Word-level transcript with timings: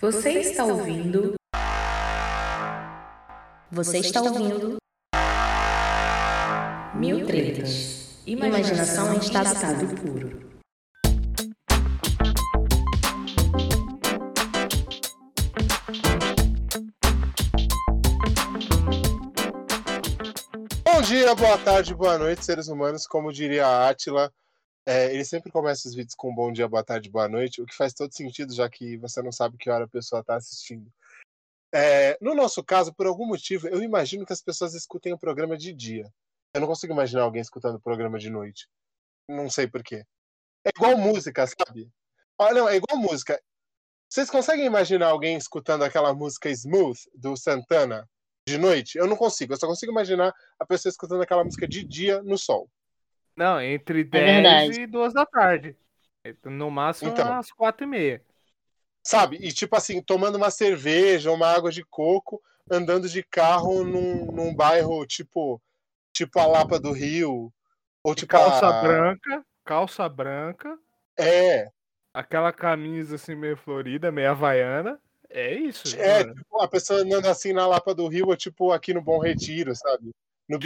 Você 0.00 0.32
está 0.40 0.64
ouvindo? 0.64 1.34
Você 3.70 3.98
está 3.98 4.20
ouvindo? 4.20 4.76
Mil 6.96 7.24
tretas. 7.24 8.20
Imaginação 8.26 9.14
em 9.14 9.18
estado 9.18 9.86
puro. 9.94 10.50
Bom 20.84 21.02
dia, 21.02 21.34
boa 21.36 21.58
tarde, 21.58 21.94
boa 21.94 22.18
noite, 22.18 22.44
seres 22.44 22.66
humanos. 22.66 23.06
Como 23.06 23.32
diria 23.32 23.66
a 23.66 23.88
Átila, 23.88 24.30
é, 24.86 25.12
ele 25.12 25.24
sempre 25.24 25.50
começa 25.50 25.88
os 25.88 25.94
vídeos 25.94 26.14
com 26.14 26.34
bom 26.34 26.52
dia, 26.52 26.68
boa 26.68 26.84
tarde, 26.84 27.10
boa 27.10 27.28
noite, 27.28 27.62
o 27.62 27.66
que 27.66 27.74
faz 27.74 27.94
todo 27.94 28.14
sentido, 28.14 28.52
já 28.52 28.68
que 28.68 28.96
você 28.98 29.22
não 29.22 29.32
sabe 29.32 29.56
que 29.56 29.70
hora 29.70 29.84
a 29.84 29.88
pessoa 29.88 30.20
está 30.20 30.36
assistindo. 30.36 30.92
É, 31.74 32.16
no 32.20 32.34
nosso 32.34 32.62
caso, 32.62 32.94
por 32.94 33.06
algum 33.06 33.26
motivo, 33.26 33.66
eu 33.68 33.82
imagino 33.82 34.24
que 34.24 34.32
as 34.32 34.42
pessoas 34.42 34.74
escutem 34.74 35.12
o 35.12 35.18
programa 35.18 35.56
de 35.56 35.72
dia. 35.72 36.12
Eu 36.54 36.60
não 36.60 36.68
consigo 36.68 36.92
imaginar 36.92 37.22
alguém 37.22 37.42
escutando 37.42 37.76
o 37.76 37.80
programa 37.80 38.18
de 38.18 38.30
noite. 38.30 38.68
Não 39.28 39.50
sei 39.50 39.66
porquê. 39.66 40.04
É 40.64 40.70
igual 40.76 40.96
música, 40.96 41.46
sabe? 41.46 41.90
Ah, 42.38 42.52
não, 42.52 42.68
é 42.68 42.76
igual 42.76 42.96
música. 43.00 43.42
Vocês 44.08 44.30
conseguem 44.30 44.66
imaginar 44.66 45.08
alguém 45.08 45.36
escutando 45.36 45.82
aquela 45.82 46.14
música 46.14 46.48
Smooth 46.50 47.10
do 47.14 47.36
Santana 47.36 48.08
de 48.46 48.58
noite? 48.58 48.96
Eu 48.96 49.08
não 49.08 49.16
consigo. 49.16 49.52
Eu 49.52 49.56
só 49.56 49.66
consigo 49.66 49.90
imaginar 49.90 50.32
a 50.58 50.64
pessoa 50.64 50.90
escutando 50.90 51.22
aquela 51.22 51.42
música 51.42 51.66
de 51.66 51.82
dia 51.82 52.22
no 52.22 52.38
sol. 52.38 52.70
Não, 53.36 53.60
entre 53.60 54.00
É 54.00 54.04
10 54.04 54.42
verdade. 54.42 54.80
e 54.82 54.86
2 54.86 55.12
da 55.12 55.26
tarde. 55.26 55.76
No 56.44 56.70
máximo 56.70 57.10
Então. 57.10 57.38
às 57.38 57.50
4 57.50 57.84
e 57.84 57.86
meia. 57.86 58.22
Sabe? 59.02 59.36
E 59.36 59.52
tipo 59.52 59.76
assim, 59.76 60.00
tomando 60.02 60.36
uma 60.36 60.50
cerveja, 60.50 61.30
uma 61.30 61.48
água 61.48 61.70
de 61.70 61.84
coco, 61.84 62.40
andando 62.70 63.08
de 63.08 63.22
carro 63.22 63.84
num, 63.84 64.26
num 64.32 64.54
bairro 64.54 65.06
tipo 65.06 65.60
tipo 66.12 66.38
a 66.38 66.46
Lapa 66.46 66.78
do 66.78 66.92
Rio. 66.92 67.52
Ou 68.02 68.14
tipo 68.14 68.30
Calça 68.32 68.66
a... 68.68 68.82
branca, 68.82 69.44
calça 69.64 70.08
branca, 70.08 70.78
É, 71.16 71.70
aquela 72.12 72.52
camisa 72.52 73.16
assim 73.16 73.34
meio 73.34 73.56
florida, 73.56 74.10
meio 74.10 74.30
havaiana. 74.30 75.00
É 75.28 75.52
isso. 75.54 75.96
é 75.96 76.22
tipo, 76.24 76.60
a 76.62 76.68
pessoa 76.68 77.00
andando 77.00 77.26
assim 77.26 77.52
na 77.52 77.66
Lapa 77.66 77.94
do 77.94 78.06
Rio, 78.08 78.28
ou 78.28 78.36
tipo 78.36 78.70
aqui 78.72 78.94
no 78.94 79.02
Bom 79.02 79.18
Retiro, 79.18 79.74
sabe? 79.74 80.12
No 80.48 80.58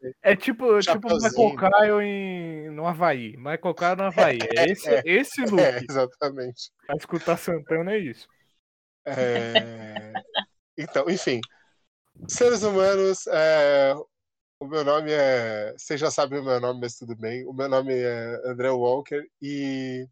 sei. 0.00 0.14
É 0.22 0.36
tipo, 0.36 0.78
tipo 0.78 0.82
Chapeuzinho. 0.82 1.30
Michael 1.30 1.70
Caio 1.70 2.00
em, 2.00 2.70
no 2.70 2.86
Havaí. 2.86 3.36
Michael 3.36 3.74
Caio 3.74 3.96
no 3.96 4.04
Havaí. 4.04 4.38
É 4.56 4.70
esse, 4.70 4.88
É, 4.88 5.02
esse 5.04 5.40
look. 5.42 5.60
É, 5.60 5.80
exatamente. 5.88 6.70
Pra 6.86 6.96
escutar 6.96 7.36
Santana 7.36 7.92
é 7.92 7.98
isso. 7.98 8.28
É, 9.06 10.12
Então, 10.78 11.08
enfim. 11.08 11.40
Seres 12.28 12.62
humanos, 12.62 13.26
é, 13.26 13.94
o 14.60 14.66
meu 14.66 14.84
nome 14.84 15.10
é. 15.12 15.72
Vocês 15.76 16.00
já 16.00 16.10
sabem 16.10 16.40
o 16.40 16.44
meu 16.44 16.60
nome, 16.60 16.80
mas 16.80 16.96
tudo 16.96 17.16
bem. 17.16 17.44
O 17.46 17.52
meu 17.52 17.68
nome 17.68 17.92
é 17.94 18.40
André 18.44 18.70
Walker 18.70 19.26
e 19.42 20.06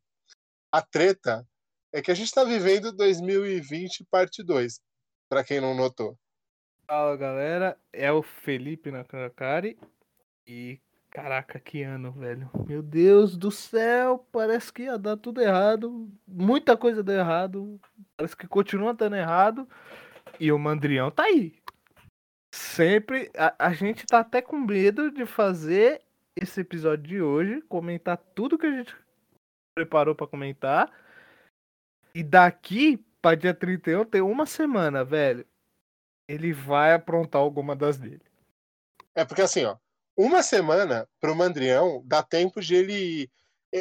a 0.71 0.83
treta 0.83 1.47
é 1.93 2.03
que 2.03 2.11
a 2.11 2.15
gente 2.15 2.27
está 2.27 2.45
vivendo 2.45 2.93
2020 2.93 4.05
parte 4.11 4.43
2, 4.43 4.81
para 5.29 5.45
quem 5.45 5.61
não 5.61 5.75
notou. 5.75 6.19
Fala 6.93 7.17
galera, 7.17 7.79
é 7.91 8.13
o 8.13 8.23
Felipe 8.23 8.91
Nakakari. 8.91 9.79
E 10.47 10.79
caraca, 11.09 11.59
que 11.59 11.83
ano, 11.83 12.13
velho. 12.13 12.51
Meu 12.69 12.83
Deus 12.83 13.35
do 13.35 13.51
céu, 13.51 14.29
parece 14.31 14.71
que 14.71 14.83
ia 14.83 14.99
dar 14.99 15.17
tudo 15.17 15.41
errado. 15.41 16.07
Muita 16.29 16.77
coisa 16.77 17.03
deu 17.03 17.19
errado. 17.19 17.81
Parece 18.15 18.37
que 18.37 18.47
continua 18.47 18.93
dando 18.93 19.17
errado. 19.17 19.67
E 20.39 20.53
o 20.53 20.59
Mandrião 20.59 21.11
tá 21.11 21.23
aí. 21.23 21.55
Sempre. 22.55 23.31
A, 23.39 23.69
a 23.69 23.73
gente 23.73 24.05
tá 24.05 24.19
até 24.19 24.43
com 24.43 24.59
medo 24.59 25.11
de 25.11 25.25
fazer 25.25 26.03
esse 26.37 26.61
episódio 26.61 27.07
de 27.07 27.23
hoje, 27.23 27.63
comentar 27.63 28.19
tudo 28.19 28.59
que 28.59 28.67
a 28.67 28.71
gente 28.71 28.95
preparou 29.75 30.15
pra 30.15 30.27
comentar. 30.27 30.93
E 32.15 32.23
daqui 32.23 33.03
pra 33.23 33.35
dia 33.35 33.55
31 33.55 34.05
tem 34.05 34.21
uma 34.21 34.45
semana, 34.45 35.03
velho. 35.03 35.47
Ele 36.33 36.53
vai 36.53 36.95
aprontar 36.95 37.43
alguma 37.43 37.77
das 37.77 37.99
dele. 37.99 38.23
É 39.15 39.23
porque 39.23 39.43
assim, 39.43 39.65
ó, 39.65 39.77
uma 40.17 40.43
semana 40.43 41.07
pro 41.21 41.37
Mandrião 41.37 42.03
dá 42.07 42.23
tempo 42.23 42.59
de 42.59 42.75
ele. 42.75 43.31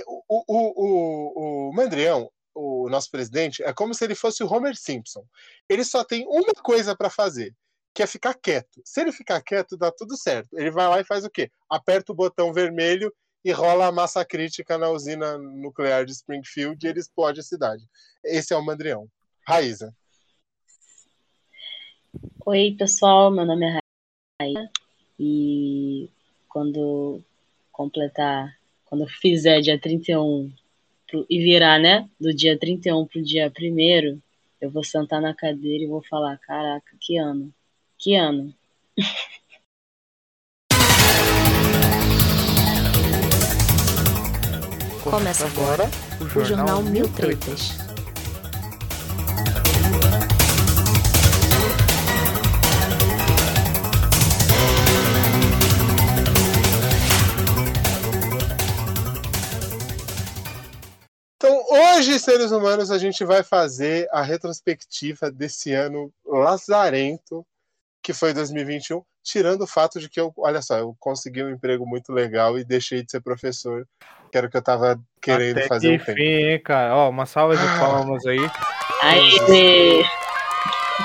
O, 0.06 0.23
o, 0.28 0.44
o, 0.47 1.69
o 1.69 1.73
Mandrião, 1.73 2.29
o 2.53 2.90
nosso 2.90 3.09
presidente, 3.09 3.63
é 3.63 3.72
como 3.72 3.94
se 3.94 4.03
ele 4.03 4.16
fosse 4.16 4.44
o 4.44 4.51
Homer 4.51 4.75
Simpson. 4.75 5.25
Ele 5.69 5.85
só 5.85 6.03
tem 6.03 6.25
uma 6.28 6.53
coisa 6.61 6.94
para 6.94 7.09
fazer, 7.09 7.56
que 7.94 8.03
é 8.03 8.07
ficar 8.07 8.34
quieto. 8.34 8.81
Se 8.84 9.00
ele 9.00 9.13
ficar 9.13 9.41
quieto, 9.41 9.78
dá 9.78 9.90
tudo 9.90 10.17
certo. 10.17 10.57
Ele 10.57 10.72
vai 10.72 10.88
lá 10.90 11.00
e 11.00 11.06
faz 11.06 11.23
o 11.23 11.29
quê? 11.29 11.50
Aperta 11.69 12.11
o 12.11 12.16
botão 12.16 12.51
vermelho 12.51 13.13
e 13.45 13.51
rola 13.51 13.88
a 13.88 13.91
massa 13.94 14.25
crítica 14.25 14.78
na 14.78 14.90
usina 14.90 15.38
nuclear 15.38 16.06
de 16.06 16.11
Springfield 16.11 16.85
e 16.85 16.90
ele 16.90 17.00
explode 17.00 17.40
a 17.40 17.44
cidade. 17.44 17.85
Esse 18.23 18.53
é 18.53 18.57
o 18.57 18.63
Mandrião. 18.63 19.07
Raíza. 19.47 19.95
Oi, 22.45 22.75
pessoal, 22.77 23.31
meu 23.31 23.45
nome 23.45 23.66
é 23.66 23.79
Raia 24.41 24.69
e 25.17 26.09
quando 26.49 27.22
completar, 27.72 28.53
quando 28.83 29.07
fizer 29.07 29.61
dia 29.61 29.79
31 29.79 30.51
pro- 31.07 31.25
e 31.29 31.39
virar, 31.41 31.79
né, 31.79 32.09
do 32.19 32.33
dia 32.33 32.59
31 32.59 33.05
pro 33.07 33.23
dia 33.23 33.49
1 33.57 34.19
eu 34.59 34.69
vou 34.69 34.83
sentar 34.83 35.22
na 35.22 35.33
cadeira 35.33 35.85
e 35.85 35.88
vou 35.88 36.03
falar, 36.03 36.38
caraca, 36.39 36.91
que 36.99 37.16
ano, 37.17 37.53
que 37.97 38.13
ano. 38.16 38.53
Começa 45.01 45.45
agora 45.47 45.85
o 46.19 46.28
Jornal 46.28 46.83
Mil 46.83 47.07
Tretas. 47.13 47.91
Hoje, 62.01 62.19
seres 62.19 62.50
humanos, 62.51 62.89
a 62.89 62.97
gente 62.97 63.23
vai 63.23 63.44
fazer 63.44 64.07
a 64.12 64.23
retrospectiva 64.23 65.29
desse 65.29 65.72
ano 65.72 66.12
lazarento, 66.25 67.45
que 68.01 68.12
foi 68.12 68.34
2021, 68.34 69.03
tirando 69.23 69.62
o 69.62 69.67
fato 69.67 70.00
de 70.00 70.09
que 70.09 70.19
eu, 70.19 70.34
olha 70.38 70.63
só, 70.63 70.79
eu 70.79 70.95
consegui 71.00 71.44
um 71.44 71.51
emprego 71.51 71.85
muito 71.85 72.11
legal 72.11 72.57
e 72.57 72.63
deixei 72.63 73.03
de 73.03 73.11
ser 73.11 73.22
professor, 73.22 73.88
que 74.31 74.35
era 74.38 74.47
o 74.47 74.50
que 74.50 74.57
eu 74.57 74.61
estava 74.61 75.00
querendo 75.22 75.59
Até 75.59 75.67
fazer 75.67 75.90
que 75.90 75.94
um 75.94 76.06
tempo. 76.06 76.11
enfim, 76.19 76.23
hein, 76.23 76.63
cara. 76.63 76.95
Ó, 76.95 77.07
uma 77.09 77.28
salva 77.28 77.56
de 77.56 77.63
Ah. 77.63 77.79
palmas 77.79 78.25
aí. 78.25 78.40
Aê! 79.03 80.01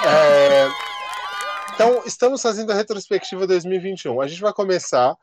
É, 0.06 0.68
Então, 1.74 2.02
estamos 2.06 2.40
fazendo 2.40 2.72
a 2.72 2.74
retrospectiva 2.74 3.46
2021. 3.46 4.18
A 4.22 4.26
gente 4.26 4.40
vai 4.40 4.52
começar 4.54 5.14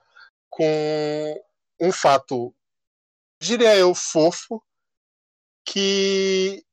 com 0.51 1.43
um 1.81 1.91
fato, 1.91 2.53
diria 3.41 3.75
eu, 3.75 3.95
fofo, 3.95 4.61
que 5.65 6.63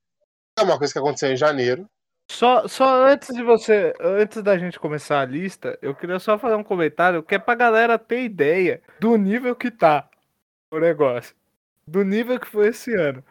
é 0.58 0.62
uma 0.62 0.78
coisa 0.78 0.92
que 0.92 0.98
aconteceu 0.98 1.32
em 1.32 1.36
janeiro. 1.36 1.88
Só, 2.30 2.68
só 2.68 3.06
antes 3.06 3.34
de 3.34 3.42
você, 3.42 3.92
antes 4.00 4.40
da 4.42 4.56
gente 4.56 4.78
começar 4.78 5.20
a 5.20 5.24
lista, 5.24 5.76
eu 5.82 5.94
queria 5.94 6.18
só 6.20 6.38
fazer 6.38 6.54
um 6.54 6.62
comentário 6.62 7.22
que 7.24 7.34
é 7.34 7.38
pra 7.38 7.56
galera 7.56 7.98
ter 7.98 8.22
ideia 8.22 8.80
do 9.00 9.16
nível 9.16 9.56
que 9.56 9.70
tá 9.70 10.08
o 10.70 10.78
negócio. 10.78 11.34
Do 11.86 12.04
nível 12.04 12.38
que 12.38 12.46
foi 12.46 12.68
esse 12.68 12.94
ano. 12.94 13.24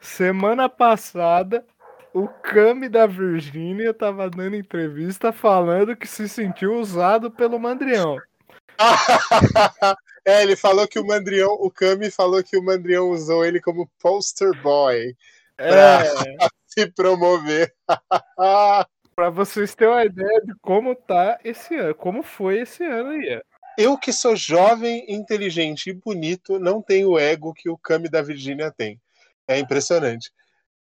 Semana 0.00 0.70
passada, 0.70 1.66
o 2.14 2.28
Cami 2.28 2.88
da 2.88 3.06
Virgínia 3.06 3.92
tava 3.92 4.30
dando 4.30 4.56
entrevista 4.56 5.32
falando 5.32 5.94
que 5.94 6.06
se 6.06 6.26
sentiu 6.26 6.80
usado 6.80 7.30
pelo 7.30 7.58
Mandrião. 7.58 8.16
é, 10.26 10.42
ele 10.42 10.56
falou 10.56 10.88
que 10.88 10.98
o 10.98 11.06
Mandrião, 11.06 11.52
o 11.52 11.70
Kami 11.70 12.10
falou 12.10 12.42
que 12.42 12.56
o 12.56 12.62
Mandrião 12.62 13.10
usou 13.10 13.44
ele 13.44 13.60
como 13.60 13.88
poster 14.00 14.50
boy 14.60 15.16
É, 15.56 15.66
se 16.66 16.90
promover. 16.90 17.72
pra 19.14 19.30
vocês 19.30 19.74
terem 19.76 19.94
uma 19.94 20.04
ideia 20.04 20.40
de 20.44 20.52
como 20.60 20.96
tá 20.96 21.38
esse 21.44 21.76
ano, 21.76 21.94
como 21.94 22.24
foi 22.24 22.62
esse 22.62 22.82
ano 22.84 23.10
aí. 23.10 23.40
Eu 23.78 23.96
que 23.96 24.12
sou 24.12 24.34
jovem, 24.34 25.04
inteligente 25.08 25.90
e 25.90 25.92
bonito, 25.92 26.58
não 26.58 26.82
tenho 26.82 27.10
o 27.10 27.18
ego 27.18 27.54
que 27.54 27.70
o 27.70 27.78
Kami 27.78 28.08
da 28.08 28.20
Virgínia 28.20 28.72
tem. 28.76 29.00
É 29.46 29.58
impressionante. 29.58 30.32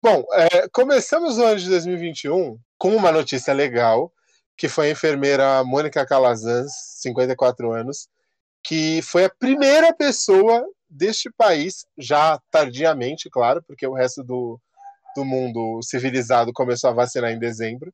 Bom, 0.02 0.24
é, 0.32 0.68
começamos 0.72 1.38
o 1.38 1.44
ano 1.44 1.60
de 1.60 1.68
2021 1.68 2.58
com 2.76 2.96
uma 2.96 3.12
notícia 3.12 3.54
legal, 3.54 4.12
que 4.56 4.68
foi 4.68 4.88
a 4.88 4.90
enfermeira 4.90 5.62
Mônica 5.62 6.04
Calazans, 6.04 6.72
54 7.00 7.72
anos, 7.72 8.08
que 8.68 9.00
foi 9.00 9.24
a 9.24 9.30
primeira 9.30 9.94
pessoa 9.94 10.62
deste 10.90 11.30
país, 11.30 11.86
já 11.96 12.38
tardiamente, 12.50 13.30
claro, 13.30 13.64
porque 13.66 13.86
o 13.86 13.94
resto 13.94 14.22
do, 14.22 14.60
do 15.16 15.24
mundo 15.24 15.80
civilizado 15.82 16.52
começou 16.52 16.90
a 16.90 16.92
vacinar 16.92 17.30
em 17.30 17.38
dezembro. 17.38 17.90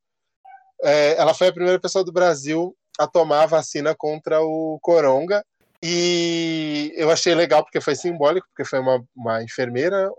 É, 0.83 1.15
ela 1.17 1.33
foi 1.33 1.47
a 1.47 1.53
primeira 1.53 1.79
pessoa 1.79 2.05
do 2.05 2.13
Brasil 2.13 2.77
a 2.99 3.07
tomar 3.07 3.45
a 3.45 3.47
vacina 3.47 3.95
contra 3.97 4.41
o 4.43 4.81
coronga. 4.83 5.45
E 5.81 6.93
eu 6.97 7.09
achei 7.09 7.37
legal 7.37 7.63
porque 7.63 7.81
foi 7.81 7.95
simbólico, 7.95 8.49
porque 8.49 8.69
foi 8.69 8.81
uma, 8.81 9.05
uma 9.15 9.45
enfermeira, 9.45 10.11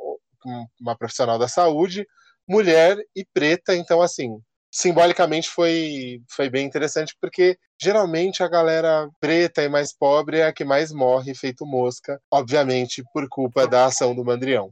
uma 0.80 0.98
profissional 0.98 1.38
da 1.38 1.50
saúde, 1.50 2.08
mulher 2.48 2.98
e 3.14 3.26
preta. 3.34 3.76
Então, 3.76 4.02
assim, 4.02 4.40
simbolicamente 4.76 5.50
foi, 5.50 6.22
foi 6.28 6.50
bem 6.50 6.66
interessante, 6.66 7.16
porque 7.22 7.58
geralmente 7.82 8.44
a 8.44 8.48
galera 8.50 9.10
preta 9.22 9.64
e 9.64 9.70
mais 9.70 9.98
pobre 9.98 10.40
é 10.40 10.48
a 10.48 10.52
que 10.52 10.66
mais 10.66 10.92
morre 10.92 11.34
feito 11.34 11.66
mosca, 11.66 12.20
obviamente 12.30 13.02
por 13.14 13.26
culpa 13.30 13.66
da 13.66 13.86
ação 13.86 14.14
do 14.14 14.26
Mandrião. 14.26 14.70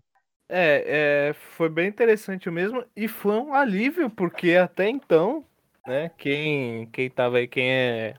É, 0.50 1.30
é, 1.30 1.34
foi 1.34 1.70
bem 1.70 1.88
interessante 1.88 2.52
mesmo 2.52 2.84
e 2.94 3.08
foi 3.08 3.38
um 3.38 3.54
alívio, 3.54 4.10
porque 4.10 4.56
até 4.56 4.90
então, 4.90 5.46
né, 5.88 6.12
quem, 6.18 6.86
quem 6.88 7.10
tava 7.10 7.38
aí, 7.38 7.48
quem 7.48 7.72
é 7.72 8.16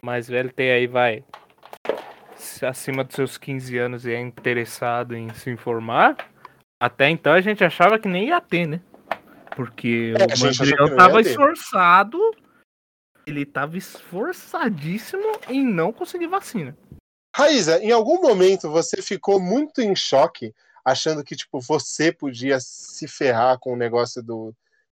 mais 0.00 0.26
velho 0.26 0.50
tem 0.54 0.70
aí, 0.70 0.86
vai, 0.86 1.22
acima 2.66 3.04
dos 3.04 3.14
seus 3.14 3.36
15 3.36 3.76
anos 3.76 4.06
e 4.06 4.12
é 4.12 4.20
interessado 4.20 5.14
em 5.14 5.28
se 5.34 5.50
informar, 5.50 6.16
até 6.80 7.10
então 7.10 7.34
a 7.34 7.42
gente 7.42 7.62
achava 7.62 7.98
que 7.98 8.08
nem 8.08 8.28
ia 8.28 8.40
ter, 8.40 8.66
né? 8.66 8.80
Porque 9.54 10.14
é, 10.18 10.34
o 10.34 10.38
Mandrião 10.40 10.96
tava 10.96 11.20
esforçado, 11.20 12.18
ele 13.26 13.46
tava 13.46 13.78
esforçadíssimo 13.78 15.40
em 15.48 15.64
não 15.64 15.92
conseguir 15.92 16.26
vacina. 16.26 16.76
Raíza, 17.34 17.78
em 17.82 17.90
algum 17.90 18.20
momento 18.20 18.70
você 18.70 19.02
ficou 19.02 19.40
muito 19.40 19.80
em 19.80 19.94
choque, 19.96 20.54
achando 20.84 21.24
que 21.24 21.34
tipo 21.34 21.60
você 21.60 22.12
podia 22.12 22.58
se 22.60 23.08
ferrar 23.08 23.58
com 23.58 23.72
o 23.72 23.76
negócio 23.76 24.22
do, 24.22 24.54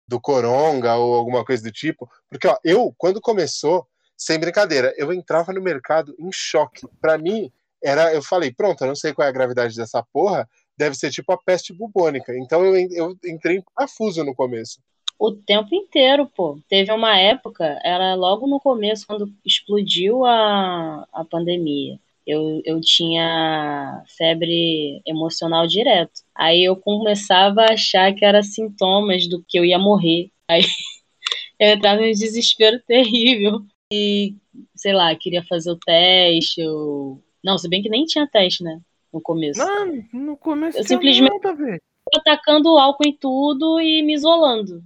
do 0.07 0.21
coronga 0.21 0.95
ou 0.97 1.15
alguma 1.15 1.45
coisa 1.45 1.63
do 1.63 1.73
tipo? 1.73 2.11
Porque 2.29 2.47
ó, 2.47 2.59
eu, 2.63 2.95
quando 2.99 3.21
começou, 3.21 3.87
sem 4.17 4.39
brincadeira, 4.39 4.95
eu 4.97 5.13
entrava 5.13 5.53
no 5.53 5.63
mercado 5.63 6.15
em 6.19 6.31
choque. 6.33 6.87
Para 7.01 7.17
mim, 7.17 7.51
era, 7.83 8.13
eu 8.13 8.23
falei, 8.23 8.53
pronto, 8.53 8.83
eu 8.83 8.89
não 8.89 8.97
sei 8.97 9.13
qual 9.13 9.27
é 9.27 9.29
a 9.29 9.33
gravidade 9.35 9.77
dessa 9.77 10.03
porra, 10.03 10.49
deve 10.77 10.95
ser 10.95 11.11
tipo 11.11 11.33
a 11.33 11.39
peste 11.39 11.73
bubônica. 11.73 12.37
Então 12.37 12.65
eu, 12.65 12.77
eu 12.91 13.17
entrei 13.25 13.59
em 13.59 13.63
parafuso 13.63 14.25
no 14.25 14.35
começo. 14.35 14.81
O 15.19 15.33
tempo 15.33 15.75
inteiro, 15.75 16.27
pô. 16.27 16.59
Teve 16.69 16.93
uma 16.93 17.19
época, 17.19 17.79
era 17.83 18.15
logo 18.15 18.47
no 18.47 18.61
começo, 18.61 19.07
quando 19.07 19.33
explodiu 19.45 20.25
a, 20.25 21.07
a 21.13 21.25
pandemia. 21.25 21.99
Eu, 22.27 22.61
eu 22.65 22.81
tinha 22.81 24.03
febre 24.19 25.01
emocional 25.07 25.67
direto. 25.67 26.23
Aí 26.35 26.65
eu 26.65 26.77
começava 26.77 27.63
a 27.63 27.73
achar 27.73 28.13
que 28.15 28.25
era 28.25 28.43
sintomas 28.43 29.29
do 29.29 29.43
que 29.49 29.59
eu 29.59 29.65
ia 29.65 29.79
morrer. 29.79 30.31
Aí 30.49 30.63
eu 31.59 31.71
entrava 31.71 32.03
em 32.03 32.13
desespero 32.13 32.81
terrível. 32.87 33.63
E, 33.93 34.35
sei 34.75 34.93
lá, 34.93 35.15
queria 35.15 35.43
fazer 35.45 35.71
o 35.71 35.79
teste. 35.79 36.63
Ou... 36.63 37.23
Não, 37.43 37.57
se 37.57 37.69
bem 37.69 37.83
que 37.83 37.89
nem 37.89 38.05
tinha 38.05 38.27
teste, 38.27 38.63
né? 38.63 38.81
No 39.17 39.23
começo. 39.23 39.59
Não, 39.59 40.05
no 40.13 40.37
começo 40.37 40.79
eu 40.79 40.85
simplesmente 40.85 41.43
nada, 41.43 41.81
atacando 42.15 42.77
álcool 42.77 43.09
em 43.09 43.17
tudo 43.17 43.81
e 43.81 44.03
me 44.03 44.15
isolando 44.15 44.85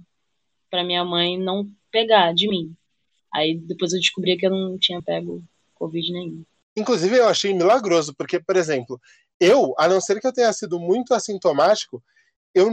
para 0.69 0.83
minha 0.83 1.03
mãe 1.03 1.37
não 1.37 1.69
pegar 1.91 2.33
de 2.33 2.47
mim. 2.47 2.73
Aí 3.33 3.57
depois 3.57 3.91
eu 3.93 3.99
descobri 3.99 4.37
que 4.37 4.45
eu 4.45 4.51
não 4.51 4.77
tinha 4.79 5.01
pego 5.01 5.43
covid 5.75 6.11
nenhum. 6.13 6.43
Inclusive 6.75 7.17
eu 7.17 7.27
achei 7.27 7.53
milagroso, 7.53 8.15
porque 8.15 8.39
por 8.39 8.55
exemplo, 8.55 8.99
eu, 9.39 9.73
a 9.77 9.87
não 9.87 9.99
ser 9.99 10.21
que 10.21 10.27
eu 10.27 10.33
tenha 10.33 10.53
sido 10.53 10.79
muito 10.79 11.13
assintomático, 11.13 12.01
eu 12.55 12.69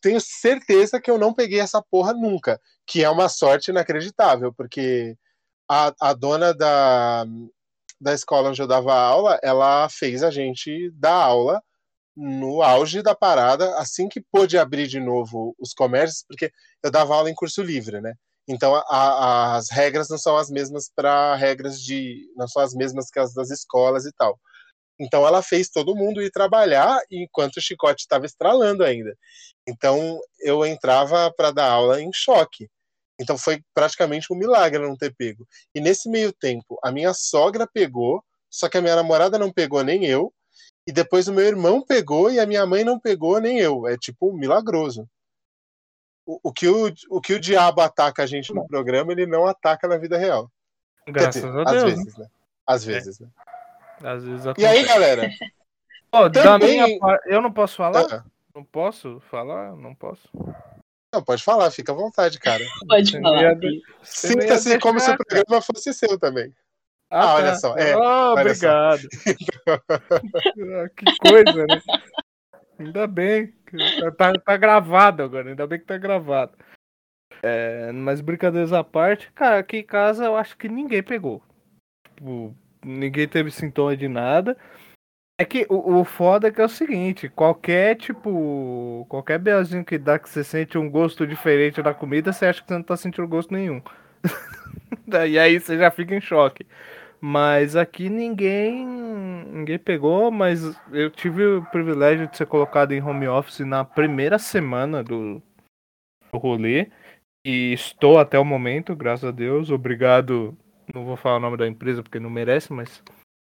tenho 0.00 0.20
certeza 0.20 1.00
que 1.00 1.10
eu 1.10 1.18
não 1.18 1.34
peguei 1.34 1.60
essa 1.60 1.82
porra 1.82 2.14
nunca, 2.14 2.58
que 2.86 3.04
é 3.04 3.10
uma 3.10 3.28
sorte 3.28 3.70
inacreditável, 3.70 4.52
porque 4.52 5.16
a, 5.68 5.92
a 6.00 6.12
dona 6.14 6.54
da, 6.54 7.26
da 8.02 8.12
escola 8.12 8.50
onde 8.50 8.60
eu 8.60 8.66
dava 8.66 8.92
aula, 8.94 9.38
ela 9.42 9.88
fez 9.88 10.22
a 10.22 10.30
gente 10.30 10.90
dar 10.94 11.14
aula 11.14 11.62
no 12.16 12.62
auge 12.62 13.00
da 13.00 13.14
parada, 13.14 13.78
assim 13.78 14.08
que 14.08 14.20
pôde 14.20 14.58
abrir 14.58 14.86
de 14.86 15.00
novo 15.00 15.54
os 15.58 15.72
comércios, 15.72 16.24
porque 16.28 16.52
eu 16.82 16.90
dava 16.90 17.14
aula 17.14 17.30
em 17.30 17.34
curso 17.34 17.62
livre, 17.62 18.00
né? 18.00 18.14
Então 18.48 18.74
a, 18.74 18.84
a, 18.88 19.56
as 19.56 19.70
regras 19.70 20.08
não 20.08 20.18
são 20.18 20.36
as 20.36 20.50
mesmas 20.50 20.90
para 20.94 21.36
regras 21.36 21.80
de. 21.80 22.26
não 22.36 22.48
são 22.48 22.60
as 22.60 22.74
mesmas 22.74 23.08
que 23.08 23.20
as 23.20 23.32
das 23.32 23.50
escolas 23.50 24.04
e 24.04 24.12
tal. 24.12 24.38
Então 25.00 25.26
ela 25.26 25.42
fez 25.42 25.70
todo 25.70 25.94
mundo 25.94 26.20
ir 26.20 26.30
trabalhar 26.30 27.00
enquanto 27.10 27.56
o 27.56 27.62
chicote 27.62 28.02
estava 28.02 28.26
estralando 28.26 28.84
ainda. 28.84 29.16
Então 29.66 30.20
eu 30.40 30.66
entrava 30.66 31.32
para 31.36 31.52
dar 31.52 31.70
aula 31.70 32.02
em 32.02 32.10
choque. 32.12 32.68
Então 33.20 33.36
foi 33.38 33.62
praticamente 33.74 34.32
um 34.32 34.36
milagre 34.36 34.78
não 34.78 34.96
ter 34.96 35.14
pego. 35.14 35.46
E 35.74 35.80
nesse 35.80 36.08
meio 36.08 36.32
tempo, 36.32 36.78
a 36.82 36.90
minha 36.90 37.12
sogra 37.12 37.66
pegou, 37.66 38.22
só 38.50 38.68
que 38.68 38.78
a 38.78 38.82
minha 38.82 38.96
namorada 38.96 39.38
não 39.38 39.52
pegou 39.52 39.82
nem 39.82 40.04
eu, 40.04 40.32
e 40.86 40.92
depois 40.92 41.28
o 41.28 41.32
meu 41.32 41.44
irmão 41.44 41.84
pegou 41.84 42.30
e 42.30 42.40
a 42.40 42.46
minha 42.46 42.66
mãe 42.66 42.84
não 42.84 42.98
pegou 42.98 43.40
nem 43.40 43.58
eu. 43.58 43.86
É 43.86 43.96
tipo 43.96 44.32
milagroso. 44.32 45.08
O, 46.26 46.38
o, 46.44 46.52
que, 46.52 46.68
o, 46.68 46.92
o 47.10 47.20
que 47.20 47.34
o 47.34 47.40
diabo 47.40 47.80
ataca 47.80 48.22
a 48.22 48.26
gente 48.26 48.52
no 48.54 48.66
programa, 48.66 49.12
ele 49.12 49.26
não 49.26 49.46
ataca 49.46 49.88
na 49.88 49.96
vida 49.96 50.16
real. 50.16 50.50
Graças 51.06 51.42
dizer, 51.42 51.60
a 51.60 51.64
Deus. 51.64 51.84
Às 51.84 51.84
vezes, 51.84 52.18
né? 52.18 52.26
Às 52.66 52.82
é. 52.82 52.86
vezes, 52.92 53.20
é. 53.20 53.24
né? 53.24 53.30
Às 54.04 54.24
vezes 54.24 54.44
e 54.58 54.66
aí, 54.66 54.84
galera? 54.84 55.30
Oh, 56.12 56.28
também... 56.30 56.82
minha... 56.82 56.98
Eu 57.26 57.40
não 57.40 57.52
posso 57.52 57.76
falar? 57.76 58.06
Ah. 58.12 58.24
Não 58.54 58.64
posso 58.64 59.20
falar? 59.30 59.74
Não 59.76 59.94
posso. 59.94 60.28
Não, 61.12 61.22
pode 61.22 61.42
falar, 61.42 61.70
fica 61.70 61.92
à 61.92 61.94
vontade, 61.94 62.38
cara. 62.38 62.64
Pode 62.88 63.20
falar. 63.20 63.56
Sinta-se 64.02 64.78
como 64.78 64.98
se 64.98 65.10
o 65.10 65.16
programa 65.16 65.60
fosse 65.60 65.92
seu 65.92 66.18
também. 66.18 66.54
Ah, 67.10 67.20
ah 67.20 67.26
tá. 67.26 67.34
olha 67.34 67.54
só. 67.56 67.76
É, 67.76 67.94
oh, 67.94 68.32
obrigado. 68.32 69.06
Ah, 69.68 70.88
que 70.96 71.16
coisa, 71.18 71.66
né? 71.66 71.82
Ainda 72.78 73.06
bem. 73.06 73.52
Tá, 74.16 74.32
tá 74.32 74.56
gravado 74.56 75.22
agora, 75.22 75.50
ainda 75.50 75.66
bem 75.66 75.78
que 75.78 75.84
tá 75.84 75.98
gravado. 75.98 76.56
É, 77.42 77.92
mas 77.92 78.20
brincadeiras 78.20 78.72
à 78.72 78.84
parte, 78.84 79.30
cara, 79.32 79.58
aqui 79.58 79.78
em 79.78 79.84
casa 79.84 80.24
eu 80.24 80.36
acho 80.36 80.56
que 80.56 80.68
ninguém 80.68 81.02
pegou. 81.02 81.42
Tipo, 82.16 82.54
ninguém 82.84 83.28
teve 83.28 83.50
sintoma 83.50 83.96
de 83.96 84.08
nada. 84.08 84.56
É 85.38 85.44
que 85.44 85.66
o, 85.68 86.00
o 86.00 86.04
foda 86.04 86.48
é 86.48 86.50
que 86.52 86.60
é 86.60 86.64
o 86.64 86.68
seguinte, 86.68 87.28
qualquer 87.28 87.96
tipo. 87.96 89.06
Qualquer 89.08 89.38
belzinho 89.38 89.84
que 89.84 89.98
dá 89.98 90.18
que 90.18 90.28
você 90.28 90.44
sente 90.44 90.78
um 90.78 90.88
gosto 90.90 91.26
diferente 91.26 91.82
da 91.82 91.94
comida, 91.94 92.32
você 92.32 92.46
acha 92.46 92.62
que 92.62 92.68
você 92.68 92.74
não 92.74 92.82
tá 92.82 92.96
sentindo 92.96 93.26
gosto 93.26 93.52
nenhum. 93.52 93.82
e 95.28 95.38
aí 95.38 95.58
você 95.58 95.78
já 95.78 95.90
fica 95.90 96.14
em 96.14 96.20
choque. 96.20 96.66
Mas 97.20 97.76
aqui 97.76 98.08
ninguém. 98.08 98.86
Ninguém 98.86 99.78
pegou, 99.78 100.30
mas 100.30 100.76
eu 100.92 101.10
tive 101.10 101.44
o 101.46 101.64
privilégio 101.66 102.26
de 102.26 102.36
ser 102.36 102.46
colocado 102.46 102.92
em 102.92 103.02
home 103.02 103.28
office 103.28 103.60
na 103.60 103.84
primeira 103.84 104.38
semana 104.38 105.04
do, 105.04 105.42
do 106.32 106.38
rolê. 106.38 106.90
E 107.44 107.72
estou 107.72 108.18
até 108.18 108.38
o 108.38 108.44
momento, 108.44 108.94
graças 108.96 109.24
a 109.24 109.30
Deus. 109.30 109.70
Obrigado. 109.70 110.56
Não 110.94 111.04
vou 111.04 111.16
falar 111.16 111.36
o 111.36 111.40
nome 111.40 111.56
da 111.56 111.66
empresa 111.66 112.02
porque 112.02 112.20
não 112.20 112.30
merece, 112.30 112.72
mas 112.72 113.02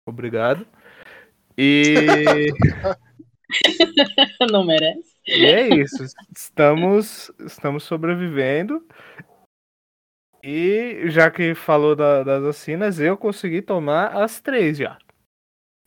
obrigado. 0.09 0.66
E. 1.59 2.53
Não 4.53 4.65
merece. 4.65 5.12
E 5.27 5.45
é 5.45 5.75
isso. 5.75 6.05
Estamos, 6.35 7.33
estamos 7.41 7.83
sobrevivendo. 7.83 8.87
E 10.41 11.11
já 11.11 11.29
que 11.33 11.57
falou 11.57 11.97
da, 11.97 12.23
das 12.23 12.43
vacinas, 12.43 13.00
eu 13.00 13.19
consegui 13.19 13.61
tomar 13.61 14.17
as 14.17 14.41
três 14.41 14.79
já. 14.79 14.97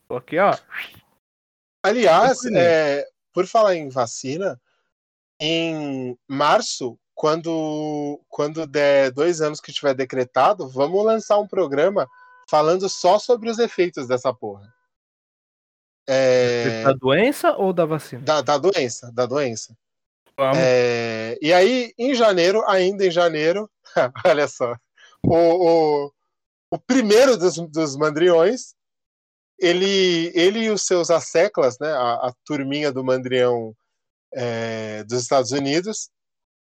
Aqui, 0.09 0.37
ó. 0.37 0.57
Aliás, 1.83 2.43
é, 2.53 3.07
por 3.31 3.47
falar 3.47 3.75
em 3.75 3.87
vacina, 3.87 4.59
em 5.39 6.17
março, 6.27 6.99
quando, 7.15 8.19
quando 8.27 8.67
der 8.67 9.11
dois 9.11 9.39
anos 9.39 9.61
que 9.61 9.71
tiver 9.71 9.93
decretado, 9.93 10.67
vamos 10.67 11.05
lançar 11.05 11.39
um 11.39 11.47
programa 11.47 12.07
falando 12.49 12.89
só 12.89 13.17
sobre 13.17 13.49
os 13.49 13.57
efeitos 13.57 14.05
dessa 14.05 14.33
porra. 14.33 14.71
É... 16.07 16.83
Da 16.83 16.93
doença 16.93 17.55
ou 17.55 17.71
da 17.71 17.85
vacina? 17.85 18.21
Da, 18.21 18.41
da 18.41 18.57
doença, 18.57 19.11
da 19.13 19.25
doença. 19.25 19.75
É... 20.55 21.37
E 21.41 21.53
aí, 21.53 21.93
em 21.97 22.15
janeiro, 22.15 22.63
ainda 22.67 23.05
em 23.05 23.11
janeiro, 23.11 23.69
olha 24.25 24.47
só, 24.47 24.75
o, 25.23 25.35
o, 25.35 26.11
o 26.71 26.79
primeiro 26.79 27.37
dos, 27.37 27.57
dos 27.69 27.95
mandriões, 27.95 28.73
ele, 29.59 30.31
ele 30.33 30.59
e 30.61 30.69
os 30.71 30.83
seus 30.83 31.11
asseclas, 31.11 31.77
né, 31.79 31.91
a, 31.91 32.13
a 32.27 32.33
turminha 32.43 32.91
do 32.91 33.03
mandrião 33.03 33.75
é, 34.33 35.03
dos 35.03 35.21
Estados 35.21 35.51
Unidos, 35.51 36.09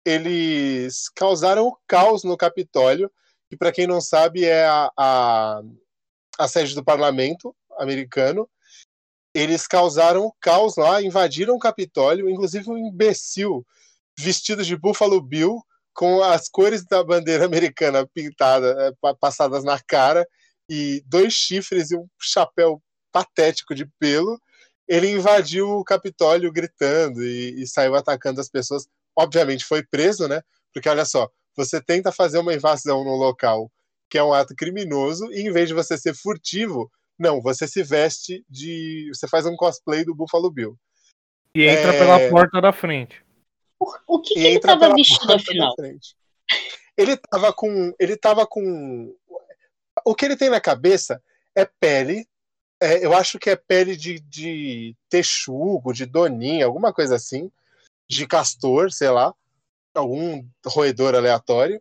eles 0.05 1.09
causaram 1.15 1.69
o 1.69 1.79
caos 1.87 2.25
no 2.25 2.37
Capitólio, 2.37 3.11
que 3.49 3.57
para 3.57 3.73
quem 3.73 3.87
não 3.87 4.01
sabe 4.01 4.45
é 4.45 4.67
a, 4.67 4.91
a, 4.97 5.63
a 6.39 6.49
sede 6.49 6.75
do 6.75 6.85
parlamento 6.85 7.57
americano, 7.79 8.49
eles 9.35 9.67
causaram 9.67 10.33
caos 10.41 10.77
lá, 10.77 11.03
invadiram 11.03 11.55
o 11.55 11.59
Capitólio, 11.59 12.31
inclusive 12.31 12.71
um 12.71 12.79
imbecil 12.79 13.67
vestidos 14.19 14.67
de 14.67 14.77
Buffalo 14.77 15.21
Bill, 15.21 15.61
com 15.93 16.23
as 16.23 16.49
cores 16.49 16.85
da 16.85 17.03
bandeira 17.03 17.45
americana 17.45 18.07
pintadas, 18.07 18.77
é, 18.77 18.93
passadas 19.21 19.65
na 19.65 19.81
cara, 19.81 20.27
e 20.69 21.03
dois 21.07 21.33
chifres 21.33 21.91
e 21.91 21.97
um 21.97 22.07
chapéu 22.21 22.81
patético 23.13 23.75
de 23.75 23.87
pelo. 23.99 24.41
Ele 24.87 25.11
invadiu 25.11 25.69
o 25.69 25.85
Capitólio 25.85 26.53
gritando 26.53 27.23
e, 27.25 27.63
e 27.63 27.67
saiu 27.67 27.95
atacando 27.95 28.41
as 28.41 28.49
pessoas. 28.49 28.87
Obviamente 29.17 29.65
foi 29.65 29.83
preso, 29.85 30.29
né? 30.29 30.43
Porque 30.73 30.89
olha 30.89 31.05
só, 31.05 31.29
você 31.57 31.81
tenta 31.81 32.11
fazer 32.13 32.39
uma 32.39 32.55
invasão 32.55 33.05
no 33.05 33.17
local 33.17 33.71
que 34.11 34.19
é 34.19 34.23
um 34.23 34.33
ato 34.33 34.55
criminoso, 34.55 35.27
e 35.33 35.41
em 35.41 35.51
vez 35.51 35.69
de 35.69 35.75
você 35.75 35.99
ser 35.99 36.15
furtivo, 36.15 36.89
não, 37.19 37.41
você 37.41 37.67
se 37.67 37.83
veste 37.83 38.45
de. 38.49 39.11
Você 39.13 39.29
faz 39.29 39.47
um 39.47 39.57
cosplay 39.57 40.05
do 40.05 40.15
Buffalo 40.15 40.51
Bill. 40.51 40.77
E 41.55 41.65
entra 41.65 41.95
é... 41.95 41.99
pela 41.99 42.31
porta 42.31 42.61
da 42.61 42.73
frente. 42.73 43.25
O, 43.79 44.17
o 44.17 44.21
que, 44.21 44.35
que 44.35 44.41
ele 44.41 44.57
estava 44.57 44.95
vestido 44.95 45.33
afinal? 45.33 45.75
Ele 46.97 47.13
estava 47.13 47.53
com. 47.53 47.95
Ele 47.99 48.17
tava 48.17 48.47
com. 48.47 49.15
O 50.05 50.15
que 50.15 50.25
ele 50.25 50.37
tem 50.37 50.51
na 50.51 50.61
cabeça 50.61 51.23
é 51.57 51.65
pele. 51.65 52.27
É, 52.83 53.05
eu 53.05 53.15
acho 53.15 53.39
que 53.39 53.51
é 53.51 53.57
pele 53.57 53.97
de, 53.97 54.19
de 54.21 54.97
texugo, 55.09 55.93
de 55.93 56.05
doninha, 56.05 56.67
alguma 56.67 56.93
coisa 56.93 57.15
assim. 57.15 57.51
De 58.09 58.27
castor, 58.27 58.91
sei 58.91 59.11
lá. 59.11 59.33
Algum 59.95 60.45
roedor 60.67 61.15
aleatório 61.15 61.81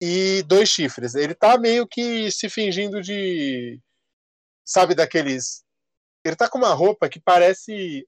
e 0.00 0.42
dois 0.42 0.68
chifres. 0.68 1.14
Ele 1.14 1.34
tá 1.34 1.58
meio 1.58 1.86
que 1.86 2.30
se 2.30 2.48
fingindo 2.48 3.02
de. 3.02 3.80
Sabe, 4.66 4.96
daqueles. 4.96 5.64
Ele 6.24 6.34
tá 6.34 6.48
com 6.48 6.58
uma 6.58 6.74
roupa 6.74 7.08
que 7.08 7.20
parece 7.20 8.06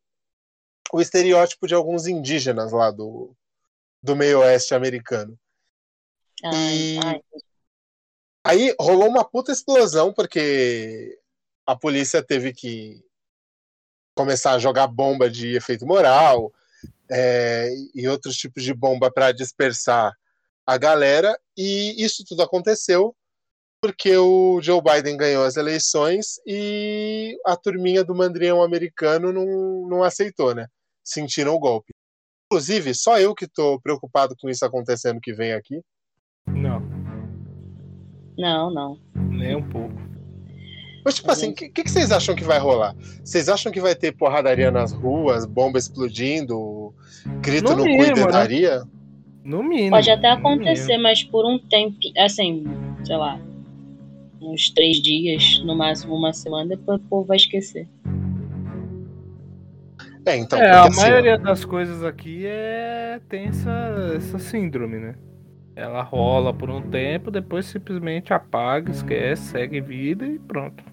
o 0.92 1.00
estereótipo 1.00 1.68
de 1.68 1.74
alguns 1.74 2.08
indígenas 2.08 2.72
lá 2.72 2.90
do, 2.90 3.32
do 4.02 4.16
meio 4.16 4.40
oeste 4.40 4.74
americano. 4.74 5.38
Ai, 6.44 6.52
e 6.54 6.98
ai. 7.04 7.22
aí 8.44 8.74
rolou 8.80 9.08
uma 9.08 9.24
puta 9.24 9.52
explosão, 9.52 10.12
porque 10.12 11.16
a 11.64 11.76
polícia 11.76 12.22
teve 12.22 12.52
que 12.52 13.04
começar 14.16 14.52
a 14.52 14.58
jogar 14.58 14.88
bomba 14.88 15.30
de 15.30 15.54
efeito 15.54 15.86
moral 15.86 16.52
é, 17.08 17.70
e 17.94 18.08
outros 18.08 18.36
tipos 18.36 18.64
de 18.64 18.74
bomba 18.74 19.12
para 19.12 19.30
dispersar 19.30 20.12
a 20.66 20.76
galera, 20.76 21.38
e 21.56 22.04
isso 22.04 22.24
tudo 22.24 22.42
aconteceu 22.42 23.16
porque 23.80 24.16
o 24.16 24.60
Joe 24.60 24.80
Biden 24.82 25.16
ganhou 25.16 25.44
as 25.44 25.56
eleições 25.56 26.40
e 26.46 27.38
a 27.46 27.56
turminha 27.56 28.02
do 28.02 28.14
mandrião 28.14 28.62
americano 28.62 29.32
não, 29.32 29.88
não 29.88 30.02
aceitou, 30.02 30.54
né? 30.54 30.66
Sentiram 31.04 31.54
o 31.54 31.58
golpe. 31.58 31.94
Inclusive, 32.46 32.94
só 32.94 33.18
eu 33.20 33.34
que 33.34 33.46
tô 33.46 33.80
preocupado 33.80 34.34
com 34.40 34.48
isso 34.48 34.64
acontecendo 34.64 35.20
que 35.20 35.32
vem 35.32 35.52
aqui. 35.52 35.80
Não. 36.46 36.82
Não, 38.36 38.70
não. 38.72 39.00
Nem 39.14 39.56
um 39.56 39.68
pouco. 39.68 39.94
Mas, 41.04 41.14
tipo 41.14 41.30
assim, 41.30 41.50
o 41.50 41.54
que, 41.54 41.70
que, 41.70 41.90
vocês 41.90 42.10
acham 42.10 42.34
que 42.34 42.44
vai 42.44 42.58
rolar? 42.58 42.94
Vocês 43.24 43.48
acham 43.48 43.70
que 43.70 43.80
vai 43.80 43.94
ter 43.94 44.12
porradaria 44.12 44.70
nas 44.70 44.92
ruas, 44.92 45.46
bomba 45.46 45.78
explodindo, 45.78 46.92
grito 47.40 47.74
no, 47.74 47.78
no 47.78 47.84
cu 47.84 48.04
e 48.04 48.12
dedaria? 48.12 48.80
Né? 48.80 48.90
No 49.44 49.62
mínimo. 49.62 49.90
Pode 49.90 50.10
até 50.10 50.30
acontecer, 50.30 50.98
mas 50.98 51.22
por 51.22 51.46
um 51.46 51.58
tempo, 51.58 51.96
assim, 52.18 52.64
sei 53.04 53.16
lá, 53.16 53.40
uns 54.40 54.70
três 54.70 54.96
dias, 55.02 55.62
no 55.64 55.76
máximo 55.76 56.14
uma 56.14 56.32
semana, 56.32 56.76
depois 56.76 57.00
o 57.00 57.04
povo 57.04 57.26
vai 57.26 57.36
esquecer. 57.36 57.88
É, 60.26 60.36
então, 60.36 60.58
é, 60.58 60.70
a 60.70 60.84
assim, 60.84 61.00
maioria 61.00 61.38
das 61.38 61.64
coisas 61.64 62.04
aqui 62.04 62.44
é 62.44 63.18
tem 63.28 63.46
essa, 63.46 64.14
essa 64.16 64.38
síndrome, 64.38 64.98
né? 64.98 65.14
Ela 65.74 66.02
rola 66.02 66.52
por 66.52 66.68
um 66.68 66.82
tempo, 66.82 67.30
depois 67.30 67.64
simplesmente 67.66 68.32
apaga, 68.34 68.90
esquece, 68.90 69.42
segue 69.42 69.80
vida 69.80 70.26
e 70.26 70.38
pronto. 70.38 70.84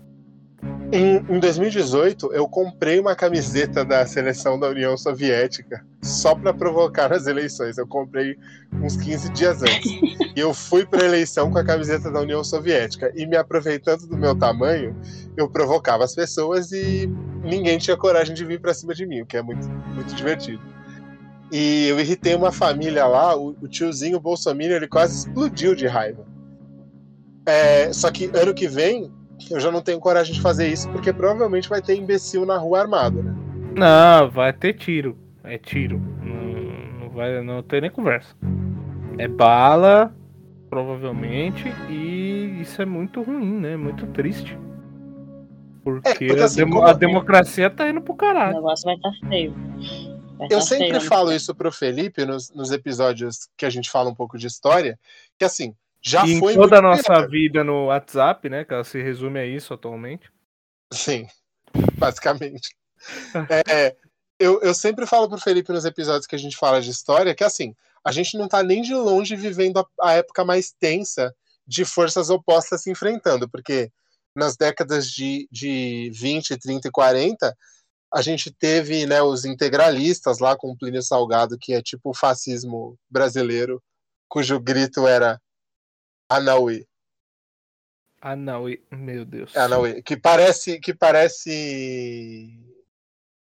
Em, 0.92 1.18
em 1.18 1.40
2018, 1.40 2.32
eu 2.34 2.48
comprei 2.48 3.00
uma 3.00 3.16
camiseta 3.16 3.84
da 3.84 4.06
seleção 4.06 4.60
da 4.60 4.70
União 4.70 4.96
Soviética 4.96 5.86
só 6.02 6.36
para 6.36 6.54
provocar 6.54 7.12
as 7.12 7.26
eleições. 7.26 7.78
Eu 7.78 7.88
comprei 7.88 8.38
uns 8.74 8.96
15 8.96 9.30
dias 9.32 9.62
antes. 9.64 9.92
e 10.36 10.40
eu 10.40 10.54
fui 10.54 10.86
para 10.86 11.02
a 11.02 11.06
eleição 11.06 11.52
com 11.52 11.58
a 11.58 11.64
camiseta 11.64 12.12
da 12.12 12.22
União 12.22 12.44
Soviética. 12.44 13.12
E 13.16 13.26
me 13.26 13.36
aproveitando 13.36 14.08
do 14.08 14.16
meu 14.16 14.36
tamanho, 14.36 14.96
eu 15.36 15.50
provocava 15.50 16.04
as 16.04 16.14
pessoas 16.14 16.72
e 16.72 17.10
ninguém 17.44 17.78
tinha 17.78 17.98
coragem 17.98 18.36
de 18.36 18.46
vir 18.46 18.62
para 18.62 18.74
cima 18.74 18.94
de 18.94 19.06
mim, 19.06 19.22
o 19.22 19.26
que 19.26 19.38
é 19.38 19.42
muito, 19.42 19.68
muito 19.68 20.14
divertido. 20.14 20.62
E 21.52 21.88
eu 21.88 22.00
irritei 22.00 22.36
uma 22.36 22.52
família 22.52 23.06
lá, 23.06 23.36
o, 23.36 23.56
o 23.62 23.68
tiozinho 23.68 24.20
Bolsonaro, 24.20 24.74
ele 24.74 24.88
quase 24.88 25.18
explodiu 25.18 25.76
de 25.76 25.88
raiva. 25.88 26.26
É, 27.46 27.92
só 27.94 28.12
que 28.12 28.30
ano 28.34 28.54
que 28.54 28.68
vem 28.68 29.12
eu 29.50 29.60
já 29.60 29.72
não 29.72 29.82
tenho 29.82 30.00
coragem 30.00 30.34
de 30.34 30.42
fazer 30.42 30.68
isso, 30.68 30.90
porque 30.90 31.12
provavelmente 31.12 31.70
vai 31.70 31.82
ter 31.82 31.96
imbecil 31.96 32.46
na 32.46 32.58
rua 32.58 32.82
armado, 32.82 33.22
né? 33.22 33.36
Não, 33.76 34.30
vai 34.30 34.54
ter 34.54 34.74
tiro. 34.74 35.18
É 35.44 35.58
tiro. 35.58 36.00
Não, 36.24 37.00
não 37.02 37.10
vai 37.10 37.44
não 37.44 37.62
ter 37.62 37.82
nem 37.82 37.92
conversa. 37.92 38.36
É 39.18 39.28
bala, 39.28 40.16
provavelmente, 40.70 41.68
e 41.90 42.60
isso 42.62 42.82
é 42.82 42.86
muito 42.86 43.22
ruim, 43.22 43.60
né? 43.60 43.78
Muito 43.78 44.08
triste. 44.08 44.58
Porque, 45.84 46.08
é, 46.08 46.14
porque 46.14 46.42
assim, 46.42 46.62
a, 46.62 46.66
demo, 46.66 46.82
a, 46.82 46.94
democracia 46.94 47.70
tá 47.70 47.88
indo 47.88 48.02
pro 48.02 48.16
caralho. 48.16 48.54
O 48.54 48.56
negócio 48.56 48.86
vai 48.86 48.96
estar 48.96 49.12
tá 49.12 49.28
feio. 49.28 49.54
Vai 50.38 50.48
eu 50.48 50.58
tá 50.58 50.62
sempre 50.62 51.00
feio, 51.00 51.02
falo 51.02 51.32
isso 51.32 51.54
pro 51.54 51.72
Felipe 51.72 52.26
nos, 52.26 52.52
nos 52.52 52.72
episódios 52.72 53.48
que 53.56 53.66
a 53.66 53.70
gente 53.70 53.90
fala 53.92 54.10
um 54.10 54.16
pouco 54.16 54.38
de 54.38 54.48
história, 54.48 54.98
que 55.38 55.46
assim, 55.46 55.76
já 56.06 56.26
e 56.26 56.38
foi 56.38 56.54
em 56.54 56.56
toda 56.56 56.78
a 56.78 56.82
nossa 56.82 57.28
vida 57.28 57.64
no 57.64 57.86
WhatsApp, 57.88 58.48
né? 58.48 58.64
Que 58.64 58.74
ela 58.74 58.84
se 58.84 59.02
resume 59.02 59.40
a 59.40 59.46
isso 59.46 59.74
atualmente. 59.74 60.32
Sim, 60.94 61.28
basicamente. 61.98 62.76
é, 63.68 63.96
eu, 64.40 64.62
eu 64.62 64.74
sempre 64.74 65.08
falo 65.08 65.28
pro 65.28 65.40
Felipe 65.40 65.72
nos 65.72 65.84
episódios 65.84 66.28
que 66.28 66.36
a 66.36 66.40
gente 66.40 66.56
fala 66.58 66.80
de 66.80 66.92
história 66.92 67.34
que 67.34 67.44
assim, 67.44 67.76
a 68.04 68.12
gente 68.12 68.38
não 68.38 68.48
tá 68.48 68.62
nem 68.62 68.82
de 68.82 68.94
longe 68.94 69.36
vivendo 69.36 69.80
a, 69.80 69.86
a 70.02 70.14
época 70.14 70.46
mais 70.46 70.72
tensa 70.72 71.34
de 71.68 71.84
forças 71.84 72.30
opostas 72.30 72.84
se 72.84 72.92
enfrentando, 72.92 73.50
porque 73.50 73.92
nas 74.36 74.56
décadas 74.56 75.10
de, 75.10 75.48
de 75.52 76.12
20, 76.14 76.58
30 76.58 76.88
e 76.88 76.92
40, 76.92 77.58
a 78.14 78.22
gente 78.22 78.52
teve 78.52 79.08
né, 79.08 79.24
os 79.24 79.44
integralistas 79.44 80.38
lá 80.38 80.56
com 80.56 80.70
o 80.70 80.78
Plínio 80.78 81.02
Salgado, 81.02 81.58
que 81.58 81.74
é 81.74 81.82
tipo 81.82 82.12
o 82.12 82.14
fascismo 82.14 82.96
brasileiro, 83.10 83.82
cujo 84.30 84.60
grito 84.60 85.08
era 85.08 85.42
Anaui. 86.30 86.86
Anaui, 88.22 88.84
meu 88.92 89.24
Deus. 89.24 89.56
Anaui, 89.56 90.02
que 90.02 90.18
parece 90.18 90.80
que 90.80 90.94
parece 90.94 92.60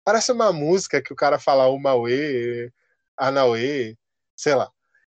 parece 0.04 0.32
uma 0.32 0.52
música 0.52 1.02
que 1.02 1.14
o 1.14 1.16
cara 1.16 1.38
fala 1.38 1.70
Umauê, 1.70 2.72
Anaui, 3.16 3.96
sei 4.36 4.56
lá. 4.56 4.72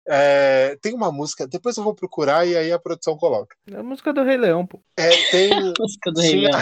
É, 0.08 0.76
tem 0.82 0.96
uma 0.96 1.12
música, 1.12 1.48
depois 1.48 1.78
eu 1.78 1.84
vou 1.84 1.94
procurar 1.94 2.46
e 2.48 2.58
aí 2.58 2.72
a 2.72 2.80
produção 2.80 3.16
coloca. 3.16 3.56
É 3.70 3.76
a 3.76 3.84
música 3.84 4.12
do 4.12 4.24
Rei 4.24 4.36
Leão, 4.36 4.66
pô. 4.66 4.82
É, 4.98 5.10
tem. 5.30 5.54
a 5.54 5.74
música 5.80 6.12
do 6.12 6.22
Rei 6.22 6.42
Leão. 6.42 6.60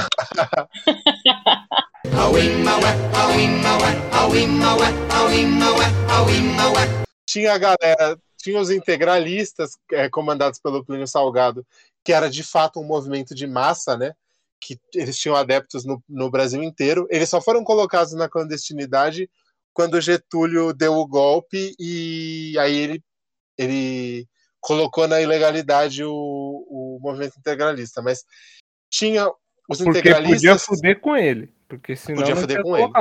Tinha 7.26 7.54
a 7.54 7.58
galera 7.58 8.20
tinha 8.42 8.60
os 8.60 8.72
integralistas 8.72 9.78
é, 9.92 10.10
comandados 10.10 10.60
pelo 10.60 10.84
Plínio 10.84 11.08
Salgado, 11.08 11.66
que 12.04 12.14
era 12.14 12.30
de 12.30 12.42
fato 12.42 12.80
um 12.80 12.86
movimento 12.86 13.36
de 13.36 13.46
massa, 13.46 13.98
né? 13.98 14.14
Que 14.60 14.80
eles 14.96 15.18
tinham 15.18 15.36
adeptos 15.36 15.86
no, 15.86 16.02
no 16.08 16.30
Brasil 16.32 16.64
inteiro. 16.64 17.08
Eles 17.10 17.30
só 17.30 17.42
foram 17.42 17.64
colocados 17.64 18.14
na 18.14 18.30
clandestinidade 18.30 19.30
quando 19.74 20.02
Getúlio 20.02 20.74
deu 20.74 20.94
o 20.94 21.08
golpe 21.08 21.76
e 21.80 22.56
aí 22.60 22.76
ele, 22.76 23.04
ele 23.58 24.28
colocou 24.60 25.08
na 25.08 25.22
ilegalidade 25.22 26.04
o, 26.04 26.12
o 26.12 27.00
movimento 27.02 27.38
integralista. 27.38 28.02
Mas 28.02 28.24
tinha 28.90 29.28
os 29.70 29.78
porque 29.78 30.00
integralistas. 30.00 30.42
Podia 30.42 30.60
fuder 30.60 31.02
com 31.02 31.16
ele, 31.16 31.54
porque 31.68 31.96
senão 31.96 32.20
podia 32.20 32.36
fuder 32.36 32.62
com 32.64 32.78
ele. 32.78 32.92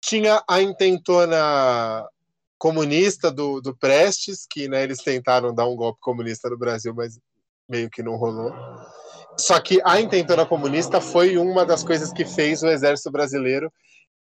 Tinha 0.00 0.42
a 0.48 0.62
intentona 0.62 2.08
comunista 2.58 3.30
do, 3.30 3.60
do 3.60 3.76
Prestes, 3.76 4.46
que 4.48 4.68
né, 4.68 4.82
eles 4.82 4.98
tentaram 4.98 5.54
dar 5.54 5.66
um 5.66 5.76
golpe 5.76 6.00
comunista 6.00 6.50
no 6.50 6.58
Brasil, 6.58 6.92
mas 6.94 7.18
meio 7.68 7.88
que 7.88 8.02
não 8.02 8.16
rolou. 8.16 8.52
Só 9.38 9.60
que 9.60 9.80
a 9.84 10.00
intentona 10.00 10.44
comunista 10.44 11.00
foi 11.00 11.36
uma 11.36 11.64
das 11.64 11.84
coisas 11.84 12.12
que 12.12 12.24
fez 12.24 12.62
o 12.62 12.68
exército 12.68 13.10
brasileiro 13.10 13.72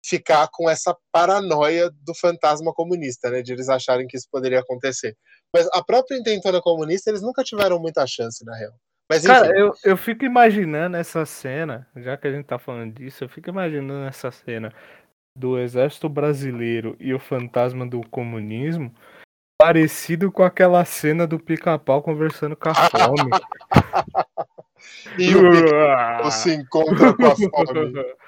ficar 0.05 0.47
com 0.51 0.69
essa 0.69 0.95
paranoia 1.11 1.89
do 1.89 2.13
fantasma 2.13 2.71
comunista, 2.73 3.29
né, 3.29 3.41
de 3.41 3.51
eles 3.51 3.67
acharem 3.67 4.07
que 4.07 4.15
isso 4.15 4.27
poderia 4.31 4.59
acontecer. 4.59 5.17
Mas 5.51 5.67
a 5.73 5.83
própria 5.83 6.17
intentona 6.17 6.61
comunista, 6.61 7.09
eles 7.09 7.21
nunca 7.21 7.43
tiveram 7.43 7.79
muita 7.79 8.05
chance, 8.05 8.45
na 8.45 8.55
real. 8.55 8.73
Mas, 9.09 9.23
enfim. 9.23 9.33
Cara, 9.33 9.57
eu, 9.57 9.73
eu 9.83 9.97
fico 9.97 10.25
imaginando 10.25 10.97
essa 10.97 11.25
cena, 11.25 11.87
já 11.95 12.17
que 12.17 12.27
a 12.27 12.31
gente 12.31 12.45
tá 12.45 12.59
falando 12.59 12.93
disso, 12.93 13.23
eu 13.23 13.29
fico 13.29 13.49
imaginando 13.49 14.05
essa 14.05 14.29
cena 14.29 14.71
do 15.37 15.57
exército 15.59 16.09
brasileiro 16.09 16.95
e 16.99 17.13
o 17.13 17.19
fantasma 17.19 17.85
do 17.85 18.01
comunismo 18.09 18.93
parecido 19.59 20.31
com 20.31 20.43
aquela 20.43 20.83
cena 20.85 21.25
do 21.25 21.39
pica-pau 21.39 22.01
conversando 22.01 22.55
com 22.55 22.69
a 22.69 22.73
fome. 22.89 23.31
E 25.17 25.35
o 25.35 25.51
pica 25.51 26.31
se 26.31 26.55
encontra 26.55 27.13
com 27.13 27.25
a 27.25 27.35
fome. 27.35 28.05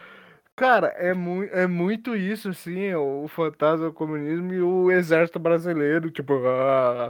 Cara, 0.56 0.88
é, 0.98 1.14
mu 1.14 1.44
é 1.44 1.66
muito 1.66 2.18
isso, 2.18 2.50
assim, 2.50 2.94
o 2.94 3.30
fantasma 3.30 3.86
do 3.86 3.94
comunismo 3.94 4.54
e 4.54 4.62
o 4.62 4.92
exército 4.92 5.40
brasileiro, 5.40 6.12
tipo, 6.12 6.34
ah, 6.46 7.08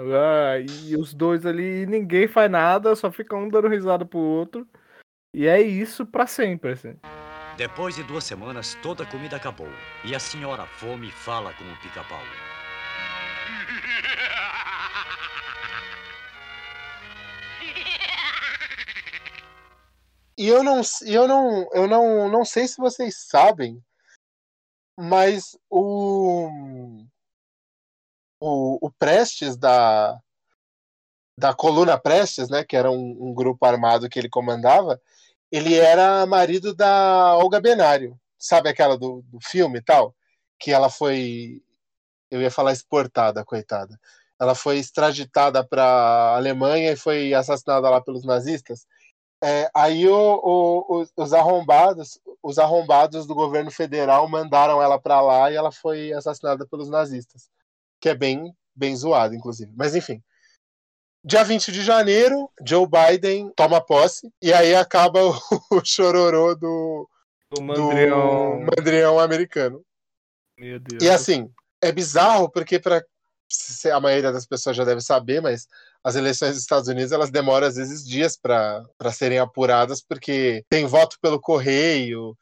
ah, 0.53 0.59
e 0.59 0.95
os 0.95 1.15
dois 1.15 1.47
ali, 1.47 1.87
ninguém 1.87 2.27
faz 2.27 2.51
nada, 2.51 2.95
só 2.95 3.11
fica 3.11 3.35
um 3.35 3.49
dando 3.49 3.67
risada 3.67 4.05
pro 4.05 4.19
outro. 4.19 4.67
E 5.33 5.47
é 5.47 5.59
isso 5.59 6.05
pra 6.05 6.27
sempre, 6.27 6.73
assim. 6.73 6.95
Depois 7.59 7.93
de 7.93 8.03
duas 8.03 8.23
semanas, 8.23 8.75
toda 8.81 9.03
a 9.03 9.05
comida 9.05 9.35
acabou. 9.35 9.67
E 10.05 10.15
a 10.15 10.19
senhora 10.19 10.65
Fome 10.65 11.11
fala 11.11 11.53
com 11.55 11.65
o 11.65 11.77
pica-pau. 11.81 12.21
E 20.37 20.47
eu 20.47 20.63
não, 20.63 20.79
eu 21.05 21.27
não, 21.27 21.69
eu 21.73 21.85
não, 21.85 22.29
não 22.29 22.45
sei 22.45 22.65
se 22.65 22.77
vocês 22.77 23.27
sabem, 23.27 23.83
mas 24.97 25.59
o 25.69 26.47
o, 28.39 28.87
o 28.87 28.89
Prestes 28.91 29.57
da 29.57 30.17
da 31.37 31.53
coluna 31.53 31.99
Prestes, 31.99 32.47
né, 32.47 32.63
que 32.63 32.77
era 32.77 32.89
um, 32.89 33.17
um 33.19 33.33
grupo 33.33 33.65
armado 33.65 34.07
que 34.07 34.17
ele 34.17 34.29
comandava, 34.29 35.01
ele 35.51 35.75
era 35.75 36.25
marido 36.25 36.75
da 36.75 37.35
Olga 37.37 37.59
Benário, 37.59 38.19
sabe 38.37 38.69
aquela 38.69 38.97
do, 38.97 39.23
do 39.27 39.39
filme 39.41 39.79
e 39.79 39.81
tal, 39.81 40.15
que 40.59 40.71
ela 40.71 40.89
foi, 40.89 41.61
eu 42.29 42.41
ia 42.41 42.51
falar 42.51 42.73
exportada, 42.73 43.43
coitada. 43.45 43.99
Ela 44.39 44.55
foi 44.55 44.77
extraditada 44.77 45.63
para 45.65 46.35
Alemanha 46.35 46.91
e 46.93 46.97
foi 46.97 47.33
assassinada 47.33 47.89
lá 47.89 48.01
pelos 48.01 48.23
nazistas. 48.23 48.85
É, 49.43 49.69
aí 49.73 50.07
o, 50.07 50.15
o, 50.15 51.05
os 51.15 51.33
arrombados, 51.33 52.19
os 52.43 52.59
arrombados 52.59 53.25
do 53.25 53.35
governo 53.35 53.71
federal 53.71 54.27
mandaram 54.27 54.81
ela 54.81 54.99
para 54.99 55.21
lá 55.21 55.51
e 55.51 55.55
ela 55.55 55.71
foi 55.71 56.13
assassinada 56.13 56.65
pelos 56.67 56.89
nazistas, 56.89 57.49
que 57.99 58.09
é 58.09 58.15
bem 58.15 58.53
bem 58.79 58.95
zoado, 58.95 59.35
inclusive. 59.35 59.71
Mas 59.75 59.93
enfim. 59.93 60.23
Dia 61.23 61.43
20 61.43 61.71
de 61.71 61.83
janeiro, 61.83 62.49
Joe 62.65 62.87
Biden 62.87 63.51
toma 63.55 63.81
posse 63.81 64.31
e 64.41 64.53
aí 64.53 64.73
acaba 64.73 65.19
o, 65.21 65.33
o 65.77 65.81
chororô 65.83 66.55
do, 66.55 67.09
do 67.51 67.61
mandrião. 67.61 68.59
do 68.59 68.65
mandrião 68.65 69.19
americano. 69.19 69.83
Meu 70.57 70.79
Deus. 70.79 71.03
E 71.03 71.09
assim, 71.09 71.51
é 71.81 71.91
bizarro 71.91 72.49
porque 72.49 72.79
para 72.79 73.03
a 73.91 73.99
maioria 73.99 74.31
das 74.31 74.45
pessoas 74.45 74.77
já 74.77 74.83
deve 74.83 75.01
saber, 75.01 75.41
mas 75.41 75.67
as 76.03 76.15
eleições 76.15 76.51
dos 76.51 76.61
Estados 76.61 76.87
Unidos 76.87 77.11
elas 77.11 77.31
demoram 77.31 77.67
às 77.67 77.75
vezes 77.75 78.05
dias 78.05 78.37
para 78.37 78.85
serem 79.11 79.39
apuradas, 79.39 80.01
porque 80.01 80.63
tem 80.69 80.85
voto 80.85 81.17
pelo 81.21 81.39
correio, 81.39 82.37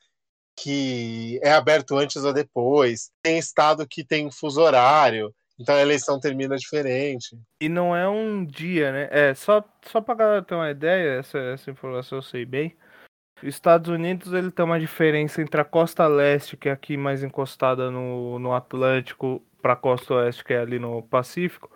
que 0.56 1.40
é 1.44 1.52
aberto 1.52 1.96
antes 1.96 2.24
ou 2.24 2.34
depois, 2.34 3.12
tem 3.24 3.38
estado 3.38 3.88
que 3.88 4.04
tem 4.04 4.30
fuso 4.32 4.62
horário, 4.62 5.34
então 5.60 5.76
a 5.76 5.82
eleição 5.82 6.20
termina 6.20 6.56
diferente. 6.56 7.38
E 7.60 7.68
não 7.68 7.96
é 7.96 8.08
um 8.08 8.46
dia, 8.46 8.92
né? 8.92 9.08
É, 9.12 9.34
só, 9.34 9.64
só 9.86 10.00
pra 10.02 10.16
galera 10.16 10.42
ter 10.42 10.56
uma 10.56 10.70
ideia, 10.70 11.20
essa, 11.20 11.38
essa 11.38 11.72
informação 11.72 12.20
eu 12.20 12.22
sei 12.22 12.46
bem. 12.46 12.76
Estados 13.44 13.90
Unidos 13.90 14.34
ele 14.34 14.52
tem 14.52 14.66
uma 14.66 14.80
diferença 14.80 15.42
entre 15.42 15.62
a 15.62 15.66
costa 15.66 16.08
leste, 16.08 16.58
que 16.58 16.70
é 16.70 16.72
aqui 16.72 16.98
mais 16.98 17.24
encostada 17.24 17.92
no, 17.92 18.40
no 18.40 18.54
Atlântico, 18.54 19.44
para 19.62 19.74
a 19.74 19.76
costa 19.76 20.16
oeste, 20.16 20.44
que 20.44 20.54
é 20.54 20.60
ali 20.60 20.80
no 20.80 21.04
Pacífico. 21.04 21.70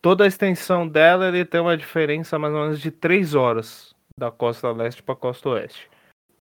Toda 0.00 0.24
a 0.24 0.26
extensão 0.26 0.86
dela 0.86 1.28
ele 1.28 1.44
tem 1.44 1.60
uma 1.60 1.76
diferença 1.76 2.38
mais 2.38 2.52
ou 2.52 2.60
menos 2.60 2.80
de 2.80 2.90
3 2.90 3.34
horas 3.34 3.94
da 4.18 4.30
costa 4.30 4.70
leste 4.70 5.02
para 5.02 5.14
a 5.14 5.18
costa 5.18 5.48
oeste. 5.50 5.88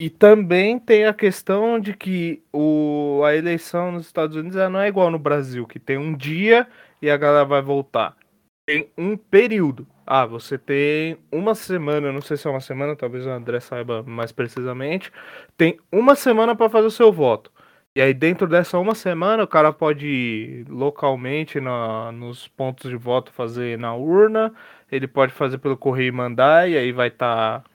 E 0.03 0.09
também 0.09 0.77
tem 0.77 1.05
a 1.05 1.13
questão 1.13 1.79
de 1.79 1.93
que 1.93 2.43
o, 2.51 3.21
a 3.25 3.33
eleição 3.37 3.89
nos 3.89 4.05
Estados 4.05 4.35
Unidos 4.35 4.57
não 4.69 4.81
é 4.81 4.89
igual 4.89 5.09
no 5.09 5.17
Brasil, 5.17 5.65
que 5.65 5.79
tem 5.79 5.97
um 5.97 6.13
dia 6.13 6.67
e 7.01 7.09
a 7.09 7.15
galera 7.15 7.45
vai 7.45 7.61
votar. 7.61 8.17
Tem 8.65 8.91
um 8.97 9.15
período. 9.15 9.87
Ah, 10.05 10.25
você 10.25 10.57
tem 10.57 11.17
uma 11.31 11.55
semana, 11.55 12.11
não 12.11 12.21
sei 12.21 12.35
se 12.35 12.45
é 12.45 12.51
uma 12.51 12.59
semana, 12.59 12.97
talvez 12.97 13.25
o 13.25 13.29
André 13.29 13.61
saiba 13.61 14.03
mais 14.03 14.33
precisamente. 14.33 15.09
Tem 15.55 15.79
uma 15.89 16.15
semana 16.15 16.53
para 16.53 16.69
fazer 16.69 16.87
o 16.87 16.91
seu 16.91 17.09
voto. 17.09 17.49
E 17.95 18.01
aí, 18.01 18.13
dentro 18.13 18.45
dessa 18.45 18.77
uma 18.77 18.95
semana, 18.95 19.43
o 19.43 19.47
cara 19.47 19.71
pode 19.71 20.05
ir 20.05 20.65
localmente 20.67 21.61
na, 21.61 22.11
nos 22.11 22.45
pontos 22.49 22.89
de 22.91 22.97
voto 22.97 23.31
fazer 23.31 23.77
na 23.79 23.95
urna, 23.95 24.53
ele 24.91 25.07
pode 25.07 25.31
fazer 25.31 25.59
pelo 25.59 25.77
correio 25.77 26.09
e 26.09 26.11
mandar, 26.11 26.69
e 26.69 26.75
aí 26.75 26.91
vai 26.91 27.07
estar. 27.07 27.61
Tá, 27.61 27.72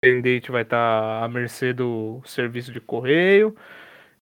pendente 0.00 0.50
vai 0.50 0.62
estar 0.62 1.20
tá 1.20 1.24
à 1.24 1.28
mercê 1.28 1.72
do 1.72 2.20
serviço 2.24 2.72
de 2.72 2.80
correio. 2.80 3.56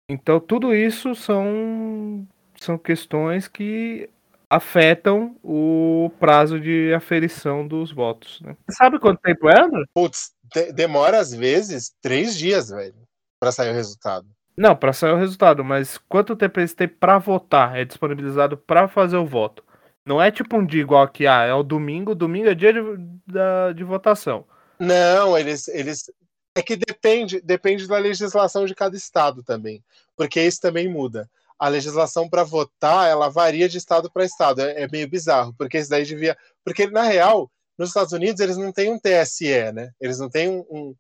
Então, 0.09 0.39
tudo 0.41 0.75
isso 0.75 1.15
são, 1.15 2.27
são 2.57 2.77
questões 2.77 3.49
que 3.49 4.11
afetam 4.51 5.35
o 5.43 6.11
prazo 6.21 6.61
de 6.61 6.93
aferição 6.93 7.67
dos 7.67 7.91
votos. 7.91 8.41
Né? 8.43 8.55
Sabe 8.71 8.99
quanto 8.99 9.21
tempo 9.23 9.49
é, 9.49 9.59
André? 9.59 9.85
Putz, 9.95 10.33
de 10.53 10.73
demora 10.73 11.19
às 11.19 11.33
vezes 11.33 11.93
três 12.03 12.37
dias, 12.37 12.69
velho, 12.69 12.95
para 13.41 13.51
sair 13.51 13.71
o 13.71 13.75
resultado. 13.75 14.27
Não, 14.55 14.77
para 14.77 14.93
sair 14.93 15.13
o 15.13 15.17
resultado, 15.17 15.65
mas 15.65 15.97
quanto 15.97 16.37
tempo 16.37 16.61
eles 16.61 16.75
têm 16.75 16.87
para 16.87 17.17
votar? 17.17 17.79
É 17.79 17.85
disponibilizado 17.87 18.59
para 18.59 18.87
fazer 18.87 19.17
o 19.17 19.25
voto. 19.25 19.65
Não 20.05 20.21
é 20.21 20.31
tipo 20.31 20.57
um 20.57 20.67
dia 20.67 20.83
igual 20.83 21.09
que 21.09 21.27
ah, 21.27 21.45
é 21.45 21.55
o 21.55 21.63
domingo, 21.63 22.15
domingo 22.15 22.49
é 22.49 22.55
dia 22.55 22.73
de, 22.73 22.81
de, 23.27 23.75
de 23.75 23.85
votação. 23.85 24.45
Não, 24.83 25.39
eles, 25.39 25.69
eles. 25.69 26.11
É 26.57 26.61
que 26.61 26.75
depende, 26.75 27.41
depende 27.41 27.87
da 27.87 27.99
legislação 27.99 28.67
de 28.67 28.75
cada 28.75 28.97
estado 28.97 29.43
também. 29.45 29.83
Porque 30.17 30.43
isso 30.43 30.61
também 30.61 30.89
muda. 30.89 31.31
A 31.57 31.69
legislação 31.69 32.29
para 32.29 32.43
votar, 32.43 33.09
ela 33.09 33.29
varia 33.29 33.69
de 33.69 33.79
estado 33.79 34.11
para 34.11 34.25
estado. 34.25 34.61
É, 34.61 34.83
é, 34.83 34.89
meio 34.89 35.09
bizarro, 35.09 35.55
porque 35.57 35.79
isso 35.79 35.89
daí 35.89 36.05
devia. 36.05 36.37
Porque, 36.65 36.89
na 36.89 37.05
real, 37.05 37.49
nos 37.79 37.91
Estados 37.91 38.13
Unidos, 38.13 38.41
eles 38.41 38.57
não 38.57 38.73
têm 38.73 38.91
um 38.91 38.99
TSE, 38.99 39.73
né? 39.73 39.93
Eles 40.01 40.19
não 40.19 40.29
têm 40.29 40.49
um, 40.49 40.67
um, 40.69 40.95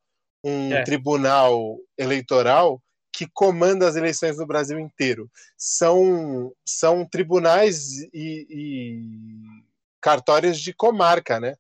um 0.44 0.72
é. 0.74 0.84
tribunal 0.84 1.76
eleitoral 1.98 2.80
que 3.12 3.26
comanda 3.34 3.88
as 3.88 3.96
eleições 3.96 4.38
no 4.38 4.46
Brasil 4.46 4.78
inteiro. 4.78 5.28
São, 5.58 6.52
são 6.64 7.04
tribunais 7.04 7.98
e, 8.14 8.46
e 8.48 9.02
cartórios 10.00 10.58
de 10.58 10.72
comarca, 10.72 11.40
né? 11.40 11.56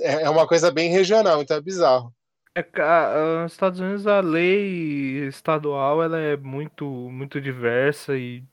É, 0.00 0.22
é 0.22 0.30
uma 0.30 0.46
coisa 0.46 0.70
bem 0.70 0.90
regional, 0.90 1.42
então 1.42 1.56
é 1.56 1.60
bizarro. 1.60 2.14
É, 2.54 2.62
nos 3.42 3.52
Estados 3.52 3.80
Unidos 3.80 4.06
a 4.06 4.20
lei 4.20 5.26
estadual 5.26 6.02
ela 6.02 6.18
é 6.18 6.36
muito, 6.36 6.84
muito 6.84 7.40
diversa 7.40 8.16
e 8.16 8.44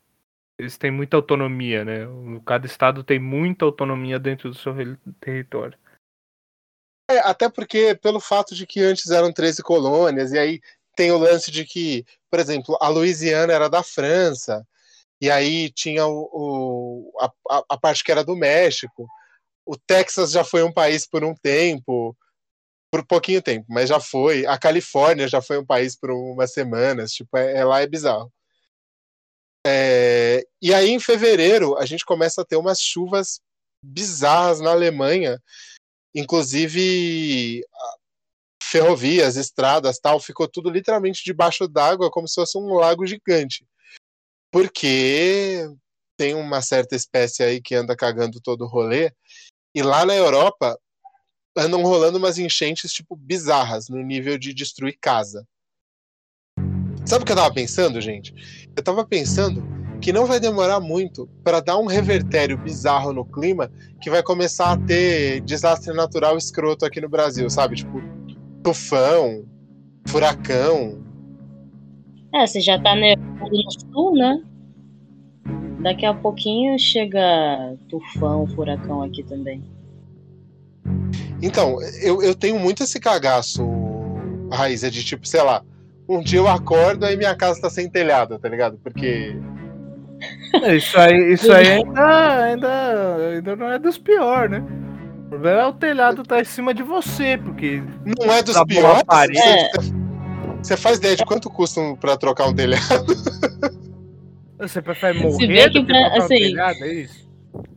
eles 0.58 0.78
têm 0.78 0.92
muita 0.92 1.18
autonomia, 1.18 1.84
né? 1.84 2.06
Cada 2.46 2.66
estado 2.66 3.04
tem 3.04 3.20
muita 3.20 3.66
autonomia 3.66 4.20
dentro 4.20 4.50
do 4.50 4.56
seu 4.56 4.74
território. 5.20 5.78
É, 7.10 7.20
até 7.20 7.50
porque 7.50 7.96
pelo 7.96 8.20
fato 8.20 8.54
de 8.54 8.68
que 8.68 8.82
antes 8.82 9.10
eram 9.10 9.34
13 9.34 9.64
colônias, 9.64 10.32
e 10.32 10.38
aí 10.38 10.62
tem 10.96 11.12
o 11.12 11.18
lance 11.18 11.50
de 11.50 11.66
que, 11.66 12.06
por 12.30 12.40
exemplo, 12.40 12.78
a 12.80 12.88
Louisiana 12.90 13.52
era 13.52 13.70
da 13.70 13.82
França, 13.82 14.66
e 15.22 15.30
aí 15.30 15.70
tinha 15.72 16.06
o, 16.06 16.30
o 16.32 17.14
a, 17.20 17.64
a, 17.70 17.78
parte 17.78 18.04
que 18.04 18.12
era 18.12 18.24
do 18.24 18.36
México. 18.36 19.08
O 19.70 19.78
Texas 19.78 20.32
já 20.32 20.44
foi 20.44 20.64
um 20.64 20.74
país 20.74 21.06
por 21.06 21.24
um 21.24 21.36
tempo, 21.36 22.18
por 22.92 23.06
pouquinho 23.06 23.40
tempo, 23.40 23.68
mas 23.70 23.88
já 23.88 24.00
foi. 24.00 24.44
A 24.48 24.58
Califórnia 24.58 25.28
já 25.28 25.44
foi 25.44 25.60
um 25.60 25.66
país 25.66 25.96
por 25.96 26.10
umas 26.10 26.52
semanas, 26.52 27.12
tipo, 27.12 27.38
é, 27.38 27.58
é 27.58 27.64
lá 27.64 27.80
é 27.80 27.86
bizarro. 27.86 28.34
É, 29.64 30.44
e 30.60 30.74
aí, 30.74 30.90
em 30.90 31.00
fevereiro, 31.00 31.78
a 31.78 31.86
gente 31.86 32.04
começa 32.04 32.42
a 32.42 32.46
ter 32.46 32.56
umas 32.56 32.82
chuvas 32.82 33.42
bizarras 33.84 34.60
na 34.60 34.72
Alemanha. 34.72 35.40
Inclusive, 36.16 37.64
ferrovias, 38.64 39.38
estradas, 39.38 40.00
tal, 40.00 40.20
ficou 40.20 40.48
tudo 40.48 40.72
literalmente 40.72 41.24
debaixo 41.24 41.68
d'água, 41.68 42.10
como 42.10 42.28
se 42.28 42.34
fosse 42.34 42.58
um 42.58 42.74
lago 42.74 43.06
gigante. 43.06 43.68
Porque 44.52 45.68
tem 46.18 46.34
uma 46.34 46.60
certa 46.64 46.96
espécie 46.96 47.44
aí 47.44 47.62
que 47.62 47.76
anda 47.76 47.96
cagando 47.96 48.42
todo 48.42 48.66
o 48.66 48.68
rolê, 48.68 49.12
e 49.74 49.82
lá 49.82 50.06
na 50.06 50.16
Europa 50.16 50.80
andam 51.56 51.84
rolando 51.84 52.18
umas 52.18 52.38
enchentes 52.38 52.92
tipo 52.92 53.16
bizarras 53.16 53.90
no 53.90 54.02
nível 54.02 54.38
de 54.38 54.54
destruir 54.54 54.98
casa. 55.00 55.46
Sabe 57.06 57.24
o 57.24 57.26
que 57.26 57.32
eu 57.32 57.36
tava 57.36 57.54
pensando, 57.54 58.00
gente? 58.00 58.70
Eu 58.76 58.84
tava 58.84 59.06
pensando 59.06 59.64
que 60.00 60.14
não 60.14 60.26
vai 60.26 60.40
demorar 60.40 60.80
muito 60.80 61.28
para 61.44 61.60
dar 61.60 61.78
um 61.78 61.86
revertério 61.86 62.58
bizarro 62.58 63.12
no 63.12 63.26
clima 63.26 63.72
que 64.02 64.10
vai 64.10 64.24
começar 64.24 64.72
a 64.72 64.78
ter 64.78 65.42
desastre 65.42 65.94
natural 65.94 66.38
escroto 66.38 66.86
aqui 66.86 67.02
no 67.02 67.10
Brasil, 67.10 67.50
sabe? 67.50 67.76
Tipo, 67.76 68.02
tufão, 68.64 69.46
furacão. 70.08 71.04
É, 72.34 72.46
você 72.46 72.62
já 72.62 72.80
tá 72.82 72.96
no 72.96 73.72
sul, 73.92 74.14
né? 74.14 74.42
Daqui 75.80 76.06
a 76.06 76.14
pouquinho 76.14 76.78
chega 76.78 77.76
tufão, 77.88 78.46
furacão 78.48 79.02
aqui 79.02 79.24
também. 79.24 79.64
Então, 81.42 81.78
eu, 82.02 82.22
eu 82.22 82.36
tenho 82.36 82.60
muito 82.60 82.84
esse 82.84 83.00
cagaço, 83.00 83.66
Raiz, 84.52 84.84
é 84.84 84.90
de 84.90 85.04
tipo, 85.04 85.26
sei 85.28 85.42
lá, 85.42 85.62
um 86.08 86.22
dia 86.22 86.40
eu 86.40 86.48
acordo 86.48 87.06
e 87.06 87.16
minha 87.16 87.36
casa 87.36 87.62
tá 87.62 87.70
sem 87.70 87.90
telhado, 87.90 88.38
tá 88.40 88.50
ligado? 88.50 88.78
Porque. 88.84 89.36
É, 90.64 90.76
Isso 90.76 91.00
aí, 91.00 91.34
isso 91.34 91.50
aí 91.52 91.68
ainda, 91.72 92.44
ainda, 92.44 93.16
ainda 93.36 93.56
não 93.56 93.70
é 93.72 93.80
dos 93.80 93.98
piores, 93.98 94.52
né? 94.52 94.64
O 95.28 95.30
problema 95.30 95.62
é 95.62 95.66
o 95.68 95.74
telhado 95.74 96.24
tá 96.24 96.42
em 96.42 96.44
cima 96.44 96.74
de 96.74 96.82
você, 96.84 97.38
porque 97.38 97.82
Não 98.04 98.34
é 98.34 98.42
dos 98.42 98.56
Tá 98.56 98.66
piores. 98.66 99.04
parede. 99.04 99.38
É. 99.40 99.70
Você 100.62 100.76
faz 100.76 100.98
ideia 100.98 101.16
de 101.16 101.24
quanto 101.24 101.50
custa 101.50 101.80
pra 102.02 102.18
trocar 102.18 102.48
um 102.48 102.54
telhado? 102.54 102.84
você 104.68 104.82
prefere 104.82 105.18
Se 105.20 105.24
morrer 105.24 105.70
do 105.70 105.86
que 105.86 105.86
pra- 105.86 106.00
um 106.14 106.18
assim, 106.18 106.38
telhado, 106.38 106.84
é 106.84 106.94
isso? 106.94 107.30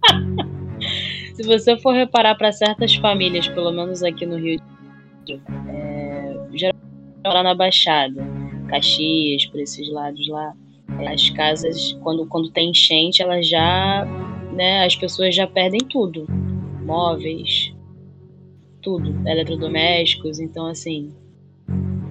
Se 1.34 1.42
você 1.44 1.78
for 1.78 1.94
reparar 1.94 2.34
para 2.34 2.52
certas 2.52 2.94
famílias, 2.96 3.48
pelo 3.48 3.72
menos 3.72 4.02
aqui 4.02 4.26
no 4.26 4.36
Rio 4.36 4.60
de 5.24 5.34
Janeiro, 5.34 5.70
é, 5.70 6.36
geralmente 6.52 6.82
lá 7.24 7.42
na 7.42 7.54
Baixada, 7.54 8.22
Caxias, 8.68 9.46
por 9.46 9.60
esses 9.60 9.90
lados 9.90 10.26
lá, 10.28 10.52
é, 10.98 11.08
as 11.08 11.30
casas, 11.30 11.92
quando, 12.02 12.26
quando 12.26 12.50
tem 12.50 12.70
enchente, 12.70 13.22
elas 13.22 13.48
já, 13.48 14.06
né, 14.52 14.84
as 14.84 14.94
pessoas 14.94 15.34
já 15.34 15.46
perdem 15.46 15.80
tudo. 15.88 16.26
Móveis, 16.84 17.72
tudo, 18.82 19.16
eletrodomésticos, 19.26 20.38
então 20.40 20.66
assim, 20.66 21.14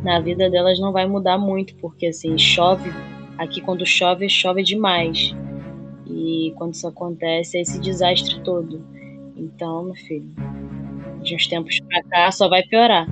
na 0.02 0.20
vida 0.20 0.50
delas 0.50 0.80
não 0.80 0.92
vai 0.92 1.06
mudar 1.06 1.38
muito, 1.38 1.76
porque 1.76 2.08
assim, 2.08 2.38
chove, 2.38 2.90
aqui 3.42 3.60
quando 3.60 3.86
chove, 3.86 4.30
chove 4.30 4.64
demais. 4.64 5.36
E 6.06 6.54
quando 6.58 6.74
isso 6.74 6.88
acontece, 6.88 7.58
é 7.58 7.62
esse 7.62 7.80
desastre 7.80 8.40
todo. 8.42 8.86
Então, 9.36 9.84
meu 9.84 9.96
filho, 9.96 10.30
de 11.24 11.36
uns 11.36 11.48
tempos 11.48 11.80
pra 11.82 12.04
cá 12.04 12.32
só 12.32 12.48
vai 12.48 12.62
piorar. 12.64 13.08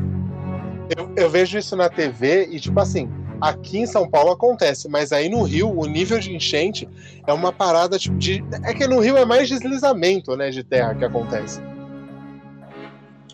Eu, 0.95 1.11
eu 1.15 1.29
vejo 1.29 1.57
isso 1.57 1.75
na 1.75 1.89
TV 1.89 2.47
e, 2.51 2.59
tipo 2.59 2.79
assim, 2.79 3.09
aqui 3.41 3.79
em 3.79 3.85
São 3.85 4.09
Paulo 4.09 4.31
acontece, 4.31 4.87
mas 4.89 5.11
aí 5.11 5.29
no 5.29 5.43
Rio, 5.43 5.69
o 5.69 5.85
nível 5.85 6.19
de 6.19 6.35
enchente 6.35 6.87
é 7.25 7.33
uma 7.33 7.51
parada 7.51 7.97
tipo 7.97 8.17
de. 8.17 8.43
É 8.63 8.73
que 8.73 8.87
no 8.87 8.99
Rio 8.99 9.17
é 9.17 9.25
mais 9.25 9.47
deslizamento, 9.47 10.35
né, 10.35 10.49
de 10.49 10.63
terra 10.63 10.93
que 10.93 11.05
acontece. 11.05 11.61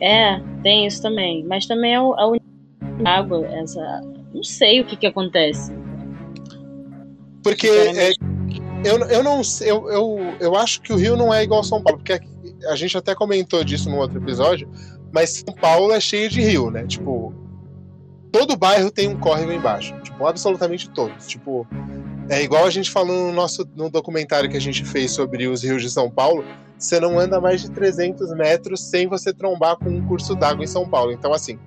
É, 0.01 0.39
tem 0.61 0.85
isso 0.85 1.01
também. 1.01 1.43
Mas 1.45 1.65
também 1.65 1.93
é 1.93 2.01
o, 2.01 2.15
é 2.15 2.25
o 2.25 2.37
água, 3.05 3.45
essa. 3.47 4.01
Não 4.33 4.43
sei 4.43 4.81
o 4.81 4.85
que 4.85 4.97
que 4.97 5.07
acontece. 5.07 5.71
Porque 7.45 7.67
é, 7.67 8.11
eu, 8.83 8.97
eu 9.07 9.23
não 9.23 9.41
eu, 9.61 9.89
eu, 9.89 10.35
eu 10.39 10.55
acho 10.55 10.81
que 10.81 10.91
o 10.91 10.95
Rio 10.95 11.15
não 11.15 11.31
é 11.31 11.43
igual 11.43 11.63
São 11.63 11.79
Paulo, 11.79 11.99
porque 11.99 12.19
a 12.67 12.75
gente 12.75 12.97
até 12.97 13.13
comentou 13.13 13.63
disso 13.63 13.87
num 13.87 13.97
outro 13.97 14.17
episódio, 14.17 14.67
mas 15.13 15.43
São 15.45 15.53
Paulo 15.53 15.93
é 15.93 15.99
cheio 15.99 16.27
de 16.27 16.41
rio, 16.41 16.71
né? 16.71 16.87
Tipo, 16.87 17.31
todo 18.31 18.57
bairro 18.57 18.89
tem 18.89 19.07
um 19.07 19.19
córrego 19.19 19.51
embaixo. 19.51 19.93
Tipo, 20.01 20.25
absolutamente 20.25 20.89
todos. 20.89 21.27
Tipo, 21.27 21.67
é 22.29 22.41
igual 22.41 22.65
a 22.65 22.69
gente 22.71 22.89
falou 22.89 23.27
no 23.27 23.31
nosso 23.31 23.63
no 23.75 23.91
documentário 23.91 24.49
que 24.49 24.57
a 24.57 24.61
gente 24.61 24.83
fez 24.83 25.11
sobre 25.11 25.47
os 25.47 25.61
rios 25.61 25.83
de 25.83 25.89
São 25.91 26.09
Paulo. 26.09 26.43
Você 26.79 26.99
não 26.99 27.19
anda 27.19 27.39
mais 27.39 27.61
de 27.61 27.69
300 27.69 28.33
metros 28.33 28.81
sem 28.81 29.07
você 29.07 29.31
trombar 29.31 29.77
com 29.77 29.89
um 29.89 30.05
curso 30.07 30.33
d'água 30.35 30.63
em 30.63 30.67
São 30.67 30.89
Paulo. 30.89 31.11
Então, 31.11 31.31
assim, 31.31 31.59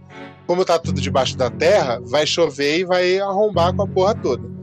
como 0.45 0.65
tá 0.65 0.77
tudo 0.77 1.01
debaixo 1.01 1.37
da 1.37 1.49
terra, 1.51 2.01
vai 2.03 2.27
chover 2.27 2.81
e 2.81 2.85
vai 2.85 3.19
arrombar 3.21 3.73
com 3.75 3.83
a 3.83 3.87
porra 3.87 4.15
toda. 4.15 4.58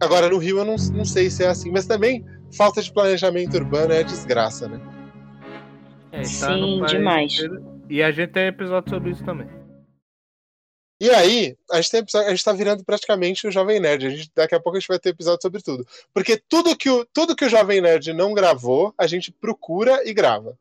Agora, 0.00 0.28
no 0.28 0.38
Rio, 0.38 0.58
eu 0.58 0.64
não, 0.64 0.76
não 0.94 1.04
sei 1.04 1.28
se 1.30 1.44
é 1.44 1.48
assim, 1.48 1.70
mas 1.70 1.86
também 1.86 2.24
falta 2.56 2.80
de 2.82 2.92
planejamento 2.92 3.54
urbano 3.56 3.92
é 3.92 4.02
desgraça, 4.02 4.66
né? 4.68 4.80
É, 6.12 6.24
Sim, 6.24 6.80
país 6.80 6.90
demais. 6.92 7.32
inteiro. 7.34 7.82
E 7.88 8.02
a 8.02 8.10
gente 8.10 8.30
tem 8.32 8.46
episódio 8.46 8.90
sobre 8.90 9.10
isso 9.10 9.24
também. 9.24 9.48
E 11.02 11.08
aí, 11.10 11.56
a 11.70 11.76
gente, 11.80 11.90
tem 11.90 12.00
episódio- 12.00 12.28
a 12.28 12.30
gente 12.30 12.44
tá 12.44 12.52
virando 12.52 12.84
praticamente 12.84 13.46
o 13.46 13.50
Jovem 13.50 13.80
Nerd. 13.80 14.06
A 14.06 14.10
gente, 14.10 14.30
daqui 14.34 14.54
a 14.54 14.60
pouco 14.60 14.76
a 14.76 14.80
gente 14.80 14.88
vai 14.88 14.98
ter 14.98 15.10
episódio 15.10 15.40
sobre 15.40 15.62
tudo. 15.62 15.86
Porque 16.12 16.36
tudo 16.48 16.76
que, 16.76 16.90
o, 16.90 17.06
tudo 17.06 17.34
que 17.34 17.44
o 17.44 17.48
Jovem 17.48 17.80
Nerd 17.80 18.12
não 18.12 18.34
gravou, 18.34 18.92
a 18.98 19.06
gente 19.06 19.32
procura 19.32 20.06
e 20.08 20.12
grava. 20.12 20.58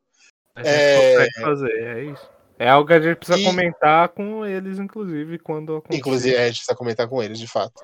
A 0.55 0.63
gente 0.63 0.73
É. 0.73 1.11
consegue 1.15 1.41
fazer, 1.41 1.71
é 1.83 2.03
isso. 2.05 2.29
É 2.57 2.69
algo 2.69 2.87
que 2.87 2.93
a 2.93 2.99
gente 3.01 3.17
precisa 3.17 3.37
E- 3.39 3.43
comentar 3.45 4.09
com 4.09 4.45
eles, 4.45 4.79
inclusive, 4.79 5.39
quando 5.39 5.77
acontecer. 5.77 5.99
Inclusive, 5.99 6.35
é, 6.35 6.43
a 6.43 6.47
gente 6.47 6.57
precisa 6.57 6.75
comentar 6.75 7.07
com 7.07 7.21
eles, 7.23 7.39
de 7.39 7.47
fato. 7.47 7.81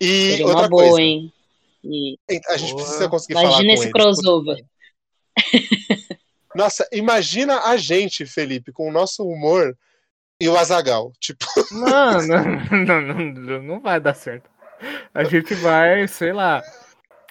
E 0.00 0.30
Seria 0.30 0.46
outra 0.46 0.62
uma 0.62 0.68
boa, 0.68 0.82
coisa, 0.82 1.00
hein? 1.00 1.32
E 1.84 2.18
a 2.48 2.56
gente 2.56 2.72
Boa. 2.72 2.82
precisa 2.84 3.08
conseguir 3.08 3.34
falar 3.34 3.48
imagina 3.48 3.72
esse 3.72 3.82
eles. 3.84 3.92
crossover. 3.92 4.64
Nossa, 6.54 6.88
imagina 6.92 7.60
a 7.64 7.76
gente, 7.76 8.24
Felipe, 8.26 8.72
com 8.72 8.88
o 8.88 8.92
nosso 8.92 9.24
humor 9.24 9.76
e 10.40 10.48
o 10.48 10.56
Azagal. 10.56 11.12
Tipo, 11.20 11.44
Não, 11.70 12.20
não, 12.26 13.00
não, 13.02 13.20
não, 13.32 13.62
não 13.62 13.80
vai 13.80 14.00
dar 14.00 14.14
certo. 14.14 14.50
A 15.14 15.24
gente 15.24 15.54
vai, 15.54 16.06
sei 16.08 16.32
lá, 16.32 16.62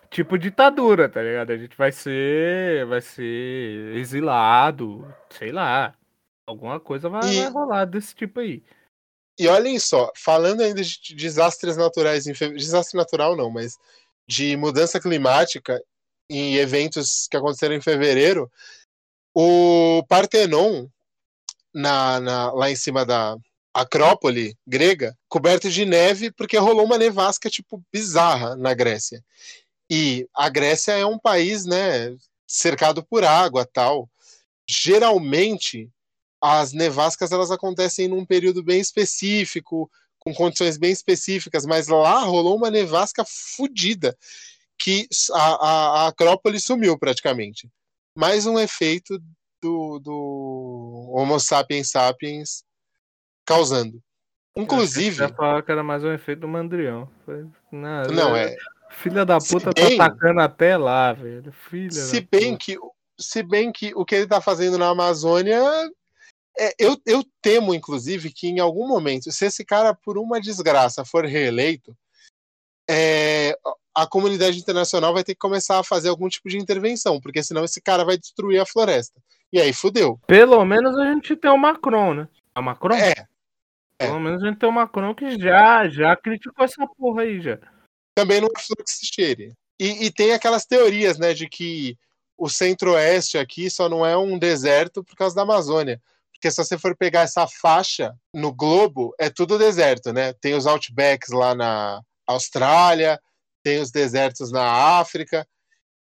tipo 0.09 0.37
ditadura, 0.37 1.09
tá 1.09 1.21
ligado? 1.21 1.51
A 1.51 1.57
gente 1.57 1.75
vai 1.75 1.91
ser, 1.91 2.85
vai 2.85 3.01
ser 3.01 3.95
exilado, 3.97 5.11
sei 5.29 5.51
lá. 5.51 5.93
Alguma 6.47 6.79
coisa 6.79 7.09
vai, 7.09 7.21
E- 7.27 7.41
vai 7.41 7.49
rolar 7.51 7.85
desse 7.85 8.15
tipo 8.15 8.39
aí. 8.39 8.63
E 9.37 9.47
olhem 9.47 9.77
só, 9.79 10.11
falando 10.15 10.61
ainda 10.61 10.81
de 10.81 11.15
desastres 11.15 11.75
naturais, 11.75 12.23
desastre 12.23 12.97
natural 12.97 13.35
não, 13.35 13.49
mas 13.51 13.77
de 14.27 14.55
mudança 14.55 14.99
climática 14.99 15.81
em 16.29 16.55
eventos 16.55 17.27
que 17.29 17.37
aconteceram 17.37 17.75
em 17.75 17.81
fevereiro, 17.81 18.49
o 19.33 20.03
Partenon, 20.07 20.87
na, 21.73 22.19
na- 22.21 22.51
lá 22.53 22.71
em 22.71 22.75
cima 22.75 23.05
da 23.05 23.35
Acrópole 23.73 24.57
grega, 24.65 25.17
coberto 25.27 25.69
de 25.69 25.85
neve, 25.85 26.31
porque 26.31 26.57
rolou 26.57 26.85
uma 26.85 26.97
nevasca, 26.97 27.49
tipo, 27.49 27.83
bizarra 27.91 28.55
na 28.55 28.73
Grécia. 28.73 29.21
E 29.91 30.25
a 30.33 30.47
Grécia 30.47 30.93
é 30.93 31.05
um 31.05 31.19
país, 31.19 31.65
né, 31.65 32.15
cercado 32.47 33.03
por 33.05 33.25
água 33.25 33.65
tal. 33.65 34.09
Geralmente, 34.67 35.89
as 36.41 36.73
nevascas 36.73 37.31
elas 37.31 37.51
acontecem 37.51 38.07
num 38.07 38.25
período 38.25 38.63
bem 38.63 38.79
específico, 38.79 39.89
com 40.19 40.33
condições 40.33 40.77
bem 40.77 40.91
específicas, 40.91 41.65
mas 41.65 41.87
lá 41.87 42.19
rolou 42.21 42.55
uma 42.57 42.71
nevasca 42.71 43.23
fodida, 43.27 44.15
que 44.77 45.07
a, 45.33 45.39
a, 45.39 46.03
a 46.03 46.07
Acrópole 46.07 46.59
sumiu 46.59 46.97
praticamente. 46.97 47.69
Mais 48.17 48.45
um 48.45 48.57
efeito 48.59 49.21
do, 49.61 49.99
do 49.99 51.11
Homo 51.13 51.39
sapiens 51.39 51.89
sapiens 51.89 52.63
causando. 53.45 54.01
Inclusive, 54.55 55.21
Eu 55.23 55.27
ia 55.29 55.33
falar 55.35 55.61
que 55.63 55.71
era 55.71 55.83
mais 55.83 56.03
um 56.03 56.11
efeito 56.13 56.39
do 56.41 56.47
mandrião. 56.47 57.09
Não, 57.71 58.03
não 58.05 58.35
é. 58.35 58.55
Filha 58.91 59.25
da 59.25 59.37
puta 59.37 59.71
bem- 59.75 59.97
tá 59.97 60.05
atacando 60.05 60.39
até 60.39 60.77
lá, 60.77 61.11
velho. 61.11 61.51
Filha 61.69 61.91
Se 61.91 62.21
bem 62.21 62.53
puta. 62.53 62.65
que 62.65 62.77
se 63.17 63.41
bem 63.43 63.71
que 63.71 63.93
o 63.95 64.03
que 64.05 64.15
ele 64.15 64.23
está 64.25 64.41
fazendo 64.41 64.77
na 64.77 64.89
Amazônia 64.89 65.61
é, 66.57 66.73
eu, 66.79 66.97
eu 67.05 67.23
temo, 67.41 67.73
inclusive, 67.73 68.31
que 68.31 68.47
em 68.47 68.59
algum 68.59 68.87
momento, 68.87 69.31
se 69.31 69.45
esse 69.45 69.63
cara, 69.65 69.93
por 69.93 70.17
uma 70.17 70.39
desgraça, 70.39 71.05
for 71.05 71.25
reeleito, 71.25 71.95
é, 72.89 73.57
a 73.93 74.05
comunidade 74.05 74.59
internacional 74.59 75.13
vai 75.13 75.23
ter 75.23 75.33
que 75.33 75.39
começar 75.39 75.79
a 75.79 75.83
fazer 75.83 76.09
algum 76.09 76.27
tipo 76.27 76.49
de 76.49 76.57
intervenção, 76.57 77.19
porque 77.19 77.41
senão 77.41 77.63
esse 77.63 77.81
cara 77.81 78.03
vai 78.03 78.17
destruir 78.17 78.59
a 78.59 78.65
floresta. 78.65 79.21
E 79.51 79.59
aí 79.59 79.71
fudeu. 79.71 80.19
Pelo 80.27 80.63
menos 80.65 80.97
a 80.97 81.13
gente 81.13 81.35
tem 81.35 81.49
o 81.49 81.57
Macron, 81.57 82.13
né? 82.13 82.27
A 82.53 82.61
Macron? 82.61 82.95
É, 82.95 83.13
é. 83.99 84.07
Pelo 84.07 84.19
menos 84.19 84.43
a 84.43 84.47
gente 84.47 84.59
tem 84.59 84.67
o 84.67 84.71
Macron 84.71 85.15
que 85.15 85.39
já, 85.39 85.87
já 85.87 86.15
criticou 86.15 86.65
essa 86.65 86.85
porra 86.97 87.21
aí 87.21 87.41
já. 87.41 87.57
também 88.13 88.41
não 88.41 88.49
é 88.55 88.59
flor 88.59 88.83
que 88.83 88.91
se 88.91 89.05
cheire. 89.05 89.53
E, 89.79 90.05
e 90.05 90.11
tem 90.11 90.33
aquelas 90.33 90.65
teorias, 90.65 91.17
né, 91.17 91.33
de 91.33 91.47
que 91.47 91.97
o 92.37 92.49
centro-oeste 92.49 93.37
aqui 93.37 93.69
só 93.69 93.87
não 93.87 94.05
é 94.05 94.17
um 94.17 94.37
deserto 94.37 95.03
por 95.03 95.15
causa 95.15 95.35
da 95.35 95.43
Amazônia. 95.43 96.01
Porque 96.35 96.51
se 96.51 96.63
você 96.63 96.77
for 96.77 96.95
pegar 96.95 97.21
essa 97.21 97.47
faixa 97.47 98.13
no 98.33 98.53
globo, 98.53 99.15
é 99.19 99.29
tudo 99.29 99.57
deserto, 99.57 100.13
né? 100.13 100.33
Tem 100.33 100.53
os 100.53 100.67
outbacks 100.67 101.29
lá 101.31 101.55
na 101.55 102.01
Austrália, 102.27 103.19
tem 103.63 103.81
os 103.81 103.89
desertos 103.89 104.51
na 104.51 104.99
África. 104.99 105.47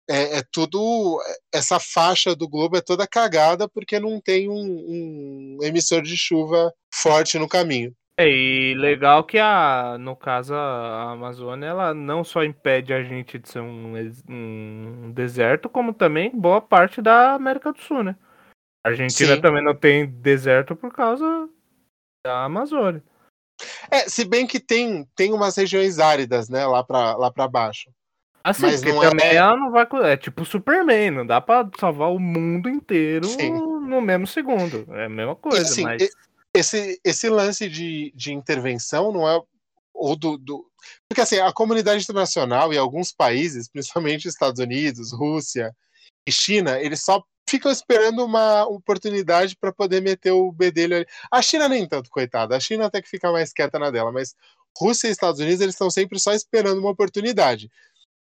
É, 0.10 0.38
é 0.38 0.44
tudo. 0.52 1.20
Essa 1.54 1.80
faixa 1.80 2.36
do 2.36 2.48
globo 2.48 2.78
é 2.78 2.82
toda 2.82 3.08
cagada 3.08 3.68
porque 3.68 4.00
não 4.00 4.22
tem 4.22 4.50
um, 4.50 4.54
um 4.54 5.58
emissor 5.62 6.02
de 6.02 6.16
chuva 6.16 6.74
forte 6.94 7.40
no 7.40 7.48
caminho. 7.48 7.94
É, 8.20 8.28
e 8.28 8.74
legal 8.74 9.24
que 9.24 9.38
a, 9.38 9.96
no 10.00 10.16
caso, 10.16 10.56
a 10.56 11.12
Amazônia, 11.12 11.68
ela 11.68 11.94
não 11.94 12.24
só 12.24 12.44
impede 12.44 12.92
a 12.92 13.04
gente 13.04 13.38
de 13.38 13.48
ser 13.48 13.60
um, 13.60 13.94
um 14.28 15.12
deserto, 15.12 15.70
como 15.70 15.94
também 15.94 16.32
boa 16.32 16.60
parte 16.60 17.00
da 17.00 17.34
América 17.34 17.72
do 17.72 17.80
Sul, 17.80 18.04
né? 18.04 18.16
A 18.88 18.92
Argentina 18.92 19.36
Sim. 19.36 19.42
também 19.42 19.62
não 19.64 19.76
tem 19.76 20.06
deserto 20.08 20.74
por 20.76 20.94
causa 20.94 21.50
da 22.26 22.46
Amazônia. 22.46 23.04
É, 23.92 24.08
se 24.08 24.24
bem 24.24 24.48
que 24.48 24.60
tem, 24.62 25.06
tem 25.14 25.34
umas 25.34 25.58
regiões 25.58 26.00
áridas, 26.00 26.48
né, 26.48 26.66
lá 26.66 26.84
pra, 26.84 27.18
lá 27.18 27.30
pra 27.32 27.48
baixo. 27.50 27.90
Assim, 28.44 28.62
Mas 28.62 28.76
porque 28.82 28.94
não 28.94 29.04
é- 29.04 29.10
também 29.10 29.36
ela 29.36 29.58
não 29.58 29.72
vai. 29.72 29.86
É 30.06 30.16
tipo 30.16 30.46
Superman, 30.46 31.12
não 31.12 31.26
dá 31.26 31.42
pra 31.42 31.70
salvar 31.78 32.12
o 32.14 32.20
mundo 32.20 32.70
inteiro 32.70 33.28
Sim. 33.28 33.52
no 33.52 34.00
mesmo 34.00 34.26
segundo. 34.26 34.86
É 34.96 35.06
a 35.06 35.10
mesma 35.10 35.36
coisa, 35.36 35.64
assim, 35.64 35.84
mas. 35.84 36.08
esse, 36.56 36.98
esse 37.04 37.30
lance 37.30 37.68
de, 37.68 38.14
de 38.16 38.32
intervenção 38.32 39.12
não 39.12 39.28
é. 39.28 39.42
Ou 39.94 40.16
do, 40.16 40.38
do- 40.38 40.66
Porque 41.10 41.20
assim, 41.22 41.40
a 41.40 41.52
comunidade 41.52 42.04
internacional 42.04 42.72
e 42.72 42.78
alguns 42.78 43.12
países, 43.12 43.68
principalmente 43.68 44.30
Estados 44.30 44.62
Unidos, 44.62 45.12
Rússia 45.12 45.76
e 46.26 46.32
China, 46.32 46.80
eles 46.80 47.04
só 47.04 47.22
ficam 47.50 47.72
esperando 47.72 48.24
uma 48.24 48.66
oportunidade 48.66 49.56
para 49.56 49.72
poder 49.72 50.02
meter 50.02 50.32
o 50.32 50.52
bedelho 50.52 50.98
ali. 50.98 51.06
A 51.32 51.42
China 51.42 51.70
nem 51.70 51.88
tanto, 51.88 52.10
coitada. 52.10 52.56
A 52.56 52.60
China 52.60 52.86
até 52.86 53.02
que 53.02 53.10
fica 53.10 53.32
mais 53.32 53.54
quieta 53.54 53.80
na 53.80 53.90
dela, 53.90 54.12
mas 54.12 54.36
Rússia 54.78 55.08
e 55.08 55.12
Estados 55.12 55.40
Unidos, 55.40 55.62
eles 55.62 55.76
estão 55.76 55.90
sempre 55.90 56.20
só 56.20 56.34
esperando 56.34 56.80
uma 56.80 56.92
oportunidade. 56.92 57.70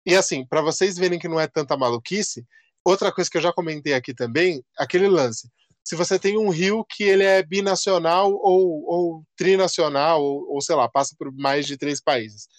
E 0.06 0.16
assim, 0.16 0.46
para 0.46 0.62
vocês 0.62 0.98
verem 0.98 1.20
que 1.20 1.28
não 1.28 1.40
é 1.40 1.48
tanta 1.48 1.78
maluquice, 1.78 2.46
outra 2.86 3.12
coisa 3.12 3.30
que 3.30 3.38
eu 3.38 3.42
já 3.42 3.52
comentei 3.52 3.94
aqui 3.94 4.14
também, 4.14 4.64
aquele 4.78 5.08
lance 5.08 5.50
se 5.88 5.96
você 5.96 6.20
tem 6.20 6.38
um 6.38 6.50
rio 6.50 6.84
que 6.84 7.06
ele 7.06 7.24
é 7.24 7.42
binacional 7.42 8.34
ou, 8.34 8.84
ou 8.86 9.24
trinacional, 9.38 10.22
ou, 10.22 10.56
ou 10.56 10.62
sei 10.62 10.76
lá, 10.76 10.90
passa 10.90 11.16
por 11.18 11.32
mais 11.32 11.66
de 11.66 11.78
três 11.78 12.02
países. 12.02 12.50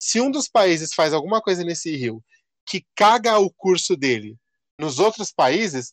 Se 0.00 0.20
um 0.20 0.32
dos 0.32 0.48
países 0.48 0.92
faz 0.92 1.12
alguma 1.12 1.40
coisa 1.40 1.62
nesse 1.62 1.94
rio 1.94 2.20
que 2.66 2.84
caga 2.96 3.38
o 3.38 3.48
curso 3.52 3.96
dele 3.96 4.36
nos 4.82 4.98
outros 4.98 5.32
países, 5.32 5.92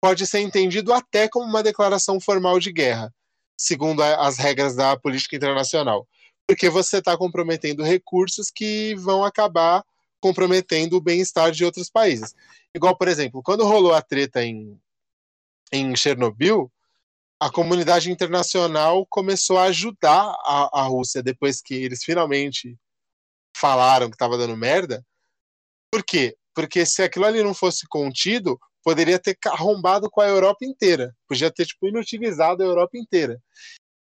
pode 0.00 0.26
ser 0.26 0.40
entendido 0.40 0.92
até 0.92 1.28
como 1.28 1.46
uma 1.46 1.62
declaração 1.62 2.20
formal 2.20 2.60
de 2.60 2.70
guerra, 2.70 3.12
segundo 3.56 4.02
as 4.02 4.36
regras 4.38 4.76
da 4.76 4.96
política 4.96 5.36
internacional. 5.36 6.06
Porque 6.46 6.68
você 6.68 6.98
está 6.98 7.16
comprometendo 7.16 7.82
recursos 7.82 8.50
que 8.50 8.94
vão 8.94 9.24
acabar 9.24 9.84
comprometendo 10.20 10.96
o 10.96 11.00
bem-estar 11.00 11.50
de 11.50 11.64
outros 11.64 11.90
países. 11.90 12.34
Igual, 12.74 12.96
por 12.96 13.08
exemplo, 13.08 13.42
quando 13.42 13.64
rolou 13.64 13.94
a 13.94 14.02
treta 14.02 14.42
em, 14.42 14.78
em 15.72 15.94
Chernobyl, 15.96 16.70
a 17.40 17.50
comunidade 17.50 18.10
internacional 18.10 19.06
começou 19.06 19.58
a 19.58 19.64
ajudar 19.64 20.34
a, 20.44 20.80
a 20.80 20.82
Rússia 20.82 21.22
depois 21.22 21.60
que 21.60 21.74
eles 21.74 22.02
finalmente 22.02 22.76
falaram 23.56 24.08
que 24.08 24.16
estava 24.16 24.36
dando 24.36 24.56
merda. 24.56 25.04
Por 25.90 26.04
quê? 26.04 26.36
Porque 26.58 26.84
se 26.84 27.04
aquilo 27.04 27.24
ali 27.24 27.40
não 27.40 27.54
fosse 27.54 27.86
contido, 27.86 28.58
poderia 28.82 29.16
ter 29.16 29.38
arrombado 29.46 30.10
com 30.10 30.20
a 30.20 30.26
Europa 30.26 30.64
inteira. 30.64 31.14
Podia 31.28 31.52
ter 31.52 31.64
tipo, 31.64 31.86
inutilizado 31.86 32.64
a 32.64 32.66
Europa 32.66 32.98
inteira. 32.98 33.40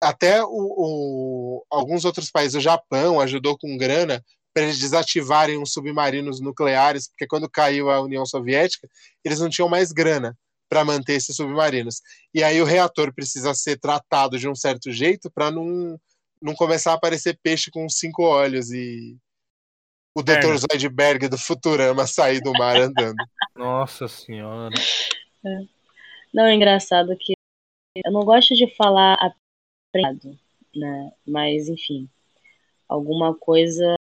Até 0.01 0.43
o, 0.43 0.47
o- 0.49 1.65
alguns 1.69 2.05
outros 2.05 2.31
países, 2.31 2.55
o 2.55 2.59
Japão 2.59 3.21
ajudou 3.21 3.55
com 3.55 3.77
grana 3.77 4.25
para 4.51 4.63
eles 4.63 4.79
desativarem 4.79 5.61
os 5.61 5.71
submarinos 5.71 6.41
nucleares, 6.41 7.07
porque 7.09 7.27
quando 7.27 7.47
caiu 7.47 7.91
a 7.91 8.01
União 8.01 8.25
Soviética, 8.25 8.89
eles 9.23 9.39
não 9.39 9.47
tinham 9.47 9.69
mais 9.69 9.91
grana 9.91 10.35
para 10.67 10.83
manter 10.83 11.13
esses 11.13 11.35
submarinos. 11.35 12.01
E 12.33 12.43
aí 12.43 12.59
o 12.59 12.65
reator 12.65 13.13
precisa 13.13 13.53
ser 13.53 13.77
tratado 13.79 14.39
de 14.39 14.49
um 14.49 14.55
certo 14.55 14.91
jeito 14.91 15.29
para 15.29 15.51
não, 15.51 15.99
não 16.41 16.55
começar 16.55 16.93
a 16.93 16.95
aparecer 16.95 17.37
peixe 17.43 17.69
com 17.69 17.87
cinco 17.87 18.23
olhos 18.23 18.71
e 18.71 19.15
o 20.15 20.23
Dr. 20.23 20.55
Zoidberg 20.57 21.27
do 21.27 21.37
Futurama 21.37 22.05
sair 22.07 22.41
do 22.41 22.51
mar 22.53 22.75
andando. 22.75 23.17
Nossa 23.55 24.07
senhora. 24.07 24.73
Não, 26.33 26.45
é 26.45 26.53
engraçado 26.53 27.15
que 27.17 27.33
eu 27.95 28.11
não 28.11 28.23
gosto 28.23 28.55
de 28.55 28.67
falar 28.75 29.17
aprendendo, 29.93 30.37
né? 30.75 31.11
Mas, 31.25 31.67
enfim, 31.67 32.09
alguma 32.87 33.33
coisa 33.33 33.95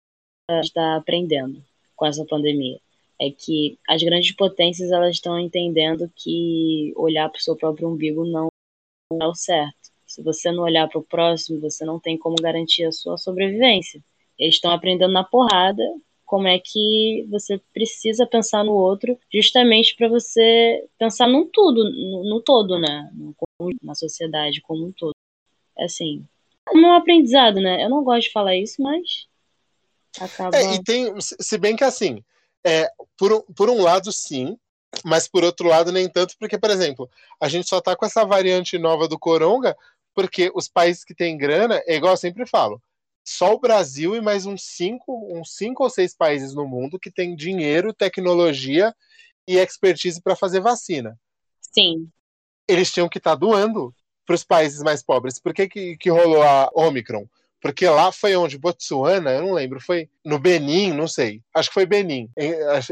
está 0.51 0.97
aprendendo 0.97 1.63
com 1.97 2.07
essa 2.07 2.25
pandemia. 2.25 2.81
É 3.21 3.31
que 3.31 3.79
as 3.89 4.03
grandes 4.03 4.35
potências 4.35 4.91
elas 4.91 5.15
estão 5.15 5.39
entendendo 5.39 6.11
que 6.15 6.93
olhar 6.97 7.29
para 7.29 7.39
o 7.39 7.43
seu 7.43 7.57
próprio 7.57 7.89
umbigo 7.89 8.25
não 8.25 8.49
é 9.21 9.27
o 9.27 9.35
certo. 9.35 9.93
Se 10.07 10.23
você 10.23 10.51
não 10.51 10.65
olhar 10.65 10.89
para 10.89 10.99
o 10.99 11.05
próximo, 11.05 11.61
você 11.61 11.85
não 11.85 11.99
tem 11.99 12.19
como 12.19 12.37
garantir 12.37 12.85
a 12.85 12.93
sua 12.93 13.17
sobrevivência. 13.17 14.03
Eles 14.39 14.57
estão 14.57 14.71
aprendendo 14.71 15.13
na 15.13 15.25
porrada 15.25 15.83
como 16.25 16.49
é 16.49 16.59
que 16.59 17.27
você 17.31 17.61
precisa 17.73 18.27
pensar 18.27 18.65
no 18.65 18.73
outro, 18.73 19.19
justamente 19.33 19.95
para 19.95 20.09
você 20.09 20.85
pensar 20.99 21.29
num 21.29 21.47
tudo, 21.47 21.85
no, 21.85 22.25
no 22.25 22.41
todo, 22.41 22.79
né? 22.79 23.11
Na 23.83 23.95
sociedade 23.95 24.61
como 24.61 24.87
um 24.87 24.93
todo. 24.93 25.15
É 25.79 25.85
assim, 25.85 26.27
é 26.69 26.77
um 26.77 26.93
aprendizado, 26.93 27.61
né? 27.61 27.85
Eu 27.85 27.91
não 27.91 28.03
gosto 28.03 28.27
de 28.27 28.33
falar 28.33 28.57
isso, 28.57 28.83
mas 28.83 29.27
acaba. 30.19 30.57
É, 30.57 30.75
e 30.75 30.83
tem, 30.83 31.15
se 31.21 31.59
bem 31.59 31.77
que 31.77 31.85
assim, 31.85 32.23
é, 32.65 32.91
por, 33.17 33.43
por 33.55 33.69
um 33.69 33.83
lado 33.83 34.11
sim, 34.11 34.59
mas 35.05 35.29
por 35.29 35.45
outro 35.45 35.69
lado 35.69 35.93
nem 35.93 36.09
tanto, 36.09 36.35
porque, 36.39 36.59
por 36.59 36.71
exemplo, 36.71 37.11
a 37.41 37.49
gente 37.49 37.69
só 37.69 37.81
tá 37.81 37.95
com 37.95 38.07
essa 38.07 38.25
variante 38.25 38.79
nova 38.79 39.07
do 39.07 39.19
Coronga, 39.19 39.77
porque 40.15 40.51
os 40.55 40.69
países 40.69 41.05
que 41.05 41.15
têm 41.15 41.37
grana, 41.37 41.83
é 41.87 41.97
igual 41.97 42.15
eu 42.15 42.19
sempre 42.19 42.47
falo, 42.47 42.81
só 43.25 43.55
o 43.55 43.59
Brasil 43.59 44.15
e 44.15 44.21
mais 44.21 44.45
uns 44.45 44.63
cinco, 44.63 45.35
uns 45.35 45.57
cinco 45.57 45.83
ou 45.83 45.91
seis 45.91 46.15
países 46.15 46.55
no 46.55 46.67
mundo 46.67 46.99
que 46.99 47.11
tem 47.11 47.35
dinheiro, 47.35 47.95
tecnologia 47.95 48.95
e 49.49 49.57
expertise 49.57 50.21
para 50.23 50.37
fazer 50.37 50.61
vacina. 50.61 51.19
Sim, 51.61 52.09
Eles 52.69 52.93
tinham 52.93 53.09
que 53.09 53.19
estar 53.19 53.35
doando 53.35 53.95
para 54.27 54.35
os 54.35 54.45
países 54.45 54.83
mais 54.83 55.03
pobres. 55.03 55.41
Por 55.41 55.53
que, 55.53 55.69
que, 55.69 55.97
que 55.97 56.11
rolou 56.11 56.43
a 56.43 56.71
Omicron? 56.75 57.27
Porque 57.61 57.89
lá 57.89 58.13
foi 58.13 58.37
onde? 58.37 58.59
Botsuana, 58.59 59.31
eu 59.31 59.43
não 59.43 59.53
lembro, 59.55 59.81
foi 59.81 60.09
no 60.23 60.39
Benin, 60.39 60.93
não 60.93 61.09
sei. 61.09 61.41
Acho 61.55 61.71
que 61.71 61.75
foi 61.75 61.87
Benin. 61.87 62.29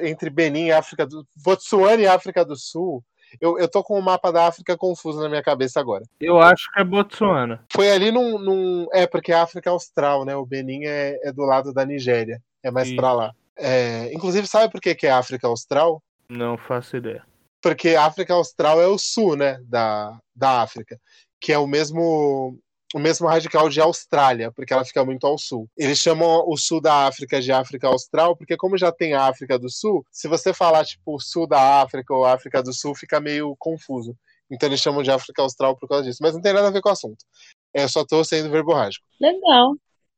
Entre 0.03 0.31
Benin 0.31 0.66
e 0.66 0.73
África 0.73 1.07
do 1.07 1.27
Botsuana 1.37 2.03
e 2.03 2.07
África 2.07 2.42
do 2.42 2.57
Sul. 2.57 3.05
Eu, 3.40 3.59
eu 3.59 3.68
tô 3.68 3.83
com 3.83 3.99
o 3.99 4.03
mapa 4.03 4.31
da 4.33 4.47
África 4.47 4.77
confuso 4.77 5.21
na 5.21 5.29
minha 5.29 5.42
cabeça 5.42 5.81
agora. 5.81 6.05
Eu 6.21 6.40
acho 6.40 6.71
que 6.73 6.81
é 6.81 6.85
Botsuana. 6.85 7.64
Foi 7.73 7.90
ali 7.90 8.11
num. 8.11 8.38
num- 8.38 8.87
é, 8.92 9.07
porque 9.07 9.33
a 9.33 9.42
África 9.42 9.68
é 9.71 9.73
austral, 9.73 10.25
né? 10.25 10.35
O 10.37 10.47
Benin 10.47 10.85
é, 10.85 11.18
é 11.23 11.33
do 11.33 11.42
lado 11.42 11.73
da 11.73 11.85
Nigéria. 11.85 12.40
É 12.62 12.71
mais 12.71 12.88
Isso. 12.88 12.97
pra 12.97 13.12
lá. 13.12 13.33
É, 13.57 14.12
inclusive, 14.14 14.47
sabe 14.47 14.71
por 14.71 14.81
que, 14.81 14.95
que 14.95 15.07
é 15.07 15.11
África 15.11 15.47
Austral? 15.47 16.03
Não 16.29 16.57
faço 16.57 16.97
ideia. 16.97 17.23
porque 17.61 17.90
a 17.90 18.07
África 18.07 18.33
Austral 18.35 18.81
é 18.81 18.87
o 18.87 18.99
sul, 18.99 19.37
né, 19.37 19.61
da, 19.64 20.18
da 20.35 20.62
África, 20.62 20.99
que 21.40 21.53
é 21.53 21.59
o 21.59 21.66
mesmo 21.66 22.59
o 22.94 22.98
mesmo 22.98 23.26
radical 23.26 23.68
de 23.68 23.81
Austrália, 23.81 24.52
porque 24.52 24.72
ela 24.72 24.85
fica 24.85 25.05
muito 25.05 25.26
ao 25.26 25.38
sul. 25.38 25.68
Eles 25.76 25.98
chamam 25.98 26.44
o 26.46 26.57
sul 26.57 26.81
da 26.81 27.07
África 27.07 27.40
de 27.40 27.50
África 27.50 27.87
Austral, 27.88 28.37
porque 28.37 28.57
como 28.57 28.76
já 28.76 28.92
tem 28.92 29.14
a 29.14 29.26
África 29.26 29.59
do 29.59 29.70
Sul, 29.70 30.05
se 30.11 30.28
você 30.28 30.52
falar 30.52 30.85
tipo 30.85 31.18
sul 31.20 31.46
da 31.46 31.83
África 31.83 32.12
ou 32.14 32.24
África 32.24 32.62
do 32.62 32.72
Sul, 32.72 32.94
fica 32.94 33.20
meio 33.20 33.57
confuso. 33.59 34.16
Então 34.50 34.68
eles 34.68 34.81
chamam 34.81 35.02
de 35.02 35.11
África 35.11 35.40
Austral 35.40 35.76
por 35.76 35.88
causa 35.88 36.05
disso, 36.05 36.18
mas 36.20 36.35
não 36.35 36.42
tem 36.42 36.52
nada 36.52 36.68
a 36.68 36.70
ver 36.70 36.83
com 36.83 36.90
o 36.90 36.92
assunto. 36.92 37.24
Eu 37.72 37.88
só 37.88 38.05
tô 38.05 38.22
sendo 38.22 38.50
verborrágico. 38.50 39.05
legal. 39.18 39.74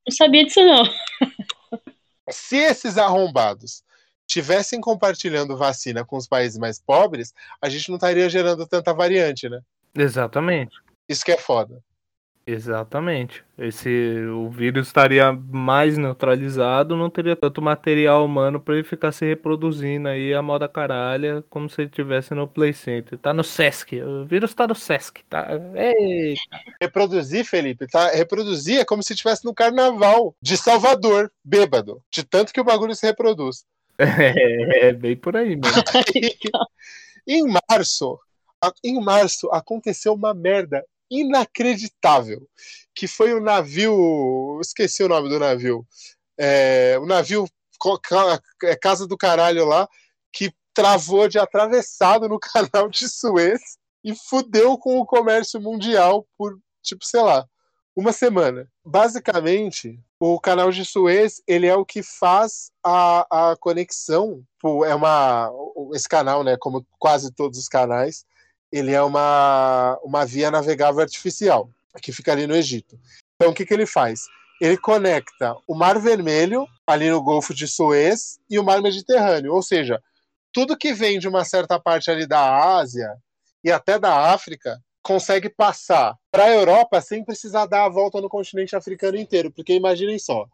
Não 0.06 0.14
sabia 0.14 0.44
disso, 0.44 0.60
não. 0.60 0.84
Se 2.30 2.56
esses 2.56 2.98
arrombados 2.98 3.82
tivessem 4.26 4.80
compartilhando 4.80 5.56
vacina 5.56 6.04
com 6.04 6.16
os 6.16 6.26
países 6.26 6.58
mais 6.58 6.80
pobres, 6.80 7.32
a 7.60 7.68
gente 7.68 7.88
não 7.88 7.96
estaria 7.96 8.28
gerando 8.28 8.66
tanta 8.66 8.92
variante, 8.92 9.48
né? 9.48 9.60
Exatamente. 9.94 10.74
Isso 11.08 11.24
que 11.24 11.32
é 11.32 11.38
foda. 11.38 11.82
Exatamente. 12.46 13.42
Esse 13.56 13.88
o 14.26 14.50
vírus 14.50 14.88
estaria 14.88 15.32
mais 15.32 15.96
neutralizado, 15.96 16.94
não 16.94 17.08
teria 17.08 17.34
tanto 17.34 17.62
material 17.62 18.24
humano 18.24 18.60
para 18.60 18.74
ele 18.74 18.84
ficar 18.84 19.12
se 19.12 19.24
reproduzindo 19.24 20.08
aí 20.08 20.34
a 20.34 20.42
moda 20.42 20.68
caralha, 20.68 21.42
como 21.48 21.70
se 21.70 21.82
ele 21.82 21.90
tivesse 21.90 22.34
no 22.34 22.46
Play 22.46 22.74
Center. 22.74 23.18
Tá 23.18 23.32
no 23.32 23.42
Sesc. 23.42 23.98
O 24.02 24.26
vírus 24.26 24.52
tá 24.52 24.66
no 24.66 24.74
Sesc, 24.74 25.24
tá? 25.24 25.48
Ei, 25.74 26.34
Reproduzir, 26.80 27.46
Felipe, 27.46 27.86
tá? 27.86 28.10
Reproduzir 28.10 28.78
é 28.80 28.84
como 28.84 29.02
se 29.02 29.14
estivesse 29.14 29.44
no 29.44 29.54
carnaval 29.54 30.36
de 30.42 30.58
Salvador, 30.58 31.32
bêbado, 31.42 32.02
de 32.10 32.24
tanto 32.24 32.52
que 32.52 32.60
o 32.60 32.64
bagulho 32.64 32.94
se 32.94 33.06
reproduz. 33.06 33.64
é, 33.98 34.88
é 34.88 34.92
bem 34.92 35.16
por 35.16 35.34
aí, 35.34 35.56
mano. 35.56 35.82
Aí, 35.94 36.36
em 37.26 37.46
março, 37.70 38.18
em 38.82 39.00
março 39.00 39.50
aconteceu 39.50 40.12
uma 40.12 40.34
merda 40.34 40.84
inacreditável, 41.10 42.48
que 42.94 43.06
foi 43.06 43.34
o 43.34 43.40
navio, 43.40 44.58
esqueci 44.60 45.02
o 45.02 45.08
nome 45.08 45.28
do 45.28 45.38
navio, 45.38 45.86
é, 46.38 46.96
o 47.00 47.06
navio 47.06 47.48
é, 48.62 48.76
Casa 48.76 49.06
do 49.06 49.16
Caralho 49.16 49.64
lá, 49.64 49.88
que 50.32 50.52
travou 50.72 51.28
de 51.28 51.38
atravessado 51.38 52.28
no 52.28 52.38
canal 52.40 52.88
de 52.88 53.08
Suez 53.08 53.60
e 54.02 54.14
fudeu 54.14 54.76
com 54.76 54.98
o 54.98 55.06
comércio 55.06 55.60
mundial 55.60 56.26
por, 56.36 56.58
tipo, 56.82 57.04
sei 57.04 57.22
lá, 57.22 57.46
uma 57.96 58.12
semana. 58.12 58.68
Basicamente, 58.84 59.98
o 60.18 60.40
canal 60.40 60.70
de 60.70 60.84
Suez, 60.84 61.40
ele 61.46 61.66
é 61.66 61.76
o 61.76 61.84
que 61.86 62.02
faz 62.02 62.70
a, 62.82 63.50
a 63.52 63.56
conexão, 63.56 64.42
é 64.86 64.94
uma, 64.94 65.50
esse 65.94 66.08
canal, 66.08 66.42
né, 66.42 66.56
como 66.58 66.84
quase 66.98 67.32
todos 67.32 67.58
os 67.58 67.68
canais, 67.68 68.24
ele 68.74 68.92
é 68.92 69.00
uma, 69.00 69.96
uma 70.02 70.26
via 70.26 70.50
navegável 70.50 71.00
artificial, 71.00 71.70
que 72.02 72.10
fica 72.10 72.32
ali 72.32 72.44
no 72.44 72.56
Egito. 72.56 72.98
Então 73.36 73.52
o 73.52 73.54
que, 73.54 73.64
que 73.64 73.72
ele 73.72 73.86
faz? 73.86 74.22
Ele 74.60 74.76
conecta 74.76 75.54
o 75.64 75.76
Mar 75.76 75.96
Vermelho, 76.00 76.66
ali 76.84 77.08
no 77.08 77.22
Golfo 77.22 77.54
de 77.54 77.68
Suez, 77.68 78.40
e 78.50 78.58
o 78.58 78.64
Mar 78.64 78.82
Mediterrâneo. 78.82 79.54
Ou 79.54 79.62
seja, 79.62 80.02
tudo 80.52 80.76
que 80.76 80.92
vem 80.92 81.20
de 81.20 81.28
uma 81.28 81.44
certa 81.44 81.78
parte 81.78 82.10
ali 82.10 82.26
da 82.26 82.76
Ásia 82.76 83.16
e 83.62 83.70
até 83.70 83.96
da 83.96 84.32
África 84.32 84.82
consegue 85.04 85.48
passar 85.48 86.16
para 86.32 86.46
a 86.46 86.50
Europa 86.50 87.00
sem 87.00 87.24
precisar 87.24 87.66
dar 87.66 87.84
a 87.84 87.88
volta 87.88 88.20
no 88.20 88.28
continente 88.28 88.74
africano 88.74 89.16
inteiro. 89.16 89.52
Porque 89.52 89.72
imaginem 89.72 90.18
só, 90.18 90.48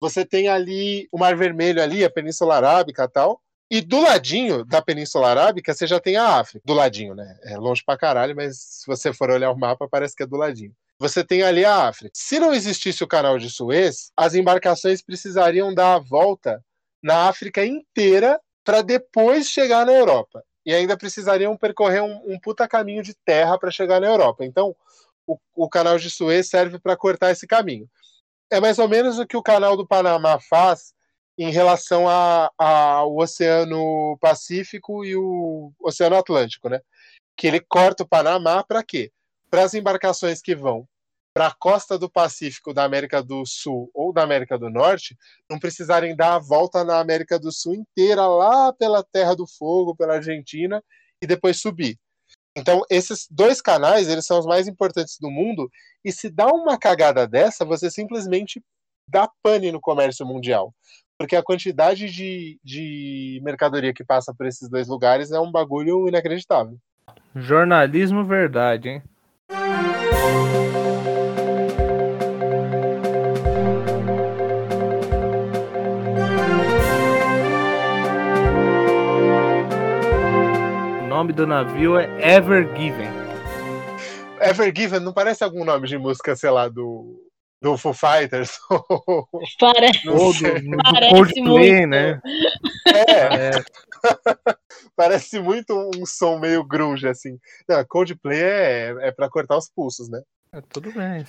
você 0.00 0.24
tem 0.24 0.48
ali 0.48 1.06
o 1.12 1.18
Mar 1.18 1.36
Vermelho 1.36 1.80
ali, 1.80 2.04
a 2.04 2.10
Península 2.10 2.56
Arábica 2.56 3.08
tal, 3.08 3.40
e 3.70 3.80
do 3.80 4.00
ladinho 4.00 4.64
da 4.64 4.82
Península 4.82 5.28
Arábica, 5.28 5.72
você 5.72 5.86
já 5.86 6.00
tem 6.00 6.16
a 6.16 6.40
África. 6.40 6.60
Do 6.64 6.74
ladinho, 6.74 7.14
né? 7.14 7.38
É 7.44 7.56
longe 7.56 7.84
pra 7.84 7.96
caralho, 7.96 8.34
mas 8.34 8.58
se 8.58 8.86
você 8.86 9.12
for 9.12 9.30
olhar 9.30 9.52
o 9.52 9.58
mapa, 9.58 9.88
parece 9.88 10.16
que 10.16 10.24
é 10.24 10.26
do 10.26 10.36
ladinho. 10.36 10.74
Você 10.98 11.22
tem 11.22 11.42
ali 11.42 11.64
a 11.64 11.86
África. 11.86 12.10
Se 12.12 12.40
não 12.40 12.52
existisse 12.52 13.04
o 13.04 13.08
canal 13.08 13.38
de 13.38 13.48
Suez, 13.48 14.10
as 14.16 14.34
embarcações 14.34 15.00
precisariam 15.00 15.72
dar 15.72 15.94
a 15.94 15.98
volta 16.00 16.62
na 17.00 17.28
África 17.28 17.64
inteira 17.64 18.40
para 18.64 18.82
depois 18.82 19.48
chegar 19.48 19.86
na 19.86 19.92
Europa. 19.92 20.42
E 20.66 20.74
ainda 20.74 20.96
precisariam 20.96 21.56
percorrer 21.56 22.02
um, 22.02 22.34
um 22.34 22.38
puta 22.40 22.66
caminho 22.66 23.02
de 23.02 23.14
terra 23.24 23.56
para 23.56 23.70
chegar 23.70 24.00
na 24.00 24.08
Europa. 24.08 24.44
Então, 24.44 24.74
o, 25.26 25.38
o 25.54 25.68
canal 25.68 25.96
de 25.96 26.10
Suez 26.10 26.48
serve 26.48 26.78
para 26.78 26.96
cortar 26.96 27.30
esse 27.30 27.46
caminho. 27.46 27.88
É 28.50 28.60
mais 28.60 28.80
ou 28.80 28.88
menos 28.88 29.18
o 29.18 29.26
que 29.26 29.36
o 29.36 29.42
canal 29.42 29.76
do 29.76 29.86
Panamá 29.86 30.40
faz 30.40 30.92
em 31.42 31.50
relação 31.50 32.04
ao 32.06 33.16
Oceano 33.16 34.18
Pacífico 34.20 35.02
e 35.06 35.16
o 35.16 35.72
Oceano 35.80 36.16
Atlântico, 36.16 36.68
né? 36.68 36.82
Que 37.34 37.46
ele 37.46 37.60
corta 37.60 38.02
o 38.02 38.06
Panamá 38.06 38.62
para 38.62 38.84
quê? 38.84 39.10
Para 39.50 39.62
as 39.62 39.72
embarcações 39.72 40.42
que 40.42 40.54
vão 40.54 40.86
para 41.32 41.46
a 41.46 41.54
costa 41.54 41.98
do 41.98 42.10
Pacífico 42.10 42.74
da 42.74 42.84
América 42.84 43.22
do 43.22 43.46
Sul 43.46 43.90
ou 43.94 44.12
da 44.12 44.22
América 44.22 44.58
do 44.58 44.68
Norte 44.68 45.16
não 45.48 45.58
precisarem 45.58 46.14
dar 46.14 46.34
a 46.34 46.38
volta 46.38 46.84
na 46.84 46.98
América 46.98 47.38
do 47.38 47.50
Sul 47.50 47.74
inteira, 47.74 48.26
lá 48.26 48.70
pela 48.74 49.02
Terra 49.02 49.34
do 49.34 49.46
Fogo, 49.46 49.96
pela 49.96 50.16
Argentina, 50.16 50.84
e 51.22 51.26
depois 51.26 51.58
subir. 51.58 51.98
Então, 52.54 52.82
esses 52.90 53.26
dois 53.30 53.62
canais, 53.62 54.08
eles 54.08 54.26
são 54.26 54.38
os 54.40 54.44
mais 54.44 54.68
importantes 54.68 55.16
do 55.18 55.30
mundo, 55.30 55.70
e 56.04 56.12
se 56.12 56.28
dá 56.28 56.48
uma 56.48 56.76
cagada 56.76 57.26
dessa, 57.26 57.64
você 57.64 57.90
simplesmente 57.90 58.62
dá 59.08 59.30
pane 59.42 59.72
no 59.72 59.80
comércio 59.80 60.26
mundial 60.26 60.74
porque 61.20 61.36
a 61.36 61.42
quantidade 61.42 62.08
de, 62.08 62.58
de 62.64 63.40
mercadoria 63.44 63.92
que 63.92 64.02
passa 64.02 64.32
por 64.32 64.46
esses 64.46 64.70
dois 64.70 64.88
lugares 64.88 65.30
é 65.30 65.38
um 65.38 65.52
bagulho 65.52 66.08
inacreditável. 66.08 66.78
Jornalismo 67.36 68.24
verdade, 68.24 68.88
hein? 68.88 69.02
O 81.02 81.06
nome 81.06 81.34
do 81.34 81.46
navio 81.46 81.98
é 81.98 82.06
Ever 82.34 82.66
Given. 82.74 83.10
Ever 84.40 84.72
Given 84.74 85.00
não 85.00 85.12
parece 85.12 85.44
algum 85.44 85.66
nome 85.66 85.86
de 85.86 85.98
música, 85.98 86.34
sei 86.34 86.48
lá, 86.48 86.66
do 86.66 87.29
do 87.60 87.76
Foo 87.76 87.92
Fighters. 87.92 88.58
Parece, 89.60 90.08
Ou 90.08 90.32
do, 90.32 90.70
do 90.70 90.76
parece 90.82 91.14
Coldplay, 91.14 91.86
muito. 91.86 91.88
né? 91.88 92.20
É. 92.86 93.48
é. 93.48 93.50
parece 94.96 95.38
muito 95.40 95.74
um 95.94 96.06
som 96.06 96.38
meio 96.38 96.64
grunge, 96.64 97.06
assim. 97.06 97.38
Não, 97.68 97.84
Coldplay 97.84 98.42
é, 98.42 99.08
é 99.08 99.12
pra 99.12 99.28
cortar 99.28 99.58
os 99.58 99.68
pulsos, 99.68 100.08
né? 100.08 100.22
É, 100.52 100.60
tudo 100.60 100.90
bem. 100.92 101.24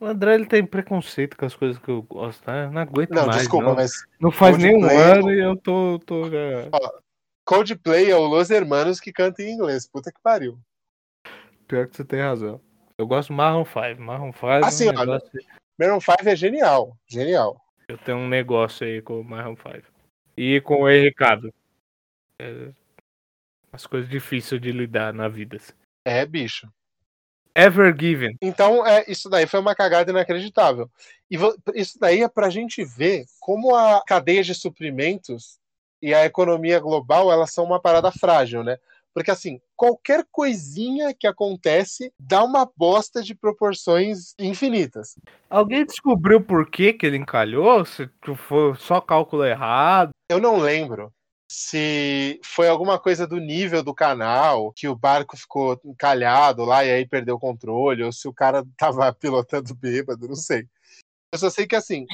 O 0.00 0.06
André 0.06 0.34
ele 0.34 0.46
tem 0.46 0.64
preconceito 0.64 1.36
com 1.36 1.44
as 1.44 1.54
coisas 1.54 1.80
que 1.80 1.90
eu 1.90 2.02
gosto, 2.02 2.50
né? 2.50 2.68
Não 2.70 2.80
aguento 2.80 3.10
não, 3.10 3.26
mais. 3.26 3.38
Desculpa, 3.38 3.66
não, 3.66 3.74
mas. 3.74 3.92
Não 4.18 4.30
faz 4.30 4.56
Coldplay, 4.56 4.80
nem 4.80 4.84
um 4.84 4.98
ano 4.98 5.32
e 5.32 5.40
eu 5.40 5.56
tô. 5.56 5.98
tô 6.04 6.30
já... 6.30 6.68
Ó, 6.72 7.00
Coldplay 7.44 8.10
é 8.10 8.16
o 8.16 8.26
Los 8.26 8.50
Hermanos 8.50 8.98
que 8.98 9.12
canta 9.12 9.42
em 9.42 9.52
inglês. 9.52 9.86
Puta 9.86 10.10
que 10.10 10.20
pariu. 10.22 10.58
Pior 11.68 11.86
que 11.86 11.96
você 11.96 12.04
tem 12.04 12.20
razão. 12.20 12.60
Eu 13.00 13.06
gosto 13.06 13.28
do 13.28 13.34
Marron 13.34 13.64
5. 13.64 13.98
Marron 13.98 14.30
5 14.30 14.46
assim, 14.62 14.88
é 14.88 14.90
um 14.90 14.98
negócio... 14.98 15.30
Marron 15.78 16.00
5 16.00 16.28
é 16.28 16.36
genial. 16.36 16.94
Genial. 17.06 17.58
Eu 17.88 17.96
tenho 17.96 18.18
um 18.18 18.28
negócio 18.28 18.86
aí 18.86 19.00
com 19.00 19.22
o 19.22 19.24
Marron 19.24 19.56
5. 19.56 19.86
E 20.36 20.60
com 20.60 20.82
o 20.82 20.86
Ricardo. 20.86 21.50
É... 22.38 22.68
As 23.72 23.86
coisas 23.86 24.10
difíceis 24.10 24.60
de 24.60 24.70
lidar 24.70 25.14
na 25.14 25.28
vida. 25.28 25.56
Assim. 25.56 25.72
É, 26.04 26.26
bicho. 26.26 26.70
Ever 27.54 27.96
Given. 27.98 28.36
Então, 28.42 28.86
é, 28.86 29.02
isso 29.08 29.30
daí 29.30 29.46
foi 29.46 29.60
uma 29.60 29.74
cagada 29.74 30.10
inacreditável. 30.10 30.90
E 31.30 31.38
isso 31.74 31.98
daí 31.98 32.22
é 32.22 32.28
pra 32.28 32.50
gente 32.50 32.84
ver 32.84 33.24
como 33.40 33.74
a 33.74 34.04
cadeia 34.06 34.42
de 34.42 34.54
suprimentos 34.54 35.58
e 36.02 36.12
a 36.12 36.26
economia 36.26 36.78
global, 36.78 37.32
elas 37.32 37.50
são 37.50 37.64
uma 37.64 37.80
parada 37.80 38.12
frágil, 38.12 38.62
né? 38.62 38.76
Porque, 39.14 39.30
assim, 39.30 39.58
qualquer 39.80 40.26
coisinha 40.30 41.14
que 41.18 41.26
acontece 41.26 42.12
dá 42.20 42.44
uma 42.44 42.70
bosta 42.76 43.22
de 43.22 43.34
proporções 43.34 44.34
infinitas. 44.38 45.14
Alguém 45.48 45.86
descobriu 45.86 46.38
por 46.38 46.70
que, 46.70 46.92
que 46.92 47.06
ele 47.06 47.16
encalhou? 47.16 47.82
Se 47.86 48.06
foi 48.36 48.74
só 48.74 49.00
cálculo 49.00 49.42
errado? 49.42 50.10
Eu 50.28 50.38
não 50.38 50.58
lembro 50.58 51.10
se 51.50 52.38
foi 52.44 52.68
alguma 52.68 52.98
coisa 52.98 53.26
do 53.26 53.38
nível 53.38 53.82
do 53.82 53.94
canal, 53.94 54.70
que 54.76 54.86
o 54.86 54.94
barco 54.94 55.34
ficou 55.34 55.80
encalhado 55.82 56.62
lá 56.66 56.84
e 56.84 56.90
aí 56.90 57.08
perdeu 57.08 57.36
o 57.36 57.40
controle, 57.40 58.04
ou 58.04 58.12
se 58.12 58.28
o 58.28 58.34
cara 58.34 58.62
tava 58.76 59.10
pilotando 59.14 59.74
bêbado, 59.74 60.28
não 60.28 60.36
sei. 60.36 60.66
Eu 61.32 61.38
só 61.38 61.48
sei 61.48 61.66
que, 61.66 61.74
assim, 61.74 62.04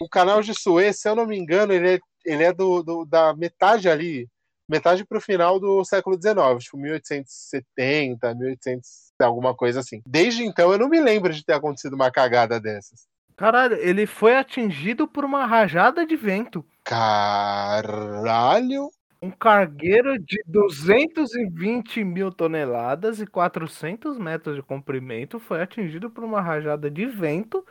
o 0.00 0.08
canal 0.08 0.42
de 0.42 0.54
Suez, 0.54 1.00
se 1.00 1.08
eu 1.08 1.16
não 1.16 1.26
me 1.26 1.36
engano, 1.36 1.72
ele 1.72 1.96
é, 1.96 1.98
ele 2.24 2.44
é 2.44 2.52
do, 2.52 2.84
do 2.84 3.04
da 3.04 3.34
metade 3.34 3.88
ali 3.88 4.28
metade 4.68 5.04
para 5.04 5.18
o 5.18 5.20
final 5.20 5.60
do 5.60 5.84
século 5.84 6.16
XIX, 6.16 6.62
tipo 6.62 6.76
1870, 6.76 8.34
1800, 8.34 9.12
alguma 9.20 9.54
coisa 9.54 9.80
assim. 9.80 10.02
Desde 10.06 10.44
então 10.44 10.72
eu 10.72 10.78
não 10.78 10.88
me 10.88 11.00
lembro 11.00 11.32
de 11.32 11.44
ter 11.44 11.54
acontecido 11.54 11.94
uma 11.94 12.10
cagada 12.10 12.60
dessas. 12.60 13.06
Caralho, 13.36 13.76
ele 13.76 14.06
foi 14.06 14.36
atingido 14.36 15.06
por 15.06 15.24
uma 15.24 15.44
rajada 15.44 16.06
de 16.06 16.16
vento. 16.16 16.64
Caralho! 16.82 17.70
Um 19.20 19.30
cargueiro 19.30 20.18
de 20.18 20.42
220 20.46 22.04
mil 22.04 22.30
toneladas 22.30 23.20
e 23.20 23.26
400 23.26 24.18
metros 24.18 24.56
de 24.56 24.62
comprimento 24.62 25.38
foi 25.38 25.62
atingido 25.62 26.10
por 26.10 26.22
uma 26.22 26.40
rajada 26.40 26.90
de 26.90 27.06
vento 27.06 27.64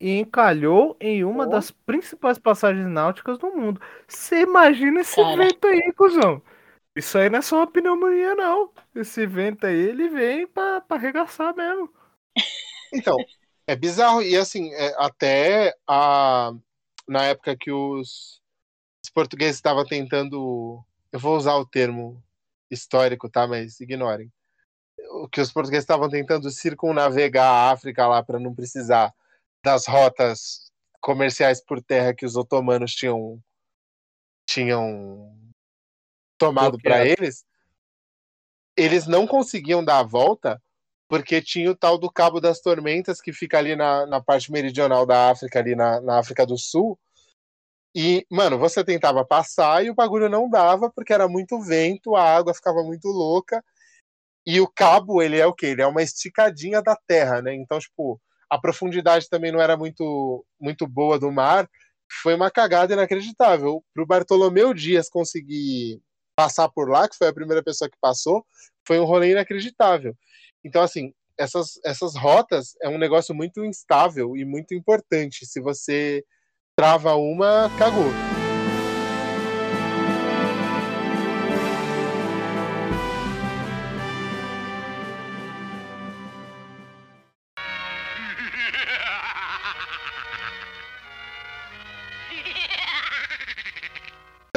e 0.00 0.18
encalhou 0.18 0.96
em 1.00 1.24
uma 1.24 1.44
oh. 1.44 1.48
das 1.48 1.70
principais 1.70 2.38
passagens 2.38 2.88
náuticas 2.88 3.38
do 3.38 3.50
mundo. 3.50 3.80
Você 4.06 4.40
imagina 4.42 5.00
esse 5.00 5.16
Cara. 5.16 5.36
vento 5.36 5.66
aí, 5.66 5.92
cuzão? 5.94 6.42
Isso 6.94 7.18
aí 7.18 7.28
não 7.28 7.38
é 7.38 7.42
só 7.42 7.56
uma 7.56 7.66
pneumonia, 7.66 8.34
não. 8.34 8.72
Esse 8.94 9.26
vento 9.26 9.66
aí, 9.66 9.76
ele 9.76 10.08
vem 10.08 10.46
pra, 10.46 10.80
pra 10.80 10.96
arregaçar 10.96 11.54
mesmo. 11.54 11.92
Então, 12.92 13.16
é 13.66 13.76
bizarro. 13.76 14.22
E 14.22 14.36
assim, 14.36 14.72
é, 14.72 14.94
até 14.96 15.74
a, 15.86 16.52
na 17.06 17.24
época 17.24 17.56
que 17.56 17.70
os, 17.70 18.40
os 19.04 19.10
portugueses 19.10 19.56
estavam 19.56 19.84
tentando. 19.84 20.82
Eu 21.12 21.18
vou 21.18 21.36
usar 21.36 21.56
o 21.56 21.66
termo 21.66 22.22
histórico, 22.70 23.28
tá? 23.28 23.46
Mas 23.46 23.80
ignorem. 23.80 24.32
O 25.20 25.28
que 25.28 25.40
os 25.40 25.52
portugueses 25.52 25.84
estavam 25.84 26.08
tentando 26.08 26.50
circunnavegar 26.50 27.46
a 27.46 27.70
África 27.72 28.06
lá 28.06 28.22
para 28.22 28.40
não 28.40 28.54
precisar 28.54 29.12
das 29.66 29.84
rotas 29.84 30.70
comerciais 31.00 31.60
por 31.60 31.82
terra 31.82 32.14
que 32.14 32.24
os 32.24 32.36
otomanos 32.36 32.92
tinham 32.94 33.42
tinham 34.48 35.36
tomado 36.38 36.78
para 36.78 37.04
eles, 37.04 37.44
eles 38.76 39.08
não 39.08 39.26
conseguiam 39.26 39.84
dar 39.84 39.98
a 39.98 40.04
volta 40.04 40.62
porque 41.08 41.42
tinha 41.42 41.68
o 41.68 41.74
tal 41.74 41.98
do 41.98 42.08
Cabo 42.08 42.40
das 42.40 42.60
Tormentas 42.60 43.20
que 43.20 43.32
fica 43.32 43.58
ali 43.58 43.74
na, 43.74 44.06
na 44.06 44.20
parte 44.20 44.52
meridional 44.52 45.04
da 45.04 45.30
África, 45.30 45.58
ali 45.58 45.74
na, 45.74 46.00
na 46.00 46.20
África 46.20 46.46
do 46.46 46.56
Sul. 46.56 46.96
E, 47.92 48.24
mano, 48.30 48.56
você 48.56 48.84
tentava 48.84 49.24
passar 49.24 49.84
e 49.84 49.90
o 49.90 49.94
bagulho 49.94 50.28
não 50.28 50.48
dava 50.48 50.90
porque 50.90 51.12
era 51.12 51.26
muito 51.26 51.60
vento, 51.60 52.14
a 52.14 52.22
água 52.22 52.54
ficava 52.54 52.84
muito 52.84 53.08
louca. 53.08 53.64
E 54.44 54.60
o 54.60 54.68
cabo, 54.68 55.20
ele 55.20 55.38
é 55.40 55.46
o 55.46 55.52
quê? 55.52 55.66
Ele 55.66 55.82
é 55.82 55.86
uma 55.86 56.02
esticadinha 56.02 56.80
da 56.80 56.94
terra, 56.94 57.42
né? 57.42 57.52
Então, 57.52 57.80
tipo, 57.80 58.20
a 58.50 58.58
profundidade 58.58 59.28
também 59.28 59.52
não 59.52 59.60
era 59.60 59.76
muito, 59.76 60.44
muito 60.60 60.86
boa 60.86 61.18
do 61.18 61.30
mar. 61.30 61.68
Foi 62.22 62.34
uma 62.34 62.50
cagada 62.50 62.94
inacreditável. 62.94 63.82
Para 63.92 64.02
o 64.02 64.06
Bartolomeu 64.06 64.72
Dias 64.72 65.08
conseguir 65.08 66.00
passar 66.36 66.68
por 66.68 66.88
lá, 66.88 67.08
que 67.08 67.16
foi 67.16 67.28
a 67.28 67.34
primeira 67.34 67.62
pessoa 67.62 67.90
que 67.90 67.96
passou, 68.00 68.44
foi 68.86 69.00
um 69.00 69.04
rolê 69.04 69.32
inacreditável. 69.32 70.14
Então, 70.64 70.82
assim, 70.82 71.12
essas, 71.38 71.80
essas 71.84 72.14
rotas 72.14 72.74
é 72.82 72.88
um 72.88 72.98
negócio 72.98 73.34
muito 73.34 73.64
instável 73.64 74.36
e 74.36 74.44
muito 74.44 74.74
importante. 74.74 75.46
Se 75.46 75.60
você 75.60 76.24
trava 76.76 77.14
uma, 77.16 77.70
cagou. 77.78 78.35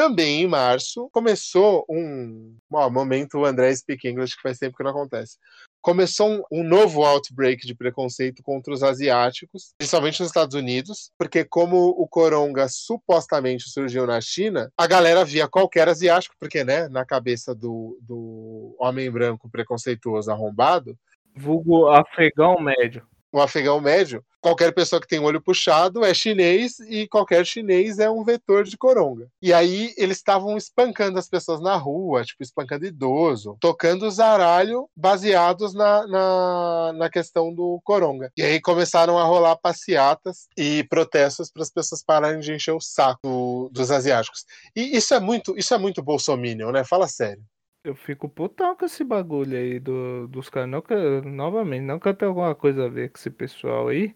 Também 0.10 0.42
em 0.42 0.48
março 0.48 1.08
começou 1.12 1.86
um 1.88 2.56
ó, 2.72 2.90
momento 2.90 3.46
André 3.46 3.76
Speak 3.76 4.08
English 4.08 4.36
que 4.36 4.42
faz 4.42 4.58
tempo 4.58 4.76
que 4.76 4.84
não 4.84 4.90
acontece. 4.90 5.38
Começou 5.82 6.28
um, 6.28 6.42
um, 6.52 6.64
novo 6.64 7.04
outbreak 7.04 7.66
de 7.66 7.76
preconceito 7.76 8.42
contra 8.42 8.74
os 8.74 8.82
asiáticos, 8.82 9.74
principalmente 9.78 10.20
nos 10.20 10.30
Estados 10.30 10.56
Unidos, 10.56 11.12
porque 11.18 11.46
como 11.46 11.90
o 11.90 12.08
coronga 12.08 12.68
supostamente 12.68 13.70
surgiu 13.70 14.08
na 14.08 14.20
China, 14.20 14.72
a 14.76 14.88
galera 14.88 15.24
via 15.24 15.48
qualquer 15.48 15.88
asiático, 15.88 16.36
porque, 16.40 16.64
né, 16.64 16.90
na 16.90 17.06
cabeça 17.06 17.54
do, 17.54 17.98
do 18.02 18.76
homem 18.80 19.10
branco 19.12 19.50
preconceituoso 19.50 20.32
arrombado, 20.32 20.98
vulgo 21.36 21.88
afegão 21.88 22.60
médio 22.60 23.08
o 23.32 23.42
afegão 23.42 23.80
médio, 23.80 24.24
qualquer 24.42 24.74
pessoa 24.74 25.02
que 25.02 25.08
tem 25.08 25.20
olho 25.20 25.42
puxado 25.42 26.04
é 26.04 26.14
chinês 26.14 26.80
e 26.80 27.08
qualquer 27.08 27.46
chinês 27.46 28.00
é 28.00 28.10
um 28.10 28.24
vetor 28.24 28.64
de 28.64 28.78
coronga. 28.78 29.28
E 29.42 29.54
aí 29.54 29.94
eles 29.98 30.18
estavam 30.18 30.58
espancando 30.58 31.20
as 31.20 31.28
pessoas 31.28 31.62
na 31.62 31.76
rua, 31.76 32.24
tipo, 32.24 32.42
espancando 32.42 32.86
idoso, 32.86 33.58
tocando 33.60 34.10
zaralho 34.10 34.90
baseados 34.96 35.74
na, 35.74 36.08
na, 36.08 36.94
na 36.94 37.10
questão 37.10 37.54
do 37.54 37.80
coronga. 37.84 38.32
E 38.36 38.42
aí 38.42 38.60
começaram 38.62 39.18
a 39.18 39.24
rolar 39.24 39.58
passeatas 39.58 40.48
e 40.58 40.84
protestos 40.86 41.52
para 41.52 41.64
as 41.64 41.70
pessoas 41.70 42.04
pararem 42.04 42.40
de 42.40 42.54
encher 42.54 42.74
o 42.74 42.82
saco 42.82 43.20
do, 43.24 43.70
dos 43.72 43.92
asiáticos. 43.92 44.46
E 44.76 44.96
isso 44.98 45.14
é 45.14 45.20
muito, 45.20 45.58
isso 45.58 45.74
é 45.74 45.78
muito 45.78 46.02
bolsominion, 46.02 46.72
né? 46.72 46.84
Fala 46.84 47.08
sério. 47.08 47.44
Eu 47.84 47.96
fico 47.96 48.28
putão 48.28 48.76
com 48.76 48.86
esse 48.86 49.04
bagulho 49.04 49.58
aí 49.58 49.80
do, 49.80 50.28
dos 50.28 50.50
caras. 50.50 50.70
Não 50.70 50.82
que, 50.82 50.94
novamente, 51.22 51.84
não 51.84 52.00
que 52.00 52.08
eu 52.08 52.14
tenha 52.14 52.30
alguma 52.30 52.54
coisa 52.54 52.86
a 52.86 52.90
ver 52.90 53.10
com 53.10 53.18
esse 53.18 53.30
pessoal 53.30 53.88
aí. 53.88 54.14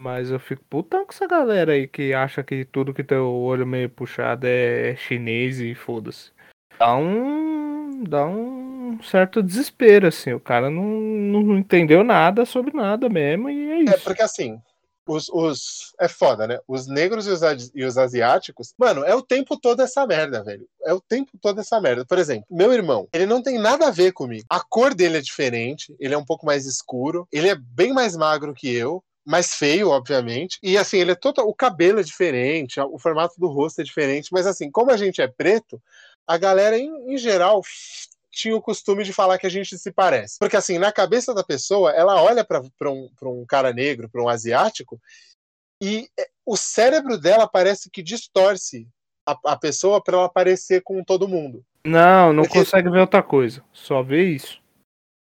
Mas 0.00 0.30
eu 0.30 0.38
fico 0.38 0.64
putão 0.64 1.04
com 1.04 1.12
essa 1.12 1.26
galera 1.26 1.72
aí 1.72 1.88
que 1.88 2.12
acha 2.12 2.42
que 2.42 2.64
tudo 2.64 2.94
que 2.94 3.04
tem 3.04 3.18
o 3.18 3.30
olho 3.30 3.66
meio 3.66 3.88
puxado 3.88 4.46
é 4.46 4.94
chinês 4.96 5.60
e 5.60 5.74
foda-se. 5.74 6.32
Dá 6.78 6.96
um. 6.96 8.02
Dá 8.04 8.26
um 8.26 9.00
certo 9.02 9.42
desespero, 9.42 10.06
assim. 10.06 10.32
O 10.32 10.40
cara 10.40 10.70
não, 10.70 10.84
não 10.84 11.58
entendeu 11.58 12.04
nada 12.04 12.44
sobre 12.44 12.76
nada 12.76 13.08
mesmo 13.08 13.48
e 13.48 13.70
é, 13.70 13.74
é 13.74 13.82
isso. 13.82 13.94
É, 13.94 13.98
porque 13.98 14.22
assim, 14.22 14.60
os, 15.06 15.28
os, 15.28 15.94
É 16.00 16.08
foda, 16.08 16.46
né? 16.46 16.58
Os 16.66 16.86
negros 16.86 17.26
e 17.26 17.30
os, 17.30 17.40
e 17.74 17.84
os 17.84 17.98
asiáticos. 17.98 18.74
Mano, 18.78 19.04
é 19.04 19.14
o 19.14 19.22
tempo 19.22 19.58
todo 19.58 19.80
essa 19.80 20.06
merda, 20.06 20.42
velho. 20.42 20.66
É 20.84 20.92
o 20.92 21.00
tempo 21.00 21.32
todo 21.40 21.60
essa 21.60 21.80
merda. 21.80 22.04
Por 22.04 22.18
exemplo, 22.18 22.46
meu 22.50 22.72
irmão, 22.72 23.08
ele 23.12 23.26
não 23.26 23.42
tem 23.42 23.58
nada 23.58 23.88
a 23.88 23.90
ver 23.90 24.12
comigo. 24.12 24.44
A 24.48 24.60
cor 24.60 24.94
dele 24.94 25.18
é 25.18 25.20
diferente, 25.20 25.94
ele 25.98 26.14
é 26.14 26.18
um 26.18 26.24
pouco 26.24 26.46
mais 26.46 26.66
escuro, 26.66 27.26
ele 27.32 27.48
é 27.48 27.54
bem 27.54 27.92
mais 27.92 28.16
magro 28.16 28.54
que 28.54 28.72
eu 28.72 29.02
mais 29.24 29.54
feio, 29.54 29.88
obviamente. 29.88 30.58
E 30.62 30.76
assim, 30.76 30.98
ele 30.98 31.12
é 31.12 31.14
todo. 31.14 31.40
O 31.40 31.54
cabelo 31.54 32.00
é 32.00 32.02
diferente, 32.02 32.78
o 32.80 32.98
formato 32.98 33.34
do 33.38 33.48
rosto 33.48 33.80
é 33.80 33.84
diferente, 33.84 34.28
mas 34.30 34.46
assim, 34.46 34.70
como 34.70 34.90
a 34.90 34.96
gente 34.96 35.22
é 35.22 35.26
preto, 35.26 35.80
a 36.26 36.36
galera, 36.36 36.78
em, 36.78 37.12
em 37.12 37.16
geral, 37.16 37.62
tinha 38.34 38.56
o 38.56 38.62
costume 38.62 39.04
de 39.04 39.12
falar 39.12 39.38
que 39.38 39.46
a 39.46 39.50
gente 39.50 39.78
se 39.78 39.92
parece. 39.92 40.38
Porque, 40.38 40.56
assim, 40.56 40.78
na 40.78 40.92
cabeça 40.92 41.32
da 41.32 41.44
pessoa, 41.44 41.92
ela 41.92 42.22
olha 42.22 42.44
para 42.44 42.90
um, 42.90 43.08
um 43.22 43.46
cara 43.46 43.72
negro, 43.72 44.08
para 44.08 44.22
um 44.22 44.28
asiático, 44.28 45.00
e 45.82 46.08
é, 46.18 46.28
o 46.46 46.56
cérebro 46.56 47.18
dela 47.18 47.46
parece 47.46 47.90
que 47.90 48.02
distorce 48.02 48.88
a, 49.26 49.38
a 49.44 49.56
pessoa 49.56 50.02
para 50.02 50.16
ela 50.16 50.28
parecer 50.28 50.82
com 50.82 51.02
todo 51.02 51.28
mundo. 51.28 51.64
Não, 51.84 52.32
não 52.32 52.44
Porque... 52.44 52.58
consegue 52.58 52.90
ver 52.90 53.00
outra 53.00 53.22
coisa. 53.22 53.62
Só 53.72 54.02
vê 54.02 54.30
isso. 54.30 54.60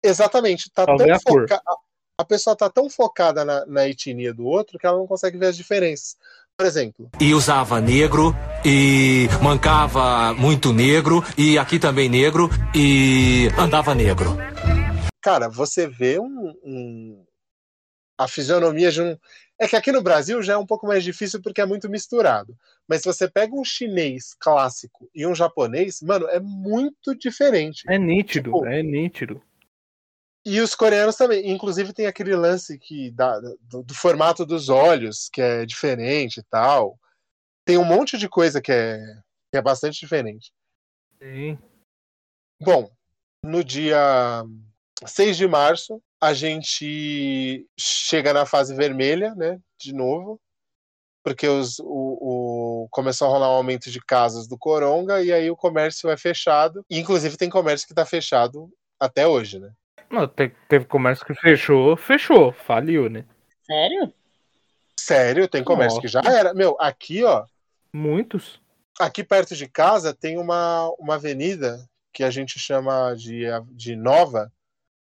Exatamente. 0.02 0.70
Tá 0.70 0.84
Só 0.84 0.96
tão 0.96 1.20
foca... 1.20 1.60
a, 1.66 1.76
a, 2.18 2.24
pessoa 2.24 2.56
tá 2.56 2.70
tão 2.70 2.88
focada 2.88 3.44
na, 3.44 3.66
na 3.66 3.88
etnia 3.88 4.32
do 4.32 4.44
outro 4.44 4.78
que 4.78 4.86
ela 4.86 4.98
não 4.98 5.06
consegue 5.06 5.38
ver 5.38 5.46
as 5.46 5.56
diferenças 5.56 6.16
por 6.56 6.66
exemplo. 6.66 7.10
E 7.20 7.34
usava 7.34 7.80
negro, 7.80 8.34
e 8.64 9.26
mancava 9.42 10.32
muito 10.34 10.72
negro, 10.72 11.24
e 11.36 11.58
aqui 11.58 11.78
também 11.78 12.08
negro, 12.08 12.48
e 12.74 13.48
andava 13.58 13.94
negro. 13.94 14.36
Cara, 15.20 15.48
você 15.48 15.86
vê 15.86 16.18
um, 16.18 16.54
um, 16.64 17.24
a 18.18 18.28
fisionomia 18.28 18.90
de 18.90 19.02
um. 19.02 19.16
É 19.58 19.68
que 19.68 19.76
aqui 19.76 19.92
no 19.92 20.02
Brasil 20.02 20.42
já 20.42 20.54
é 20.54 20.56
um 20.56 20.66
pouco 20.66 20.86
mais 20.86 21.04
difícil 21.04 21.40
porque 21.40 21.60
é 21.60 21.66
muito 21.66 21.88
misturado. 21.88 22.56
Mas 22.88 23.02
se 23.02 23.06
você 23.06 23.28
pega 23.28 23.54
um 23.54 23.64
chinês 23.64 24.34
clássico 24.38 25.08
e 25.14 25.24
um 25.24 25.34
japonês, 25.34 26.00
mano, 26.02 26.26
é 26.28 26.40
muito 26.40 27.16
diferente. 27.16 27.84
É 27.88 27.96
nítido, 27.96 28.50
tipo, 28.50 28.66
é 28.66 28.82
nítido. 28.82 29.40
E 30.44 30.60
os 30.60 30.74
coreanos 30.74 31.16
também. 31.16 31.50
Inclusive 31.50 31.92
tem 31.92 32.06
aquele 32.06 32.34
lance 32.34 32.78
que 32.78 33.10
da, 33.12 33.38
do, 33.40 33.82
do, 33.82 33.94
formato 33.94 34.44
dos 34.44 34.68
olhos, 34.68 35.28
que 35.32 35.40
é 35.40 35.64
diferente 35.64 36.40
e 36.40 36.42
tal. 36.44 36.98
Tem 37.64 37.78
um 37.78 37.84
monte 37.84 38.18
de 38.18 38.28
coisa 38.28 38.60
que 38.60 38.72
é, 38.72 38.98
que 39.50 39.58
é 39.58 39.62
bastante 39.62 40.00
diferente. 40.00 40.52
Sim. 41.22 41.56
Bom, 42.60 42.90
no 43.44 43.62
dia 43.62 44.44
6 45.06 45.36
de 45.36 45.46
março, 45.46 46.02
a 46.20 46.32
gente 46.32 47.66
chega 47.78 48.32
na 48.32 48.46
fase 48.46 48.74
vermelha, 48.74 49.34
né? 49.34 49.60
De 49.78 49.92
novo. 49.92 50.40
Porque 51.24 51.46
os, 51.46 51.78
o, 51.78 51.84
o, 51.84 52.88
começou 52.90 53.28
a 53.28 53.30
rolar 53.30 53.48
um 53.48 53.56
aumento 53.56 53.92
de 53.92 54.00
casos 54.00 54.48
do 54.48 54.58
Coronga 54.58 55.22
e 55.22 55.32
aí 55.32 55.48
o 55.48 55.56
comércio 55.56 56.10
é 56.10 56.16
fechado. 56.16 56.84
E, 56.90 56.98
inclusive 56.98 57.36
tem 57.36 57.48
comércio 57.48 57.86
que 57.86 57.92
está 57.92 58.04
fechado 58.04 58.68
até 58.98 59.26
hoje, 59.26 59.60
né? 59.60 59.72
Não, 60.10 60.28
te, 60.28 60.50
teve 60.68 60.84
comércio 60.84 61.24
que 61.24 61.34
fechou, 61.34 61.96
fechou, 61.96 62.52
faliu, 62.52 63.08
né? 63.08 63.24
Sério? 63.64 64.12
Sério, 64.98 65.48
tem 65.48 65.64
comércio 65.64 65.96
Nossa. 65.96 66.00
que 66.00 66.08
já 66.08 66.20
era. 66.20 66.54
Meu, 66.54 66.76
aqui, 66.78 67.24
ó. 67.24 67.44
Muitos. 67.92 68.60
Aqui 69.00 69.24
perto 69.24 69.56
de 69.56 69.66
casa 69.66 70.14
tem 70.14 70.38
uma, 70.38 70.88
uma 70.98 71.14
avenida 71.14 71.88
que 72.12 72.22
a 72.22 72.30
gente 72.30 72.58
chama 72.58 73.14
de, 73.14 73.44
de 73.70 73.96
Nova, 73.96 74.52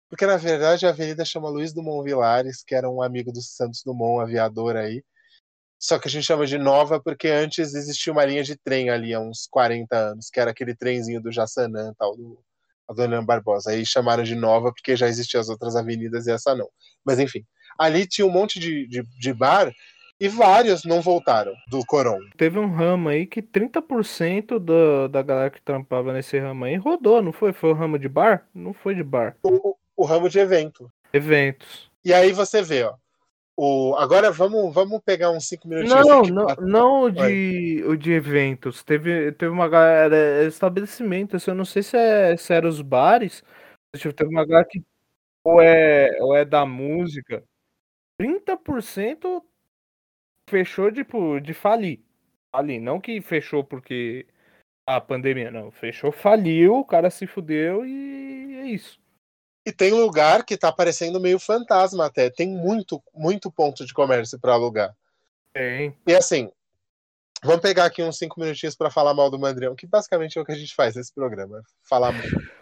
porque 0.09 0.25
na 0.25 0.37
verdade 0.37 0.85
a 0.85 0.89
avenida 0.89 1.25
chama 1.25 1.49
Luiz 1.49 1.73
Dumont 1.73 2.03
Vilares, 2.03 2.63
que 2.63 2.73
era 2.73 2.89
um 2.89 3.01
amigo 3.01 3.31
do 3.31 3.41
Santos 3.41 3.83
Dumont, 3.83 4.23
aviador 4.23 4.75
aí. 4.75 5.03
Só 5.77 5.97
que 5.99 6.07
a 6.07 6.11
gente 6.11 6.25
chama 6.25 6.45
de 6.45 6.57
Nova 6.57 7.01
porque 7.01 7.27
antes 7.27 7.73
existia 7.73 8.13
uma 8.13 8.23
linha 8.23 8.43
de 8.43 8.55
trem 8.55 8.89
ali 8.89 9.13
há 9.13 9.19
uns 9.19 9.47
40 9.49 9.95
anos, 9.95 10.29
que 10.29 10.39
era 10.39 10.51
aquele 10.51 10.75
trenzinho 10.75 11.21
do 11.21 11.31
Jaçanã, 11.31 11.93
tal, 11.97 12.15
do, 12.15 12.41
a 12.91 12.95
Dona 12.95 13.21
Barbosa. 13.21 13.71
Aí 13.71 13.85
chamaram 13.85 14.23
de 14.23 14.35
Nova 14.35 14.71
porque 14.71 14.95
já 14.95 15.07
existiam 15.07 15.41
as 15.41 15.49
outras 15.49 15.75
avenidas 15.75 16.27
e 16.27 16.31
essa 16.31 16.55
não. 16.55 16.67
Mas 17.05 17.19
enfim, 17.19 17.43
ali 17.77 18.05
tinha 18.07 18.25
um 18.25 18.31
monte 18.31 18.59
de, 18.59 18.87
de, 18.87 19.03
de 19.19 19.33
bar 19.33 19.71
e 20.19 20.27
vários 20.27 20.83
não 20.83 21.01
voltaram 21.01 21.53
do 21.67 21.83
Coron. 21.85 22.19
Teve 22.37 22.59
um 22.59 22.71
ramo 22.71 23.09
aí 23.09 23.25
que 23.25 23.41
30% 23.41 24.59
da, 24.59 25.07
da 25.07 25.21
galera 25.23 25.49
que 25.49 25.61
trampava 25.61 26.13
nesse 26.13 26.37
ramo 26.37 26.65
aí 26.65 26.75
rodou, 26.75 27.23
não 27.23 27.33
foi? 27.33 27.51
Foi 27.51 27.71
o 27.71 27.73
ramo 27.73 27.97
de 27.97 28.07
bar? 28.07 28.47
Não 28.53 28.71
foi 28.71 28.93
de 28.93 29.03
bar. 29.03 29.35
O, 29.41 29.75
o 29.97 30.05
ramo 30.05 30.29
de 30.29 30.37
evento. 30.37 30.91
Eventos. 31.11 31.89
E 32.05 32.13
aí 32.13 32.31
você 32.31 32.61
vê, 32.61 32.83
ó. 32.83 32.93
O, 33.57 33.95
agora 33.97 34.31
vamos, 34.31 34.73
vamos 34.73 35.01
pegar 35.01 35.29
uns 35.31 35.47
5 35.47 35.67
minutinhos. 35.67 36.05
Não, 36.07 36.23
não, 36.23 36.55
não 36.55 37.01
o 37.03 37.11
de, 37.11 37.83
o 37.85 37.95
de 37.95 38.11
eventos. 38.11 38.83
Teve, 38.83 39.31
teve 39.33 39.51
uma 39.51 39.67
galera. 39.67 40.15
É 40.15 40.45
estabelecimento, 40.45 41.35
assim, 41.35 41.51
eu 41.51 41.55
não 41.55 41.65
sei 41.65 41.83
se, 41.83 41.97
é, 41.97 42.35
se 42.37 42.53
era 42.53 42.67
os 42.67 42.81
bares. 42.81 43.43
Tipo, 43.95 44.13
teve 44.13 44.29
uma 44.29 44.45
galera 44.45 44.67
que 44.69 44.81
ou 45.43 45.61
é, 45.61 46.17
ou 46.21 46.35
é 46.35 46.45
da 46.45 46.65
música. 46.65 47.43
30% 48.21 49.43
fechou 50.49 50.91
tipo, 50.91 51.39
de 51.39 51.53
falir. 51.53 52.01
Ali, 52.53 52.79
não 52.79 52.99
que 52.99 53.21
fechou 53.21 53.63
porque 53.63 54.27
a 54.85 55.01
pandemia, 55.01 55.49
não. 55.49 55.71
Fechou, 55.71 56.11
faliu, 56.11 56.75
o 56.75 56.85
cara 56.85 57.09
se 57.09 57.25
fudeu 57.25 57.85
e 57.85 58.55
é 58.57 58.65
isso. 58.67 59.00
E 59.65 59.71
tem 59.71 59.91
lugar 59.91 60.43
que 60.43 60.57
tá 60.57 60.71
parecendo 60.71 61.19
meio 61.19 61.39
fantasma 61.39 62.05
até. 62.05 62.29
Tem 62.29 62.47
muito, 62.49 63.01
muito 63.13 63.51
ponto 63.51 63.85
de 63.85 63.93
comércio 63.93 64.39
para 64.39 64.53
alugar. 64.53 64.95
Tem. 65.53 65.95
E 66.07 66.15
assim, 66.15 66.51
vamos 67.43 67.61
pegar 67.61 67.85
aqui 67.85 68.01
uns 68.01 68.17
cinco 68.17 68.39
minutinhos 68.39 68.75
para 68.75 68.89
falar 68.89 69.13
mal 69.13 69.29
do 69.29 69.37
Mandrião, 69.37 69.75
que 69.75 69.85
basicamente 69.85 70.37
é 70.37 70.41
o 70.41 70.45
que 70.45 70.51
a 70.51 70.55
gente 70.55 70.73
faz 70.73 70.95
nesse 70.95 71.13
programa. 71.13 71.61
Falar, 71.83 72.13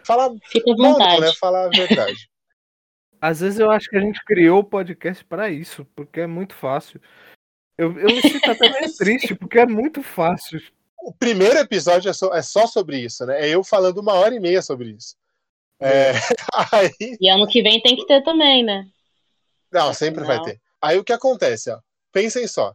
falar 0.04 0.30
Fica 0.44 0.70
à 0.70 0.76
vontade. 0.76 1.20
né? 1.20 1.32
Falar 1.40 1.66
a 1.66 1.68
verdade. 1.68 2.28
Às 3.20 3.40
vezes 3.40 3.58
eu 3.58 3.70
acho 3.70 3.88
que 3.88 3.96
a 3.96 4.00
gente 4.00 4.24
criou 4.24 4.60
o 4.60 4.64
podcast 4.64 5.22
para 5.24 5.50
isso, 5.50 5.84
porque 5.94 6.20
é 6.20 6.26
muito 6.26 6.54
fácil. 6.54 7.00
Eu, 7.76 7.98
eu 7.98 8.08
me 8.08 8.22
sinto 8.22 8.50
até 8.50 8.70
meio 8.70 8.92
triste, 8.96 9.34
porque 9.34 9.58
é 9.58 9.66
muito 9.66 10.02
fácil. 10.02 10.60
O 11.02 11.12
primeiro 11.12 11.58
episódio 11.58 12.08
é 12.08 12.12
só, 12.12 12.34
é 12.34 12.42
só 12.42 12.66
sobre 12.66 12.98
isso, 12.98 13.24
né? 13.26 13.46
É 13.46 13.48
eu 13.48 13.62
falando 13.62 13.98
uma 13.98 14.14
hora 14.14 14.34
e 14.34 14.40
meia 14.40 14.62
sobre 14.62 14.90
isso. 14.90 15.16
É, 15.80 16.12
aí... 16.72 17.16
E 17.20 17.28
ano 17.28 17.46
que 17.46 17.62
vem 17.62 17.80
tem 17.80 17.96
que 17.96 18.06
ter 18.06 18.22
também, 18.22 18.62
né? 18.62 18.86
Não, 19.72 19.94
sempre 19.94 20.20
Não. 20.20 20.26
vai 20.26 20.42
ter. 20.42 20.60
Aí 20.80 20.98
o 20.98 21.04
que 21.04 21.12
acontece, 21.12 21.70
ó? 21.70 21.78
Pensem 22.12 22.46
só. 22.46 22.74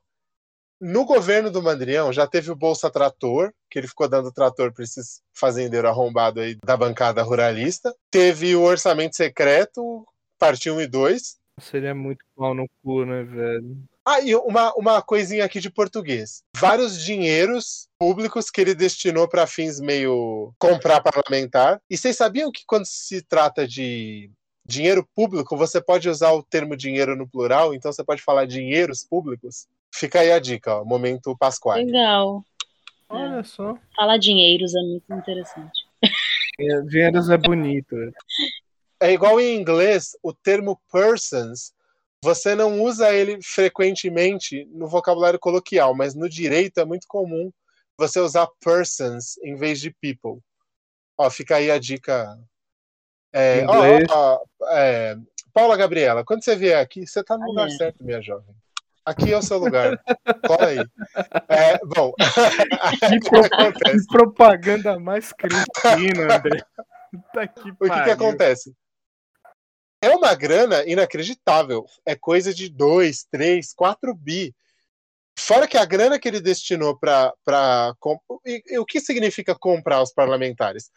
No 0.79 1.05
governo 1.05 1.49
do 1.49 1.63
Mandrião 1.63 2.11
já 2.11 2.27
teve 2.27 2.51
o 2.51 2.55
Bolsa 2.55 2.89
Trator, 2.89 3.53
que 3.69 3.79
ele 3.79 3.87
ficou 3.87 4.07
dando 4.07 4.31
trator 4.31 4.73
para 4.73 4.83
esses 4.83 5.21
fazendeiros 5.33 5.89
arrombados 5.89 6.43
aí 6.43 6.55
da 6.63 6.75
bancada 6.75 7.23
ruralista. 7.23 7.95
Teve 8.11 8.55
o 8.55 8.61
orçamento 8.61 9.15
secreto, 9.15 10.05
parte 10.37 10.69
1 10.69 10.81
e 10.81 10.87
2, 10.87 11.37
Seria 11.59 11.95
muito 11.95 12.23
pau 12.35 12.53
no 12.53 12.67
cu, 12.83 13.05
né, 13.05 13.23
velho? 13.23 13.77
Ah, 14.05 14.21
e 14.21 14.35
uma, 14.35 14.73
uma 14.75 15.01
coisinha 15.01 15.45
aqui 15.45 15.59
de 15.59 15.69
português. 15.69 16.43
Vários 16.55 17.01
dinheiros 17.01 17.87
públicos 17.97 18.51
que 18.51 18.61
ele 18.61 18.75
destinou 18.75 19.27
para 19.27 19.47
fins 19.47 19.79
meio 19.79 20.53
comprar 20.59 21.01
parlamentar. 21.01 21.81
E 21.89 21.97
vocês 21.97 22.15
sabiam 22.15 22.51
que 22.51 22.63
quando 22.67 22.85
se 22.85 23.21
trata 23.21 23.67
de 23.67 24.29
dinheiro 24.65 25.07
público, 25.15 25.55
você 25.55 25.81
pode 25.81 26.09
usar 26.09 26.33
o 26.33 26.43
termo 26.43 26.75
dinheiro 26.75 27.15
no 27.15 27.27
plural, 27.27 27.73
então 27.73 27.91
você 27.91 28.03
pode 28.03 28.21
falar 28.21 28.45
dinheiros 28.45 29.03
públicos? 29.03 29.67
Fica 29.93 30.19
aí 30.19 30.31
a 30.31 30.39
dica, 30.39 30.81
ó, 30.81 30.85
momento 30.85 31.35
Pascoal. 31.37 31.77
Legal. 31.77 32.43
Olha 33.07 33.43
só. 33.43 33.77
Falar 33.95 34.17
dinheiros 34.17 34.75
é 34.75 34.81
muito 34.81 35.13
interessante. 35.13 35.85
É, 36.59 36.81
Dinheiros 36.81 37.29
é 37.29 37.37
bonito. 37.37 37.95
É 38.99 39.11
igual 39.11 39.39
em 39.39 39.55
inglês, 39.59 40.11
o 40.23 40.33
termo 40.33 40.79
persons, 40.91 41.73
você 42.23 42.55
não 42.55 42.81
usa 42.81 43.13
ele 43.13 43.39
frequentemente 43.43 44.65
no 44.71 44.87
vocabulário 44.87 45.37
coloquial, 45.39 45.93
mas 45.93 46.15
no 46.15 46.27
direito 46.29 46.79
é 46.79 46.85
muito 46.85 47.05
comum 47.07 47.51
você 47.97 48.19
usar 48.19 48.47
persons 48.63 49.37
em 49.43 49.55
vez 49.55 49.79
de 49.79 49.91
people. 50.01 50.41
Ó, 51.17 51.29
fica 51.29 51.57
aí 51.57 51.69
a 51.69 51.77
dica. 51.79 52.37
É, 53.33 53.65
ó, 53.67 53.83
ó, 54.09 54.39
é, 54.71 55.15
Paula 55.53 55.77
Gabriela, 55.77 56.23
quando 56.25 56.43
você 56.43 56.55
vier 56.55 56.79
aqui, 56.81 57.05
você 57.05 57.23
tá 57.23 57.37
no 57.37 57.45
lugar 57.45 57.69
certo, 57.71 58.03
minha 58.03 58.21
jovem. 58.21 58.55
Aqui 59.05 59.31
é 59.31 59.37
o 59.37 59.41
seu 59.41 59.57
lugar. 59.59 60.01
Cola 60.47 60.67
aí. 60.67 60.79
É, 61.47 61.77
bom, 61.85 62.11
Que, 62.99 63.17
o 63.17 63.19
que 63.21 63.29
pro- 63.29 63.45
acontece? 63.45 63.97
que 63.99 64.07
propaganda 64.07 64.99
mais 64.99 65.31
cretina, 65.31 66.37
André. 66.37 66.65
Que 67.61 67.69
O 67.69 67.77
que, 67.77 68.03
que 68.03 68.09
acontece? 68.09 68.75
É 70.05 70.09
uma 70.11 70.35
grana 70.35 70.85
inacreditável. 70.85 71.83
É 72.05 72.15
coisa 72.15 72.53
de 72.53 72.69
2, 72.69 73.25
3, 73.31 73.73
4 73.73 74.13
bi. 74.13 74.53
Fora 75.35 75.67
que 75.67 75.79
a 75.79 75.83
grana 75.83 76.19
que 76.19 76.27
ele 76.27 76.39
destinou 76.39 76.95
para. 76.95 77.33
E, 78.45 78.61
e 78.67 78.77
o 78.77 78.85
que 78.85 79.01
significa 79.01 79.55
comprar 79.55 80.03
os 80.03 80.13
parlamentares? 80.13 80.91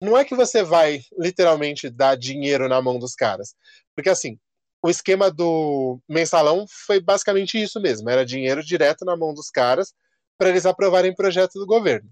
Não 0.00 0.16
é 0.16 0.24
que 0.24 0.34
você 0.34 0.62
vai 0.62 1.02
literalmente 1.18 1.90
dar 1.90 2.16
dinheiro 2.16 2.66
na 2.66 2.80
mão 2.80 2.98
dos 2.98 3.14
caras. 3.14 3.54
Porque 3.94 4.08
assim, 4.08 4.38
o 4.82 4.88
esquema 4.88 5.30
do 5.30 6.00
mensalão 6.08 6.64
foi 6.66 7.00
basicamente 7.00 7.62
isso 7.62 7.78
mesmo: 7.82 8.08
era 8.08 8.24
dinheiro 8.24 8.64
direto 8.64 9.04
na 9.04 9.14
mão 9.14 9.34
dos 9.34 9.50
caras 9.50 9.92
para 10.38 10.48
eles 10.48 10.64
aprovarem 10.64 11.14
projeto 11.14 11.58
do 11.58 11.66
governo. 11.66 12.08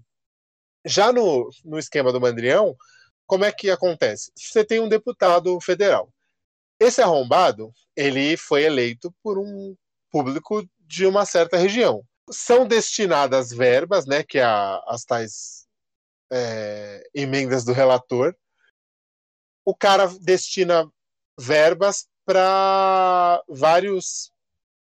Já 0.85 1.11
no, 1.11 1.49
no 1.65 1.79
esquema 1.79 2.11
do 2.11 2.21
Mandrião, 2.21 2.75
como 3.25 3.43
é 3.43 3.51
que 3.51 3.71
acontece? 3.71 4.31
Você 4.37 4.63
tem 4.63 4.79
um 4.79 4.87
deputado 4.87 5.59
federal. 5.59 6.12
Esse 6.83 7.01
arrombado, 7.01 7.73
ele 7.95 8.35
foi 8.35 8.63
eleito 8.63 9.13
por 9.23 9.39
um 9.39 9.73
público 10.11 10.67
de 10.79 11.05
uma 11.05 11.25
certa 11.25 11.55
região. 11.55 12.03
São 12.29 12.67
destinadas 12.67 13.51
verbas, 13.51 14.05
né, 14.05 14.21
que 14.21 14.37
é 14.37 14.43
a, 14.43 14.83
as 14.87 15.05
tais 15.05 15.65
é, 16.29 17.09
emendas 17.13 17.63
do 17.63 17.71
relator. 17.71 18.35
O 19.65 19.73
cara 19.73 20.07
destina 20.19 20.85
verbas 21.39 22.05
para 22.25 23.41
vários 23.47 24.31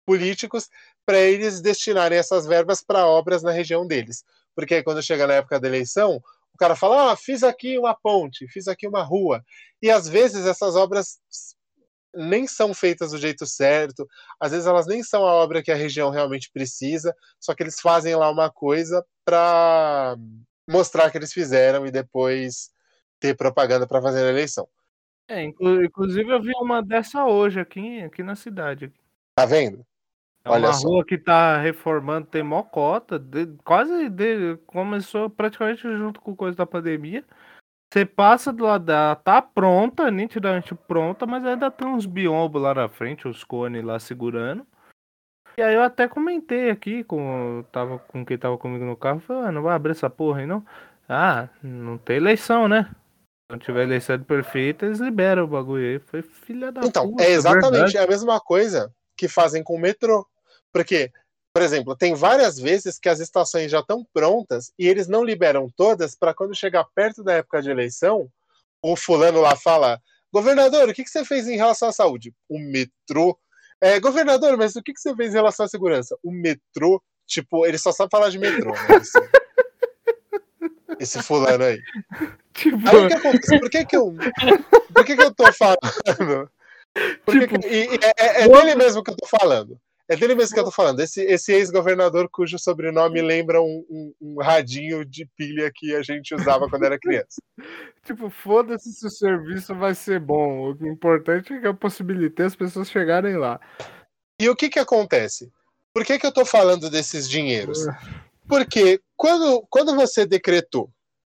políticos 0.06 0.70
para 1.06 1.20
eles 1.20 1.60
destinarem 1.60 2.18
essas 2.18 2.46
verbas 2.46 2.82
para 2.82 3.06
obras 3.06 3.44
na 3.44 3.52
região 3.52 3.86
deles. 3.86 4.24
Porque 4.56 4.76
aí, 4.76 4.84
quando 4.84 5.04
chega 5.04 5.28
na 5.28 5.34
época 5.34 5.60
da 5.60 5.68
eleição, 5.68 6.22
o 6.54 6.58
cara 6.58 6.78
fala: 6.78 7.12
ah, 7.12 7.18
fiz 7.18 7.44
aqui 7.44 7.78
uma 7.78 7.94
ponte, 7.94 8.48
fiz 8.48 8.68
aqui 8.70 8.88
uma 8.88 9.04
rua. 9.04 9.44
E 9.82 9.92
às 9.92 10.08
vezes 10.08 10.46
essas 10.46 10.76
obras 10.76 11.20
nem 12.14 12.48
são 12.48 12.74
feitas 12.74 13.12
do 13.12 13.18
jeito 13.18 13.46
certo, 13.46 14.08
às 14.40 14.52
vezes 14.52 14.66
elas 14.68 14.88
nem 14.88 15.04
são 15.04 15.26
a 15.26 15.34
obra 15.34 15.62
que 15.62 15.72
a 15.72 15.76
região 15.76 16.10
realmente 16.10 16.50
precisa, 16.52 17.16
só 17.40 17.54
que 17.54 17.64
eles 17.64 17.80
fazem 17.80 18.16
lá 18.16 18.30
uma 18.30 18.50
coisa 18.50 19.06
para 19.24 20.16
mostrar 20.70 21.12
que 21.12 21.18
eles 21.18 21.34
fizeram 21.34 21.86
e 21.86 21.92
depois 21.92 22.72
ter 23.20 23.36
propaganda 23.36 23.86
para 23.88 24.02
fazer 24.02 24.26
a 24.26 24.30
eleição. 24.30 24.68
É, 25.28 25.44
inclu- 25.44 25.84
inclusive 25.84 26.30
eu 26.32 26.42
vi 26.42 26.52
uma 26.60 26.82
dessa 26.82 27.26
hoje 27.26 27.60
aqui, 27.60 28.02
aqui 28.02 28.24
na 28.24 28.36
cidade. 28.36 28.92
Tá 29.36 29.46
vendo? 29.46 29.86
É 30.44 30.50
Olha 30.50 30.68
uma 30.70 30.74
só. 30.74 30.88
rua 30.88 31.06
que 31.06 31.18
tá 31.18 31.58
reformando, 31.58 32.26
tem 32.28 32.42
mó 32.42 32.64
cota, 32.64 33.20
de- 33.20 33.56
quase 33.64 34.10
de- 34.10 34.58
começou 34.66 35.30
praticamente 35.30 35.82
junto 35.84 36.20
com 36.22 36.36
coisa 36.36 36.58
da 36.58 36.66
pandemia. 36.66 37.24
Você 37.92 38.06
passa 38.06 38.54
do 38.54 38.66
lado 38.66 38.86
dela, 38.86 39.16
tá 39.16 39.42
pronta, 39.42 40.12
nitidamente 40.12 40.76
pronta, 40.76 41.26
mas 41.26 41.44
ainda 41.44 41.72
tem 41.72 41.88
uns 41.88 42.06
biombos 42.06 42.62
lá 42.62 42.74
na 42.74 42.88
frente, 42.88 43.28
os 43.28 43.44
cones 43.44 43.84
lá 43.84 44.00
segurando. 44.00 44.66
E 45.58 45.62
aí 45.62 45.74
eu 45.74 45.82
até 45.82 46.08
comentei 46.08 46.70
aqui 46.70 47.04
com 47.04 47.66
tava 47.72 47.98
com 48.00 48.24
quem 48.24 48.38
tava 48.38 48.58
comigo 48.58 48.86
no 48.86 48.96
carro, 48.96 49.20
falei, 49.20 49.44
ah, 49.46 49.52
não 49.52 49.64
vai 49.64 49.76
abrir 49.76 49.92
essa 49.92 50.10
porra 50.10 50.42
aí 50.42 50.46
não? 50.46 50.64
Ah, 51.08 51.50
não 51.64 51.98
tem 51.98 52.18
eleição, 52.18 52.68
né? 52.68 52.84
Se 52.84 53.54
não 53.54 53.58
tiver 53.58 53.82
eleição 53.82 54.20
perfeita, 54.24 54.86
eles 54.86 55.00
liberam 55.00 55.44
o 55.44 55.48
bagulho 55.48 55.84
aí. 55.84 56.00
Foi 56.00 56.22
filha 56.22 56.72
da 56.72 56.82
Então, 56.86 57.10
puta, 57.10 57.24
é 57.24 57.32
exatamente 57.32 57.94
verdade. 57.94 57.98
a 57.98 58.08
mesma 58.08 58.40
coisa 58.40 58.94
que 59.18 59.28
fazem 59.28 59.64
com 59.64 59.76
o 59.76 59.80
metrô. 59.80 60.28
Porque, 60.72 61.12
por 61.54 61.62
exemplo, 61.62 61.96
tem 61.96 62.14
várias 62.14 62.58
vezes 62.60 63.00
que 63.00 63.10
as 63.10 63.20
estações 63.20 63.72
já 63.72 63.80
estão 63.80 64.06
prontas 64.14 64.72
e 64.78 64.88
eles 64.88 65.08
não 65.08 65.24
liberam 65.24 65.70
todas 65.76 66.16
para 66.16 66.34
quando 66.34 66.56
chegar 66.56 66.86
perto 66.96 67.24
da 67.24 67.34
época 67.34 67.62
de 67.62 67.70
eleição, 67.72 68.30
o 68.82 68.96
fulano 68.96 69.42
lá 69.42 69.56
fala: 69.56 70.00
governador, 70.32 70.88
o 70.90 70.94
que, 70.94 71.04
que 71.04 71.10
você 71.10 71.26
fez 71.26 71.48
em 71.48 71.58
relação 71.58 71.90
à 71.90 71.92
saúde? 71.92 72.34
O 72.48 72.60
metrô. 72.60 73.38
É, 73.82 74.00
governador, 74.00 74.58
mas 74.58 74.76
o 74.76 74.84
que, 74.84 74.94
que 74.94 75.00
você 75.00 75.16
fez 75.16 75.32
em 75.32 75.38
relação 75.38 75.66
à 75.66 75.70
segurança? 75.70 76.18
O 76.24 76.32
metrô. 76.32 77.02
Tipo, 77.26 77.66
ele 77.66 77.78
só 77.78 77.92
sabe 77.92 78.10
falar 78.12 78.30
de 78.30 78.40
metrô. 78.40 78.72
Né? 78.72 78.80
Esse, 79.02 79.20
esse 81.00 81.24
fulano 81.24 81.64
aí. 81.64 81.80
Tipo, 82.54 82.78
Aí 82.90 82.96
o 82.98 83.08
que 83.08 83.14
acontece? 83.14 83.60
Por 83.60 83.70
que 83.70 83.86
que 83.86 83.96
eu, 83.96 84.14
por 84.94 85.06
que 85.06 85.16
que 85.16 85.24
eu 85.24 85.34
tô 85.34 85.52
falando? 85.54 85.78
Tipo, 87.30 87.60
que- 87.60 88.00
é, 88.04 88.42
é- 88.42 88.44
é 88.44 88.48
dele 88.50 88.76
mesmo 88.76 89.04
que 89.04 89.12
eu 89.12 89.16
tô 89.16 89.28
falando. 89.28 89.80
É 90.10 90.16
dele 90.16 90.34
mesmo 90.34 90.56
que 90.56 90.60
eu 90.60 90.64
tô 90.66 90.72
falando. 90.72 91.00
Esse, 91.02 91.22
esse 91.22 91.54
ex-governador 91.54 92.28
cujo 92.32 92.58
sobrenome 92.58 93.22
lembra 93.22 93.62
um, 93.62 93.86
um- 93.90 94.14
um 94.20 94.42
radinho 94.42 95.06
de 95.06 95.26
pilha 95.38 95.72
que 95.74 95.96
a 95.96 96.02
gente 96.02 96.34
usava 96.34 96.68
quando 96.68 96.84
era 96.86 97.00
criança. 97.00 97.42
Tipo, 98.04 98.30
foda-se 98.30 98.92
se 98.92 99.06
o 99.06 99.10
serviço 99.10 99.76
vai 99.76 99.94
ser 99.94 100.20
bom. 100.20 100.74
O 100.74 100.88
importante 100.88 101.54
é 101.54 101.60
que 101.60 101.68
eu 101.68 101.76
possibilitei 101.76 102.46
as 102.46 102.56
pessoas 102.56 102.90
chegarem 102.90 103.38
lá. 103.38 103.60
E 104.42 104.50
o 104.50 104.56
que 104.56 104.68
que 104.70 104.80
acontece? 104.80 105.52
Por 105.94 106.04
que 106.04 106.18
que 106.18 106.26
eu 106.26 106.32
tô 106.32 106.44
falando 106.44 106.90
desses 106.90 107.30
dinheiros? 107.30 107.86
Porque 108.48 109.00
quando, 109.16 109.62
quando 109.70 109.96
você 109.96 110.26
decretou 110.26 110.90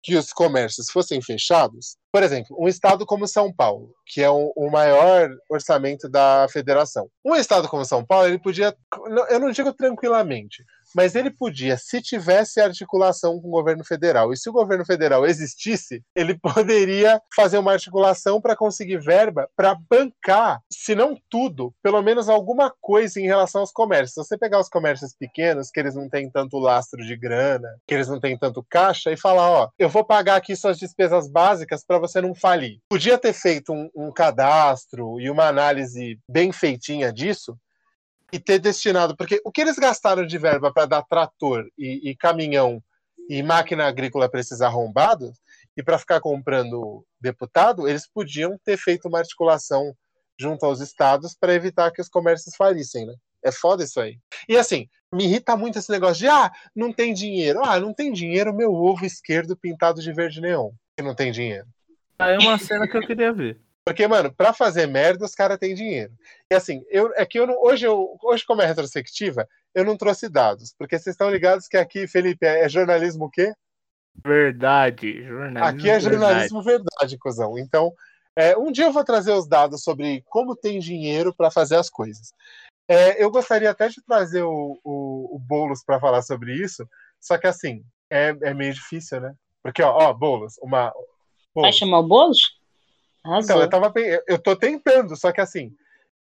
que 0.03 0.15
os 0.15 0.33
comércios 0.33 0.89
fossem 0.89 1.21
fechados, 1.21 1.95
por 2.11 2.23
exemplo, 2.23 2.57
um 2.59 2.67
estado 2.67 3.05
como 3.05 3.27
São 3.27 3.53
Paulo, 3.53 3.93
que 4.05 4.21
é 4.21 4.29
o, 4.29 4.69
maior 4.71 5.29
orçamento 5.49 6.09
da 6.09 6.47
federação. 6.51 7.09
Um 7.23 7.35
estado 7.35 7.67
como 7.67 7.85
São 7.85 8.03
Paulo, 8.03 8.27
ele 8.27 8.39
podia, 8.39 8.75
eu 9.29 9.39
não 9.39 9.51
digo 9.51 9.71
tranquilamente, 9.73 10.63
mas 10.95 11.15
ele 11.15 11.29
podia, 11.29 11.77
se 11.77 12.01
tivesse 12.01 12.59
articulação 12.59 13.39
com 13.39 13.47
o 13.47 13.51
governo 13.51 13.83
federal, 13.83 14.31
e 14.31 14.37
se 14.37 14.49
o 14.49 14.53
governo 14.53 14.85
federal 14.85 15.25
existisse, 15.25 16.03
ele 16.15 16.37
poderia 16.37 17.21
fazer 17.35 17.57
uma 17.57 17.73
articulação 17.73 18.41
para 18.41 18.55
conseguir 18.55 18.97
verba 18.97 19.49
para 19.55 19.75
bancar, 19.89 20.61
se 20.71 20.95
não 20.95 21.17
tudo, 21.29 21.73
pelo 21.81 22.01
menos 22.01 22.29
alguma 22.29 22.73
coisa 22.81 23.19
em 23.19 23.25
relação 23.25 23.61
aos 23.61 23.71
comércios. 23.71 24.13
Se 24.13 24.29
você 24.29 24.37
pegar 24.37 24.59
os 24.59 24.69
comércios 24.69 25.13
pequenos, 25.17 25.69
que 25.69 25.79
eles 25.79 25.95
não 25.95 26.09
têm 26.09 26.29
tanto 26.29 26.57
lastro 26.57 27.05
de 27.05 27.15
grana, 27.15 27.69
que 27.87 27.93
eles 27.93 28.07
não 28.07 28.19
têm 28.19 28.37
tanto 28.37 28.65
caixa, 28.69 29.11
e 29.11 29.17
falar: 29.17 29.49
ó, 29.49 29.69
eu 29.77 29.89
vou 29.89 30.03
pagar 30.03 30.35
aqui 30.35 30.55
suas 30.55 30.77
despesas 30.77 31.29
básicas 31.29 31.83
para 31.85 31.99
você 31.99 32.21
não 32.21 32.33
falir. 32.33 32.79
Podia 32.89 33.17
ter 33.17 33.33
feito 33.33 33.73
um, 33.73 33.89
um 33.95 34.11
cadastro 34.11 35.19
e 35.19 35.29
uma 35.29 35.47
análise 35.47 36.19
bem 36.27 36.51
feitinha 36.51 37.11
disso 37.11 37.57
e 38.31 38.39
ter 38.39 38.59
destinado, 38.59 39.15
porque 39.15 39.41
o 39.45 39.51
que 39.51 39.61
eles 39.61 39.77
gastaram 39.77 40.25
de 40.25 40.37
verba 40.37 40.71
para 40.73 40.85
dar 40.85 41.03
trator 41.03 41.67
e, 41.77 42.09
e 42.09 42.15
caminhão 42.15 42.81
e 43.29 43.41
máquina 43.43 43.85
agrícola 43.85 44.29
para 44.29 44.39
esses 44.39 44.61
arrombados 44.61 45.37
e 45.77 45.83
para 45.83 45.99
ficar 45.99 46.19
comprando 46.19 47.05
deputado, 47.19 47.87
eles 47.87 48.07
podiam 48.07 48.57
ter 48.63 48.77
feito 48.77 49.07
uma 49.07 49.19
articulação 49.19 49.95
junto 50.39 50.65
aos 50.65 50.79
estados 50.79 51.35
para 51.39 51.53
evitar 51.53 51.91
que 51.91 52.01
os 52.01 52.09
comércios 52.09 52.55
falissem, 52.55 53.05
né? 53.05 53.13
É 53.43 53.51
foda 53.51 53.83
isso 53.83 53.99
aí. 53.99 54.17
E 54.47 54.57
assim, 54.57 54.87
me 55.13 55.25
irrita 55.25 55.57
muito 55.57 55.77
esse 55.79 55.91
negócio 55.91 56.17
de 56.17 56.27
ah, 56.27 56.51
não 56.75 56.93
tem 56.93 57.13
dinheiro. 57.13 57.61
Ah, 57.63 57.79
não 57.79 57.93
tem 57.93 58.11
dinheiro, 58.11 58.53
meu 58.53 58.73
ovo 58.73 59.05
esquerdo 59.05 59.57
pintado 59.57 60.01
de 60.01 60.13
verde 60.13 60.41
neon. 60.41 60.71
Que 60.95 61.03
não 61.03 61.15
tem 61.15 61.31
dinheiro. 61.31 61.67
Aí 62.19 62.35
é 62.35 62.39
uma 62.39 62.57
cena 62.57 62.87
que 62.87 62.95
eu 62.95 63.01
queria 63.01 63.33
ver. 63.33 63.59
Porque, 63.85 64.07
mano, 64.07 64.33
pra 64.33 64.53
fazer 64.53 64.85
merda, 64.87 65.25
os 65.25 65.33
caras 65.33 65.57
têm 65.57 65.73
dinheiro. 65.73 66.13
E 66.51 66.55
assim, 66.55 66.83
eu, 66.89 67.11
é 67.15 67.25
que 67.25 67.39
eu 67.39 67.47
não, 67.47 67.55
hoje, 67.61 67.85
eu, 67.85 68.17
hoje, 68.23 68.45
como 68.45 68.61
é 68.61 68.65
retrospectiva, 68.65 69.47
eu 69.73 69.83
não 69.83 69.97
trouxe 69.97 70.29
dados. 70.29 70.73
Porque 70.77 70.97
vocês 70.97 71.13
estão 71.13 71.31
ligados 71.31 71.67
que 71.67 71.77
aqui, 71.77 72.07
Felipe, 72.07 72.45
é, 72.45 72.65
é 72.65 72.69
jornalismo 72.69 73.25
o 73.25 73.29
quê? 73.29 73.53
Verdade. 74.23 75.23
Jornalismo. 75.23 75.63
Aqui 75.63 75.89
é 75.89 75.97
verdade. 75.97 76.03
jornalismo 76.03 76.63
verdade, 76.63 77.17
cuzão. 77.17 77.57
Então, 77.57 77.93
É, 78.35 78.57
um 78.57 78.71
dia 78.71 78.85
eu 78.85 78.93
vou 78.93 79.03
trazer 79.03 79.33
os 79.33 79.47
dados 79.47 79.83
sobre 79.83 80.23
como 80.29 80.55
tem 80.55 80.79
dinheiro 80.79 81.33
para 81.35 81.51
fazer 81.51 81.75
as 81.75 81.89
coisas. 81.89 82.33
É, 82.87 83.21
eu 83.23 83.29
gostaria 83.29 83.69
até 83.69 83.89
de 83.89 84.01
trazer 84.03 84.43
o, 84.43 84.79
o, 84.83 85.35
o 85.35 85.39
Boulos 85.39 85.83
para 85.83 85.99
falar 85.99 86.21
sobre 86.21 86.53
isso, 86.55 86.87
só 87.19 87.37
que 87.37 87.47
assim, 87.47 87.83
é, 88.09 88.35
é 88.41 88.53
meio 88.53 88.73
difícil, 88.73 89.19
né? 89.19 89.33
Porque, 89.61 89.83
ó, 89.83 89.91
ó 89.91 90.13
Boulos, 90.13 90.57
uma. 90.61 90.85
Vai 90.85 90.93
Boulos. 91.53 91.75
chamar 91.77 91.99
o 91.99 92.07
Boulos? 92.07 92.60
Então, 93.25 93.61
eu 93.61 93.69
tava 93.69 93.91
eu- 94.27 94.39
tô 94.39 94.55
tentando, 94.55 95.15
só 95.15 95.31
que 95.31 95.41
assim, 95.41 95.75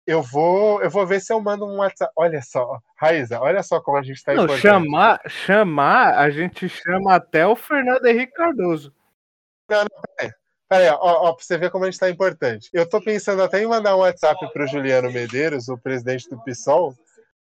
eu 0.06 0.22
vou, 0.22 0.82
eu 0.84 0.90
vou 0.90 1.08
ver 1.08 1.22
se 1.22 1.32
eu 1.34 1.42
mando 1.42 1.66
um 1.66 1.78
WhatsApp. 1.78 2.12
Olha 2.16 2.42
só, 2.42 2.80
Raíza, 2.98 3.40
olha 3.40 3.64
só 3.64 3.80
como 3.82 3.98
a 3.98 4.04
gente 4.04 4.24
tá 4.24 4.34
Não, 4.34 4.44
importante. 4.44 4.62
chamar, 4.62 5.22
chamar, 5.28 6.18
a 6.20 6.30
gente 6.30 6.68
chama 6.70 7.16
até 7.16 7.48
o 7.48 7.56
Fernando 7.56 8.06
Henrique 8.06 8.34
Cardoso. 8.34 8.94
Peraí, 10.70 10.90
ó, 10.90 10.98
ó, 11.02 11.34
pra 11.34 11.44
você 11.44 11.58
ver 11.58 11.70
como 11.72 11.86
a 11.86 11.90
gente 11.92 12.00
tá 12.00 12.10
importante. 12.10 12.70
Eu 12.74 12.88
tô 12.88 13.02
pensando 13.02 13.42
até 13.44 13.62
em 13.62 13.68
mandar 13.68 13.96
um 13.96 14.00
WhatsApp 14.00 14.40
pro 14.52 14.68
Juliano 14.68 15.12
Medeiros, 15.12 15.68
o 15.68 15.78
presidente 15.78 16.30
do 16.30 16.42
PSOL, 16.44 16.96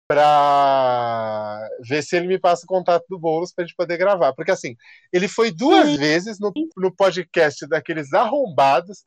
pra 0.08 1.68
ver 1.80 2.02
se 2.02 2.16
ele 2.16 2.26
me 2.26 2.38
passa 2.38 2.64
o 2.64 2.68
contato 2.68 3.04
do 3.08 3.18
Boulos 3.18 3.52
pra 3.52 3.64
gente 3.64 3.76
poder 3.76 3.96
gravar. 3.96 4.32
Porque 4.34 4.50
assim, 4.50 4.76
ele 5.12 5.28
foi 5.28 5.50
duas 5.50 5.96
vezes 5.96 6.38
no, 6.38 6.52
no 6.76 6.94
podcast 6.94 7.66
daqueles 7.66 8.12
arrombados 8.12 9.04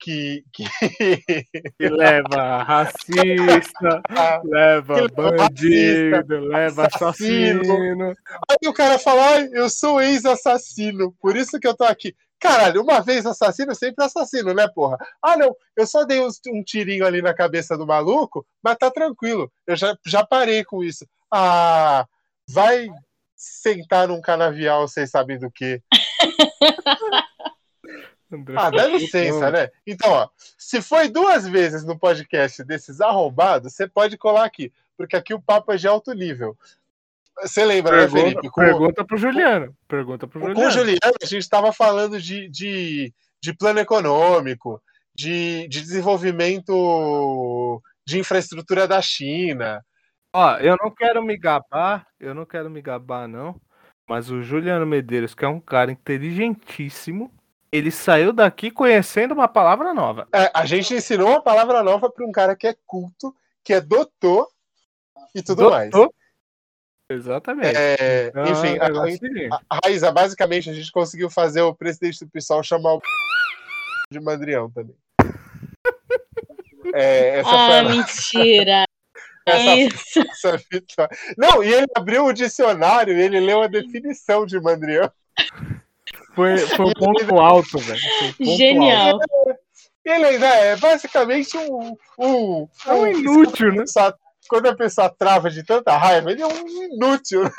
que. 0.00 0.44
que... 0.52 0.64
Que 1.78 1.88
leva 1.88 2.62
racista, 2.62 4.02
leva 4.44 4.94
Que 4.94 5.00
leva 5.00 5.36
bandido, 5.36 6.16
racista, 6.16 6.40
leva 6.40 6.86
assassino. 6.86 7.60
assassino. 7.62 8.14
Aí 8.50 8.68
o 8.68 8.72
cara 8.72 8.98
fala, 8.98 9.26
ai, 9.34 9.48
eu 9.52 9.68
sou 9.68 10.00
ex-assassino, 10.00 11.14
por 11.20 11.36
isso 11.36 11.58
que 11.60 11.66
eu 11.68 11.76
tô 11.76 11.84
aqui. 11.84 12.14
Caralho, 12.40 12.82
uma 12.82 13.00
vez 13.00 13.26
assassino, 13.26 13.74
sempre 13.74 14.04
assassino, 14.04 14.54
né, 14.54 14.68
porra? 14.72 14.96
Ah, 15.20 15.36
não, 15.36 15.54
eu 15.76 15.86
só 15.86 16.04
dei 16.04 16.20
uns- 16.20 16.40
um 16.48 16.62
tirinho 16.62 17.04
ali 17.04 17.20
na 17.20 17.34
cabeça 17.34 17.76
do 17.76 17.84
maluco, 17.86 18.46
mas 18.62 18.76
tá 18.76 18.90
tranquilo, 18.92 19.50
eu 19.66 19.74
já, 19.74 19.96
já 20.06 20.24
parei 20.24 20.64
com 20.64 20.84
isso. 20.84 21.04
Ah, 21.32 22.06
vai 22.48 22.86
sentar 23.34 24.06
num 24.08 24.20
canavial, 24.20 24.86
vocês 24.86 25.10
sabem 25.10 25.36
do 25.38 25.50
quê? 25.50 25.82
André 28.30 28.54
Ah, 28.58 28.70
dá 28.70 28.86
licença, 28.86 29.50
né? 29.50 29.70
Então, 29.86 30.10
ó, 30.10 30.28
se 30.36 30.82
foi 30.82 31.08
duas 31.08 31.46
vezes 31.48 31.84
no 31.84 31.98
podcast 31.98 32.62
desses 32.64 33.00
arrombados, 33.00 33.72
você 33.74 33.88
pode 33.88 34.16
colar 34.18 34.44
aqui, 34.44 34.72
porque 34.96 35.16
aqui 35.16 35.32
o 35.34 35.40
papo 35.40 35.72
é 35.72 35.76
de 35.76 35.88
alto 35.88 36.12
nível. 36.12 36.56
Você 37.40 37.64
lembra, 37.64 37.92
né, 37.92 37.98
Pergunta, 38.02 38.22
Felipe? 38.22 38.48
Com- 38.50 38.60
pergunta 38.60 39.04
pro 39.04 39.16
Juliano. 39.16 39.76
Pergunta 39.86 40.26
pro 40.26 40.40
Com 40.40 40.46
o 40.48 40.54
Juliano. 40.54 40.72
Juliano, 40.72 41.14
a 41.22 41.26
gente 41.26 41.42
estava 41.42 41.72
falando 41.72 42.20
de, 42.20 42.48
de, 42.48 43.14
de 43.40 43.54
plano 43.54 43.78
econômico, 43.78 44.82
de, 45.14 45.66
de 45.68 45.80
desenvolvimento 45.80 47.80
de 48.06 48.18
infraestrutura 48.18 48.88
da 48.88 49.00
China. 49.00 49.84
Ó, 50.32 50.56
eu 50.58 50.76
não 50.82 50.90
quero 50.90 51.22
me 51.22 51.36
gabar, 51.36 52.06
eu 52.18 52.34
não 52.34 52.44
quero 52.44 52.68
me 52.68 52.82
gabar, 52.82 53.28
não. 53.28 53.60
Mas 54.08 54.30
o 54.30 54.42
Juliano 54.42 54.86
Medeiros, 54.86 55.34
que 55.34 55.44
é 55.44 55.48
um 55.48 55.60
cara 55.60 55.92
inteligentíssimo, 55.92 57.30
ele 57.70 57.90
saiu 57.90 58.32
daqui 58.32 58.70
conhecendo 58.70 59.32
uma 59.32 59.48
palavra 59.48 59.92
nova. 59.94 60.26
É, 60.32 60.50
a 60.54 60.64
gente 60.66 60.94
ensinou 60.94 61.28
uma 61.28 61.42
palavra 61.42 61.82
nova 61.82 62.10
para 62.10 62.24
um 62.26 62.32
cara 62.32 62.56
que 62.56 62.66
é 62.66 62.74
culto, 62.86 63.34
que 63.64 63.72
é 63.72 63.80
doutor 63.80 64.48
e 65.34 65.42
tudo 65.42 65.70
mais. 65.70 65.90
Doutor. 65.90 66.14
Exatamente. 67.10 67.74
É, 67.76 68.26
Então, 68.28 68.44
enfim, 68.46 68.76
é 68.76 68.84
a, 68.84 68.88
de- 68.88 69.48
a 69.70 69.78
Raíza, 69.84 70.12
basicamente, 70.12 70.68
a 70.68 70.74
gente 70.74 70.92
conseguiu 70.92 71.30
fazer 71.30 71.62
o 71.62 71.74
presidente 71.74 72.24
do 72.24 72.30
PSOL 72.30 72.62
chamar 72.62 72.94
o 72.96 73.02
de 74.12 74.20
Mandrião 74.20 74.70
também. 74.70 74.94
É, 76.94 77.40
essa 77.40 77.48
foi 77.50 77.58
Ah, 77.58 77.78
a 77.80 77.82
mentira. 77.84 78.84
essa 79.46 79.74
Isso. 79.76 80.20
Essa. 80.28 81.08
Não, 81.36 81.62
e 81.62 81.72
ele 81.72 81.86
abriu 81.94 82.26
o 82.26 82.32
dicionário 82.32 83.16
e 83.16 83.20
ele 83.22 83.40
leu 83.40 83.62
a 83.62 83.66
definição 83.66 84.44
de 84.46 84.60
mandrião. 84.60 85.10
Foi, 86.38 86.56
foi 86.56 86.86
um 86.86 86.92
ponto 86.92 87.40
alto, 87.40 87.78
velho. 87.78 88.00
Um 88.40 88.56
Genial. 88.56 89.18
E 90.06 90.08
ele 90.08 90.24
ainda 90.24 90.46
é 90.46 90.76
basicamente 90.76 91.58
um. 91.58 91.96
um, 92.16 92.60
alto. 92.60 92.70
É 92.86 92.92
um 92.94 93.06
inútil, 93.08 93.72
né? 93.72 93.82
Quando 94.48 94.66
a 94.66 94.76
pessoa 94.76 95.10
trava 95.10 95.50
de 95.50 95.64
tanta 95.64 95.96
raiva, 95.96 96.30
ele 96.30 96.40
é 96.40 96.46
um 96.46 96.68
inútil. 96.94 97.42
Né? 97.42 97.50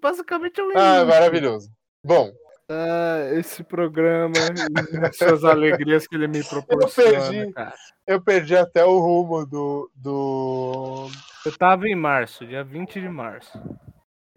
Basicamente 0.00 0.60
é 0.60 0.62
um 0.62 0.70
inútil. 0.70 0.82
Ah, 0.82 1.04
maravilhoso. 1.04 1.68
Bom, 2.04 2.30
Ah, 2.68 3.28
esse 3.32 3.64
programa 3.64 4.38
e 4.38 5.12
suas 5.12 5.42
alegrias 5.42 6.06
que 6.06 6.14
ele 6.14 6.28
me 6.28 6.44
perdi. 6.44 6.48
proporciona, 6.48 7.52
cara. 7.52 7.74
eu 8.06 8.22
perdi 8.22 8.56
até 8.56 8.84
o 8.84 9.00
rumo 9.00 9.44
do. 9.44 9.90
do... 9.96 11.08
Eu 11.44 11.58
tava 11.58 11.88
em 11.88 11.96
março, 11.96 12.46
dia 12.46 12.62
20 12.62 13.00
de 13.00 13.08
março. 13.08 13.60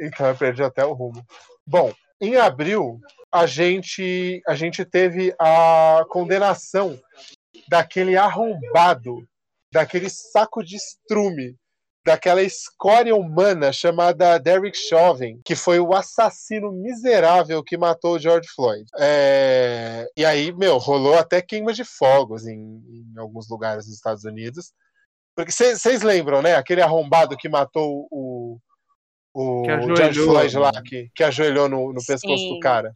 Então 0.02 0.26
eu 0.26 0.36
perdi 0.36 0.64
até 0.64 0.84
o 0.84 0.94
rumo. 0.94 1.24
Bom, 1.66 1.94
em 2.20 2.36
abril, 2.36 3.00
a 3.32 3.46
gente, 3.46 4.42
a 4.48 4.56
gente 4.56 4.86
teve 4.86 5.34
a 5.40 6.06
condenação 6.10 7.00
daquele 7.70 8.16
arrombado, 8.16 9.28
daquele 9.72 10.10
saco 10.10 10.64
de 10.64 10.76
estrume, 10.76 11.56
daquela 12.06 12.42
escória 12.42 13.14
humana 13.14 13.74
chamada 13.74 14.40
Derek 14.40 14.78
Chauvin, 14.78 15.42
que 15.44 15.56
foi 15.56 15.78
o 15.80 15.94
assassino 15.94 16.72
miserável 16.72 17.62
que 17.62 17.78
matou 17.78 18.16
o 18.16 18.20
George 18.20 18.48
Floyd. 18.56 18.86
É, 18.98 20.08
E 20.16 20.24
aí, 20.24 20.54
meu, 20.54 20.78
rolou 20.78 21.18
até 21.18 21.42
queima 21.42 21.74
de 21.74 21.84
fogos 21.84 22.48
em, 22.48 22.56
em 22.56 23.14
alguns 23.18 23.50
lugares 23.50 23.86
dos 23.86 23.96
Estados 23.96 24.24
Unidos. 24.24 24.72
Porque 25.36 25.52
vocês 25.52 26.02
lembram, 26.02 26.42
né? 26.42 26.56
Aquele 26.56 26.82
arrombado 26.82 27.38
que 27.38 27.50
matou 27.50 28.08
o, 28.10 28.58
o 29.34 29.64
Que 29.64 29.82
George 29.96 30.24
Floyd 30.24 30.58
lá, 30.58 30.72
que, 30.82 31.12
que 31.14 31.24
ajoelhou 31.24 31.68
no, 31.68 31.94
no 31.94 32.04
pescoço 32.06 32.50
do 32.50 32.60
cara. 32.60 32.96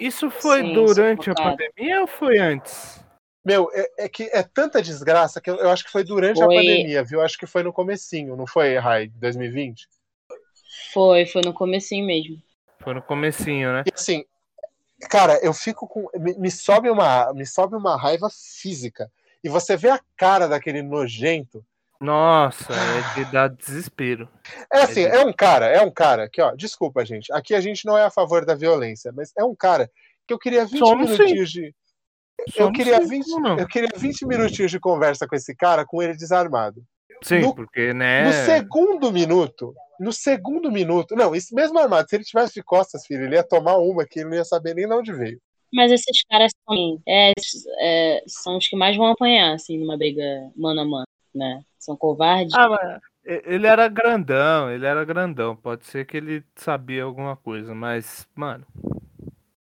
Isso 0.00 0.30
foi 0.30 0.62
Sim, 0.62 0.72
durante 0.72 1.30
a 1.30 1.34
pandemia 1.34 2.00
ou 2.00 2.06
foi 2.06 2.38
antes? 2.38 3.04
Meu, 3.44 3.70
é, 3.72 4.04
é 4.04 4.08
que 4.08 4.24
é 4.24 4.42
tanta 4.42 4.82
desgraça 4.82 5.40
que 5.40 5.48
eu, 5.48 5.56
eu 5.56 5.70
acho 5.70 5.84
que 5.84 5.90
foi 5.90 6.04
durante 6.04 6.42
a 6.42 6.44
Foi. 6.44 6.54
pandemia, 6.54 7.02
viu? 7.02 7.22
Acho 7.22 7.38
que 7.38 7.46
foi 7.46 7.62
no 7.62 7.72
comecinho, 7.72 8.36
não 8.36 8.46
foi, 8.46 8.76
Rai, 8.76 9.08
2020? 9.08 9.88
Foi, 10.92 11.24
foi 11.24 11.42
no 11.42 11.54
comecinho 11.54 12.06
mesmo. 12.06 12.42
Foi 12.78 12.92
no 12.94 13.02
comecinho, 13.02 13.72
né? 13.72 13.84
E 13.86 13.92
assim, 13.94 14.24
cara, 15.08 15.38
eu 15.42 15.52
fico 15.54 15.86
com. 15.86 16.08
Me, 16.14 16.34
me 16.34 16.50
sobe 16.50 16.90
uma, 16.90 17.32
me 17.32 17.46
sobe 17.46 17.74
uma 17.74 17.96
raiva 17.96 18.28
física. 18.30 19.10
E 19.42 19.48
você 19.48 19.76
vê 19.76 19.90
a 19.90 20.00
cara 20.16 20.46
daquele 20.46 20.82
nojento. 20.82 21.64
Nossa, 22.00 22.72
é 22.74 23.24
de 23.24 23.32
dar 23.32 23.48
desespero. 23.48 24.28
É 24.72 24.82
assim, 24.82 25.02
É 25.02 25.10
de- 25.10 25.16
é 25.16 25.24
um 25.24 25.32
cara, 25.32 25.66
é 25.66 25.80
um 25.82 25.90
cara 25.90 26.28
que, 26.30 26.40
ó, 26.40 26.54
desculpa, 26.54 27.04
gente. 27.04 27.32
Aqui 27.32 27.54
a 27.54 27.60
gente 27.60 27.84
não 27.84 27.98
é 27.98 28.04
a 28.04 28.10
favor 28.10 28.44
da 28.46 28.54
violência, 28.54 29.12
mas 29.12 29.32
é 29.36 29.44
um 29.44 29.54
cara 29.54 29.90
que 30.26 30.32
eu 30.32 30.38
queria 30.38 30.64
20 30.64 30.78
Somos 30.78 31.10
sim. 31.10 31.16
minutinhos 31.18 31.50
de. 31.50 31.74
Eu 32.38 32.52
Somos 32.66 32.76
queria, 32.76 33.00
sim, 33.02 33.08
20, 33.08 33.24
como 33.30 33.48
não? 33.48 33.58
eu 33.58 33.66
queria 33.66 33.88
20 33.96 34.24
minutinhos 34.26 34.70
de 34.70 34.78
conversa 34.78 35.26
com 35.26 35.34
esse 35.34 35.54
cara, 35.56 35.84
com 35.84 36.00
ele 36.00 36.16
desarmado. 36.16 36.82
Sim, 37.24 37.40
no- 37.40 37.54
porque, 37.54 37.92
né? 37.92 38.24
No 38.26 38.32
segundo 38.32 39.10
minuto, 39.12 39.74
no 39.98 40.12
segundo 40.12 40.70
minuto, 40.70 41.16
não, 41.16 41.34
isso 41.34 41.52
mesmo 41.52 41.76
armado, 41.80 42.08
se 42.08 42.14
ele 42.14 42.22
tivesse 42.22 42.54
de 42.54 42.62
costas, 42.62 43.04
filho, 43.04 43.24
ele 43.24 43.34
ia 43.34 43.42
tomar 43.42 43.76
uma 43.78 44.06
que 44.06 44.20
ele 44.20 44.28
não 44.28 44.36
ia 44.36 44.44
saber 44.44 44.72
nem 44.74 44.86
de 44.86 44.94
onde 44.94 45.12
veio. 45.12 45.40
Mas 45.74 45.90
esses 45.90 46.22
caras 46.30 46.52
são, 46.64 47.02
é, 47.08 47.32
é, 47.80 48.22
são 48.28 48.56
os 48.56 48.68
que 48.68 48.76
mais 48.76 48.96
vão 48.96 49.06
apanhar, 49.08 49.52
assim, 49.54 49.76
numa 49.78 49.98
briga 49.98 50.22
mano 50.56 50.80
a 50.80 50.84
mano, 50.84 51.06
né? 51.34 51.62
São 51.78 51.96
covardes. 51.96 52.54
Ah, 52.54 52.68
mas 52.68 53.00
ele 53.24 53.66
era 53.66 53.88
grandão, 53.88 54.70
ele 54.70 54.86
era 54.86 55.04
grandão. 55.04 55.54
Pode 55.54 55.84
ser 55.86 56.06
que 56.06 56.16
ele 56.16 56.42
sabia 56.56 57.04
alguma 57.04 57.36
coisa, 57.36 57.74
mas, 57.74 58.26
mano, 58.34 58.66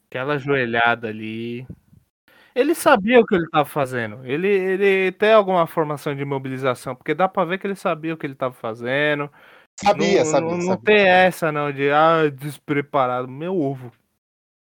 aquela 0.07 0.38
joelhada 0.38 1.09
ali. 1.09 1.66
Ele 2.55 2.74
sabia 2.74 3.20
o 3.20 3.24
que 3.24 3.34
ele 3.34 3.49
tava 3.49 3.64
fazendo. 3.64 4.24
Ele, 4.26 4.49
ele 4.49 5.12
tem 5.12 5.32
alguma 5.32 5.66
formação 5.66 6.14
de 6.14 6.24
mobilização, 6.24 6.94
porque 6.94 7.14
dá 7.14 7.28
pra 7.28 7.44
ver 7.44 7.59
que 7.59 7.66
ele 7.66 7.76
sabia 7.76 8.12
o 8.12 8.16
que 8.16 8.26
ele 8.26 8.34
tava 8.34 8.55
fazendo. 8.55 9.30
Sabia, 9.80 10.24
não, 10.24 10.30
sabia, 10.30 10.51
não, 10.51 10.57
não 10.59 10.66
sabia. 10.66 10.84
tem 10.84 11.07
essa, 11.07 11.53
não, 11.53 11.72
de 11.72 11.90
ah, 11.90 12.28
despreparado. 12.28 13.28
Meu 13.28 13.57
ovo. 13.57 13.92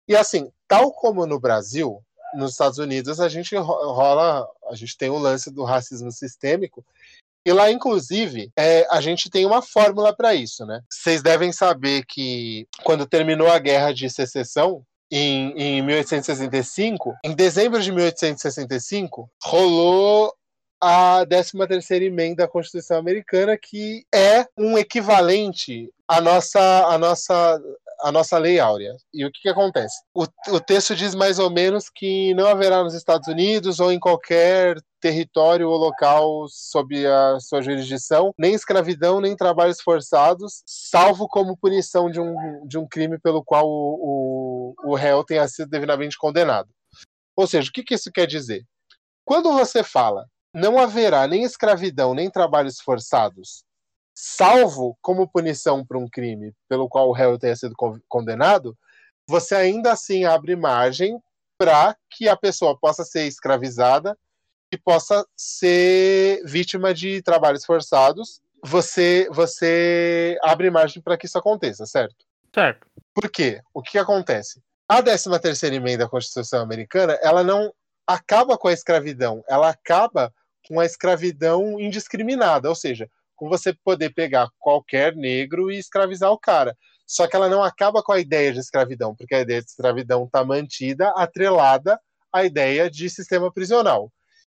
E 0.06 0.16
assim, 0.16 0.50
tal 0.66 0.92
como 0.92 1.26
no 1.26 1.40
Brasil, 1.40 2.00
nos 2.34 2.52
Estados 2.52 2.78
Unidos, 2.78 3.20
a 3.20 3.28
gente 3.28 3.54
ro- 3.56 3.92
rola, 3.92 4.46
a 4.70 4.74
gente 4.74 4.96
tem 4.96 5.10
o 5.10 5.18
lance 5.18 5.50
do 5.50 5.64
racismo 5.64 6.10
sistêmico. 6.12 6.84
E 7.46 7.52
lá, 7.52 7.70
inclusive, 7.70 8.50
é, 8.58 8.86
a 8.90 9.00
gente 9.00 9.30
tem 9.30 9.46
uma 9.46 9.62
fórmula 9.62 10.14
para 10.14 10.34
isso, 10.34 10.66
né? 10.66 10.82
Vocês 10.92 11.22
devem 11.22 11.52
saber 11.52 12.04
que 12.06 12.66
quando 12.84 13.06
terminou 13.06 13.50
a 13.50 13.58
Guerra 13.58 13.92
de 13.94 14.10
Secessão, 14.10 14.82
em, 15.10 15.52
em 15.56 15.82
1865, 15.82 17.14
em 17.24 17.34
dezembro 17.34 17.80
de 17.80 17.90
1865, 17.90 19.30
rolou 19.42 20.34
a 20.80 21.24
13ª 21.26 22.02
emenda 22.02 22.44
à 22.44 22.48
Constituição 22.48 22.98
Americana, 22.98 23.56
que 23.60 24.04
é 24.14 24.46
um 24.56 24.76
equivalente 24.78 25.90
à 26.06 26.20
nossa, 26.20 26.60
à 26.86 26.98
nossa 26.98 27.60
a 28.00 28.12
nossa 28.12 28.38
lei 28.38 28.58
áurea. 28.58 28.94
E 29.12 29.24
o 29.24 29.30
que, 29.30 29.42
que 29.42 29.48
acontece? 29.48 29.94
O, 30.14 30.24
o 30.48 30.60
texto 30.60 30.94
diz 30.94 31.14
mais 31.14 31.38
ou 31.38 31.50
menos 31.50 31.88
que 31.88 32.34
não 32.34 32.46
haverá 32.46 32.82
nos 32.82 32.94
Estados 32.94 33.28
Unidos 33.28 33.80
ou 33.80 33.92
em 33.92 33.98
qualquer 33.98 34.76
território 35.00 35.68
ou 35.68 35.76
local 35.76 36.46
sob 36.48 37.06
a 37.06 37.38
sua 37.40 37.62
jurisdição, 37.62 38.32
nem 38.38 38.54
escravidão, 38.54 39.20
nem 39.20 39.36
trabalhos 39.36 39.80
forçados, 39.80 40.62
salvo 40.66 41.28
como 41.28 41.56
punição 41.56 42.10
de 42.10 42.20
um, 42.20 42.66
de 42.66 42.78
um 42.78 42.86
crime 42.86 43.18
pelo 43.18 43.44
qual 43.44 43.66
o, 43.66 44.74
o, 44.84 44.92
o 44.92 44.94
réu 44.94 45.24
tenha 45.24 45.46
sido 45.46 45.68
devidamente 45.68 46.16
condenado. 46.18 46.68
Ou 47.36 47.46
seja, 47.46 47.68
o 47.68 47.72
que, 47.72 47.84
que 47.84 47.94
isso 47.94 48.10
quer 48.12 48.26
dizer? 48.26 48.64
Quando 49.24 49.52
você 49.52 49.84
fala 49.84 50.26
não 50.54 50.78
haverá 50.78 51.26
nem 51.26 51.42
escravidão, 51.42 52.14
nem 52.14 52.30
trabalhos 52.30 52.80
forçados, 52.80 53.62
salvo 54.20 54.98
como 55.00 55.28
punição 55.28 55.86
por 55.86 55.96
um 55.96 56.08
crime 56.08 56.52
pelo 56.68 56.88
qual 56.88 57.08
o 57.08 57.12
réu 57.12 57.38
tenha 57.38 57.54
sido 57.54 57.76
condenado, 58.08 58.76
você 59.28 59.54
ainda 59.54 59.92
assim 59.92 60.24
abre 60.24 60.56
margem 60.56 61.22
para 61.56 61.96
que 62.10 62.28
a 62.28 62.36
pessoa 62.36 62.76
possa 62.76 63.04
ser 63.04 63.28
escravizada 63.28 64.18
e 64.72 64.76
possa 64.76 65.24
ser 65.36 66.42
vítima 66.44 66.92
de 66.92 67.22
trabalhos 67.22 67.64
forçados. 67.64 68.40
Você, 68.64 69.28
você 69.30 70.36
abre 70.42 70.68
margem 70.68 71.00
para 71.00 71.16
que 71.16 71.26
isso 71.26 71.38
aconteça, 71.38 71.86
certo? 71.86 72.26
Certo. 72.52 72.88
Por 73.14 73.30
quê? 73.30 73.60
O 73.72 73.80
que, 73.80 73.92
que 73.92 73.98
acontece? 73.98 74.60
A 74.88 75.00
13 75.00 75.38
terceira 75.38 75.76
emenda 75.76 76.04
da 76.04 76.10
Constituição 76.10 76.60
Americana, 76.60 77.16
ela 77.22 77.44
não 77.44 77.72
acaba 78.04 78.58
com 78.58 78.66
a 78.66 78.72
escravidão, 78.72 79.44
ela 79.48 79.68
acaba 79.68 80.34
com 80.66 80.80
a 80.80 80.84
escravidão 80.84 81.78
indiscriminada, 81.78 82.68
ou 82.68 82.74
seja, 82.74 83.08
com 83.38 83.48
você 83.48 83.72
poder 83.72 84.12
pegar 84.12 84.50
qualquer 84.58 85.14
negro 85.14 85.70
e 85.70 85.78
escravizar 85.78 86.30
o 86.30 86.38
cara. 86.38 86.76
Só 87.06 87.26
que 87.26 87.36
ela 87.36 87.48
não 87.48 87.62
acaba 87.62 88.02
com 88.02 88.12
a 88.12 88.18
ideia 88.18 88.52
de 88.52 88.58
escravidão, 88.58 89.14
porque 89.14 89.34
a 89.34 89.40
ideia 89.40 89.62
de 89.62 89.68
escravidão 89.68 90.24
está 90.24 90.44
mantida, 90.44 91.08
atrelada 91.16 91.98
à 92.32 92.44
ideia 92.44 92.90
de 92.90 93.08
sistema 93.08 93.50
prisional. 93.50 94.12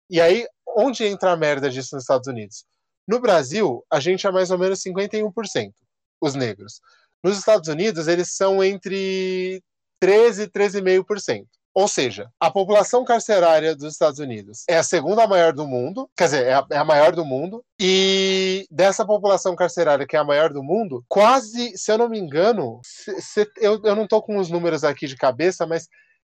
E 0.08 0.20
aí, 0.20 0.46
onde 0.66 1.04
entra 1.04 1.30
a 1.30 1.36
merda 1.36 1.70
disso 1.70 1.94
nos 1.94 2.04
Estados 2.04 2.26
Unidos? 2.26 2.64
No 3.06 3.20
Brasil, 3.20 3.84
a 3.90 4.00
gente 4.00 4.26
é 4.26 4.30
mais 4.32 4.50
ou 4.50 4.58
menos 4.58 4.80
51%, 4.80 5.72
os 6.20 6.34
negros. 6.34 6.80
Nos 7.22 7.38
Estados 7.38 7.68
Unidos, 7.68 8.08
eles 8.08 8.34
são 8.34 8.64
entre 8.64 9.62
13 10.00 10.44
e 10.44 10.48
13,5%. 10.48 11.46
Ou 11.72 11.86
seja, 11.86 12.28
a 12.40 12.50
população 12.50 13.04
carcerária 13.04 13.76
dos 13.76 13.92
Estados 13.92 14.18
Unidos 14.18 14.64
é 14.68 14.76
a 14.76 14.82
segunda 14.82 15.26
maior 15.26 15.52
do 15.52 15.66
mundo, 15.66 16.10
quer 16.16 16.24
dizer, 16.24 16.46
é 16.46 16.54
a, 16.54 16.66
é 16.70 16.76
a, 16.78 16.84
maior 16.84 17.12
do 17.14 17.24
mundo, 17.24 17.64
e 17.80 18.66
dessa 18.70 19.06
população 19.06 19.54
carcerária 19.54 20.06
que 20.06 20.16
é 20.16 20.18
a 20.18 20.24
maior 20.24 20.52
do 20.52 20.62
mundo, 20.62 21.04
quase, 21.08 21.76
se 21.78 21.92
eu 21.92 21.98
não 21.98 22.08
me 22.08 22.18
engano, 22.18 22.80
se, 22.82 23.20
se, 23.20 23.50
eu, 23.58 23.80
eu 23.84 23.94
não 23.94 24.04
estou 24.04 24.20
com 24.20 24.36
os 24.38 24.50
números 24.50 24.82
aqui 24.82 25.06
de 25.06 25.16
cabeça, 25.16 25.64
mas 25.64 25.88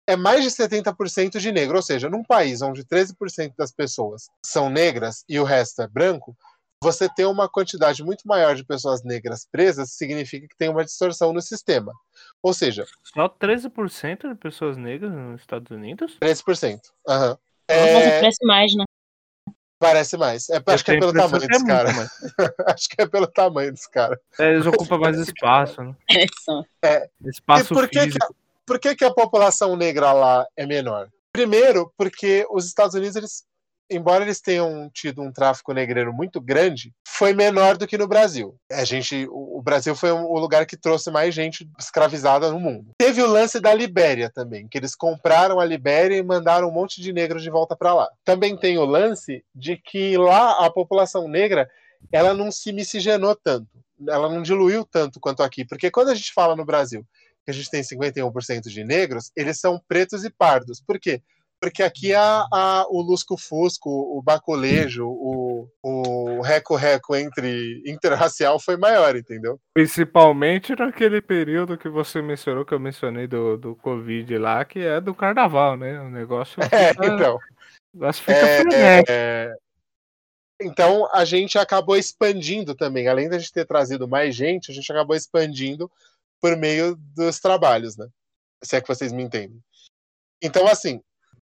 é 0.07 0.16
mais 0.16 0.43
de 0.43 0.51
70% 0.51 1.39
de 1.39 1.53
negro. 1.53 1.76
Ou 1.76 1.82
seja, 1.82 2.09
num 2.09 2.22
país 2.22 2.62
onde 2.62 2.84
13% 2.84 3.53
das 3.59 3.72
pessoas 3.72 4.26
são 4.45 4.70
negras 4.70 5.24
e 5.28 5.39
o 5.39 5.45
resto 5.45 5.82
é 5.82 5.89
branco, 5.89 6.37
você 6.83 7.09
ter 7.09 7.24
uma 7.24 7.49
quantidade 7.49 8.03
muito 8.03 8.27
maior 8.27 8.55
de 8.55 8.64
pessoas 8.64 9.03
negras 9.03 9.47
presas 9.51 9.93
significa 9.93 10.47
que 10.47 10.57
tem 10.57 10.68
uma 10.68 10.85
distorção 10.85 11.33
no 11.33 11.41
sistema. 11.41 11.93
Ou 12.43 12.53
seja. 12.53 12.85
Só 13.05 13.29
13% 13.29 14.29
de 14.29 14.35
pessoas 14.35 14.77
negras 14.77 15.12
nos 15.12 15.41
Estados 15.41 15.70
Unidos? 15.70 16.16
13%. 16.20 16.81
Uhum. 17.09 17.37
É... 17.68 18.20
Parece 18.20 18.47
mais, 18.47 18.74
né? 18.74 18.85
Parece 19.79 20.16
mais. 20.16 20.49
É, 20.49 20.62
acho 20.66 20.85
que 20.85 20.91
é 20.93 20.99
pelo 20.99 21.12
tamanho 21.12 21.49
dos 21.49 21.62
caras. 21.62 21.97
acho 22.66 22.89
que 22.89 23.03
é 23.03 23.07
pelo 23.07 23.27
tamanho 23.27 23.72
dos 23.72 23.87
caras. 23.87 24.18
É, 24.39 24.51
eles 24.53 24.66
ocupam 24.66 24.99
mais 24.99 25.18
espaço, 25.18 25.83
né? 25.83 25.95
É. 26.83 27.09
Espaço 27.24 27.72
e 27.72 27.77
por 27.77 27.89
que 27.89 28.01
físico. 28.01 28.18
Que 28.18 28.33
a, 28.33 28.37
por 28.66 28.79
que, 28.79 28.97
que 28.97 29.05
a 29.05 29.12
população 29.12 29.77
negra 29.77 30.12
lá 30.12 30.47
é 30.57 30.66
menor? 30.66 31.09
Primeiro, 31.33 31.93
porque 31.97 32.47
os 32.51 32.66
Estados 32.66 32.95
Unidos 32.95 33.16
eles 33.16 33.45
embora 33.91 34.24
eles 34.24 34.41
tenham 34.41 34.91
tido 34.93 35.22
um 35.22 35.32
tráfico 35.32 35.72
negreiro 35.72 36.12
muito 36.12 36.41
grande, 36.41 36.93
foi 37.07 37.32
menor 37.32 37.76
do 37.76 37.87
que 37.87 37.97
no 37.97 38.07
Brasil. 38.07 38.57
A 38.70 38.84
gente, 38.84 39.26
o 39.30 39.61
Brasil 39.62 39.95
foi 39.95 40.11
o 40.11 40.39
lugar 40.39 40.66
que 40.66 40.76
trouxe 40.76 41.11
mais 41.11 41.34
gente 41.34 41.68
escravizada 41.78 42.51
no 42.51 42.61
mundo. 42.61 42.93
Teve 42.99 43.22
o 43.22 43.26
lance 43.26 43.61
da 43.61 43.72
Libéria 43.72 44.30
também, 44.30 44.68
que 44.68 44.76
eles 44.78 44.95
compraram 44.95 45.61
a 45.61 45.64
Libéria 45.64 46.16
e 46.16 46.22
mandaram 46.22 46.68
um 46.68 46.72
monte 46.72 47.01
de 47.01 47.12
negros 47.12 47.43
de 47.43 47.51
volta 47.51 47.76
para 47.76 47.95
lá. 47.95 48.09
Também 48.24 48.57
tem 48.57 48.78
o 48.78 48.84
lance 48.84 49.45
de 49.55 49.76
que 49.76 50.16
lá 50.16 50.64
a 50.64 50.70
população 50.70 51.28
negra 51.28 51.68
ela 52.12 52.34
não 52.34 52.51
se 52.51 52.72
miscigenou 52.72 53.34
tanto, 53.34 53.68
ela 54.09 54.28
não 54.28 54.43
diluiu 54.43 54.84
tanto 54.84 55.18
quanto 55.18 55.43
aqui, 55.43 55.64
porque 55.64 55.91
quando 55.91 56.11
a 56.11 56.14
gente 56.14 56.32
fala 56.32 56.55
no 56.55 56.64
Brasil 56.64 57.05
que 57.45 57.51
a 57.53 57.55
gente 57.55 57.70
tem 57.70 57.80
51% 57.80 58.62
de 58.62 58.82
negros, 58.82 59.30
eles 59.37 59.61
são 59.61 59.80
pretos 59.87 60.24
e 60.24 60.30
pardos. 60.30 60.80
Por 60.80 60.99
quê? 60.99 61.22
Porque 61.61 61.83
aqui 61.83 62.15
a, 62.15 62.47
a, 62.53 62.87
o 62.91 63.01
lusco-fusco, 63.01 63.89
o 63.89 64.23
baculejo, 64.23 65.07
o, 65.07 65.69
o 65.83 66.41
reco-reco 66.43 67.17
entre 67.17 67.83
interracial 67.87 68.61
foi 68.61 68.77
maior, 68.77 69.17
entendeu? 69.17 69.59
Principalmente 69.73 70.75
naquele 70.77 71.21
período 71.23 71.79
que 71.79 71.89
você 71.89 72.21
mencionou, 72.21 72.65
que 72.65 72.75
eu 72.75 72.81
mencionei 72.81 73.27
do, 73.27 73.57
do 73.57 73.75
Covid 73.77 74.37
lá, 74.39 74.65
que 74.65 74.81
é 74.81 75.01
do 75.01 75.15
carnaval, 75.15 75.77
né? 75.77 75.99
O 76.01 76.11
negócio 76.11 76.61
é, 76.71 76.93
fica, 76.93 77.07
então. 77.07 77.37
O 77.95 77.99
negócio 77.99 78.23
fica 78.23 78.39
é, 78.39 79.03
é, 79.09 79.57
Então 80.61 81.09
a 81.13 81.25
gente 81.25 81.59
acabou 81.59 81.97
expandindo 81.97 82.75
também, 82.75 83.09
além 83.09 83.29
de 83.29 83.37
a 83.37 83.39
gente 83.39 83.53
ter 83.53 83.65
trazido 83.65 84.07
mais 84.07 84.35
gente, 84.35 84.71
a 84.71 84.75
gente 84.75 84.91
acabou 84.93 85.17
expandindo 85.17 85.91
por 86.41 86.55
meio 86.57 86.97
dos 87.15 87.41
trabalhos, 87.41 87.97
né? 87.97 88.07
Se 88.63 88.77
é 88.77 88.81
que 88.81 88.89
vocês 88.89 89.11
me 89.11 89.23
entendem. 89.23 89.61
Então, 90.43 90.67
assim, 90.67 91.01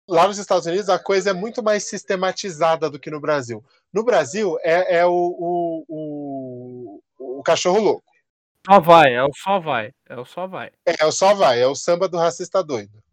lá 0.07 0.27
nos 0.27 0.37
Estados 0.37 0.65
Unidos 0.65 0.89
a 0.89 0.99
coisa 0.99 1.31
é 1.31 1.33
muito 1.33 1.63
mais 1.63 1.83
sistematizada 1.83 2.89
do 2.89 2.99
que 2.99 3.09
no 3.09 3.19
Brasil. 3.19 3.63
No 3.91 4.03
Brasil 4.03 4.57
é, 4.61 4.97
é 4.97 5.05
o, 5.05 5.11
o, 5.11 5.85
o, 5.87 7.39
o, 7.39 7.43
cachorro 7.43 7.79
louco. 7.79 8.03
Só 8.65 8.79
vai, 8.79 9.13
é 9.13 9.23
o 9.23 9.31
só 9.33 9.59
vai. 9.59 9.91
É 10.07 10.17
o 10.17 10.25
só 10.25 10.47
vai. 10.47 10.71
É, 10.85 10.95
é 11.03 11.05
o 11.05 11.11
só 11.11 11.33
vai, 11.33 11.61
é 11.61 11.67
o 11.67 11.75
samba 11.75 12.07
do 12.07 12.17
racista 12.17 12.63
doido. 12.63 13.03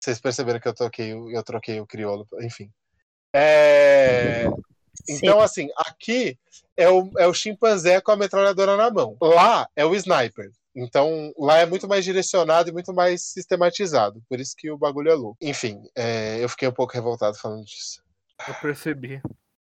Vocês 0.00 0.20
perceberam 0.20 0.58
que 0.58 0.68
eu 0.68 0.74
troquei, 0.74 1.12
eu 1.12 1.42
troquei 1.42 1.80
o 1.80 1.86
crioulo, 1.86 2.26
enfim. 2.40 2.70
É... 3.34 4.46
Então, 5.08 5.40
assim, 5.40 5.68
aqui 5.76 6.38
é 6.76 6.88
o, 6.88 7.10
é 7.18 7.26
o 7.26 7.34
chimpanzé 7.34 8.00
com 8.00 8.10
a 8.10 8.16
metralhadora 8.16 8.76
na 8.76 8.90
mão. 8.90 9.16
Lá 9.20 9.68
é 9.76 9.84
o 9.84 9.94
sniper. 9.94 10.50
Então, 10.74 11.32
lá 11.38 11.58
é 11.58 11.66
muito 11.66 11.86
mais 11.86 12.04
direcionado 12.04 12.70
e 12.70 12.72
muito 12.72 12.92
mais 12.94 13.22
sistematizado. 13.22 14.22
Por 14.28 14.40
isso 14.40 14.54
que 14.56 14.70
o 14.70 14.78
bagulho 14.78 15.10
é 15.10 15.14
louco. 15.14 15.36
Enfim, 15.40 15.82
é, 15.94 16.42
eu 16.42 16.48
fiquei 16.48 16.66
um 16.66 16.72
pouco 16.72 16.94
revoltado 16.94 17.36
falando 17.36 17.64
disso. 17.64 18.02
Eu 18.48 18.54
percebi. 18.54 19.20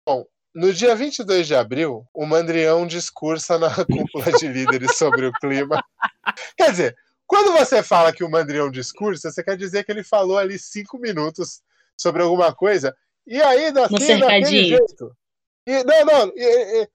Bom, 0.07 0.27
no 0.55 0.73
dia 0.73 0.95
22 0.95 1.47
de 1.47 1.55
abril, 1.55 2.07
o 2.13 2.27
Mandrião 2.27 2.87
discursa 2.87 3.59
na 3.59 3.71
cúpula 3.87 4.33
de 4.39 4.49
líderes 4.49 4.97
sobre 4.97 5.27
o 5.27 5.33
clima. 5.33 5.83
Quer 6.57 6.71
dizer, 6.71 6.97
quando 7.27 7.53
você 7.53 7.83
fala 7.83 8.13
que 8.13 8.25
o 8.25 8.31
Mandrião 8.31 8.71
discursa, 8.71 9.31
você 9.31 9.43
quer 9.43 9.57
dizer 9.57 9.85
que 9.85 9.93
ele 9.93 10.03
falou 10.03 10.39
ali 10.39 10.59
cinco 10.59 10.99
minutos 10.99 11.63
sobre 11.97 12.23
alguma 12.23 12.55
coisa, 12.55 12.97
e 13.27 13.41
aí, 13.43 13.67
assim, 13.67 14.19
daquele 14.19 14.65
jeito. 14.65 15.17
E, 15.67 15.85
não, 15.85 16.05
não, 16.07 16.33
e, 16.35 16.83
e, 16.83 16.89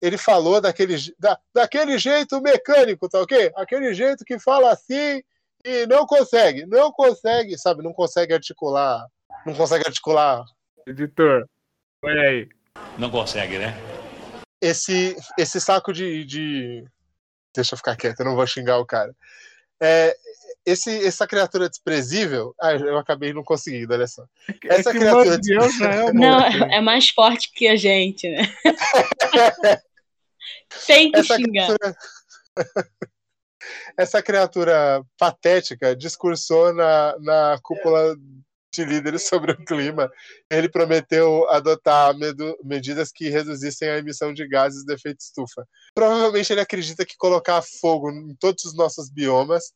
ele 0.00 0.18
falou 0.18 0.60
daquele, 0.60 0.96
da, 1.18 1.38
daquele 1.54 1.98
jeito 1.98 2.40
mecânico, 2.40 3.08
tá 3.08 3.20
ok? 3.20 3.52
Aquele 3.56 3.94
jeito 3.94 4.24
que 4.24 4.38
fala 4.38 4.72
assim 4.72 5.22
e 5.64 5.86
não 5.86 6.06
consegue, 6.06 6.66
não 6.66 6.92
consegue, 6.92 7.58
sabe? 7.58 7.82
Não 7.82 7.92
consegue 7.92 8.32
articular, 8.32 9.06
não 9.44 9.54
consegue 9.54 9.84
articular. 9.86 10.44
Editor, 10.86 11.48
olha 12.02 12.20
aí. 12.22 12.48
Não 12.98 13.10
consegue, 13.10 13.58
né? 13.58 13.74
Esse, 14.60 15.16
esse 15.38 15.60
saco 15.60 15.92
de, 15.92 16.24
de... 16.24 16.84
Deixa 17.54 17.74
eu 17.74 17.78
ficar 17.78 17.96
quieto, 17.96 18.20
eu 18.20 18.26
não 18.26 18.36
vou 18.36 18.46
xingar 18.46 18.78
o 18.78 18.86
cara. 18.86 19.14
É, 19.80 20.16
esse, 20.66 21.06
essa 21.06 21.26
criatura 21.26 21.68
desprezível. 21.68 22.52
Ah, 22.60 22.72
eu 22.72 22.98
acabei 22.98 23.32
não 23.32 23.44
conseguindo, 23.44 23.94
olha 23.94 24.08
só. 24.08 24.26
É 24.64 24.74
essa 24.74 24.90
é 24.90 24.92
criatura 24.92 25.38
desprezível. 25.38 26.12
Não, 26.12 26.40
é 26.40 26.80
mais 26.80 27.08
forte 27.08 27.52
que 27.54 27.68
a 27.68 27.76
gente, 27.76 28.28
né? 28.28 28.42
Tem 30.86 31.12
que 31.12 31.20
essa 31.20 31.36
xingar. 31.36 31.66
Criatura... 31.66 31.96
essa 33.96 34.22
criatura 34.22 35.02
patética 35.16 35.94
discursou 35.94 36.74
na, 36.74 37.16
na 37.20 37.58
cúpula 37.62 38.16
de 38.74 38.84
líderes 38.84 39.26
sobre 39.28 39.52
o 39.52 39.64
clima. 39.64 40.10
Ele 40.50 40.68
prometeu 40.68 41.48
adotar 41.48 42.12
medidas 42.64 43.12
que 43.12 43.28
reduzissem 43.28 43.88
a 43.88 43.98
emissão 43.98 44.34
de 44.34 44.46
gases 44.46 44.84
de 44.84 44.92
efeito 44.92 45.20
estufa. 45.20 45.66
Provavelmente 45.94 46.52
ele 46.52 46.60
acredita 46.60 47.06
que 47.06 47.16
colocar 47.16 47.62
fogo 47.80 48.10
em 48.10 48.34
todos 48.34 48.64
os 48.64 48.74
nossos 48.74 49.08
biomas 49.08 49.72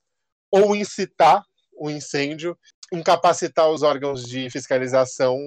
ou 0.51 0.75
incitar 0.75 1.45
o 1.73 1.91
incêndio, 1.91 2.57
incapacitar 2.93 3.71
os 3.71 3.83
órgãos 3.83 4.25
de 4.25 4.51
fiscalização 4.51 5.39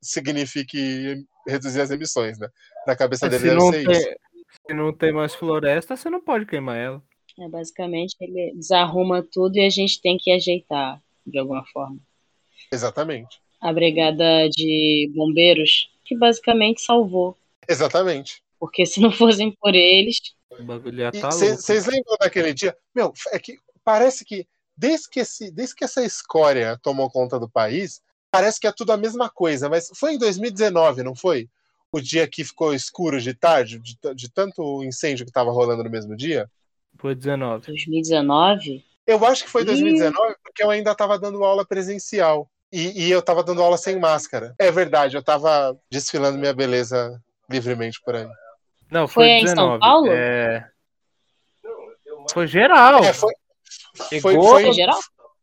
signifique 0.00 1.24
reduzir 1.46 1.80
as 1.80 1.90
emissões, 1.90 2.38
né? 2.38 2.48
Na 2.86 2.96
cabeça 2.96 3.28
dele 3.28 3.40
se 3.40 3.48
deve 3.48 3.60
ser 3.60 3.84
tem, 3.84 3.92
isso. 3.92 4.16
Se 4.66 4.74
não 4.74 4.92
tem 4.92 5.12
mais 5.12 5.34
floresta, 5.34 5.96
você 5.96 6.10
não 6.10 6.20
pode 6.20 6.46
queimar 6.46 6.76
ela. 6.76 7.02
É, 7.40 7.48
basicamente, 7.48 8.16
ele 8.20 8.52
desarruma 8.54 9.22
tudo 9.22 9.56
e 9.56 9.64
a 9.64 9.70
gente 9.70 10.00
tem 10.00 10.18
que 10.18 10.30
ajeitar 10.30 11.02
de 11.26 11.38
alguma 11.38 11.64
forma. 11.72 11.98
Exatamente. 12.70 13.40
A 13.60 13.72
brigada 13.72 14.48
de 14.50 15.10
bombeiros, 15.14 15.90
que 16.04 16.16
basicamente 16.16 16.82
salvou. 16.82 17.36
Exatamente. 17.68 18.42
Porque 18.58 18.84
se 18.84 19.00
não 19.00 19.10
fossem 19.10 19.52
por 19.60 19.74
eles. 19.74 20.18
O 20.50 20.62
bagulho 20.62 21.00
ia 21.00 21.10
E 21.14 21.20
tá. 21.20 21.30
Vocês 21.30 21.86
lembram 21.86 22.16
daquele 22.20 22.52
dia? 22.52 22.76
Meu, 22.94 23.12
é 23.32 23.38
que 23.38 23.56
parece 23.84 24.24
que 24.24 24.46
desde 24.76 25.08
que, 25.08 25.20
esse, 25.20 25.50
desde 25.50 25.74
que 25.74 25.84
essa 25.84 26.02
escória 26.02 26.78
tomou 26.82 27.10
conta 27.10 27.38
do 27.38 27.48
país, 27.48 28.02
parece 28.30 28.58
que 28.58 28.66
é 28.66 28.72
tudo 28.72 28.92
a 28.92 28.96
mesma 28.96 29.30
coisa. 29.30 29.68
Mas 29.68 29.90
foi 29.94 30.14
em 30.14 30.18
2019, 30.18 31.02
não 31.02 31.14
foi? 31.14 31.48
O 31.92 32.00
dia 32.00 32.26
que 32.26 32.42
ficou 32.42 32.74
escuro 32.74 33.20
de 33.20 33.34
tarde, 33.34 33.78
de, 33.78 33.96
de 34.14 34.30
tanto 34.30 34.82
incêndio 34.82 35.26
que 35.26 35.30
estava 35.30 35.52
rolando 35.52 35.84
no 35.84 35.90
mesmo 35.90 36.16
dia? 36.16 36.50
Foi 36.98 37.14
19. 37.14 37.66
2019? 37.66 38.84
Eu 39.06 39.24
acho 39.26 39.44
que 39.44 39.50
foi 39.50 39.62
Ih. 39.62 39.66
2019, 39.66 40.36
porque 40.42 40.62
eu 40.62 40.70
ainda 40.70 40.92
estava 40.92 41.18
dando 41.18 41.44
aula 41.44 41.66
presencial. 41.66 42.48
E, 42.72 43.06
e 43.06 43.10
eu 43.10 43.18
estava 43.18 43.44
dando 43.44 43.62
aula 43.62 43.76
sem 43.76 43.98
máscara. 43.98 44.54
É 44.58 44.70
verdade, 44.70 45.14
eu 45.14 45.20
estava 45.20 45.76
desfilando 45.90 46.38
minha 46.38 46.54
beleza 46.54 47.22
livremente 47.50 48.00
por 48.02 48.16
aí. 48.16 48.26
Não, 48.90 49.06
Foi 49.06 49.24
foi, 49.24 49.26
em 49.26 49.46
São 49.46 49.78
19. 49.78 49.80
Paulo? 49.80 50.08
É... 50.10 50.70
Foi 52.32 52.46
geral. 52.46 53.04
É, 53.04 53.12
foi, 53.12 53.32
foi, 53.96 54.20
Foi 54.20 54.34
foi, 54.34 54.72
geral? 54.72 54.98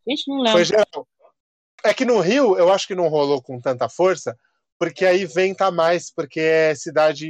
Gente, 0.07 0.27
não 0.27 0.38
lembro. 0.38 0.51
Foi 0.51 0.65
geral. 0.65 1.07
É 1.84 1.93
que 1.93 2.05
no 2.05 2.19
Rio, 2.19 2.57
eu 2.57 2.71
acho 2.71 2.88
que 2.88 2.95
não 2.95 3.07
rolou 3.07 3.41
com 3.41 3.59
tanta 3.59 3.88
força, 3.88 4.38
porque 4.77 5.05
aí 5.05 5.25
venta 5.25 5.71
mais, 5.71 6.11
porque 6.13 6.39
é 6.39 6.75
cidade 6.75 7.27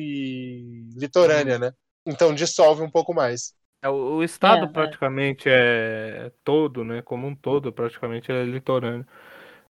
litorânea, 0.96 1.60
né? 1.60 1.74
Então 2.06 2.34
dissolve 2.34 2.82
um 2.82 2.90
pouco 2.90 3.14
mais. 3.14 3.54
É, 3.82 3.90
O, 3.90 4.24
estado 4.24 4.66
É, 4.66 4.70
é. 4.70 4.72
praticamente 4.72 5.44
é 5.48 6.32
todo, 6.44 6.84
né? 6.84 7.02
Como 7.02 7.28
um 7.28 7.36
todo, 7.36 7.72
praticamente 7.72 8.32
é 8.32 8.44
litorâneo. 8.44 9.06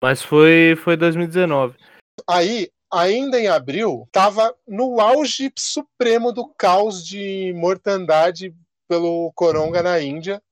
Mas 0.01 0.23
foi, 0.23 0.75
foi 0.83 0.97
2019. 0.97 1.77
Aí, 2.29 2.71
ainda 2.93 3.39
em 3.39 3.49
abril, 3.49 4.09
tava 4.11 4.55
no 4.67 5.01
auge 5.01 5.53
supremo 5.59 6.33
do 6.33 6.49
caos 6.57 7.05
de 7.05 7.53
mortandade 7.55 8.55
pelo 8.89 9.31
coronga 9.35 9.83
na 9.83 10.01
Índia. 10.01 10.43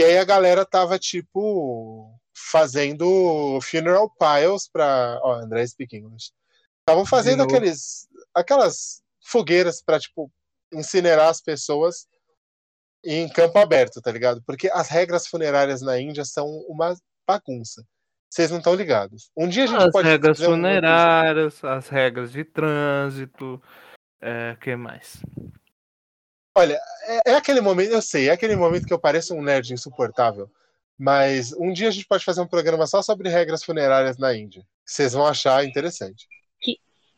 E 0.00 0.02
aí 0.02 0.16
a 0.16 0.24
galera 0.24 0.64
tava, 0.64 0.98
tipo, 0.98 2.18
fazendo 2.34 3.60
funeral 3.60 4.08
piles 4.08 4.66
pra. 4.66 5.20
Ó, 5.22 5.34
André 5.34 5.66
speak 5.66 5.94
English. 5.94 6.32
Estavam 6.78 7.04
fazendo 7.04 7.42
aqueles, 7.42 8.08
aquelas 8.34 9.02
fogueiras 9.22 9.82
pra, 9.82 10.00
tipo, 10.00 10.32
incinerar 10.72 11.28
as 11.28 11.42
pessoas 11.42 12.08
em 13.04 13.28
campo 13.28 13.58
aberto, 13.58 14.00
tá 14.00 14.10
ligado? 14.10 14.42
Porque 14.46 14.70
as 14.72 14.88
regras 14.88 15.26
funerárias 15.26 15.82
na 15.82 16.00
Índia 16.00 16.24
são 16.24 16.46
uma 16.66 16.96
bagunça. 17.26 17.84
Vocês 18.30 18.50
não 18.50 18.56
estão 18.56 18.74
ligados. 18.74 19.30
Um 19.36 19.48
dia 19.48 19.64
a 19.64 19.66
gente 19.66 19.84
As 19.84 19.92
pode 19.92 20.08
regras 20.08 20.38
fazer 20.38 20.48
um 20.48 20.52
funerárias, 20.52 21.62
as 21.62 21.88
regras 21.90 22.32
de 22.32 22.42
trânsito. 22.42 23.62
É, 24.18 24.56
que 24.62 24.74
mais? 24.76 25.20
Olha, 26.60 26.78
é, 27.06 27.30
é 27.30 27.34
aquele 27.36 27.62
momento, 27.62 27.92
eu 27.92 28.02
sei, 28.02 28.28
é 28.28 28.32
aquele 28.32 28.54
momento 28.54 28.86
que 28.86 28.92
eu 28.92 28.98
pareço 28.98 29.34
um 29.34 29.40
nerd 29.40 29.72
insuportável. 29.72 30.50
Mas 30.98 31.54
um 31.54 31.72
dia 31.72 31.88
a 31.88 31.90
gente 31.90 32.06
pode 32.06 32.22
fazer 32.22 32.42
um 32.42 32.46
programa 32.46 32.86
só 32.86 33.00
sobre 33.00 33.30
regras 33.30 33.64
funerárias 33.64 34.18
na 34.18 34.36
Índia. 34.36 34.62
Vocês 34.84 35.14
vão 35.14 35.26
achar 35.26 35.64
interessante. 35.64 36.28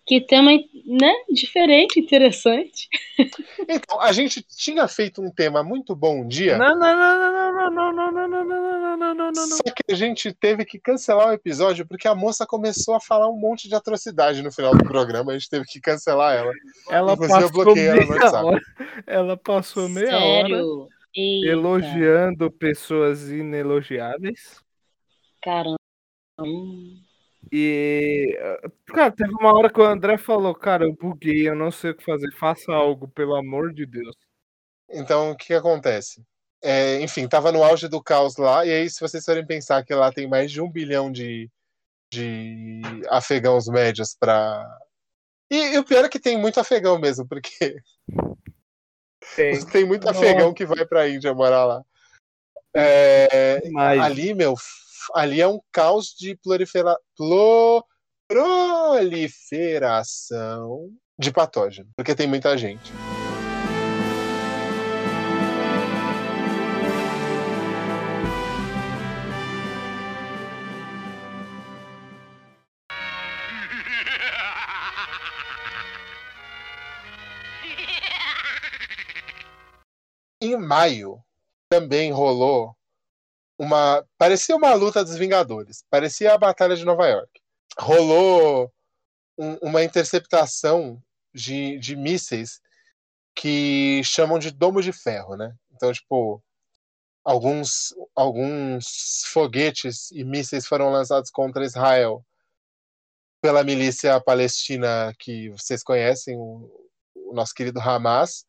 Que 0.04 0.20
tema, 0.20 0.50
né? 0.50 1.12
Diferente, 1.30 2.00
interessante. 2.00 2.88
Então, 3.68 4.00
a 4.00 4.10
gente 4.12 4.42
tinha 4.42 4.88
feito 4.88 5.22
um 5.22 5.30
tema 5.30 5.62
muito 5.62 5.94
bom 5.94 6.22
um 6.22 6.28
dia, 6.28 6.58
Não, 6.58 6.76
não, 6.76 6.96
não, 6.96 7.18
não, 7.18 7.52
não, 7.52 7.70
não, 7.70 7.92
não, 7.92 8.12
não, 8.12 8.28
não, 8.28 8.28
não, 8.28 8.44
não, 8.44 8.96
não, 8.96 8.96
não, 8.96 9.14
não, 9.14 9.32
não. 9.32 9.44
só 9.46 9.62
que 9.62 9.92
a 9.92 9.94
gente 9.94 10.32
teve 10.32 10.64
que 10.64 10.78
cancelar 10.78 11.28
o 11.28 11.32
episódio 11.32 11.86
porque 11.86 12.08
a 12.08 12.14
moça 12.14 12.44
começou 12.44 12.94
a 12.94 13.00
falar 13.00 13.28
um 13.28 13.36
monte 13.36 13.68
de 13.68 13.74
atrocidade 13.74 14.42
no 14.42 14.50
final 14.50 14.76
do 14.76 14.84
programa. 14.84 15.32
A 15.32 15.38
gente 15.38 15.48
teve 15.48 15.64
que 15.66 15.80
cancelar 15.80 16.36
ela. 16.36 16.52
Ela 16.90 17.16
passou 17.16 17.50
bloqueei 17.50 17.86
ela 17.86 18.00
no 18.00 18.08
meia 18.08 18.22
WhatsApp. 18.22 18.44
hora. 18.44 18.60
Ela 19.06 19.36
passou 19.36 19.88
meia 19.88 20.18
hora 20.18 20.48
Sério? 20.48 20.88
Eita, 21.14 21.46
elogiando 21.46 22.50
pessoas 22.50 23.30
inelogiáveis. 23.30 24.60
Caramba. 25.42 25.76
Hum. 26.40 27.01
E, 27.54 28.34
eh, 28.38 28.70
cara, 28.86 29.12
teve 29.12 29.30
uma 29.34 29.54
hora 29.54 29.70
que 29.70 29.78
o 29.78 29.84
André 29.84 30.16
falou, 30.16 30.54
cara, 30.54 30.84
eu 30.84 30.94
buguei, 30.94 31.46
eu 31.46 31.54
não 31.54 31.70
sei 31.70 31.90
o 31.90 31.94
que 31.94 32.02
fazer, 32.02 32.32
faça 32.32 32.72
algo, 32.72 33.06
pelo 33.08 33.36
amor 33.36 33.74
de 33.74 33.84
Deus. 33.84 34.16
Então, 34.88 35.32
o 35.32 35.36
que, 35.36 35.52
acontece? 35.52 36.24
É, 36.62 36.98
enfim, 37.02 37.28
tava 37.28 37.52
no 37.52 37.62
auge 37.62 37.88
do 37.88 38.02
caos 38.02 38.38
lá, 38.38 38.64
e 38.64 38.70
aí, 38.70 38.88
se 38.88 39.00
vocês 39.00 39.22
forem 39.22 39.46
pensar 39.46 39.84
que 39.84 39.94
lá 39.94 40.10
tem 40.10 40.26
mais 40.26 40.50
de 40.50 40.62
um 40.62 40.70
bilhão 40.70 41.12
de, 41.12 41.50
de 42.10 42.80
afegãos 43.10 43.68
médios 43.68 44.16
para. 44.18 44.66
E, 45.50 45.74
e 45.74 45.78
o 45.78 45.84
pior 45.84 46.06
é 46.06 46.08
que 46.08 46.20
tem 46.20 46.38
muito 46.38 46.58
afegão 46.58 46.98
mesmo, 46.98 47.28
porque 47.28 47.76
Tem 49.36 49.60
tem 49.66 49.84
muito 49.84 50.06
Nossa. 50.06 50.18
afegão 50.18 50.54
que 50.54 50.64
vai 50.64 50.86
pra 50.86 51.08
Índia 51.08 51.34
morar 51.34 51.66
lá. 51.66 51.84
É, 52.74 53.60
ali, 53.76 54.32
meu, 54.32 54.54
ali 55.14 55.40
é 55.40 55.48
um 55.48 55.60
caos 55.72 56.08
de 56.18 56.36
prolifera... 56.36 56.96
plo- 57.16 57.84
proliferação 58.28 60.90
de 61.18 61.30
patógeno, 61.30 61.88
porque 61.96 62.14
tem 62.14 62.26
muita 62.26 62.56
gente. 62.56 62.90
Em 80.40 80.56
maio 80.56 81.22
também 81.70 82.10
rolou 82.10 82.76
uma. 83.62 84.04
Parecia 84.18 84.56
uma 84.56 84.74
luta 84.74 85.04
dos 85.04 85.16
Vingadores, 85.16 85.84
parecia 85.88 86.34
a 86.34 86.38
Batalha 86.38 86.74
de 86.74 86.84
Nova 86.84 87.06
York. 87.06 87.30
Rolou 87.78 88.72
um- 89.38 89.56
uma 89.62 89.84
interceptação 89.84 91.00
de, 91.32 91.78
de 91.78 91.94
mísseis 91.94 92.60
que 93.34 94.02
chamam 94.04 94.38
de 94.38 94.50
domo 94.50 94.82
de 94.82 94.92
ferro, 94.92 95.36
né? 95.36 95.54
Então, 95.72 95.92
tipo, 95.92 96.42
alguns, 97.24 97.94
alguns 98.16 99.22
foguetes 99.26 100.10
e 100.10 100.24
mísseis 100.24 100.66
foram 100.66 100.90
lançados 100.90 101.30
contra 101.30 101.64
Israel 101.64 102.24
pela 103.40 103.64
milícia 103.64 104.20
palestina 104.20 105.14
que 105.18 105.48
vocês 105.50 105.82
conhecem, 105.82 106.36
o, 106.36 106.68
o 107.14 107.32
nosso 107.32 107.54
querido 107.54 107.80
Hamas. 107.80 108.44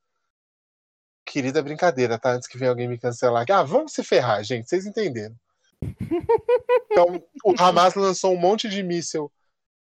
Querida 1.26 1.61
brincadeira, 1.63 2.19
tá? 2.19 2.32
Antes 2.34 2.47
que 2.47 2.57
venha 2.57 2.71
alguém 2.71 2.88
me 2.88 2.97
cancelar. 2.97 3.45
Ah, 3.49 3.63
vamos 3.63 3.93
se 3.93 4.03
ferrar, 4.03 4.43
gente, 4.43 4.67
vocês 4.69 4.86
entenderam. 4.86 5.36
Então, 6.91 7.24
o 7.43 7.53
Hamas 7.57 7.95
lançou 7.95 8.34
um 8.34 8.39
monte 8.39 8.69
de 8.69 8.84
míssil 8.84 9.32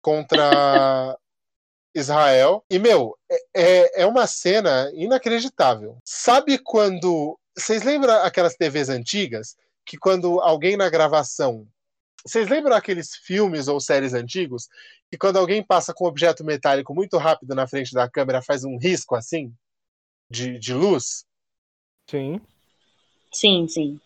contra 0.02 1.18
Israel. 1.96 2.64
E, 2.70 2.80
meu, 2.80 3.18
é- 3.30 3.44
é, 3.54 4.02
é 4.02 4.06
uma 4.06 4.28
cena 4.28 4.92
inacreditável. 4.94 5.98
Sabe 6.04 6.58
quando. 6.58 7.38
Vocês 7.56 7.84
lembram 7.84 8.14
aquelas 8.24 8.56
TVs 8.56 8.90
antigas? 8.90 9.56
Que 9.86 9.98
quando 9.98 10.40
alguém 10.40 10.78
na 10.78 10.90
gravação. 10.90 11.68
Vocês 12.26 12.48
lembram 12.48 12.76
aqueles 12.76 13.16
filmes 13.18 13.68
ou 13.68 13.80
séries 13.82 14.14
antigos? 14.14 14.70
Que 15.12 15.18
quando 15.18 15.38
alguém 15.38 15.62
passa 15.62 15.94
com 15.94 16.06
um 16.06 16.08
objeto 16.08 16.44
metálico 16.44 16.96
muito 16.96 17.18
rápido 17.18 17.54
na 17.54 17.68
frente 17.68 17.94
da 17.94 18.10
câmera, 18.10 18.42
faz 18.42 18.64
um 18.64 18.78
risco 18.78 19.14
assim? 19.16 19.54
De, 20.34 20.58
de 20.58 20.74
luz? 20.74 21.26
Sim. 22.10 22.42
Sim, 23.32 23.68
sim. 23.68 24.00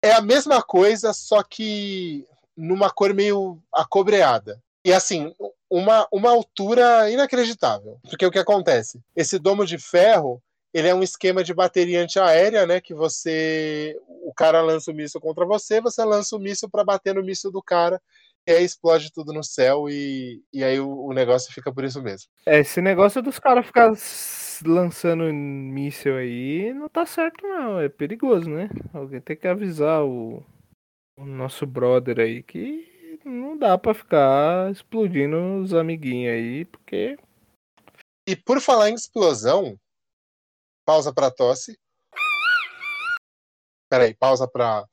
é 0.00 0.12
a 0.12 0.20
mesma 0.20 0.62
coisa, 0.62 1.12
só 1.12 1.42
que 1.42 2.24
numa 2.56 2.88
cor 2.88 3.12
meio 3.12 3.60
acobreada. 3.72 4.62
E 4.84 4.92
assim, 4.92 5.34
uma, 5.68 6.06
uma 6.12 6.30
altura 6.30 7.10
inacreditável. 7.10 7.98
Porque 8.08 8.24
o 8.24 8.30
que 8.30 8.38
acontece? 8.38 9.00
Esse 9.16 9.40
domo 9.40 9.66
de 9.66 9.76
ferro, 9.76 10.40
ele 10.72 10.86
é 10.86 10.94
um 10.94 11.02
esquema 11.02 11.42
de 11.42 11.52
bateria 11.52 12.00
antiaérea, 12.00 12.64
né? 12.64 12.80
Que 12.80 12.94
você. 12.94 13.96
O 14.22 14.32
cara 14.32 14.62
lança 14.62 14.92
o 14.92 14.94
míssil 14.94 15.20
contra 15.20 15.44
você, 15.44 15.80
você 15.80 16.04
lança 16.04 16.36
o 16.36 16.38
míssil 16.38 16.70
para 16.70 16.84
bater 16.84 17.12
no 17.12 17.24
míssil 17.24 17.50
do 17.50 17.62
cara, 17.62 18.00
e 18.46 18.52
aí 18.52 18.64
explode 18.64 19.10
tudo 19.12 19.32
no 19.32 19.42
céu, 19.42 19.88
e, 19.88 20.40
e 20.52 20.62
aí 20.62 20.78
o, 20.78 21.06
o 21.06 21.12
negócio 21.12 21.52
fica 21.52 21.72
por 21.72 21.84
isso 21.84 22.00
mesmo. 22.00 22.28
É, 22.46 22.60
esse 22.60 22.80
negócio 22.80 23.20
dos 23.20 23.40
caras 23.40 23.66
ficar 23.66 23.92
lançando 24.64 25.24
míssil 25.32 26.16
aí 26.16 26.72
não 26.74 26.88
tá 26.88 27.04
certo 27.06 27.46
não, 27.46 27.80
é 27.80 27.88
perigoso, 27.88 28.48
né? 28.48 28.68
Alguém 28.92 29.20
tem 29.20 29.36
que 29.36 29.46
avisar 29.48 30.04
o, 30.04 30.42
o 31.18 31.24
nosso 31.26 31.66
brother 31.66 32.20
aí 32.20 32.42
que 32.42 33.20
não 33.24 33.56
dá 33.58 33.76
pra 33.78 33.94
ficar 33.94 34.70
explodindo 34.70 35.36
os 35.62 35.74
amiguinhos 35.74 36.32
aí, 36.34 36.64
porque 36.66 37.16
E 38.28 38.36
por 38.36 38.60
falar 38.60 38.90
em 38.90 38.94
explosão, 38.94 39.78
pausa 40.86 41.12
para 41.12 41.30
tosse. 41.30 41.78
Peraí, 43.88 44.14
pausa 44.14 44.48
pra. 44.48 44.84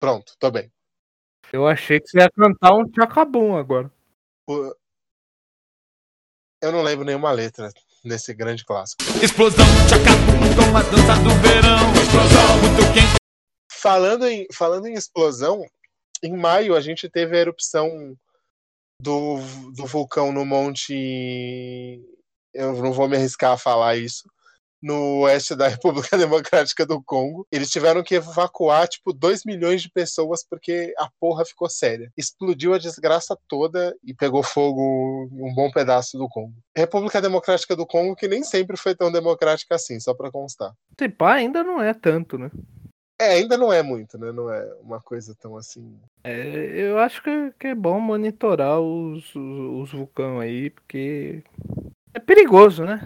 Pronto, 0.00 0.34
tô 0.38 0.50
bem. 0.50 0.70
Eu 1.52 1.66
achei 1.66 2.00
que 2.00 2.08
você 2.08 2.18
ia 2.18 2.30
cantar 2.30 2.74
um 2.74 2.88
tchacabum 2.90 3.56
agora. 3.56 3.90
O- 4.48 4.74
Eu 6.66 6.72
não 6.72 6.82
lembro 6.82 7.04
nenhuma 7.04 7.30
letra 7.30 7.70
nesse 8.04 8.34
grande 8.34 8.64
clássico. 8.64 9.00
Explosão, 9.22 9.64
tchacabum, 9.88 10.56
toma 10.56 10.82
dança 10.82 11.14
do 11.22 11.30
verão. 11.40 11.92
Explosão, 11.94 12.58
muito 12.60 12.92
quente. 12.92 13.14
Falando 13.70 14.26
em, 14.26 14.48
falando 14.52 14.86
em 14.88 14.94
explosão, 14.94 15.64
em 16.20 16.36
maio 16.36 16.74
a 16.74 16.80
gente 16.80 17.08
teve 17.08 17.36
a 17.36 17.40
erupção 17.40 18.16
do, 19.00 19.36
do 19.76 19.86
vulcão 19.86 20.32
no 20.32 20.44
Monte. 20.44 22.02
Eu 22.52 22.72
não 22.82 22.92
vou 22.92 23.08
me 23.08 23.16
arriscar 23.16 23.52
a 23.52 23.56
falar 23.56 23.94
isso. 23.94 24.28
No 24.82 25.20
oeste 25.22 25.54
da 25.54 25.68
República 25.68 26.16
Democrática 26.16 26.86
do 26.86 27.02
Congo. 27.02 27.46
Eles 27.50 27.70
tiveram 27.70 28.02
que 28.02 28.14
evacuar, 28.14 28.88
tipo, 28.88 29.12
2 29.12 29.44
milhões 29.44 29.82
de 29.82 29.90
pessoas 29.90 30.44
porque 30.48 30.94
a 30.98 31.08
porra 31.18 31.44
ficou 31.44 31.68
séria. 31.68 32.10
Explodiu 32.16 32.74
a 32.74 32.78
desgraça 32.78 33.36
toda 33.48 33.96
e 34.04 34.14
pegou 34.14 34.42
fogo 34.42 35.28
um 35.32 35.54
bom 35.54 35.70
pedaço 35.70 36.18
do 36.18 36.28
Congo. 36.28 36.54
República 36.76 37.20
Democrática 37.20 37.74
do 37.74 37.86
Congo, 37.86 38.16
que 38.16 38.28
nem 38.28 38.42
sempre 38.42 38.76
foi 38.76 38.94
tão 38.94 39.10
democrática 39.10 39.74
assim, 39.74 39.98
só 40.00 40.14
pra 40.14 40.30
constar. 40.30 40.72
Esse 40.98 41.08
pá 41.08 41.34
ainda 41.34 41.62
não 41.62 41.82
é 41.82 41.92
tanto, 41.94 42.38
né? 42.38 42.50
É, 43.18 43.32
ainda 43.32 43.56
não 43.56 43.72
é 43.72 43.82
muito, 43.82 44.18
né? 44.18 44.30
Não 44.30 44.50
é 44.52 44.62
uma 44.82 45.00
coisa 45.00 45.34
tão 45.34 45.56
assim. 45.56 45.98
É, 46.22 46.32
eu 46.74 46.98
acho 46.98 47.22
que, 47.22 47.52
que 47.58 47.68
é 47.68 47.74
bom 47.74 47.98
monitorar 47.98 48.78
os, 48.78 49.34
os, 49.34 49.82
os 49.82 49.92
vulcão 49.92 50.38
aí, 50.38 50.68
porque 50.68 51.42
é 52.12 52.20
perigoso, 52.20 52.84
né? 52.84 53.00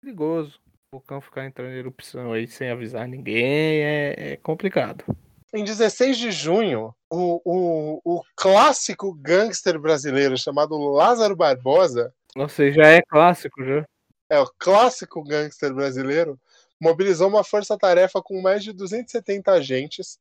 Perigoso. 0.00 0.58
O 0.94 0.98
vulcão 0.98 1.22
ficar 1.22 1.46
entrando 1.46 1.72
em 1.72 1.78
erupção 1.78 2.34
aí 2.34 2.46
sem 2.46 2.68
avisar 2.68 3.08
ninguém 3.08 3.80
é, 3.82 4.32
é 4.32 4.36
complicado. 4.36 5.02
Em 5.50 5.64
16 5.64 6.18
de 6.18 6.30
junho, 6.30 6.94
o, 7.08 7.40
o, 7.46 8.00
o 8.04 8.22
clássico 8.36 9.14
gangster 9.14 9.80
brasileiro 9.80 10.36
chamado 10.36 10.76
Lázaro 10.76 11.34
Barbosa, 11.34 12.12
Nossa, 12.36 12.70
já 12.70 12.88
é 12.88 13.00
clássico 13.00 13.64
já. 13.64 13.86
é 14.28 14.38
o 14.38 14.46
clássico 14.58 15.24
gangster 15.24 15.72
brasileiro, 15.72 16.38
mobilizou 16.78 17.26
uma 17.26 17.42
força-tarefa 17.42 18.20
com 18.20 18.42
mais 18.42 18.62
de 18.62 18.74
270 18.74 19.50
agentes 19.50 20.18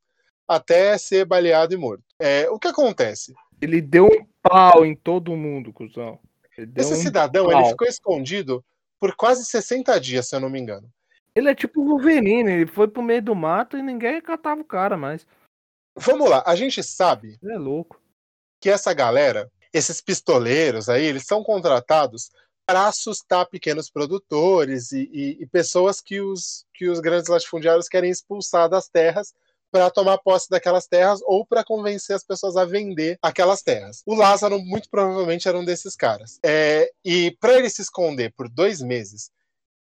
até 0.47 0.97
ser 0.97 1.25
baleado 1.25 1.73
e 1.73 1.77
morto. 1.77 2.05
É, 2.17 2.49
o 2.49 2.57
que 2.57 2.69
acontece? 2.69 3.33
Ele 3.61 3.81
deu 3.81 4.05
um 4.05 4.25
pau 4.41 4.85
em 4.85 4.95
todo 4.95 5.35
mundo, 5.35 5.73
cuzão. 5.73 6.17
Esse 6.77 6.93
um 6.93 6.95
cidadão 6.95 7.49
pau. 7.49 7.59
ele 7.59 7.69
ficou 7.71 7.87
escondido 7.87 8.63
por 9.01 9.15
quase 9.15 9.43
60 9.43 9.99
dias, 9.99 10.29
se 10.29 10.35
eu 10.35 10.39
não 10.39 10.49
me 10.49 10.59
engano. 10.59 10.87
Ele 11.33 11.49
é 11.49 11.55
tipo 11.55 11.81
o 11.81 11.85
Wolverine, 11.87 12.51
ele 12.51 12.67
foi 12.67 12.87
pro 12.87 13.01
meio 13.01 13.21
do 13.23 13.33
mato 13.33 13.75
e 13.77 13.81
ninguém 13.81 14.21
catava 14.21 14.61
o 14.61 14.65
cara 14.65 14.95
mais. 14.95 15.25
Vamos 15.97 16.29
lá, 16.29 16.43
a 16.45 16.55
gente 16.55 16.81
sabe 16.83 17.37
Ele 17.41 17.53
é 17.53 17.57
louco. 17.57 17.99
que 18.61 18.69
essa 18.69 18.93
galera, 18.93 19.51
esses 19.73 19.99
pistoleiros 20.01 20.87
aí, 20.87 21.03
eles 21.03 21.25
são 21.25 21.43
contratados 21.43 22.29
para 22.65 22.87
assustar 22.87 23.47
pequenos 23.47 23.89
produtores 23.89 24.91
e, 24.91 25.09
e- 25.11 25.37
e 25.41 25.45
pessoas 25.47 25.99
que 25.99 26.21
os, 26.21 26.65
que 26.73 26.87
os 26.87 26.99
grandes 26.99 27.27
latifundiários 27.27 27.89
querem 27.89 28.11
expulsar 28.11 28.69
das 28.69 28.87
terras 28.87 29.33
para 29.71 29.89
tomar 29.89 30.17
posse 30.17 30.49
daquelas 30.49 30.85
terras 30.85 31.21
ou 31.23 31.45
para 31.45 31.63
convencer 31.63 32.15
as 32.15 32.23
pessoas 32.23 32.57
a 32.57 32.65
vender 32.65 33.17
aquelas 33.21 33.61
terras. 33.61 34.03
O 34.05 34.13
Lázaro, 34.13 34.59
muito 34.59 34.89
provavelmente, 34.89 35.47
era 35.47 35.57
um 35.57 35.65
desses 35.65 35.95
caras. 35.95 36.39
É, 36.43 36.91
e 37.03 37.35
para 37.39 37.57
ele 37.57 37.69
se 37.69 37.81
esconder 37.81 38.33
por 38.35 38.49
dois 38.49 38.81
meses, 38.81 39.31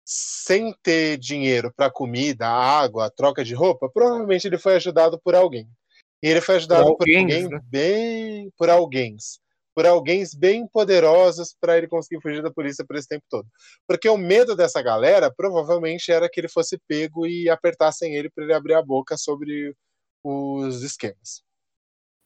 sem 0.04 0.74
ter 0.82 1.18
dinheiro 1.18 1.72
para 1.74 1.90
comida, 1.90 2.46
água, 2.46 3.10
troca 3.10 3.44
de 3.44 3.54
roupa, 3.54 3.88
provavelmente 3.88 4.46
ele 4.46 4.58
foi 4.58 4.76
ajudado 4.76 5.20
por 5.20 5.34
alguém. 5.34 5.68
E 6.22 6.28
ele 6.28 6.40
foi 6.40 6.56
ajudado 6.56 6.96
por, 6.96 7.08
alguéns, 7.08 7.22
alguém 7.22 7.48
né? 7.48 7.60
bem. 7.64 8.52
por 8.56 8.70
alguém. 8.70 9.16
Por 9.74 9.86
alguém 9.86 10.22
bem 10.36 10.66
poderosos 10.66 11.54
para 11.60 11.78
ele 11.78 11.88
conseguir 11.88 12.20
fugir 12.20 12.42
da 12.42 12.50
polícia 12.52 12.84
por 12.86 12.96
esse 12.96 13.08
tempo 13.08 13.24
todo. 13.30 13.46
Porque 13.86 14.08
o 14.08 14.18
medo 14.18 14.54
dessa 14.54 14.82
galera 14.82 15.32
provavelmente 15.34 16.12
era 16.12 16.28
que 16.28 16.38
ele 16.40 16.48
fosse 16.48 16.78
pego 16.86 17.26
e 17.26 17.48
apertassem 17.48 18.14
ele 18.14 18.28
para 18.30 18.44
ele 18.44 18.52
abrir 18.54 18.74
a 18.74 18.82
boca 18.82 19.16
sobre 19.16 19.74
os 20.22 20.82
esquemas. 20.82 21.42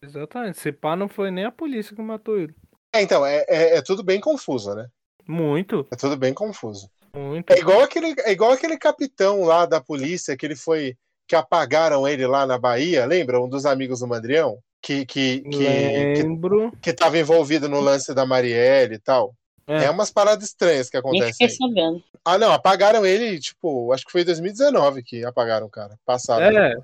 Exatamente. 0.02 0.58
Esse 0.58 0.72
pá 0.72 0.96
não 0.96 1.08
foi 1.08 1.30
nem 1.30 1.44
a 1.44 1.52
polícia 1.52 1.94
que 1.94 2.02
matou 2.02 2.38
ele. 2.38 2.54
É, 2.94 3.02
então, 3.02 3.24
é, 3.24 3.44
é- 3.48 3.76
é 3.76 3.82
tudo 3.82 4.02
bem 4.02 4.20
confuso, 4.20 4.74
né? 4.74 4.88
Muito, 5.26 5.86
É 5.90 5.96
tudo 5.96 6.16
bem 6.16 6.32
confuso. 6.32 6.88
muito. 7.14 7.50
É 7.52 7.58
igual 7.58 7.80
aquele, 7.82 8.14
é 8.20 8.32
igual 8.32 8.52
aquele 8.52 8.76
capitão 8.78 9.42
lá 9.44 9.66
da 9.66 9.80
polícia 9.80 10.36
que 10.36 10.44
ele 10.46 10.56
foi. 10.56 10.96
que 11.28 11.34
apagaram 11.34 12.06
ele 12.06 12.24
lá 12.24 12.46
na 12.46 12.56
Bahia, 12.56 13.04
lembra? 13.04 13.40
Um 13.42 13.48
dos 13.48 13.66
amigos 13.66 13.98
do 13.98 14.06
Mandrião? 14.06 14.60
Que, 14.86 15.04
que, 15.04 15.40
que, 15.40 15.48
que, 15.50 16.22
Lembro. 16.22 16.70
que 16.80 16.92
tava 16.92 17.18
envolvido 17.18 17.68
no 17.68 17.80
lance 17.80 18.14
da 18.14 18.24
Marielle 18.24 18.94
e 18.94 18.98
tal. 19.00 19.34
É. 19.66 19.86
É, 19.86 19.90
umas 19.90 20.12
paradas 20.12 20.44
estranhas 20.44 20.88
que 20.88 20.96
Nem 20.96 21.00
acontecem 21.00 21.32
fiquei 21.32 21.46
aí. 21.48 21.56
sabendo. 21.56 22.04
Ah, 22.24 22.38
não, 22.38 22.52
apagaram 22.52 23.04
ele, 23.04 23.36
tipo, 23.40 23.92
acho 23.92 24.04
que 24.04 24.12
foi 24.12 24.20
em 24.20 24.26
2019 24.26 25.02
que 25.02 25.24
apagaram 25.24 25.66
o 25.66 25.70
cara. 25.70 25.98
Passado. 26.06 26.40
É, 26.40 26.76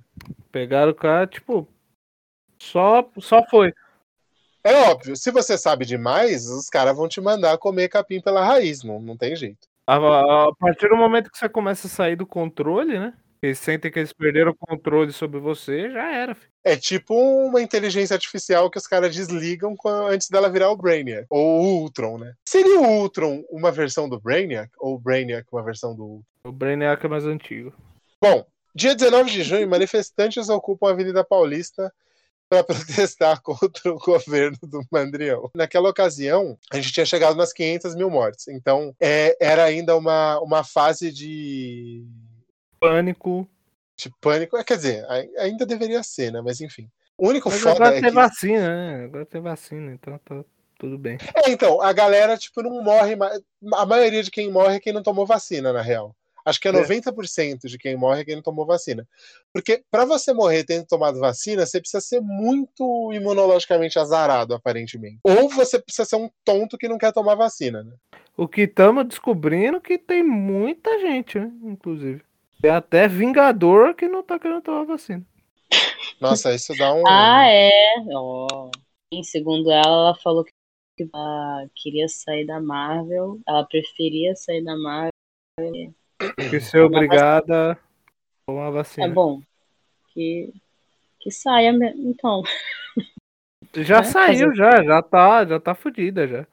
pegaram 0.50 0.90
o 0.90 0.94
cara, 0.96 1.28
tipo, 1.28 1.68
só, 2.60 3.08
só 3.20 3.40
foi. 3.48 3.72
É 4.64 4.74
óbvio, 4.90 5.14
se 5.14 5.30
você 5.30 5.56
sabe 5.56 5.84
demais, 5.84 6.48
os 6.48 6.68
caras 6.68 6.96
vão 6.96 7.06
te 7.08 7.20
mandar 7.20 7.56
comer 7.58 7.88
capim 7.88 8.20
pela 8.20 8.44
raiz, 8.44 8.82
não, 8.82 9.00
não 9.00 9.16
tem 9.16 9.36
jeito. 9.36 9.68
A- 9.86 9.94
a 10.48 10.52
partir 10.58 10.88
do 10.88 10.96
momento 10.96 11.30
que 11.30 11.38
você 11.38 11.48
começa 11.48 11.86
a 11.86 11.90
sair 11.90 12.16
do 12.16 12.26
controle, 12.26 12.98
né? 12.98 13.14
Eles 13.42 13.58
sentem 13.58 13.90
que 13.90 13.98
eles 13.98 14.12
perderam 14.12 14.52
o 14.52 14.56
controle 14.56 15.12
sobre 15.12 15.40
você, 15.40 15.90
já 15.90 16.14
era. 16.14 16.32
filho. 16.32 16.52
É 16.62 16.76
tipo 16.76 17.12
uma 17.12 17.60
inteligência 17.60 18.14
artificial 18.14 18.70
que 18.70 18.78
os 18.78 18.86
caras 18.86 19.12
desligam 19.14 19.74
antes 20.08 20.28
dela 20.28 20.48
virar 20.48 20.70
o 20.70 20.76
Brainiac, 20.76 21.26
ou 21.28 21.60
o 21.60 21.80
Ultron, 21.80 22.18
né? 22.18 22.34
Seria 22.48 22.80
o 22.80 23.00
Ultron 23.00 23.42
uma 23.50 23.72
versão 23.72 24.08
do 24.08 24.20
Brainiac, 24.20 24.70
ou 24.78 24.94
o 24.94 24.98
Brainiac 24.98 25.48
uma 25.50 25.64
versão 25.64 25.92
do 25.92 26.04
Ultron? 26.04 26.24
O 26.44 26.52
Brainiac 26.52 27.04
é 27.04 27.08
mais 27.08 27.26
antigo. 27.26 27.74
Bom, 28.20 28.46
dia 28.72 28.94
19 28.94 29.28
de 29.28 29.42
junho, 29.42 29.68
manifestantes 29.68 30.48
ocupam 30.48 30.86
a 30.86 30.90
Avenida 30.92 31.24
Paulista 31.24 31.92
para 32.48 32.62
protestar 32.62 33.42
contra 33.42 33.92
o 33.92 33.98
governo 33.98 34.58
do 34.62 34.84
Mandrião. 34.88 35.50
Naquela 35.52 35.88
ocasião, 35.88 36.56
a 36.70 36.76
gente 36.76 36.92
tinha 36.92 37.06
chegado 37.06 37.34
nas 37.34 37.52
500 37.52 37.96
mil 37.96 38.08
mortes, 38.08 38.46
então 38.46 38.94
é, 39.00 39.36
era 39.40 39.64
ainda 39.64 39.96
uma, 39.96 40.38
uma 40.38 40.62
fase 40.62 41.10
de, 41.10 42.06
Pânico. 42.88 43.48
de 43.96 44.10
pânico. 44.20 44.56
É, 44.56 44.64
Quer 44.64 44.76
dizer, 44.76 45.04
ai- 45.08 45.28
ainda 45.38 45.64
deveria 45.64 46.02
ser, 46.02 46.32
né? 46.32 46.40
Mas 46.42 46.60
enfim. 46.60 46.88
O 47.16 47.28
único 47.28 47.48
Mas 47.50 47.60
foda 47.60 47.74
agora 47.76 47.96
é 47.96 48.00
tem 48.00 48.08
que... 48.10 48.14
vacina, 48.16 48.68
né? 48.98 49.04
Agora 49.04 49.26
tem 49.26 49.40
vacina, 49.40 49.92
então 49.92 50.18
tá 50.24 50.44
tudo 50.78 50.98
bem. 50.98 51.18
É, 51.36 51.50
então, 51.50 51.80
a 51.80 51.92
galera, 51.92 52.36
tipo, 52.36 52.62
não 52.62 52.82
morre. 52.82 53.14
ma- 53.14 53.30
A 53.74 53.86
maioria 53.86 54.22
de 54.22 54.30
quem 54.30 54.50
morre 54.50 54.76
é 54.76 54.80
quem 54.80 54.92
não 54.92 55.02
tomou 55.02 55.24
vacina, 55.24 55.72
na 55.72 55.82
real. 55.82 56.16
Acho 56.44 56.60
que 56.60 56.66
é 56.66 56.72
É. 56.72 56.74
90% 56.74 57.68
de 57.68 57.78
quem 57.78 57.96
morre 57.96 58.22
é 58.22 58.24
quem 58.24 58.34
não 58.34 58.42
tomou 58.42 58.66
vacina. 58.66 59.06
Porque 59.52 59.84
pra 59.88 60.04
você 60.04 60.32
morrer 60.32 60.64
tendo 60.64 60.84
tomado 60.84 61.20
vacina, 61.20 61.64
você 61.64 61.78
precisa 61.78 62.00
ser 62.00 62.20
muito 62.20 63.12
imunologicamente 63.12 63.96
azarado, 64.00 64.52
aparentemente. 64.52 65.20
Ou 65.22 65.48
você 65.48 65.78
precisa 65.78 66.04
ser 66.04 66.16
um 66.16 66.28
tonto 66.44 66.76
que 66.76 66.88
não 66.88 66.98
quer 66.98 67.12
tomar 67.12 67.36
vacina, 67.36 67.84
né? 67.84 67.92
O 68.36 68.48
que 68.48 68.62
estamos 68.62 69.06
descobrindo 69.06 69.76
é 69.76 69.80
que 69.80 69.96
tem 69.98 70.24
muita 70.24 70.98
gente, 70.98 71.38
né? 71.38 71.52
Inclusive. 71.62 72.22
Tem 72.62 72.70
até 72.70 73.08
Vingador 73.08 73.92
que 73.92 74.06
não 74.06 74.22
tá 74.22 74.38
querendo 74.38 74.62
tomar 74.62 74.84
vacina. 74.84 75.26
Nossa, 76.20 76.54
isso 76.54 76.72
dá 76.78 76.94
um. 76.94 77.02
Ah, 77.08 77.44
é. 77.44 77.70
Ó. 78.14 78.70
Em 79.12 79.24
segundo 79.24 79.68
ela, 79.68 79.84
ela 79.84 80.14
falou 80.14 80.44
que 80.44 80.52
ela 81.12 81.66
queria 81.74 82.06
sair 82.06 82.46
da 82.46 82.60
Marvel. 82.60 83.40
Ela 83.48 83.64
preferia 83.64 84.36
sair 84.36 84.62
da 84.62 84.76
Marvel. 84.76 85.12
Que 86.48 86.60
ser 86.60 86.82
obrigada 86.82 87.72
a 87.72 87.76
tomar 88.46 88.68
É 88.68 88.70
vacina. 88.70 89.08
bom. 89.08 89.42
Que, 90.14 90.52
que 91.18 91.32
saia 91.32 91.72
mesmo. 91.72 92.10
Então. 92.10 92.44
Já 93.74 93.98
né? 93.98 94.04
saiu, 94.04 94.54
já, 94.54 94.84
já 94.84 95.02
tá, 95.02 95.44
já 95.44 95.58
tá 95.58 95.74
fudida 95.74 96.28
já. 96.28 96.46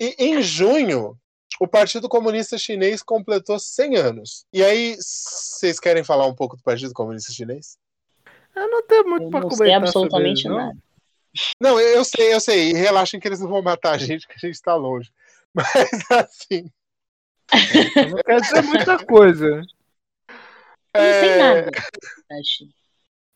E 0.00 0.14
em 0.18 0.40
junho, 0.40 1.18
o 1.60 1.66
Partido 1.66 2.08
Comunista 2.08 2.56
Chinês 2.58 3.02
completou 3.02 3.58
100 3.58 3.96
anos. 3.96 4.46
E 4.52 4.62
aí, 4.62 4.96
vocês 4.96 5.80
querem 5.80 6.04
falar 6.04 6.26
um 6.26 6.34
pouco 6.34 6.56
do 6.56 6.62
Partido 6.62 6.92
Comunista 6.92 7.32
Chinês? 7.32 7.78
Eu 8.54 8.70
não 8.70 8.82
tenho 8.86 9.08
muito 9.08 9.24
Eu 9.24 9.30
pra 9.30 9.40
não 9.40 9.50
sei 9.50 9.58
comentar 9.58 9.82
absolutamente 9.82 10.42
sobre 10.42 10.56
eles, 10.56 10.64
não. 10.64 10.74
nada. 10.74 10.88
Não, 11.60 11.80
eu 11.80 11.88
eu 11.96 12.04
sei, 12.04 12.34
eu 12.34 12.40
sei. 12.40 12.72
Relaxem 12.72 13.20
que 13.20 13.28
eles 13.28 13.40
não 13.40 13.48
vão 13.48 13.62
matar 13.62 13.92
a 13.92 13.98
gente, 13.98 14.26
que 14.26 14.34
a 14.34 14.46
gente 14.46 14.60
tá 14.60 14.74
longe. 14.74 15.10
Mas 15.54 15.66
assim. 16.10 16.70
Não 18.10 18.22
quer 18.22 18.40
dizer 18.40 18.62
muita 18.62 19.04
coisa. 19.04 19.46
Eu 19.46 21.02
não 21.02 21.20
sei 21.20 21.28
é, 21.28 21.38
nada. 21.38 21.70
Acho. 22.32 22.68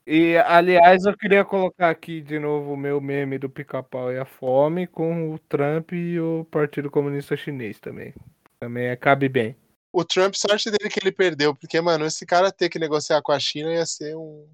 E, 0.07 0.37
aliás, 0.37 1.05
eu 1.05 1.17
queria 1.17 1.45
colocar 1.45 1.91
aqui 1.91 2.21
de 2.21 2.39
novo 2.39 2.73
o 2.73 2.77
meu 2.77 3.01
meme 3.01 3.39
do 3.39 3.49
pica-pau 3.49 4.13
e 4.13 4.19
a 4.19 4.25
fome 4.25 4.87
com 4.87 5.33
o 5.33 5.39
Trump 5.39 5.93
e 5.93 6.19
o 6.19 6.45
Partido 6.51 6.91
Comunista 6.91 7.37
Chinês 7.37 7.79
também. 7.79 8.13
Também 8.59 8.87
é, 8.87 8.97
cabe 8.97 9.29
bem. 9.29 9.57
O 9.93 10.05
Trump, 10.05 10.35
sorte 10.35 10.71
dele 10.71 10.91
que 10.91 10.99
ele 10.99 11.13
perdeu, 11.13 11.55
porque, 11.55 11.81
mano, 11.81 12.07
esse 12.07 12.25
cara 12.27 12.51
ter 12.51 12.69
que 12.69 12.79
negociar 12.79 13.23
com 13.23 13.31
a 13.31 13.39
China 13.39 13.73
ia 13.73 13.85
ser 13.85 14.17
um, 14.17 14.49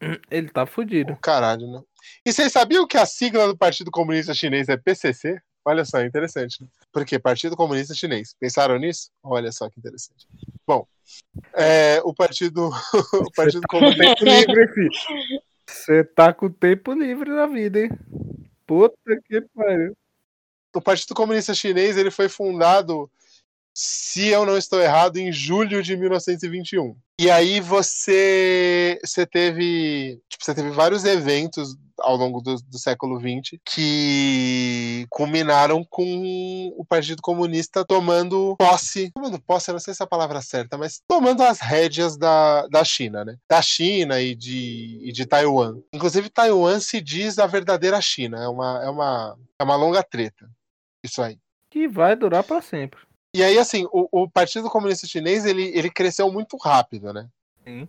Ele 0.30 0.48
tá 0.48 0.66
fudido. 0.66 1.12
um 1.12 1.16
caralho, 1.16 1.66
né? 1.70 1.82
E 2.24 2.32
vocês 2.32 2.52
sabiam 2.52 2.86
que 2.86 2.96
a 2.96 3.06
sigla 3.06 3.46
do 3.46 3.56
Partido 3.56 3.90
Comunista 3.90 4.34
Chinês 4.34 4.68
é 4.68 4.76
PCC? 4.76 5.40
Olha 5.68 5.84
só, 5.84 6.00
interessante. 6.00 6.62
Né? 6.62 6.68
Por 6.90 7.04
quê? 7.04 7.18
Partido 7.18 7.54
Comunista 7.54 7.94
Chinês. 7.94 8.34
Pensaram 8.40 8.78
nisso? 8.78 9.10
Olha 9.22 9.52
só 9.52 9.68
que 9.68 9.78
interessante. 9.78 10.26
Bom, 10.66 10.86
é, 11.52 12.00
o 12.04 12.14
Partido, 12.14 12.70
o 13.12 13.30
partido 13.32 13.60
Comunista. 13.68 14.14
Tempo 14.14 14.24
livre, 14.24 14.68
filho. 14.72 14.90
Você 15.66 16.04
tá 16.04 16.32
com 16.32 16.48
tempo 16.48 16.94
livre 16.94 17.28
na 17.28 17.46
vida, 17.46 17.80
hein? 17.80 17.90
Puta 18.66 18.96
que 19.26 19.42
pariu. 19.54 19.94
o 20.74 20.80
Partido 20.80 21.14
Comunista 21.14 21.52
Chinês 21.52 21.98
ele 21.98 22.10
foi 22.10 22.30
fundado, 22.30 23.10
se 23.80 24.26
eu 24.26 24.44
não 24.44 24.58
estou 24.58 24.80
errado, 24.80 25.18
em 25.18 25.30
julho 25.30 25.80
de 25.84 25.96
1921. 25.96 26.96
E 27.20 27.30
aí 27.30 27.60
você, 27.60 28.98
você 29.04 29.24
teve, 29.24 30.20
tipo, 30.28 30.44
você 30.44 30.52
teve 30.52 30.70
vários 30.70 31.04
eventos 31.04 31.76
ao 32.00 32.16
longo 32.16 32.40
do, 32.40 32.56
do 32.56 32.76
século 32.76 33.20
XX 33.20 33.60
que 33.64 35.06
culminaram 35.08 35.84
com 35.88 36.74
o 36.76 36.84
Partido 36.84 37.22
Comunista 37.22 37.84
tomando 37.84 38.56
posse, 38.56 39.12
tomando 39.12 39.40
posse, 39.40 39.70
eu 39.70 39.74
não 39.74 39.80
sei 39.80 39.94
se 39.94 40.02
é 40.02 40.04
a 40.04 40.08
palavra 40.08 40.42
certa, 40.42 40.76
mas 40.76 41.00
tomando 41.06 41.44
as 41.44 41.60
rédeas 41.60 42.16
da, 42.16 42.66
da 42.66 42.82
China, 42.82 43.24
né? 43.24 43.36
Da 43.48 43.62
China 43.62 44.20
e 44.20 44.34
de, 44.34 44.98
e 45.04 45.12
de 45.12 45.24
Taiwan. 45.24 45.78
Inclusive, 45.92 46.28
Taiwan 46.30 46.80
se 46.80 47.00
diz 47.00 47.38
a 47.38 47.46
verdadeira 47.46 48.00
China. 48.00 48.42
É 48.42 48.48
uma, 48.48 48.84
é 48.84 48.90
uma, 48.90 49.38
é 49.60 49.62
uma 49.62 49.76
longa 49.76 50.02
treta. 50.02 50.50
Isso 51.04 51.22
aí. 51.22 51.38
Que 51.70 51.86
vai 51.86 52.16
durar 52.16 52.42
pra 52.42 52.60
sempre. 52.60 53.07
E 53.34 53.42
aí, 53.42 53.58
assim, 53.58 53.86
o, 53.92 54.08
o 54.22 54.30
Partido 54.30 54.70
Comunista 54.70 55.06
Chinês, 55.06 55.44
ele, 55.44 55.64
ele 55.76 55.90
cresceu 55.90 56.30
muito 56.32 56.56
rápido, 56.56 57.12
né? 57.12 57.28
Sim. 57.64 57.86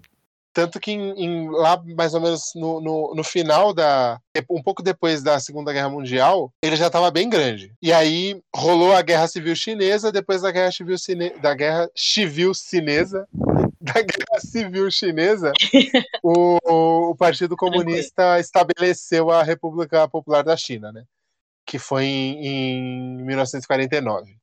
Tanto 0.51 0.79
que 0.79 0.91
em, 0.91 1.11
em- 1.23 1.49
lá, 1.49 1.81
mais 1.95 2.13
ou 2.13 2.19
menos 2.19 2.51
no, 2.55 2.81
no, 2.81 3.13
no 3.15 3.23
final 3.23 3.73
da. 3.73 4.19
Um 4.49 4.61
pouco 4.61 4.81
depois 4.81 5.21
da 5.21 5.39
Segunda 5.39 5.71
Guerra 5.71 5.89
Mundial, 5.89 6.51
ele 6.61 6.75
já 6.75 6.87
estava 6.87 7.09
bem 7.11 7.29
grande. 7.29 7.71
E 7.81 7.93
aí 7.93 8.41
rolou 8.53 8.93
a 8.93 9.01
Guerra 9.01 9.27
Civil 9.27 9.55
Chinesa, 9.55 10.11
depois 10.11 10.41
da 10.41 10.51
Guerra 10.51 10.71
Civil, 10.71 10.97
Cine, 10.97 11.29
da 11.39 11.53
guerra 11.53 11.89
civil 11.95 12.53
Chinesa. 12.53 13.27
Da 13.81 13.93
Guerra 13.93 14.41
Civil 14.41 14.91
Chinesa, 14.91 15.53
o, 16.21 16.57
o 17.11 17.15
Partido 17.15 17.55
Comunista 17.55 18.37
estabeleceu 18.37 19.31
a 19.31 19.41
República 19.41 20.05
Popular 20.05 20.43
da 20.43 20.57
China, 20.57 20.91
né? 20.91 21.05
Que 21.65 21.79
foi 21.79 22.03
em, 22.03 22.45
em 22.45 23.23
1949. 23.23 24.35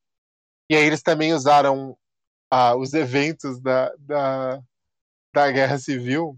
E 0.68 0.76
aí 0.76 0.84
eles 0.84 1.02
também 1.02 1.32
usaram 1.32 1.96
ah, 2.50 2.74
os 2.76 2.92
eventos 2.94 3.60
da, 3.60 3.92
da, 3.98 4.60
da 5.32 5.50
Guerra 5.50 5.78
Civil 5.78 6.36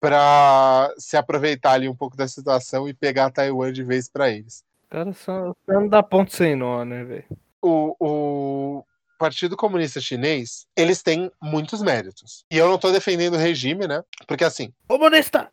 para 0.00 0.92
se 0.98 1.16
aproveitar 1.16 1.72
ali 1.72 1.88
um 1.88 1.94
pouco 1.94 2.16
da 2.16 2.26
situação 2.26 2.88
e 2.88 2.94
pegar 2.94 3.30
Taiwan 3.30 3.72
de 3.72 3.84
vez 3.84 4.08
para 4.08 4.30
eles. 4.30 4.64
Cara, 4.90 5.12
só 5.12 5.54
só 5.64 5.72
não 5.72 5.88
dá 5.88 6.02
ponto 6.02 6.34
sem 6.34 6.56
nó, 6.56 6.84
né, 6.84 7.04
velho? 7.04 7.24
O, 7.62 7.96
o 8.00 8.84
Partido 9.18 9.56
Comunista 9.56 10.00
Chinês, 10.00 10.66
eles 10.76 11.02
têm 11.02 11.30
muitos 11.40 11.80
méritos. 11.80 12.44
E 12.50 12.58
eu 12.58 12.66
não 12.66 12.74
estou 12.74 12.90
defendendo 12.92 13.34
o 13.34 13.38
regime, 13.38 13.86
né? 13.86 14.02
Porque 14.26 14.44
assim, 14.44 14.72
Comunista! 14.88 15.50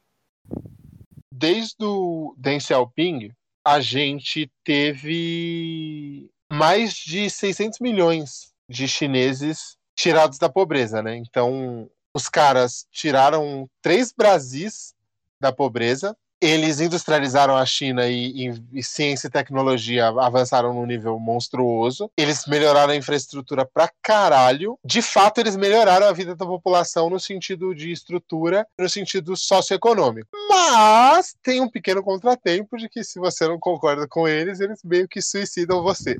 desde 1.39 1.86
o 1.86 2.36
Deng 2.38 2.60
Xiaoping, 2.60 3.32
a 3.64 3.80
gente 3.80 4.51
teve 4.64 6.30
mais 6.52 6.93
de 6.93 7.30
600 7.30 7.80
milhões 7.80 8.52
de 8.68 8.88
chineses 8.88 9.78
tirados 9.95 10.38
da 10.38 10.50
pobreza, 10.50 11.02
né? 11.02 11.16
Então, 11.16 11.89
os 12.14 12.28
caras 12.28 12.88
tiraram 12.91 13.70
três 13.82 14.12
Brasis 14.12 14.93
da 15.39 15.52
pobreza, 15.52 16.16
eles 16.42 16.80
industrializaram 16.80 17.56
a 17.56 17.66
China 17.66 18.08
e, 18.08 18.48
e- 18.48 18.64
e 18.74 18.84
ciência 18.84 19.28
e 19.28 19.32
tecnologia 19.32 20.08
avançaram 20.08 20.74
num 20.74 20.86
nível 20.86 21.20
monstruoso. 21.20 22.10
Eles 22.18 22.46
melhoraram 22.48 22.94
a 22.94 22.96
infraestrutura 22.96 23.66
pra 23.66 23.90
caralho. 24.02 24.78
De 24.84 25.02
fato, 25.02 25.40
eles 25.40 25.56
melhoraram 25.56 26.08
a 26.08 26.14
vida 26.14 26.36
da 26.36 26.46
população 26.46 27.10
no 27.10 27.20
sentido 27.20 27.76
de 27.76 27.92
estrutura, 27.92 28.66
no 28.78 28.88
sentido 28.90 29.36
socioeconômico. 29.36 30.30
Mas 30.50 31.36
tem 31.44 31.62
um 31.62 31.70
pequeno 31.70 32.02
contratempo 32.02 32.78
de 32.78 32.88
que 32.88 33.04
se 33.04 33.20
você 33.20 33.48
não 33.48 33.60
concorda 33.60 34.08
com 34.08 34.28
eles, 34.28 34.60
eles 34.60 34.82
meio 34.84 35.08
que 35.08 35.22
suicidam 35.22 35.84
você. 35.84 36.18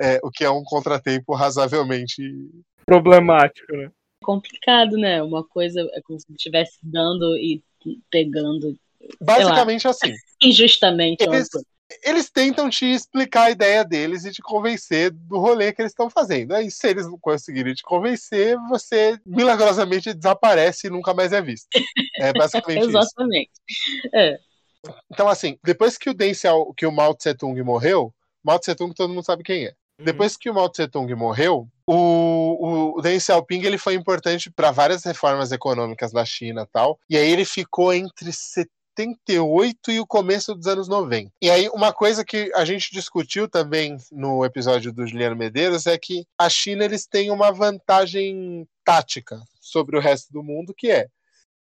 É, 0.00 0.20
o 0.22 0.30
que 0.30 0.44
é 0.44 0.50
um 0.50 0.62
contratempo 0.62 1.34
razoavelmente. 1.34 2.22
Problemático, 2.86 3.76
né? 3.76 3.90
Complicado, 4.22 4.96
né? 4.96 5.22
Uma 5.22 5.44
coisa 5.44 5.80
é 5.92 6.00
como 6.02 6.18
se 6.18 6.26
estivesse 6.30 6.78
dando 6.82 7.36
e 7.36 7.62
pegando 8.10 8.76
Basicamente 9.20 9.86
assim. 9.86 10.12
injustamente. 10.42 11.22
Eles, 11.22 11.48
eles 12.04 12.30
tentam 12.30 12.68
te 12.68 12.84
explicar 12.84 13.44
a 13.44 13.50
ideia 13.50 13.84
deles 13.84 14.24
e 14.24 14.32
te 14.32 14.42
convencer 14.42 15.10
do 15.10 15.38
rolê 15.38 15.72
que 15.72 15.80
eles 15.80 15.92
estão 15.92 16.10
fazendo. 16.10 16.54
Aí, 16.54 16.70
se 16.70 16.88
eles 16.88 17.06
não 17.06 17.18
conseguirem 17.18 17.74
te 17.74 17.82
convencer, 17.82 18.56
você 18.68 19.18
milagrosamente 19.24 20.12
desaparece 20.12 20.86
e 20.86 20.90
nunca 20.90 21.14
mais 21.14 21.32
é 21.32 21.40
visto. 21.40 21.68
É 22.16 22.32
basicamente 22.32 22.80
isso. 22.88 22.98
Exatamente. 22.98 23.50
É, 24.14 24.38
Então, 25.10 25.28
assim, 25.28 25.58
depois 25.64 25.96
que 25.96 26.10
o 26.10 26.14
Deng 26.14 26.34
Xiao, 26.34 26.74
que 26.74 26.86
o 26.86 26.92
Mao 26.92 27.14
Tse 27.14 27.34
Tung 27.34 27.60
morreu, 27.62 28.12
Mao 28.44 28.58
Tse 28.58 28.74
Tung 28.74 28.94
todo 28.94 29.08
mundo 29.08 29.24
sabe 29.24 29.42
quem 29.42 29.66
é. 29.66 29.74
Depois 30.00 30.36
que 30.36 30.48
o 30.48 30.54
Mao 30.54 30.68
Tse 30.68 30.86
Tung 30.86 31.12
morreu, 31.14 31.68
o, 31.84 32.96
o 32.98 33.02
Deng 33.02 33.18
Xiaoping 33.18 33.62
ele 33.64 33.78
foi 33.78 33.94
importante 33.94 34.48
para 34.48 34.70
várias 34.70 35.02
reformas 35.04 35.50
econômicas 35.50 36.12
da 36.12 36.24
China 36.24 36.62
e 36.62 36.66
tal. 36.66 37.00
E 37.10 37.16
aí 37.16 37.28
ele 37.28 37.44
ficou 37.44 37.92
entre 37.92 38.30
78 38.98 39.92
e 39.92 40.00
o 40.00 40.06
começo 40.06 40.54
dos 40.56 40.66
anos 40.66 40.88
90. 40.88 41.30
E 41.40 41.48
aí 41.48 41.68
uma 41.68 41.92
coisa 41.92 42.24
que 42.24 42.50
a 42.52 42.64
gente 42.64 42.90
discutiu 42.90 43.48
também 43.48 43.96
no 44.10 44.44
episódio 44.44 44.92
do 44.92 45.06
Juliano 45.06 45.36
Medeiros 45.36 45.86
é 45.86 45.96
que 45.96 46.26
a 46.36 46.48
China 46.48 46.84
eles 46.84 47.06
têm 47.06 47.30
uma 47.30 47.52
vantagem 47.52 48.66
tática 48.84 49.40
sobre 49.60 49.96
o 49.96 50.00
resto 50.00 50.32
do 50.32 50.42
mundo, 50.42 50.74
que 50.76 50.90
é 50.90 51.06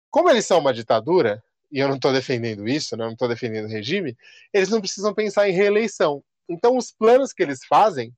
como 0.09 0.29
eles 0.29 0.45
são 0.45 0.59
uma 0.59 0.73
ditadura, 0.73 1.43
e 1.69 1.79
eu 1.79 1.89
não 1.89 1.95
estou 1.95 2.13
defendendo 2.13 2.65
isso, 2.65 2.95
né, 2.95 3.03
eu 3.03 3.07
não 3.07 3.13
estou 3.13 3.27
defendendo 3.27 3.65
o 3.65 3.69
regime, 3.69 4.15
eles 4.53 4.69
não 4.69 4.79
precisam 4.79 5.13
pensar 5.13 5.49
em 5.49 5.51
reeleição. 5.51 6.23
Então, 6.47 6.77
os 6.77 6.89
planos 6.89 7.33
que 7.33 7.43
eles 7.43 7.65
fazem, 7.67 8.13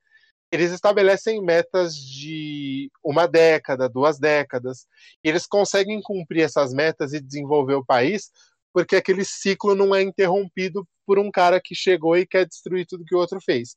eles 0.51 0.71
estabelecem 0.71 1.41
metas 1.41 1.97
de 1.97 2.91
uma 3.03 3.27
década, 3.27 3.89
duas 3.89 4.19
décadas, 4.19 4.85
e 5.23 5.29
eles 5.29 5.47
conseguem 5.47 5.99
cumprir 6.03 6.43
essas 6.43 6.71
metas 6.71 7.13
e 7.13 7.19
desenvolver 7.19 7.73
o 7.73 7.85
país, 7.85 8.31
porque 8.73 8.95
aquele 8.95 9.23
ciclo 9.25 9.75
não 9.75 9.93
é 9.95 10.01
interrompido 10.01 10.87
por 11.05 11.19
um 11.19 11.31
cara 11.31 11.59
que 11.63 11.75
chegou 11.75 12.17
e 12.17 12.27
quer 12.27 12.45
destruir 12.45 12.85
tudo 12.85 13.05
que 13.05 13.15
o 13.15 13.19
outro 13.19 13.39
fez. 13.43 13.75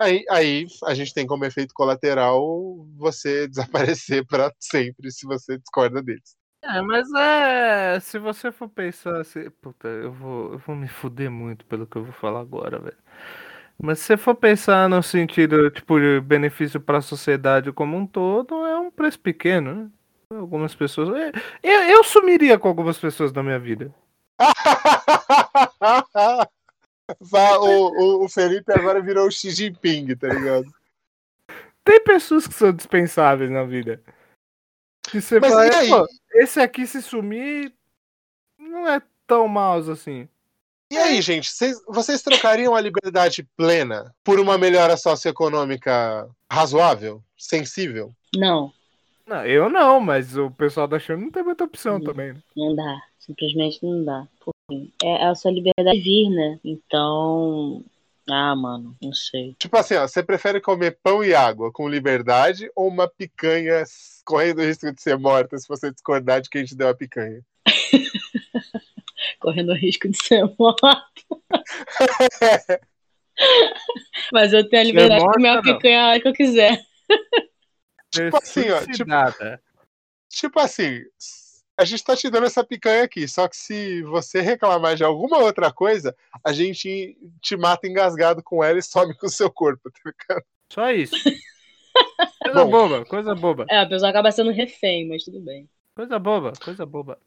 Aí, 0.00 0.24
aí 0.30 0.66
a 0.84 0.94
gente 0.94 1.12
tem 1.12 1.26
como 1.26 1.44
efeito 1.44 1.74
colateral 1.74 2.86
você 2.96 3.46
desaparecer 3.48 4.26
para 4.26 4.52
sempre 4.58 5.10
se 5.10 5.26
você 5.26 5.58
discorda 5.58 6.02
deles. 6.02 6.36
É, 6.62 6.80
mas 6.82 7.10
é. 7.14 7.98
Se 8.00 8.18
você 8.18 8.52
for 8.52 8.68
pensar 8.68 9.20
assim. 9.20 9.48
Puta, 9.62 9.88
eu 9.88 10.12
vou, 10.12 10.52
eu 10.52 10.58
vou 10.58 10.76
me 10.76 10.88
fuder 10.88 11.30
muito 11.30 11.64
pelo 11.66 11.86
que 11.86 11.96
eu 11.96 12.04
vou 12.04 12.12
falar 12.12 12.40
agora, 12.40 12.78
velho. 12.78 12.96
Mas 13.82 13.98
se 14.00 14.06
você 14.06 14.16
for 14.16 14.34
pensar 14.34 14.88
no 14.88 15.02
sentido, 15.02 15.70
tipo, 15.70 15.98
de 15.98 16.20
benefício 16.20 16.80
para 16.80 16.98
a 16.98 17.02
sociedade 17.02 17.72
como 17.72 17.96
um 17.96 18.06
todo, 18.06 18.54
é 18.66 18.78
um 18.78 18.90
preço 18.90 19.18
pequeno, 19.20 19.74
né? 19.74 19.90
Algumas 20.30 20.74
pessoas. 20.74 21.08
é, 21.16 21.32
Eu, 21.62 21.80
eu 21.98 22.04
sumiria 22.04 22.58
com 22.58 22.68
algumas 22.68 22.98
pessoas 22.98 23.32
da 23.32 23.42
minha 23.42 23.58
vida. 23.58 23.92
Vá, 27.20 27.58
o, 27.58 27.88
o, 28.20 28.24
o 28.24 28.28
Felipe 28.28 28.72
agora 28.72 29.00
virou 29.00 29.26
o 29.26 29.30
Xi 29.30 29.50
Jinping, 29.50 30.14
tá 30.16 30.28
ligado? 30.28 30.66
Tem 31.84 32.02
pessoas 32.04 32.46
que 32.46 32.54
são 32.54 32.72
dispensáveis 32.72 33.50
na 33.50 33.64
vida. 33.64 34.02
Que 35.02 35.20
você 35.20 35.40
Mas 35.40 35.50
fala, 35.50 35.66
e 35.66 35.70
"É, 35.70 35.76
aí? 35.76 35.88
pô, 35.88 36.06
esse 36.34 36.60
aqui 36.60 36.86
se 36.86 37.02
sumir 37.02 37.74
não 38.58 38.86
é 38.88 39.02
tão 39.26 39.48
maus 39.48 39.88
assim. 39.88 40.28
E 40.92 40.96
aí, 40.96 41.20
gente, 41.22 41.50
vocês, 41.50 41.80
vocês 41.86 42.20
trocariam 42.22 42.74
a 42.74 42.80
liberdade 42.80 43.42
plena 43.56 44.14
por 44.24 44.38
uma 44.40 44.58
melhora 44.58 44.96
socioeconômica 44.96 46.28
razoável, 46.50 47.22
sensível? 47.38 48.12
não, 48.36 48.72
Não, 49.26 49.44
eu 49.46 49.68
não, 49.68 50.00
mas 50.00 50.36
o 50.36 50.50
pessoal 50.50 50.88
da 50.88 50.98
China 50.98 51.18
não 51.18 51.30
tem 51.30 51.42
muita 51.44 51.64
opção 51.64 51.96
Hum. 51.96 52.04
também. 52.04 52.32
né? 52.34 52.42
não 52.56 52.74
dá. 52.74 53.00
Simplesmente 53.30 53.78
não 53.84 54.04
dá. 54.04 54.26
Porque 54.40 54.90
é 55.04 55.26
a 55.26 55.34
sua 55.36 55.52
liberdade 55.52 55.98
de 55.98 56.04
vir, 56.04 56.30
né? 56.30 56.58
Então. 56.64 57.84
Ah, 58.28 58.56
mano, 58.56 58.96
não 59.00 59.12
sei. 59.12 59.54
Tipo 59.58 59.76
assim, 59.76 59.94
ó, 59.94 60.06
você 60.06 60.22
prefere 60.22 60.60
comer 60.60 60.98
pão 61.02 61.22
e 61.22 61.34
água 61.34 61.72
com 61.72 61.88
liberdade 61.88 62.70
ou 62.76 62.88
uma 62.88 63.08
picanha 63.08 63.82
correndo 64.24 64.58
o 64.58 64.64
risco 64.64 64.92
de 64.92 65.00
ser 65.00 65.16
morta 65.18 65.58
se 65.58 65.66
você 65.68 65.90
discordar 65.90 66.40
de 66.40 66.50
quem 66.50 66.64
te 66.64 66.76
deu 66.76 66.88
a 66.88 66.94
picanha? 66.94 67.40
Correndo 69.40 69.72
o 69.72 69.76
risco 69.76 70.08
de 70.08 70.16
ser 70.16 70.44
morta. 70.58 70.88
Mas 74.32 74.52
eu 74.52 74.68
tenho 74.68 74.82
a 74.82 74.84
liberdade 74.84 75.24
de 75.24 75.32
comer 75.32 75.48
a 75.48 75.62
picanha 75.62 76.02
a 76.02 76.08
hora 76.10 76.20
que 76.20 76.28
eu 76.28 76.32
quiser. 76.32 76.84
Tipo 78.12 78.36
assim, 78.36 78.70
ó, 78.70 78.80
tipo, 78.86 79.10
tipo 80.28 80.60
assim, 80.60 81.04
a 81.80 81.84
gente 81.86 82.04
tá 82.04 82.14
te 82.14 82.28
dando 82.28 82.46
essa 82.46 82.62
picanha 82.62 83.04
aqui, 83.04 83.26
só 83.26 83.48
que 83.48 83.56
se 83.56 84.02
você 84.02 84.42
reclamar 84.42 84.94
de 84.96 85.02
alguma 85.02 85.38
outra 85.38 85.72
coisa, 85.72 86.14
a 86.44 86.52
gente 86.52 87.16
te 87.40 87.56
mata 87.56 87.88
engasgado 87.88 88.42
com 88.42 88.62
ela 88.62 88.78
e 88.78 88.82
some 88.82 89.16
com 89.16 89.26
o 89.26 89.30
seu 89.30 89.50
corpo, 89.50 89.90
tá 89.90 89.98
ligado? 90.04 90.44
Só 90.70 90.90
isso. 90.90 91.16
Coisa 92.42 92.64
Bom. 92.64 92.70
boba, 92.70 93.04
coisa 93.04 93.34
boba. 93.34 93.66
É, 93.68 93.80
a 93.80 93.86
pessoa 93.86 94.10
acaba 94.10 94.30
sendo 94.32 94.50
refém, 94.50 95.06
mas 95.06 95.24
tudo 95.24 95.40
bem. 95.40 95.68
Coisa 95.94 96.18
boba, 96.18 96.52
coisa 96.62 96.86
boba. 96.86 97.18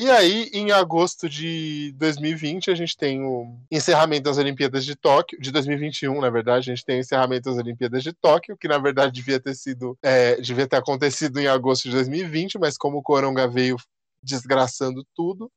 E 0.00 0.10
aí, 0.10 0.48
em 0.54 0.70
agosto 0.72 1.28
de 1.28 1.92
2020, 1.98 2.70
a 2.70 2.74
gente 2.74 2.96
tem 2.96 3.22
o 3.22 3.54
encerramento 3.70 4.22
das 4.22 4.38
Olimpíadas 4.38 4.82
de 4.82 4.96
Tóquio, 4.96 5.38
de 5.38 5.50
2021, 5.52 6.18
na 6.22 6.30
verdade, 6.30 6.70
a 6.70 6.74
gente 6.74 6.86
tem 6.86 6.96
o 6.96 7.00
encerramento 7.00 7.50
das 7.50 7.58
Olimpíadas 7.58 8.02
de 8.02 8.10
Tóquio, 8.14 8.56
que 8.56 8.66
na 8.66 8.78
verdade 8.78 9.12
devia 9.12 9.38
ter 9.38 9.54
sido, 9.54 9.98
é, 10.02 10.36
devia 10.40 10.66
ter 10.66 10.76
acontecido 10.76 11.38
em 11.38 11.48
agosto 11.48 11.84
de 11.84 11.90
2020, 11.90 12.58
mas 12.58 12.78
como 12.78 12.96
o 12.96 13.02
Coronga 13.02 13.46
veio 13.46 13.76
desgraçando 14.22 15.04
tudo, 15.14 15.50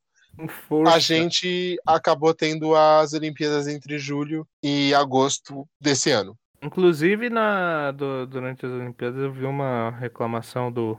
força. 0.68 0.94
a 0.94 0.98
gente 0.98 1.76
acabou 1.86 2.34
tendo 2.34 2.74
as 2.76 3.14
Olimpíadas 3.14 3.66
entre 3.66 3.98
julho 3.98 4.46
e 4.62 4.92
agosto 4.94 5.66
desse 5.80 6.10
ano. 6.10 6.36
Inclusive, 6.62 7.30
na, 7.30 7.92
do- 7.92 8.26
durante 8.26 8.66
as 8.66 8.72
Olimpíadas, 8.72 9.20
eu 9.22 9.32
vi 9.32 9.44
uma 9.46 9.90
reclamação 9.90 10.70
do 10.70 10.98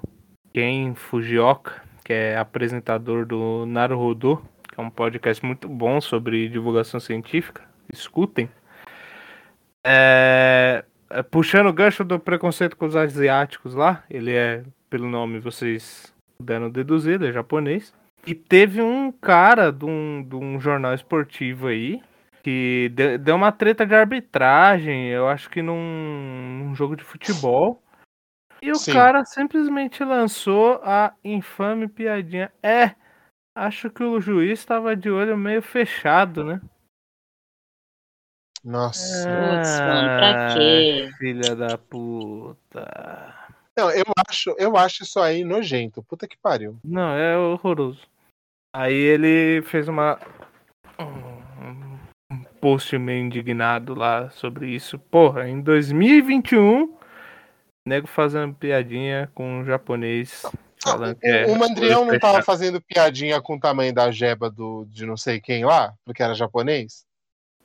Ken 0.53 0.95
Fujioka, 0.95 1.83
que 2.05 2.13
é 2.13 2.37
apresentador 2.37 3.25
do 3.25 3.65
Naruhodo, 3.65 4.39
que 4.71 4.79
é 4.79 4.83
um 4.83 4.91
podcast 4.91 5.43
muito 5.43 5.67
bom 5.67 5.99
sobre 5.99 6.47
divulgação 6.47 6.99
científica. 6.99 7.63
Escutem. 7.91 8.47
É, 9.83 10.85
é, 11.09 11.23
puxando 11.23 11.67
o 11.67 11.73
gancho 11.73 12.03
do 12.03 12.19
preconceito 12.19 12.77
com 12.77 12.85
os 12.85 12.95
asiáticos 12.95 13.73
lá, 13.73 14.03
ele 14.09 14.31
é, 14.33 14.63
pelo 14.87 15.09
nome 15.09 15.39
vocês 15.39 16.13
puderam 16.37 16.69
deduzir, 16.69 17.15
ele 17.15 17.29
é 17.29 17.33
japonês. 17.33 17.91
E 18.25 18.35
teve 18.35 18.81
um 18.81 19.11
cara 19.11 19.71
de 19.71 19.85
um, 19.85 20.23
de 20.27 20.35
um 20.35 20.59
jornal 20.59 20.93
esportivo 20.93 21.67
aí, 21.67 22.01
que 22.43 22.91
de- 22.93 23.17
deu 23.17 23.35
uma 23.35 23.51
treta 23.51 23.83
de 23.83 23.95
arbitragem, 23.95 25.07
eu 25.07 25.27
acho 25.27 25.49
que 25.49 25.61
num, 25.63 26.59
num 26.59 26.75
jogo 26.75 26.95
de 26.95 27.03
futebol. 27.03 27.81
E 28.65 28.71
o 28.71 28.75
Sim. 28.75 28.93
cara 28.93 29.23
simplesmente 29.25 30.03
lançou 30.03 30.81
a 30.83 31.13
infame 31.23 31.87
piadinha. 31.87 32.51
É, 32.63 32.95
acho 33.55 33.91
que 33.91 34.03
o 34.03 34.19
juiz 34.19 34.57
estava 34.59 34.95
de 34.95 35.07
olho 35.09 35.37
meio 35.37 35.61
fechado, 35.61 36.43
né? 36.43 36.59
Nossa. 38.63 39.29
Putz, 39.29 39.79
mano, 39.79 40.17
pra 40.17 40.53
quê? 40.55 41.07
Ah, 41.13 41.17
Filha 41.17 41.55
da 41.55 41.77
puta. 41.77 43.35
Não, 43.77 43.91
eu 43.91 44.03
acho, 44.27 44.55
eu 44.57 44.75
acho 44.75 45.03
isso 45.03 45.19
aí 45.19 45.43
nojento. 45.43 46.01
Puta 46.01 46.27
que 46.27 46.37
pariu. 46.37 46.79
Não, 46.83 47.11
é 47.15 47.37
horroroso. 47.37 48.01
Aí 48.75 48.93
ele 48.95 49.61
fez 49.63 49.87
uma. 49.87 50.19
um- 50.99 51.35
um 52.31 52.43
post 52.59 52.97
meio 52.97 53.23
indignado 53.23 53.93
lá 53.93 54.31
sobre 54.31 54.67
isso. 54.69 54.97
Porra, 54.97 55.47
em 55.47 55.61
2021, 55.61 56.97
nego 57.85 58.07
fazendo 58.07 58.53
piadinha 58.53 59.29
com 59.33 59.59
um 59.59 59.65
japonês. 59.65 60.41
Falando 60.83 61.15
que 61.15 61.27
é 61.27 61.45
O, 61.47 61.55
Mandrião 61.57 62.05
não 62.05 62.19
tava 62.19 62.41
fazendo 62.41 62.81
piadinha 62.81 63.41
com 63.41 63.55
o 63.55 63.59
tamanho 63.59 63.93
da 63.93 64.11
jeba 64.11 64.49
do, 64.49 64.85
de 64.85 65.05
não 65.05 65.17
sei 65.17 65.39
quem 65.39 65.65
lá, 65.65 65.93
porque 66.03 66.21
era 66.21 66.33
japonês? 66.33 67.05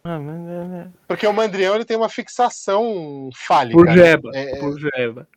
Ah, 0.05 0.19
mas 0.19 0.49
é- 0.49 0.81
é- 0.81 0.89
Porque 1.07 1.27
o 1.27 1.33
Mandrião 1.33 1.75
ele 1.75 1.85
tem 1.85 1.97
uma 1.97 2.09
fixação 2.09 3.29
fálica. 3.35 3.77
Por 3.77 3.87
né? 3.87 3.93
jeba, 3.93 4.31
É, 4.35 4.53
é, 4.53 4.59
por 4.59 4.79
jeba. 4.79 5.29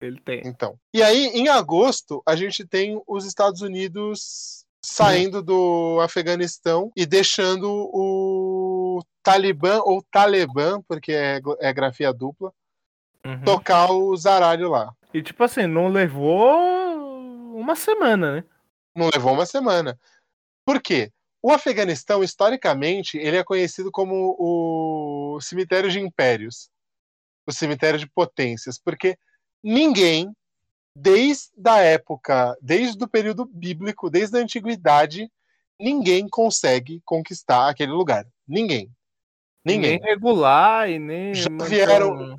Ele 0.00 0.20
tem. 0.20 0.42
então. 0.46 0.78
E 0.94 1.02
aí, 1.02 1.26
em 1.28 1.48
agosto, 1.48 2.22
a 2.26 2.34
gente 2.34 2.66
tem 2.66 3.00
os 3.06 3.26
Estados 3.26 3.60
Unidos 3.60 4.64
saindo 4.82 5.42
do 5.42 5.98
Afeganistão 6.00 6.90
e 6.96 7.04
deixando 7.04 7.68
o 7.92 9.02
Talibã 9.22 9.80
ou 9.84 10.02
Talibã, 10.10 10.80
porque 10.88 11.12
é, 11.12 11.40
é 11.60 11.72
grafia 11.72 12.12
dupla, 12.12 12.50
Uhum. 13.30 13.44
tocar 13.44 13.90
o 13.90 14.16
zaralho 14.16 14.70
lá. 14.70 14.94
E 15.12 15.22
tipo 15.22 15.42
assim, 15.44 15.66
não 15.66 15.88
levou 15.88 16.56
uma 17.54 17.74
semana, 17.76 18.36
né? 18.36 18.44
Não 18.94 19.08
levou 19.12 19.32
uma 19.32 19.46
semana. 19.46 19.98
Por 20.64 20.80
quê? 20.80 21.10
O 21.42 21.50
Afeganistão, 21.52 22.22
historicamente, 22.22 23.16
ele 23.16 23.36
é 23.36 23.44
conhecido 23.44 23.90
como 23.90 24.36
o 24.38 25.40
cemitério 25.40 25.90
de 25.90 25.98
impérios, 25.98 26.68
o 27.46 27.52
cemitério 27.52 27.98
de 27.98 28.06
potências, 28.08 28.78
porque 28.78 29.16
ninguém, 29.62 30.30
desde 30.94 31.48
a 31.66 31.78
época, 31.78 32.56
desde 32.60 33.02
o 33.02 33.08
período 33.08 33.46
bíblico, 33.46 34.10
desde 34.10 34.36
a 34.36 34.40
antiguidade, 34.42 35.30
ninguém 35.80 36.28
consegue 36.28 37.00
conquistar 37.04 37.68
aquele 37.70 37.92
lugar. 37.92 38.26
Ninguém. 38.46 38.90
Ninguém. 39.64 39.98
Nem 39.98 40.10
regular 40.10 40.90
e 40.90 40.98
nem. 40.98 41.34
Já 41.34 41.48
vieram- 41.66 42.36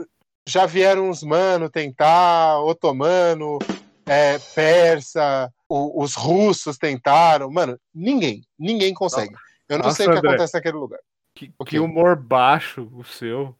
já 0.47 0.65
vieram 0.65 1.09
os 1.09 1.23
mano 1.23 1.69
tentar, 1.69 2.59
otomano, 2.61 3.59
é, 4.05 4.37
persa, 4.55 5.51
o- 5.69 6.01
os 6.03 6.15
russos 6.15 6.77
tentaram. 6.77 7.49
Mano, 7.51 7.77
ninguém, 7.93 8.43
ninguém 8.57 8.93
consegue. 8.93 9.33
Eu 9.69 9.77
não 9.77 9.85
Nossa, 9.85 9.97
sei 9.97 10.07
o 10.07 10.11
que 10.11 10.17
André. 10.17 10.29
acontece 10.31 10.53
naquele 10.55 10.77
lugar. 10.77 10.99
Que, 11.35 11.51
O 11.57 11.63
que 11.65 11.79
humor 11.79 12.15
baixo 12.15 12.89
o 12.93 13.03
seu. 13.03 13.55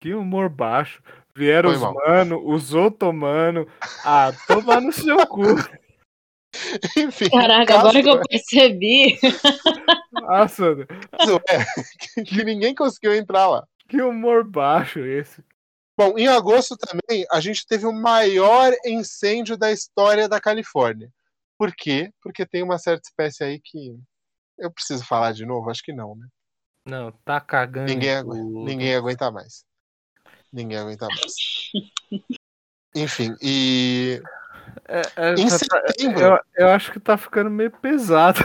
Que 0.00 0.14
humor 0.14 0.48
baixo. 0.48 1.02
Vieram 1.34 1.70
Foi 1.70 1.76
os 1.76 1.82
mal. 1.82 1.94
mano, 1.94 2.42
os 2.48 2.72
otomanos. 2.74 3.66
Ah, 4.04 4.32
tomar 4.46 4.80
no 4.80 4.92
seu 4.92 5.26
cu. 5.26 5.42
Enfim, 6.96 7.28
Caraca, 7.30 7.66
caso 7.66 7.80
agora 7.88 8.02
que 8.02 8.08
eu 8.08 8.20
percebi. 8.22 9.18
Nossa, 10.12 10.86
André, 11.26 11.40
é 11.48 12.22
que 12.24 12.44
ninguém 12.44 12.74
conseguiu 12.74 13.14
entrar 13.14 13.46
lá. 13.48 13.64
que 13.88 14.00
humor 14.00 14.44
baixo 14.44 15.00
esse. 15.00 15.42
Bom, 15.98 16.16
em 16.16 16.28
agosto 16.28 16.76
também 16.76 17.26
a 17.28 17.40
gente 17.40 17.66
teve 17.66 17.84
o 17.84 17.92
maior 17.92 18.72
incêndio 18.86 19.56
da 19.56 19.72
história 19.72 20.28
da 20.28 20.40
Califórnia. 20.40 21.10
Por 21.58 21.74
quê? 21.74 22.12
Porque 22.22 22.46
tem 22.46 22.62
uma 22.62 22.78
certa 22.78 23.08
espécie 23.08 23.42
aí 23.42 23.60
que 23.60 23.98
eu 24.56 24.70
preciso 24.72 25.04
falar 25.04 25.32
de 25.32 25.44
novo, 25.44 25.68
acho 25.70 25.82
que 25.82 25.92
não, 25.92 26.14
né? 26.14 26.26
Não, 26.86 27.10
tá 27.24 27.40
cagando. 27.40 27.86
Ninguém, 27.92 28.10
em 28.10 28.14
agu- 28.16 28.30
tudo. 28.32 28.64
ninguém 28.64 28.94
aguenta 28.94 29.28
mais. 29.32 29.64
Ninguém 30.52 30.78
aguenta 30.78 31.08
mais. 31.08 31.34
Enfim, 32.94 33.36
e 33.42 34.22
É, 34.86 35.02
é, 35.16 35.34
em 35.34 35.48
tá- 35.48 35.58
setembro. 35.58 36.20
eu, 36.20 36.38
eu 36.56 36.68
acho 36.68 36.92
que 36.92 37.00
tá 37.00 37.16
ficando 37.18 37.50
meio 37.50 37.70
pesado. 37.72 38.38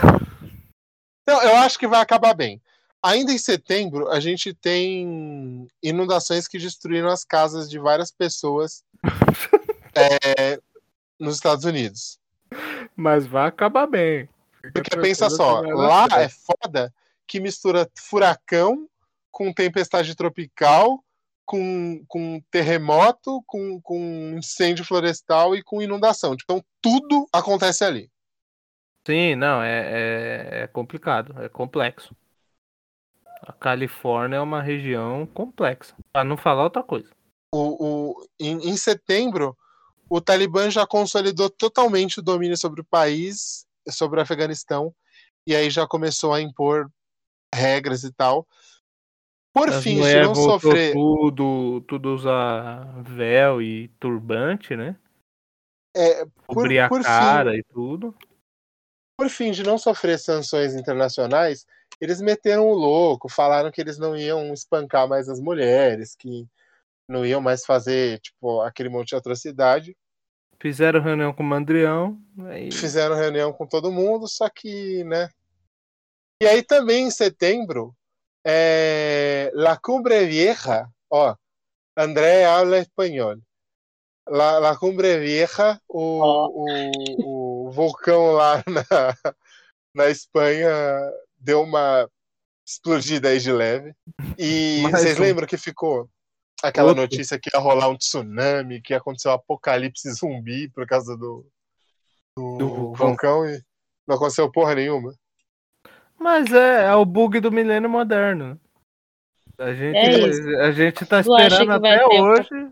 Não, 1.27 1.41
eu 1.43 1.55
acho 1.57 1.77
que 1.79 1.87
vai 1.87 2.01
acabar 2.01 2.33
bem. 2.33 2.59
Ainda 3.03 3.33
em 3.33 3.37
setembro, 3.37 4.09
a 4.09 4.21
gente 4.21 4.53
tem 4.53 5.67
inundações 5.81 6.47
que 6.47 6.57
destruíram 6.57 7.09
as 7.09 7.25
casas 7.25 7.69
de 7.69 7.77
várias 7.77 8.09
pessoas 8.09 8.81
é, 9.93 10.57
nos 11.19 11.35
Estados 11.35 11.65
Unidos. 11.65 12.17
Mas 12.95 13.27
vai 13.27 13.47
acabar 13.47 13.87
bem. 13.87 14.29
Porque 14.73 14.95
pensa 14.95 15.29
só, 15.29 15.59
lá 15.59 16.07
é 16.13 16.29
foda 16.29 16.93
que 17.27 17.41
mistura 17.41 17.89
furacão 17.93 18.87
com 19.29 19.51
tempestade 19.51 20.15
tropical, 20.15 21.03
com, 21.43 22.01
com 22.07 22.41
terremoto, 22.49 23.43
com, 23.45 23.81
com 23.81 24.35
incêndio 24.37 24.85
florestal 24.85 25.53
e 25.55 25.61
com 25.61 25.81
inundação. 25.81 26.35
Então 26.35 26.63
tudo 26.81 27.27
acontece 27.33 27.83
ali. 27.83 28.09
Sim, 29.05 29.35
não, 29.35 29.61
é, 29.61 29.81
é, 29.81 30.61
é 30.61 30.67
complicado, 30.67 31.43
é 31.43 31.49
complexo. 31.49 32.15
A 33.45 33.51
Califórnia 33.51 34.37
é 34.37 34.41
uma 34.41 34.61
região 34.61 35.25
complexa, 35.27 35.93
pra 36.13 36.23
não 36.23 36.37
falar 36.37 36.63
outra 36.63 36.81
coisa. 36.81 37.09
o, 37.53 38.13
o- 38.19 38.27
em, 38.39 38.69
em 38.69 38.77
setembro, 38.77 39.55
o 40.09 40.21
Talibã 40.21 40.71
já 40.71 40.87
consolidou 40.87 41.49
totalmente 41.49 42.19
o 42.19 42.23
domínio 42.23 42.57
sobre 42.57 42.81
o 42.81 42.85
país, 42.85 43.65
sobre 43.89 44.19
o 44.19 44.23
Afeganistão, 44.23 44.93
e 45.45 45.53
aí 45.55 45.69
já 45.69 45.85
começou 45.85 46.33
a 46.33 46.41
impor 46.41 46.89
regras 47.53 48.03
e 48.03 48.11
tal. 48.13 48.47
Por 49.53 49.69
As 49.69 49.83
fim, 49.83 49.97
mulheres 49.97 50.27
não 50.29 50.33
sofrer. 50.33 50.93
tudo, 50.93 51.81
tudo 51.81 52.13
usar 52.15 53.03
véu 53.03 53.61
e 53.61 53.89
turbante, 53.99 54.75
né? 54.75 54.97
É, 55.95 56.25
Cobrir 56.47 56.79
a 56.79 56.89
por 56.89 57.03
fim- 57.03 57.03
cara 57.03 57.55
e 57.55 57.63
tudo. 57.63 58.15
Por 59.17 59.29
fim, 59.29 59.51
de 59.51 59.63
não 59.63 59.77
sofrer 59.77 60.19
sanções 60.19 60.75
internacionais, 60.75 61.65
eles 62.01 62.21
meteram 62.21 62.67
o 62.67 62.73
louco, 62.73 63.29
falaram 63.29 63.71
que 63.71 63.79
eles 63.79 63.97
não 63.97 64.15
iam 64.15 64.53
espancar 64.53 65.07
mais 65.07 65.29
as 65.29 65.39
mulheres, 65.39 66.15
que 66.15 66.47
não 67.07 67.25
iam 67.25 67.41
mais 67.41 67.65
fazer 67.65 68.19
tipo 68.19 68.61
aquele 68.61 68.89
monte 68.89 69.09
de 69.09 69.15
atrocidade. 69.15 69.95
Fizeram 70.59 71.01
reunião 71.01 71.33
com 71.33 71.43
o 71.43 71.45
Mandrião. 71.45 72.17
Aí... 72.47 72.71
fizeram 72.71 73.15
reunião 73.15 73.51
com 73.51 73.67
todo 73.67 73.91
mundo, 73.91 74.27
só 74.27 74.49
que, 74.49 75.03
né? 75.03 75.29
E 76.41 76.47
aí 76.47 76.63
também 76.63 77.07
em 77.07 77.11
setembro, 77.11 77.95
é, 78.45 79.51
La 79.53 79.77
Cumbre 79.77 80.25
Vieja, 80.25 80.89
ó, 81.09 81.35
André 81.97 82.45
habla 82.45 82.79
espanhol. 82.79 83.37
La, 84.27 84.59
La 84.59 84.75
Cumbre 84.77 85.19
Vieja, 85.19 85.79
o, 85.87 86.21
o, 86.47 86.91
o 87.23 87.42
vulcão 87.73 88.31
lá 88.31 88.63
na, 88.67 89.33
na 89.95 90.09
Espanha 90.09 90.71
deu 91.37 91.61
uma 91.63 92.07
explodida 92.65 93.29
aí 93.29 93.39
de 93.39 93.51
leve. 93.51 93.93
E 94.37 94.81
Mais 94.83 95.01
vocês 95.01 95.17
lembram 95.17 95.45
que 95.47 95.57
ficou 95.57 96.09
aquela 96.61 96.89
Outro. 96.89 97.01
notícia 97.01 97.37
que 97.39 97.49
ia 97.53 97.59
rolar 97.59 97.89
um 97.89 97.97
tsunami, 97.97 98.81
que 98.81 98.93
ia 98.93 98.97
acontecer 98.97 99.27
um 99.27 99.33
apocalipse 99.33 100.09
zumbi 100.13 100.69
por 100.69 100.87
causa 100.87 101.17
do, 101.17 101.45
do, 102.37 102.57
Do 102.57 102.69
vulcão. 102.69 103.07
vulcão 103.07 103.49
e 103.49 103.61
não 104.07 104.15
aconteceu 104.15 104.49
porra 104.51 104.75
nenhuma. 104.75 105.13
Mas 106.17 106.53
é, 106.53 106.85
é 106.85 106.95
o 106.95 107.03
bug 107.03 107.39
do 107.41 107.51
milênio 107.51 107.89
moderno. 107.89 108.57
A 109.57 109.73
gente, 109.73 109.97
É 109.97 110.61
a 110.65 110.71
gente 110.71 111.05
tá 111.05 111.19
esperando 111.19 111.71
até 111.73 111.97
ter- 111.99 112.21
hoje 112.21 112.71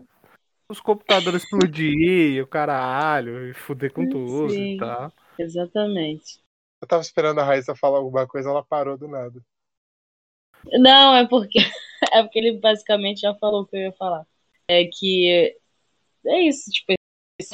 os 0.72 0.80
computadores 0.80 1.44
explodir, 1.44 2.42
o 2.42 2.46
caralho, 2.46 3.48
e 3.48 3.54
fuder 3.54 3.92
com 3.92 4.02
Sim. 4.02 4.10
tudo 4.10 4.54
e 4.54 4.76
tal. 4.78 5.12
Exatamente. 5.38 6.42
Eu 6.80 6.88
tava 6.88 7.02
esperando 7.02 7.38
a 7.40 7.44
Raíssa 7.44 7.76
falar 7.76 7.98
alguma 7.98 8.26
coisa, 8.26 8.50
ela 8.50 8.64
parou 8.64 8.96
do 8.96 9.06
nada. 9.06 9.40
Não, 10.72 11.14
é 11.14 11.26
porque 11.26 11.58
é 12.12 12.22
porque 12.22 12.38
ele 12.38 12.58
basicamente 12.58 13.20
já 13.20 13.34
falou 13.34 13.62
o 13.62 13.66
que 13.66 13.76
eu 13.76 13.80
ia 13.80 13.92
falar. 13.92 14.26
É 14.66 14.84
que 14.84 15.56
é 16.26 16.40
isso, 16.42 16.70
tipo, 16.70 16.94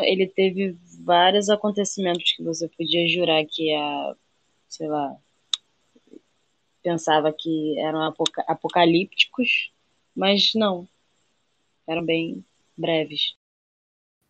ele 0.00 0.26
teve 0.26 0.76
vários 1.04 1.48
acontecimentos 1.48 2.32
que 2.32 2.42
você 2.42 2.68
podia 2.68 3.08
jurar 3.08 3.44
que 3.46 3.74
a, 3.74 4.14
sei 4.68 4.88
lá, 4.88 5.16
pensava 6.82 7.32
que 7.32 7.78
eram 7.78 8.02
apoca- 8.02 8.44
apocalípticos, 8.46 9.72
mas 10.14 10.52
não. 10.54 10.88
Eram 11.86 12.04
bem 12.04 12.44
breves. 12.78 13.34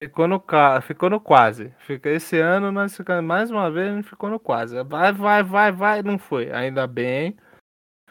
Ficou 0.03 0.29
no, 0.29 0.41
ca- 0.41 0.81
ficou 0.81 1.11
no 1.11 1.21
quase. 1.21 1.75
Fica, 1.81 2.09
esse 2.09 2.39
ano 2.39 2.71
nós 2.71 2.97
ficamos 2.97 3.25
mais 3.25 3.51
uma 3.51 3.71
vez, 3.71 3.91
a 3.93 3.97
gente 3.97 4.09
ficou 4.09 4.31
no 4.31 4.39
quase. 4.39 4.81
Vai, 4.85 5.13
vai, 5.13 5.43
vai, 5.43 5.73
vai, 5.73 6.03
não 6.03 6.19
foi. 6.19 6.51
Ainda 6.53 6.87
bem, 6.87 7.37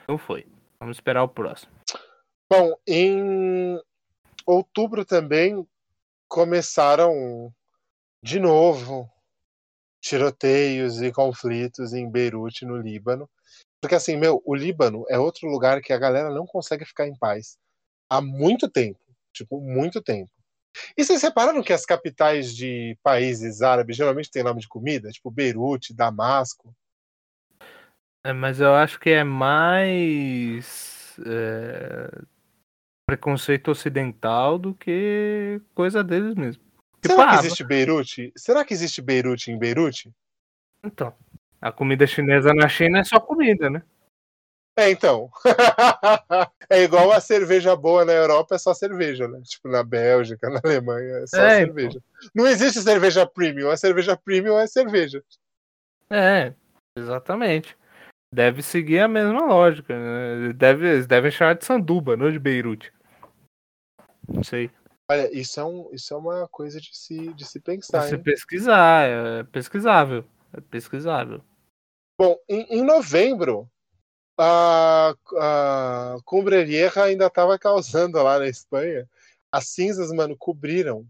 não 0.08 0.18
foi. 0.18 0.46
Vamos 0.80 0.98
esperar 0.98 1.24
o 1.24 1.30
próximo. 1.30 1.72
Bom, 2.52 2.74
em 2.86 3.82
outubro 4.46 5.06
também 5.06 5.66
começaram 6.30 7.54
de 8.22 8.40
novo 8.40 9.10
tiroteios 10.02 11.02
e 11.02 11.12
conflitos 11.12 11.94
em 11.94 12.10
Beirute, 12.10 12.66
no 12.66 12.78
Líbano. 12.78 13.30
Porque 13.82 13.96
assim, 13.96 14.18
meu, 14.18 14.42
o 14.46 14.56
Líbano 14.56 15.06
é 15.10 15.18
outro 15.18 15.48
lugar 15.50 15.82
que 15.82 15.94
a 15.94 15.98
galera 15.98 16.30
não 16.30 16.46
consegue 16.46 16.84
ficar 16.86 17.08
em 17.08 17.16
paz 17.16 17.58
há 18.10 18.22
muito 18.22 18.70
tempo. 18.70 19.00
Tipo, 19.44 19.62
muito 19.62 20.02
tempo. 20.02 20.30
E 20.96 21.04
vocês 21.04 21.22
repararam 21.22 21.64
que 21.64 21.74
as 21.74 21.86
capitais 21.86 22.56
de 22.56 22.98
países 23.02 23.62
árabes 23.62 23.98
geralmente 23.98 24.30
têm 24.30 24.44
nome 24.44 24.62
de 24.62 24.68
comida? 24.68 25.10
Tipo 25.10 25.32
Beirute, 25.32 25.94
Damasco. 25.94 26.74
É, 28.24 28.34
mas 28.34 28.60
eu 28.60 28.74
acho 28.74 29.00
que 29.00 29.10
é 29.10 29.24
mais 29.24 31.18
é, 31.26 32.22
preconceito 33.06 33.72
ocidental 33.72 34.60
do 34.60 34.74
que 34.76 35.62
coisa 35.74 36.04
deles 36.04 36.36
mesmo. 36.36 36.62
Tipo, 37.02 37.16
Será 37.16 37.30
que 37.30 37.46
existe 37.46 37.64
Beirute? 37.64 38.34
Será 38.36 38.66
que 38.66 38.74
existe 38.74 39.02
Beirute 39.02 39.52
em 39.52 39.58
Beirute? 39.58 40.12
Então, 40.84 41.14
a 41.62 41.72
comida 41.72 42.06
chinesa 42.06 42.54
na 42.54 42.68
China 42.68 43.00
é 43.00 43.04
só 43.04 43.20
comida, 43.20 43.70
né? 43.70 43.82
É, 44.78 44.92
então. 44.92 45.32
é 46.70 46.84
igual 46.84 47.12
a 47.12 47.20
cerveja 47.20 47.76
boa 47.76 48.06
na 48.06 48.14
Europa, 48.14 48.54
é 48.54 48.58
só 48.60 48.76
cerveja, 48.76 49.28
né? 49.28 49.42
Tipo, 49.44 49.70
na 49.70 49.84
Bélgica, 49.84 50.48
na 50.52 50.62
Alemanha, 50.64 51.18
é 51.18 51.28
só 51.28 51.42
É, 51.42 51.66
cerveja. 51.66 52.00
Não 52.34 52.46
existe 52.46 52.82
cerveja 52.82 53.26
premium. 53.26 53.72
A 53.72 53.76
cerveja 53.76 54.16
premium 54.16 54.60
é 54.60 54.68
cerveja. 54.68 55.24
É, 56.12 56.54
exatamente. 56.96 57.76
Deve 58.32 58.62
seguir 58.62 59.00
a 59.00 59.08
mesma 59.08 59.46
lógica. 59.46 59.98
Né? 59.98 60.54
Deve, 60.54 60.88
eles 60.88 61.08
devem 61.08 61.32
chamar 61.32 61.56
de 61.56 61.66
sanduba, 61.66 62.16
não 62.16 62.32
de 62.32 62.38
Beirute. 62.38 62.94
Não 64.28 64.44
sei. 64.44 64.70
Olha, 65.10 65.34
isso 65.36 65.60
é, 65.60 65.66
um, 65.66 65.90
isso 65.92 66.14
é 66.14 66.18
uma 66.18 66.48
coisa 66.50 66.80
de 66.80 66.96
se, 66.96 67.34
de 67.34 67.46
se 67.46 67.60
pensar, 67.60 68.02
Se 68.04 68.16
hein? 68.16 68.22
pesquisar, 68.22 69.08
é 69.08 69.44
pesquisável. 69.46 70.24
É 70.54 70.62
pesquisável. 70.62 71.42
Bom, 72.20 72.38
em, 72.48 72.80
em 72.80 72.84
novembro, 72.84 73.70
a, 74.38 75.16
a 75.38 76.18
Cumbre 76.24 76.64
Vieja 76.64 77.04
ainda 77.04 77.28
estava 77.28 77.58
causando 77.58 78.22
lá 78.22 78.40
na 78.40 78.48
Espanha. 78.48 79.10
As 79.52 79.70
cinzas, 79.70 80.12
mano, 80.12 80.36
cobriram 80.38 81.06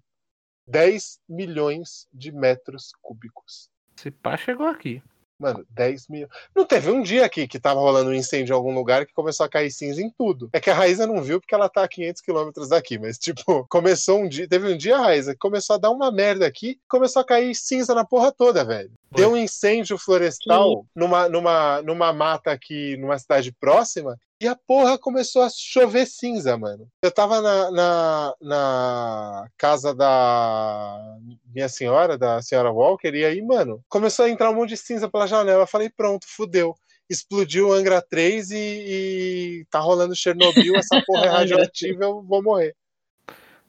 10 0.67 1.19
milhões 1.27 2.07
de 2.13 2.31
metros 2.31 2.91
cúbicos. 3.01 3.69
Esse 3.97 4.11
pá 4.11 4.37
chegou 4.37 4.67
aqui. 4.67 5.01
Mano, 5.39 5.65
10 5.69 6.07
mil. 6.07 6.27
Não 6.55 6.65
teve 6.65 6.89
um 6.89 7.01
dia 7.01 7.25
aqui 7.25 7.47
que 7.47 7.59
tava 7.59 7.79
rolando 7.79 8.09
um 8.09 8.13
incêndio 8.13 8.53
em 8.53 8.55
algum 8.55 8.73
lugar 8.73 9.05
que 9.05 9.13
começou 9.13 9.45
a 9.45 9.49
cair 9.49 9.71
cinza 9.71 10.01
em 10.01 10.09
tudo. 10.09 10.49
É 10.51 10.59
que 10.59 10.69
a 10.69 10.73
Raíza 10.73 11.05
não 11.05 11.21
viu 11.21 11.39
porque 11.39 11.53
ela 11.53 11.69
tá 11.69 11.83
a 11.83 11.87
500 11.87 12.21
quilômetros 12.21 12.69
daqui, 12.69 12.97
mas 12.97 13.17
tipo, 13.19 13.65
começou 13.69 14.19
um 14.21 14.27
dia. 14.27 14.47
Teve 14.47 14.73
um 14.73 14.77
dia, 14.77 14.97
Raíza, 14.97 15.33
que 15.33 15.39
começou 15.39 15.75
a 15.75 15.79
dar 15.79 15.91
uma 15.91 16.11
merda 16.11 16.45
aqui, 16.45 16.79
começou 16.87 17.21
a 17.21 17.25
cair 17.25 17.53
cinza 17.53 17.93
na 17.93 18.03
porra 18.03 18.31
toda, 18.31 18.65
velho. 18.65 18.91
Deu 19.11 19.31
um 19.31 19.37
incêndio 19.37 19.97
florestal 19.97 20.85
numa, 20.95 21.29
numa, 21.29 21.81
numa 21.81 22.11
mata 22.11 22.51
aqui, 22.51 22.97
numa 22.97 23.17
cidade 23.17 23.51
próxima, 23.51 24.17
e 24.39 24.47
a 24.47 24.55
porra 24.55 24.97
começou 24.99 25.41
a 25.41 25.49
chover 25.49 26.05
cinza, 26.05 26.57
mano. 26.57 26.87
Eu 27.01 27.11
tava 27.11 27.41
na, 27.41 27.71
na, 27.71 28.35
na 28.39 29.47
casa 29.57 29.95
da 29.95 31.17
minha 31.53 31.67
senhora, 31.67 32.17
da 32.17 32.41
senhora 32.41 32.71
Walker, 32.71 33.13
e 33.15 33.25
aí, 33.25 33.41
mano, 33.41 33.83
começou 33.89 34.25
a 34.25 34.29
entrar 34.29 34.51
um 34.51 34.55
monte 34.55 34.69
de 34.69 34.77
cinza 34.77 35.09
pela 35.09 35.25
janela. 35.25 35.63
Eu 35.63 35.67
falei, 35.67 35.89
pronto, 35.89 36.27
fudeu. 36.27 36.75
Explodiu 37.09 37.69
o 37.69 37.73
Angra 37.73 38.01
3 38.01 38.51
e, 38.51 38.57
e 38.57 39.65
tá 39.71 39.79
rolando 39.79 40.15
Chernobyl, 40.15 40.75
essa 40.75 41.01
porra 41.07 41.25
é 41.25 41.29
radioativa, 41.29 42.03
eu 42.03 42.21
vou 42.21 42.43
morrer. 42.43 42.75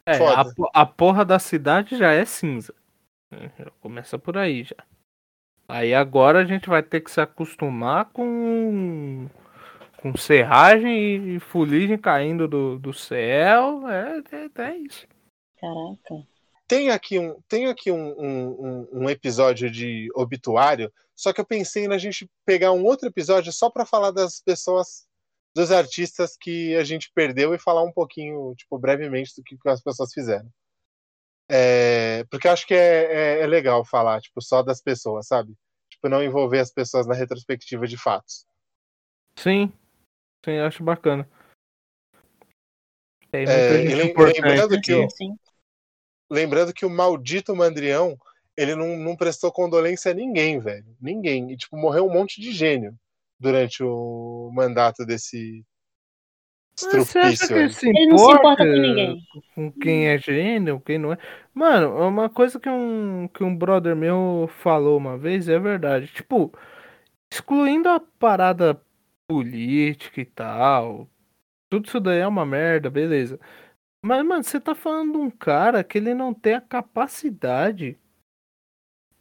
É, 0.05 0.17
a, 0.17 0.45
a 0.73 0.87
porra 0.87 1.25
da 1.25 1.39
cidade 1.39 1.97
já 1.97 2.13
é 2.13 2.25
cinza. 2.25 2.75
Já 3.31 3.71
Começa 3.81 4.19
por 4.19 4.37
aí 4.37 4.65
já. 4.65 4.77
Aí 5.69 5.95
agora 5.95 6.41
a 6.41 6.45
gente 6.45 6.69
vai 6.69 6.83
ter 6.83 7.01
que 7.01 7.11
se 7.11 7.21
acostumar 7.21 8.07
com 8.07 9.29
com 10.01 10.17
serragem 10.17 11.37
e, 11.37 11.41
fuligem 11.41 11.99
caindo 11.99 12.47
do, 12.47 12.79
do 12.79 12.93
céu. 12.93 13.89
É, 13.89 14.19
é, 14.33 14.63
é 14.63 14.77
isso. 14.79 15.07
Caraca. 15.61 16.27
Tem 16.67 16.91
aqui, 16.91 17.19
um, 17.19 17.41
tem 17.49 17.67
aqui 17.67 17.91
um, 17.91 18.11
um, 18.21 18.89
um- 18.93 19.11
episódio 19.11 19.71
de 19.71 20.11
obituário, 20.15 20.93
só 21.17 21.33
que 21.33 21.41
eu 21.41 21.47
pensei 21.47 21.89
na 21.89 21.97
gente 21.97 22.31
pegar 22.45 22.73
um 22.73 22.85
outro 22.85 23.09
episódio 23.09 23.51
só 23.53 23.71
pra 23.71 23.87
falar 23.87 24.11
das 24.11 24.41
pessoas, 24.41 25.07
dos 25.55 25.73
artistas 25.73 26.37
que 26.39 26.77
a 26.77 26.85
gente 26.85 27.11
perdeu 27.15 27.55
e 27.55 27.59
falar 27.59 27.83
um 27.83 27.91
pouquinho, 27.91 28.55
tipo, 28.55 28.79
brevemente 28.79 29.35
do 29.35 29.43
que, 29.43 29.57
que 29.57 29.69
as 29.69 29.83
pessoas 29.83 30.13
fizeram. 30.13 30.49
É, 31.51 32.25
porque 32.31 32.47
eu 32.47 32.53
acho 32.53 32.67
que 32.67 32.75
é, 32.75 33.39
é- 33.39 33.41
é 33.41 33.47
legal 33.47 33.83
falar, 33.85 34.21
tipo, 34.21 34.41
só 34.43 34.63
das 34.63 34.83
pessoas, 34.83 35.27
sabe? 35.27 35.55
Tipo, 35.91 36.09
não 36.11 36.23
envolver 36.23 36.59
as 36.61 36.71
pessoas 36.71 37.07
na 37.07 37.15
retrospectiva 37.15 37.87
de 37.87 37.97
fatos. 37.97 38.47
Sim, 39.37 39.73
sim, 40.45 40.53
eu 40.53 40.65
acho 40.67 40.83
bacana. 40.83 41.29
É, 43.33 43.83
e 43.83 44.03
importante 44.05 44.41
lembrando 44.41 44.81
que 44.81 44.95
o- 44.95 45.11
Sim. 45.11 45.37
Lembrando 46.31 46.75
que 46.75 46.85
o 46.85 46.91
maldito 46.91 47.57
Mandrião, 47.57 48.17
ele 48.57 48.75
não, 48.75 48.97
não 48.99 49.17
prestou 49.17 49.51
condolência 49.51 50.11
a 50.11 50.15
ninguém, 50.15 50.59
velho. 50.59 50.95
Ninguém. 51.01 51.53
E, 51.53 51.57
tipo, 51.57 51.77
morreu 51.77 52.07
um 52.07 52.13
monte 52.13 52.41
de 52.41 52.53
gênio 52.53 52.95
durante 53.41 53.83
o 53.83 54.51
mandato 54.53 55.07
desse 55.07 55.65
Mas 56.83 56.93
você 56.93 57.19
acha 57.19 57.31
estrupício 57.45 57.59
ele 57.59 57.71
se 57.71 57.89
Ele 57.89 58.07
não 58.07 58.19
se 58.19 58.25
importa 58.25 58.39
importa 58.39 58.65
com 58.65 58.79
ninguém. 58.79 59.23
com 59.55 59.73
quem 59.73 60.09
é 60.09 60.19
gênio, 60.19 60.81
quem 60.81 60.99
não 60.99 61.13
é? 61.13 61.19
Mano, 61.55 61.97
uma 62.07 62.29
coisa 62.29 62.61
que 62.61 62.69
um, 62.69 63.27
que 63.29 63.43
um 63.43 63.57
brother 63.57 63.97
meu 63.97 64.51
falou 64.59 64.99
uma 64.99 65.17
vez 65.17 65.49
é 65.49 65.59
verdade. 65.59 66.09
Tipo, 66.09 66.53
excluindo 67.33 67.89
a 67.89 68.01
parada 68.01 68.79
política 69.39 70.21
e 70.23 70.25
tal, 70.25 71.07
tudo 71.69 71.87
isso 71.87 72.01
daí 72.01 72.21
é 72.21 72.27
uma 72.27 72.47
merda, 72.47 72.89
beleza. 72.89 73.39
Mas, 74.03 74.25
mano, 74.25 74.43
você 74.43 74.59
tá 74.59 74.75
falando 74.75 75.13
de 75.13 75.19
um 75.19 75.31
cara 75.31 75.85
que 75.85 75.99
ele 75.99 76.15
não 76.15 76.33
tem 76.33 76.55
a 76.55 76.61
capacidade 76.61 77.99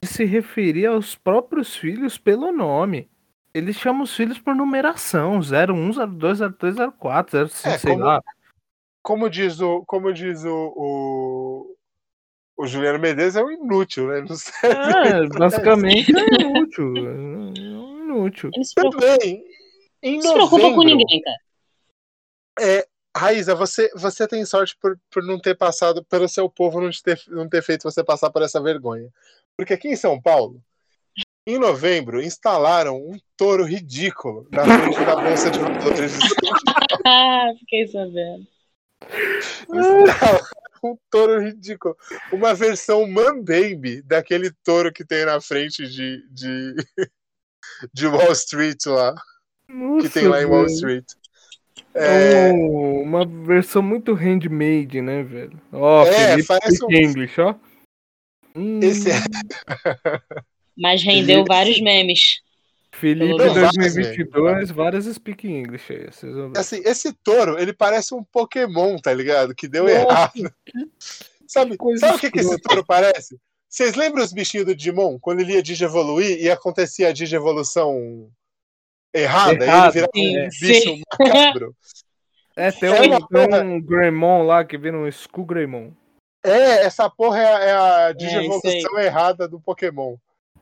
de 0.01 0.07
se 0.07 0.23
referir 0.23 0.85
aos 0.85 1.13
próprios 1.15 1.75
filhos 1.75 2.17
pelo 2.17 2.51
nome. 2.51 3.09
Ele 3.53 3.73
chama 3.73 4.03
os 4.03 4.15
filhos 4.15 4.39
por 4.39 4.55
numeração, 4.55 5.39
01, 5.39 6.07
02, 6.17 6.39
03, 6.57 6.75
04, 6.97 7.47
05, 7.49 7.67
É, 7.67 7.77
sei 7.77 7.91
como- 7.93 8.03
lá. 8.05 8.21
Como 9.01 9.29
diz 9.29 9.59
o, 9.61 9.83
como 9.85 10.13
diz 10.13 10.43
o, 10.43 10.73
o, 10.75 11.75
o 12.57 12.67
Juliano 12.67 12.99
Medeiros, 12.99 13.35
é 13.37 13.43
um 13.43 13.49
inútil, 13.51 14.07
né? 14.09 14.19
É, 14.63 15.27
basicamente 15.39 16.13
é 16.15 16.41
inútil. 16.41 16.93
É 16.97 17.13
inútil. 18.03 18.51
Se 18.63 18.75
preocupa, 18.75 18.99
Também, 19.17 19.43
em 20.01 20.15
não 20.15 20.21
se 20.21 20.33
preocupa 20.33 20.61
com 20.61 20.69
novembro, 20.69 20.97
ninguém, 20.97 21.21
cara. 21.21 21.37
Raíza, 23.17 23.55
você, 23.55 23.89
você 23.95 24.27
tem 24.27 24.45
sorte 24.45 24.77
por, 24.79 24.99
por 25.09 25.23
não 25.23 25.39
ter 25.39 25.55
passado, 25.55 26.05
pelo 26.05 26.29
seu 26.29 26.47
povo 26.47 26.79
não 26.79 26.91
ter, 26.91 27.19
não 27.29 27.49
ter 27.49 27.63
feito 27.63 27.81
você 27.81 28.03
passar 28.03 28.29
por 28.29 28.43
essa 28.43 28.61
vergonha. 28.61 29.11
Porque 29.57 29.73
aqui 29.73 29.87
em 29.87 29.95
São 29.95 30.21
Paulo, 30.21 30.61
em 31.47 31.57
novembro, 31.57 32.21
instalaram 32.21 32.95
um 32.95 33.17
touro 33.35 33.63
ridículo 33.63 34.47
na 34.51 34.63
frente 34.65 35.03
da 35.03 35.15
Bolsa 35.15 35.49
de 35.49 35.57
Valores 35.57 36.19
de 36.19 36.27
Ah, 37.07 37.53
fiquei 37.57 37.87
sabendo. 37.87 38.47
Instalaram 39.73 40.45
um 40.83 40.97
touro 41.09 41.41
ridículo. 41.41 41.97
Uma 42.31 42.53
versão 42.53 43.07
Mambembe 43.07 44.03
daquele 44.03 44.51
touro 44.63 44.93
que 44.93 45.03
tem 45.03 45.25
na 45.25 45.41
frente 45.41 45.87
de, 45.87 46.23
de, 46.29 46.75
de 47.91 48.05
Wall 48.05 48.31
Street 48.33 48.85
lá. 48.85 49.15
Que 50.01 50.09
tem 50.09 50.27
lá 50.27 50.41
em 50.41 50.45
Wall 50.45 50.65
Street. 50.67 51.05
É... 51.93 52.51
uma 52.51 53.25
versão 53.25 53.81
muito 53.81 54.13
handmade, 54.13 55.01
né, 55.01 55.23
velho? 55.23 55.59
Ó, 55.71 56.05
É, 56.05 56.37
Felipe 56.37 56.85
um- 56.85 56.91
English, 56.93 57.41
ó. 57.41 57.55
Hum, 58.55 58.79
Esse 58.81 59.11
é 59.11 59.15
Mas 60.77 61.03
rendeu 61.03 61.43
vários 61.45 61.81
memes. 61.81 62.39
Felipe 62.91 63.29
Não, 63.29 63.37
várias 63.37 63.73
2022, 63.85 64.71
várias 64.71 65.05
speak 65.05 65.47
English 65.47 65.91
aí. 65.93 66.05
Vocês 66.11 66.33
vão 66.33 66.51
ver. 66.51 66.59
assim, 66.59 66.81
esse 66.83 67.13
touro, 67.23 67.59
ele 67.59 67.73
parece 67.73 68.15
um 68.15 68.23
Pokémon, 68.23 68.97
tá 68.97 69.13
ligado? 69.13 69.53
Que 69.53 69.67
deu 69.67 69.83
Nossa, 69.85 69.95
errado. 69.95 70.53
Sabe, 71.47 71.77
coisa 71.77 71.99
sabe 72.05 72.17
o 72.17 72.19
que, 72.19 72.29
que 72.31 72.39
esse 72.39 72.59
touro 72.59 72.83
parece? 72.85 73.39
Vocês 73.69 73.95
lembram 73.95 74.23
os 74.23 74.33
bichinhos 74.33 74.65
do 74.65 74.75
Digimon? 74.75 75.17
Quando 75.19 75.39
ele 75.39 75.53
ia 75.53 75.63
digievoluir 75.63 76.41
e 76.41 76.49
acontecia 76.49 77.07
a 77.07 77.13
digievolução 77.13 78.29
errada, 79.19 79.63
Errado, 79.65 79.95
ele 79.97 80.07
sim, 80.13 80.47
um 80.47 80.51
sim. 80.51 80.67
bicho 80.67 81.01
macabro. 81.19 81.75
É, 82.59 82.71
tem 82.71 82.89
É 82.89 83.01
um, 83.15 83.19
porra. 83.19 83.61
um 83.63 83.79
Greymon 83.79 84.41
lá 84.41 84.65
que 84.65 84.79
vira 84.79 84.97
um 84.97 85.07
Skull 85.07 85.45
Greymon. 85.45 85.91
É, 86.43 86.83
essa 86.85 87.07
porra 87.07 87.37
é, 87.39 87.45
a- 87.45 87.59
é 87.59 87.71
a 87.71 87.77
isso 87.77 88.05
aí. 88.07 88.15
digievolução 88.17 88.99
errada 88.99 89.47
do 89.47 89.59
Pokémon. 89.59 90.15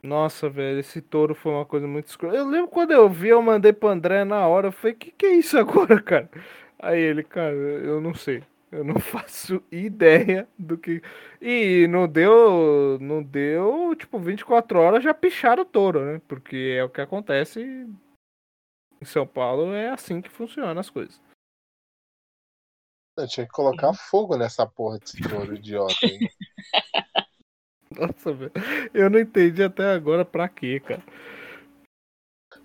Nossa, 0.03 0.49
velho, 0.49 0.79
esse 0.79 0.99
touro 1.01 1.33
foi 1.33 1.53
uma 1.53 1.65
coisa 1.65 1.87
muito 1.87 2.07
escrota. 2.07 2.35
Eu 2.35 2.45
lembro 2.49 2.67
quando 2.67 2.91
eu 2.91 3.09
vi, 3.09 3.29
eu 3.29 3.41
mandei 3.41 3.71
pro 3.71 3.87
André 3.87 4.25
na 4.25 4.45
hora. 4.45 4.67
Eu 4.67 4.71
falei, 4.73 4.93
que 4.93 5.09
que 5.09 5.25
é 5.25 5.35
isso 5.35 5.57
agora, 5.57 5.99
cara? 6.03 6.29
Aí 6.77 6.99
ele, 6.99 7.23
cara, 7.23 7.55
eu 7.55 8.01
não 8.01 8.13
sei. 8.13 8.43
Eu 8.69 8.83
não 8.83 8.95
faço 8.99 9.63
ideia 9.71 10.49
do 10.59 10.77
que. 10.77 11.01
E 11.41 11.87
não 11.89 12.09
deu. 12.09 12.97
Não 12.99 13.23
deu, 13.23 13.95
tipo, 13.97 14.19
24 14.19 14.79
horas 14.79 15.01
já 15.01 15.13
picharam 15.13 15.63
o 15.63 15.65
touro, 15.65 16.01
né? 16.03 16.21
Porque 16.27 16.75
é 16.77 16.83
o 16.83 16.89
que 16.89 16.99
acontece 16.99 17.87
em 19.05 19.11
São 19.11 19.25
Paulo, 19.27 19.73
é 19.73 19.89
assim 19.89 20.21
que 20.21 20.29
funcionam 20.29 20.79
as 20.79 20.89
coisas. 20.89 21.21
Eu 23.17 23.27
tinha 23.27 23.45
que 23.45 23.51
colocar 23.51 23.93
fogo 23.93 24.35
nessa 24.35 24.65
porra 24.67 24.99
desse 24.99 25.21
touro 25.21 25.55
idiota. 25.55 25.93
hein? 26.03 26.19
Nossa, 27.91 28.33
velho. 28.33 28.51
Eu 28.93 29.09
não 29.09 29.19
entendi 29.19 29.63
até 29.63 29.85
agora 29.93 30.25
pra 30.25 30.49
quê, 30.49 30.81
cara. 30.81 31.01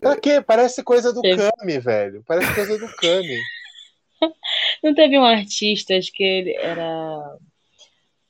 Pra 0.00 0.18
quê? 0.18 0.40
Parece 0.40 0.82
coisa 0.82 1.12
do 1.12 1.20
Teve- 1.20 1.50
Kami, 1.56 1.78
velho. 1.78 2.24
Parece 2.26 2.52
coisa 2.54 2.78
do 2.78 2.88
Kami. 2.96 3.38
Não 4.82 4.94
teve 4.94 5.18
um 5.18 5.24
artista, 5.24 5.96
acho 5.96 6.12
que 6.12 6.22
ele 6.22 6.54
era 6.54 7.38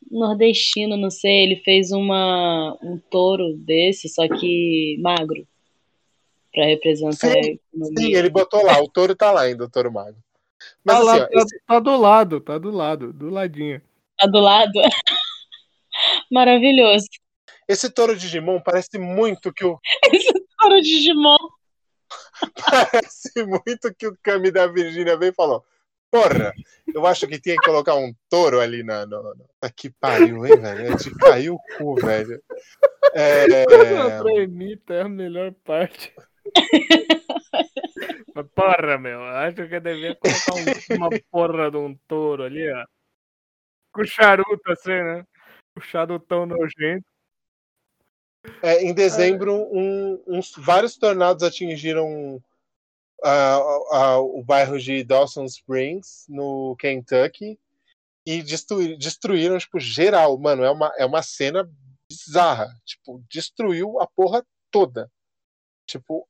nordestino, 0.08 0.96
não 0.96 1.10
sei, 1.10 1.42
ele 1.44 1.56
fez 1.56 1.90
uma, 1.90 2.76
um 2.82 2.96
touro 3.10 3.56
desse, 3.56 4.08
só 4.08 4.28
que 4.28 4.96
magro, 5.00 5.46
pra 6.52 6.64
representar 6.66 7.32
Sim, 7.32 7.58
a 7.82 7.84
Sim, 7.98 8.14
ele 8.14 8.28
botou 8.30 8.62
lá. 8.64 8.80
O 8.80 8.88
touro 8.88 9.14
tá 9.14 9.30
lá 9.30 9.42
ainda, 9.42 9.64
o 9.64 9.70
touro 9.70 9.92
magro. 9.92 10.16
Mas 10.84 10.96
Tá, 10.98 11.02
lá, 11.04 11.12
assim, 11.14 11.22
ó, 11.22 11.26
tá, 11.28 11.40
esse- 11.40 11.60
tá 11.66 11.78
do 11.80 11.96
lado, 11.96 12.40
tá 12.40 12.58
do 12.58 12.70
lado, 12.70 13.12
do 13.12 13.30
ladinho. 13.30 13.80
Tá 14.18 14.26
do 14.26 14.38
lado. 14.40 14.72
Maravilhoso. 16.30 17.06
esse 17.68 17.90
touro 17.90 18.16
Digimon 18.16 18.60
parece 18.60 18.98
muito 18.98 19.52
que 19.52 19.64
o 19.64 19.78
Esse 20.12 20.32
touro 20.58 20.80
Digimon. 20.82 21.36
parece 22.70 23.44
muito 23.44 23.92
que 23.94 24.06
o 24.06 24.16
Kami 24.22 24.50
da 24.50 24.66
Virgínia 24.66 25.16
veio 25.16 25.30
e 25.30 25.34
falou: 25.34 25.64
Porra, 26.10 26.52
eu 26.94 27.06
acho 27.06 27.26
que 27.26 27.40
tinha 27.40 27.56
que 27.56 27.62
colocar 27.66 27.94
um 27.94 28.12
touro 28.28 28.60
ali 28.60 28.82
na. 28.82 29.06
No, 29.06 29.22
no... 29.22 29.44
Puta 29.60 29.72
Que 29.74 29.90
pariu, 29.90 30.44
hein, 30.46 30.60
velho? 30.60 30.92
É 30.92 30.96
de 30.96 31.14
cair 31.16 31.50
o 31.50 31.58
cu, 31.78 31.94
velho. 31.96 32.42
É, 33.12 33.64
A 34.20 34.42
imita 34.42 34.94
é 34.94 35.00
a 35.02 35.08
melhor 35.08 35.52
parte. 35.64 36.12
Porra, 38.54 38.98
meu, 38.98 39.22
acho 39.24 39.68
que 39.68 39.74
eu 39.74 39.80
devia 39.80 40.16
colocar 40.16 40.54
um- 40.54 40.96
uma 40.96 41.10
porra 41.30 41.70
de 41.70 41.76
um 41.76 41.94
touro 42.08 42.44
ali, 42.44 42.70
ó. 42.72 42.86
Com 43.92 44.04
charuto 44.04 44.70
assim, 44.70 44.90
né? 44.90 45.24
O 45.76 45.80
charutão 45.80 46.46
nojento. 46.46 47.04
é, 48.62 48.82
em 48.82 48.94
dezembro, 48.94 49.54
um- 49.70 50.22
uns, 50.26 50.52
vários 50.56 50.96
tornados 50.96 51.42
atingiram 51.42 52.42
ah, 53.22 53.58
ah, 53.92 54.18
o 54.18 54.42
bairro 54.42 54.78
de 54.78 55.04
Dawson 55.04 55.44
Springs, 55.44 56.24
no 56.26 56.74
Kentucky, 56.78 57.58
e 58.26 58.42
destruí- 58.42 58.96
destruíram, 58.96 59.58
tipo, 59.58 59.78
geral. 59.78 60.38
Mano, 60.38 60.64
é 60.64 60.70
uma, 60.70 60.90
é 60.96 61.04
uma 61.04 61.22
cena 61.22 61.70
bizarra. 62.10 62.68
Tipo, 62.86 63.22
destruiu 63.28 64.00
a 64.00 64.06
porra 64.06 64.42
toda. 64.70 65.10
Tipo, 65.86 66.26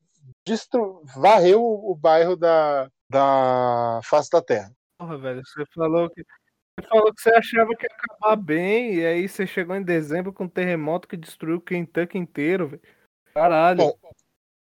destru... 0.50 1.02
varreu 1.16 1.62
o 1.62 1.94
bairro 1.94 2.36
da, 2.36 2.90
da 3.08 4.00
face 4.04 4.30
da 4.30 4.42
terra. 4.42 4.72
Porra, 4.98 5.16
velho, 5.18 5.42
você 5.44 5.64
falou 5.74 6.10
que. 6.10 6.22
Você 6.22 6.88
falou 6.88 7.14
que 7.14 7.20
você 7.20 7.30
achava 7.30 7.74
que 7.74 7.84
ia 7.84 7.90
acabar 7.92 8.36
bem, 8.36 8.94
e 8.94 9.06
aí 9.06 9.28
você 9.28 9.46
chegou 9.46 9.76
em 9.76 9.82
dezembro 9.82 10.32
com 10.32 10.44
um 10.44 10.48
terremoto 10.48 11.08
que 11.08 11.16
destruiu 11.16 11.56
o 11.56 11.60
Kentucky 11.60 12.16
inteiro, 12.18 12.68
velho. 12.68 12.82
Caralho. 13.34 13.78
Bom, 13.78 13.98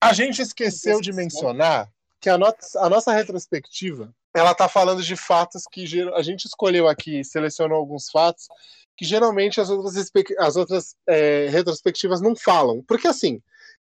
A 0.00 0.12
gente 0.12 0.42
esqueceu 0.42 1.00
de 1.00 1.12
mencionar 1.12 1.88
que 2.20 2.28
a, 2.28 2.36
not- 2.36 2.76
a 2.78 2.88
nossa 2.88 3.12
retrospectiva 3.12 4.14
ela 4.34 4.54
tá 4.54 4.68
falando 4.68 5.02
de 5.02 5.16
fatos 5.16 5.64
que 5.70 5.84
a 6.14 6.22
gente 6.22 6.44
escolheu 6.46 6.88
aqui, 6.88 7.24
selecionou 7.24 7.78
alguns 7.78 8.10
fatos 8.10 8.48
que 8.96 9.04
geralmente 9.04 9.60
as 9.60 9.70
outras, 9.70 10.10
as 10.38 10.56
outras 10.56 10.96
é, 11.08 11.48
retrospectivas 11.48 12.20
não 12.20 12.34
falam. 12.36 12.82
Porque 12.86 13.08
assim, 13.08 13.40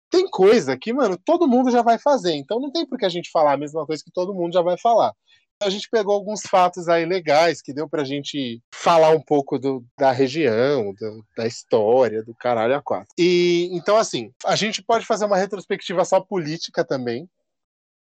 tem 0.09 0.27
coisa 0.29 0.77
que, 0.77 0.91
mano, 0.93 1.17
todo 1.23 1.47
mundo 1.47 1.69
já 1.71 1.81
vai 1.81 1.97
fazer. 1.99 2.33
Então 2.33 2.59
não 2.59 2.71
tem 2.71 2.85
por 2.85 2.97
que 2.97 3.05
a 3.05 3.09
gente 3.09 3.29
falar 3.31 3.53
a 3.53 3.57
mesma 3.57 3.85
coisa 3.85 4.03
que 4.03 4.11
todo 4.11 4.33
mundo 4.33 4.53
já 4.53 4.61
vai 4.61 4.77
falar. 4.77 5.13
Então, 5.55 5.67
A 5.67 5.71
gente 5.71 5.89
pegou 5.89 6.13
alguns 6.13 6.41
fatos 6.41 6.87
aí 6.87 7.05
legais 7.05 7.61
que 7.61 7.73
deu 7.73 7.87
pra 7.89 8.03
gente 8.05 8.61
falar 8.73 9.09
um 9.09 9.19
pouco 9.21 9.59
do- 9.59 9.83
da 9.97 10.09
região, 10.11 10.93
do- 10.93 11.23
da 11.35 11.45
história, 11.45 12.23
do 12.23 12.33
caralho 12.33 12.75
a 12.75 12.81
quatro. 12.81 13.09
E 13.17 13.69
então, 13.73 13.97
assim, 13.97 14.31
a 14.45 14.55
gente 14.55 14.81
pode 14.81 15.05
fazer 15.05 15.25
uma 15.25 15.35
retrospectiva 15.37 16.05
só 16.05 16.21
política 16.21 16.83
também. 16.85 17.27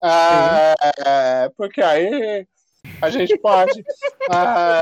Ah, 0.04 0.76
é, 1.06 1.50
porque 1.58 1.82
aí 1.82 2.46
a 3.02 3.10
gente 3.10 3.38
pode 3.38 3.84
ah, 4.30 4.82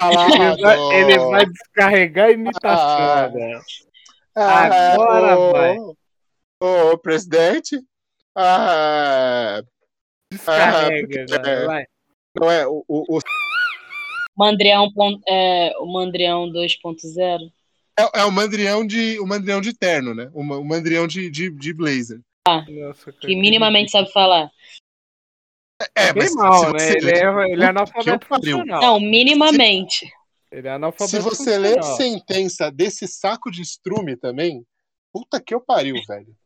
falar. 0.00 0.26
Ele 0.28 0.62
vai, 0.62 0.76
do- 0.76 0.92
ele 0.92 1.18
vai 1.18 1.46
descarregar 1.46 2.26
a 2.28 2.32
imitação, 2.32 2.70
Ah, 2.72 3.28
velho. 3.28 3.60
ah, 4.36 4.92
agora 4.94 5.38
o- 5.38 5.52
vai. 5.52 5.76
O 6.60 6.96
presidente. 6.98 7.80
Ah, 8.36 9.62
Descarrega, 10.32 11.06
porque- 11.26 11.38
velho. 11.42 11.66
Vai. 11.66 11.84
não 12.38 12.50
é 12.50 12.66
o, 12.66 12.84
o, 12.88 13.16
o- 13.16 13.20
Mandrião, 14.36 14.88
é, 15.26 15.72
o 15.78 15.86
Mandrião 15.86 16.46
2.0. 16.50 17.50
é, 17.98 18.20
é 18.20 18.24
o 18.24 18.30
mandrião 18.30 18.86
de 18.86 19.18
o 19.18 19.26
mandrião 19.26 19.60
de 19.62 19.72
terno, 19.72 20.14
né? 20.14 20.30
O, 20.34 20.40
o 20.42 20.64
mandrião 20.64 21.06
de, 21.06 21.30
de, 21.30 21.50
de 21.50 21.72
blazer. 21.72 22.20
Nossa, 22.46 23.12
cara, 23.12 23.26
Que 23.26 23.34
minimamente 23.34 23.90
sabe 23.90 24.12
falar. 24.12 24.50
É, 25.94 26.12
Bem 26.12 26.22
mas 26.24 26.34
mal, 26.34 26.64
se 26.66 26.72
né? 26.72 26.92
Ele 26.92 27.10
é, 27.10 27.52
ele 27.52 27.64
é 27.64 27.66
analfabeto 27.68 28.26
funcional. 28.26 28.80
Não, 28.82 29.00
minimamente. 29.00 30.10
Ele 30.52 30.68
é 30.68 30.72
analfabeto 30.72 31.10
Se 31.10 31.18
você 31.18 31.56
ler 31.58 31.76
funcional. 31.76 31.96
sentença 31.96 32.70
desse 32.70 33.06
saco 33.08 33.50
de 33.50 33.62
estrume 33.62 34.16
também, 34.16 34.62
puta 35.16 35.40
que 35.40 35.54
eu 35.54 35.60
pariu, 35.60 35.96
velho. 36.06 36.36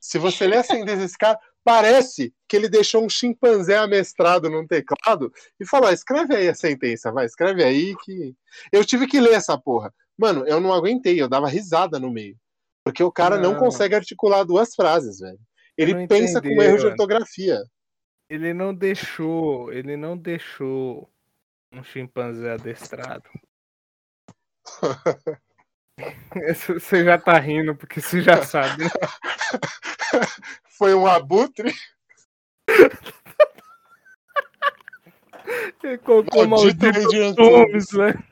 Se 0.00 0.18
você 0.18 0.48
ler 0.48 0.58
a 0.58 0.62
sentença 0.64 0.96
desse 0.96 1.16
cara, 1.16 1.38
parece 1.62 2.34
que 2.48 2.56
ele 2.56 2.68
deixou 2.68 3.04
um 3.04 3.08
chimpanzé 3.08 3.76
amestrado 3.76 4.50
num 4.50 4.66
teclado 4.66 5.32
e 5.60 5.64
falou: 5.64 5.88
"Ah, 5.88 5.92
escreve 5.92 6.34
aí 6.34 6.48
a 6.48 6.54
sentença, 6.54 7.12
vai, 7.12 7.24
escreve 7.26 7.62
aí 7.62 7.94
que. 8.04 8.34
Eu 8.72 8.84
tive 8.84 9.06
que 9.06 9.20
ler 9.20 9.34
essa 9.34 9.56
porra. 9.56 9.94
Mano, 10.18 10.44
eu 10.46 10.58
não 10.60 10.72
aguentei, 10.72 11.20
eu 11.20 11.28
dava 11.28 11.46
risada 11.46 12.00
no 12.00 12.10
meio. 12.10 12.36
Porque 12.84 13.02
o 13.02 13.12
cara 13.12 13.38
não, 13.38 13.52
Não. 13.52 13.60
consegue 13.60 13.94
articular 13.94 14.42
duas 14.42 14.74
frases, 14.74 15.20
velho. 15.20 15.38
Ele 15.76 15.94
não 15.94 16.06
pensa 16.08 16.40
com 16.40 16.48
entendeu, 16.48 16.64
erro 16.64 16.78
de 16.78 16.86
ortografia. 16.86 17.62
Ele 18.28 18.52
não 18.54 18.74
deixou, 18.74 19.72
ele 19.72 19.96
não 19.96 20.16
deixou 20.16 21.08
um 21.72 21.84
chimpanzé 21.84 22.52
adestrado. 22.52 23.28
Você 26.68 27.04
já 27.04 27.18
tá 27.18 27.38
rindo 27.38 27.74
porque 27.74 28.00
você 28.00 28.20
já 28.20 28.42
sabe. 28.44 28.84
né? 28.84 28.90
Foi 30.78 30.94
um 30.94 31.06
abutre. 31.06 31.74
Ele 35.82 35.98
colocou 35.98 36.44
o 36.44 36.48
Maldito 36.48 36.84
maldito 36.84 37.06
Adrian 37.06 37.34
Toomes. 37.34 37.90
velho. 37.90 38.24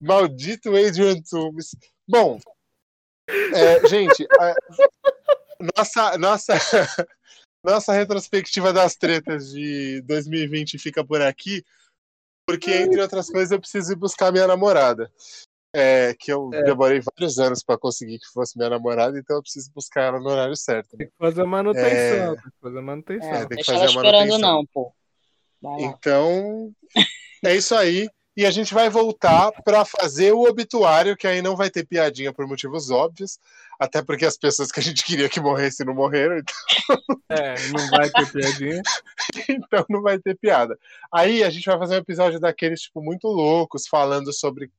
Maldito 0.00 0.76
Adrian 0.76 1.20
Toomes. 1.22 1.76
Bom, 2.08 2.38
é, 3.28 3.86
gente, 3.88 4.26
a- 4.38 4.54
nossa, 5.76 6.18
nossa, 6.18 6.54
nossa 7.64 7.92
retrospectiva 7.92 8.72
das 8.72 8.94
tretas 8.94 9.50
de 9.50 10.00
2020 10.02 10.78
fica 10.78 11.04
por 11.04 11.20
aqui, 11.20 11.64
porque, 12.46 12.70
entre 12.70 13.00
outras 13.00 13.28
coisas, 13.28 13.50
eu 13.50 13.60
preciso 13.60 13.92
ir 13.92 13.96
buscar 13.96 14.30
minha 14.32 14.46
namorada. 14.46 15.10
É, 15.74 16.14
que 16.18 16.32
eu 16.32 16.50
demorei 16.50 17.00
vários 17.00 17.38
anos 17.38 17.62
para 17.62 17.76
conseguir 17.76 18.18
que 18.20 18.26
fosse 18.32 18.56
minha 18.56 18.70
namorada, 18.70 19.18
então 19.18 19.36
eu 19.36 19.42
preciso 19.42 19.72
buscar 19.74 20.02
ela 20.02 20.20
no 20.20 20.28
horário 20.28 20.56
certo. 20.56 20.92
né? 20.92 20.98
Tem 20.98 21.06
que 21.08 21.14
fazer 21.18 21.42
a 21.42 21.46
manutenção. 21.46 21.88
É. 21.88 22.26
Tem 22.26 22.36
que 22.36 22.60
fazer 22.62 22.78
a 22.78 22.82
manutenção. 22.82 23.34
É, 23.34 23.46
tem 23.46 23.58
que 23.58 23.64
fazer 23.64 23.80
a 23.80 23.86
esperando 23.86 24.14
manutenção. 24.14 24.38
não, 24.38 24.66
pô. 24.66 24.94
Então, 25.80 26.72
é 27.44 27.56
isso 27.56 27.74
aí. 27.74 28.08
E 28.36 28.44
a 28.44 28.50
gente 28.50 28.74
vai 28.74 28.90
voltar 28.90 29.52
para 29.64 29.84
fazer 29.84 30.32
o 30.32 30.42
obituário, 30.42 31.16
que 31.16 31.26
aí 31.26 31.40
não 31.40 31.54
vai 31.54 31.70
ter 31.70 31.86
piadinha 31.86 32.32
por 32.32 32.48
motivos 32.48 32.90
óbvios, 32.90 33.38
até 33.78 34.02
porque 34.02 34.26
as 34.26 34.36
pessoas 34.36 34.72
que 34.72 34.80
a 34.80 34.82
gente 34.82 35.04
queria 35.04 35.28
que 35.28 35.40
morressem 35.40 35.86
não 35.86 35.94
morreram, 35.94 36.38
então, 36.38 36.54
É, 37.30 37.54
não 37.68 37.88
vai 37.90 38.10
ter 38.10 38.32
piadinha. 38.32 38.82
então 39.48 39.84
não 39.88 40.02
vai 40.02 40.18
ter 40.18 40.36
piada. 40.36 40.76
Aí 41.12 41.44
a 41.44 41.50
gente 41.50 41.64
vai 41.66 41.78
fazer 41.78 41.94
um 41.94 41.98
episódio 41.98 42.40
daqueles, 42.40 42.82
tipo, 42.82 43.00
muito 43.00 43.28
loucos, 43.28 43.86
falando 43.86 44.32
sobre. 44.32 44.70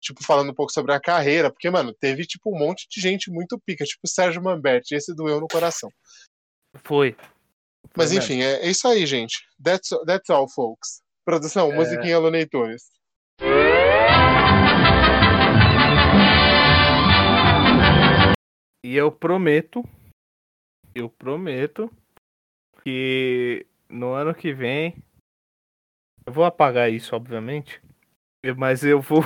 Tipo, 0.00 0.24
falando 0.24 0.50
um 0.50 0.54
pouco 0.54 0.72
sobre 0.72 0.92
a 0.92 1.00
carreira, 1.00 1.50
porque, 1.50 1.68
mano, 1.70 1.92
teve, 1.92 2.26
tipo, 2.26 2.54
um 2.54 2.58
monte 2.58 2.88
de 2.88 3.00
gente 3.00 3.30
muito 3.30 3.58
pica, 3.60 3.84
tipo 3.84 4.00
o 4.04 4.08
Sérgio 4.08 4.42
Mamberti, 4.42 4.94
esse 4.94 5.14
doeu 5.14 5.40
no 5.40 5.46
coração. 5.46 5.90
Foi. 6.82 7.16
Mas 7.96 8.10
Foi 8.10 8.18
enfim, 8.18 8.42
é, 8.42 8.66
é 8.66 8.70
isso 8.70 8.86
aí, 8.88 9.04
gente. 9.04 9.46
That's, 9.62 9.90
that's 10.06 10.30
all, 10.30 10.48
folks. 10.48 11.02
Produção, 11.24 11.70
É. 11.72 11.74
musiquinha 11.74 12.18
Looney 12.18 12.46
Tunes. 12.46 12.82
E 18.84 18.96
eu 18.96 19.12
prometo, 19.12 19.84
eu 20.94 21.08
prometo 21.08 21.90
que 22.82 23.66
no 23.88 24.12
ano 24.12 24.34
que 24.34 24.52
vem 24.52 24.96
eu 26.26 26.32
vou 26.32 26.44
apagar 26.44 26.90
isso, 26.90 27.14
obviamente, 27.14 27.80
mas 28.56 28.84
eu 28.84 29.00
vou 29.00 29.22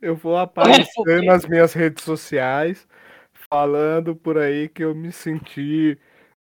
eu 0.00 0.16
vou 0.16 0.36
aparecer 0.38 1.22
nas 1.24 1.46
minhas 1.46 1.72
redes 1.72 2.04
sociais 2.04 2.86
falando 3.50 4.16
por 4.16 4.38
aí 4.38 4.68
que 4.68 4.82
eu 4.82 4.94
me 4.94 5.12
senti 5.12 5.98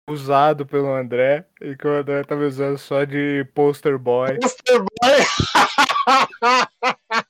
usado 0.09 0.65
pelo 0.65 0.94
André 0.94 1.44
e 1.61 1.77
que 1.77 1.86
o 1.86 1.90
André 1.90 2.23
tá 2.24 2.36
me 2.36 2.44
usando 2.44 2.78
só 2.78 3.05
de 3.05 3.44
poster 3.55 3.98
boy. 3.98 4.39
Poster 4.40 4.78
Boy! 4.78 4.89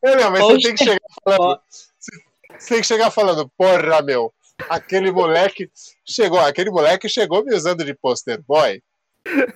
É, 0.00 0.14
não, 0.14 0.30
mas 0.30 0.40
você 0.40 0.58
tem 0.58 0.74
que 0.76 0.84
chegar 0.84 1.00
falando. 1.24 1.60
Você 2.56 2.68
tem 2.68 2.80
que 2.80 2.86
chegar 2.86 3.10
falando, 3.10 3.50
porra, 3.56 4.02
meu. 4.02 4.32
Aquele 4.68 5.10
moleque 5.10 5.70
chegou, 6.06 6.38
aquele 6.38 6.70
moleque 6.70 7.08
chegou 7.08 7.44
me 7.44 7.54
usando 7.54 7.84
de 7.84 7.94
poster 7.94 8.40
boy. 8.42 8.80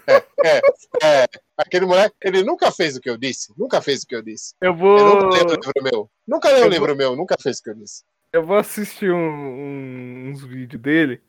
É, 0.06 0.16
é, 0.44 0.60
é. 1.02 1.26
Aquele 1.56 1.86
moleque, 1.86 2.14
ele 2.22 2.42
nunca 2.42 2.70
fez 2.72 2.96
o 2.96 3.00
que 3.00 3.08
eu 3.08 3.16
disse. 3.16 3.52
Nunca 3.56 3.80
fez 3.80 4.02
o 4.02 4.06
que 4.06 4.14
eu 4.14 4.22
disse. 4.22 4.54
Eu 4.60 4.74
vou 4.74 4.98
nunca 4.98 5.28
leu 5.28 5.44
um 5.46 5.48
livro 5.50 5.72
meu. 5.82 6.10
Nunca 6.26 6.48
leu 6.50 6.58
Eu 6.64 6.68
livro 6.68 6.96
meu, 6.96 7.16
nunca 7.16 7.36
fez 7.40 7.58
o 7.58 7.62
que 7.62 7.70
eu 7.70 7.74
disse. 7.74 8.02
Eu 8.32 8.44
vou 8.44 8.56
assistir 8.56 9.12
um- 9.12 9.16
um- 9.16 10.30
uns 10.30 10.42
vídeos 10.44 10.80
dele. 10.80 11.20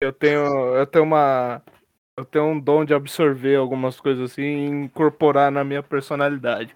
Eu 0.00 0.12
tenho, 0.12 0.74
eu 0.74 0.86
tenho 0.86 1.04
uma, 1.04 1.62
eu 2.18 2.24
tenho 2.24 2.44
um 2.46 2.58
dom 2.60 2.84
de 2.84 2.94
absorver 2.94 3.56
algumas 3.56 4.00
coisas 4.00 4.30
assim 4.32 4.42
e 4.42 4.66
incorporar 4.66 5.50
na 5.50 5.62
minha 5.64 5.82
personalidade. 5.82 6.74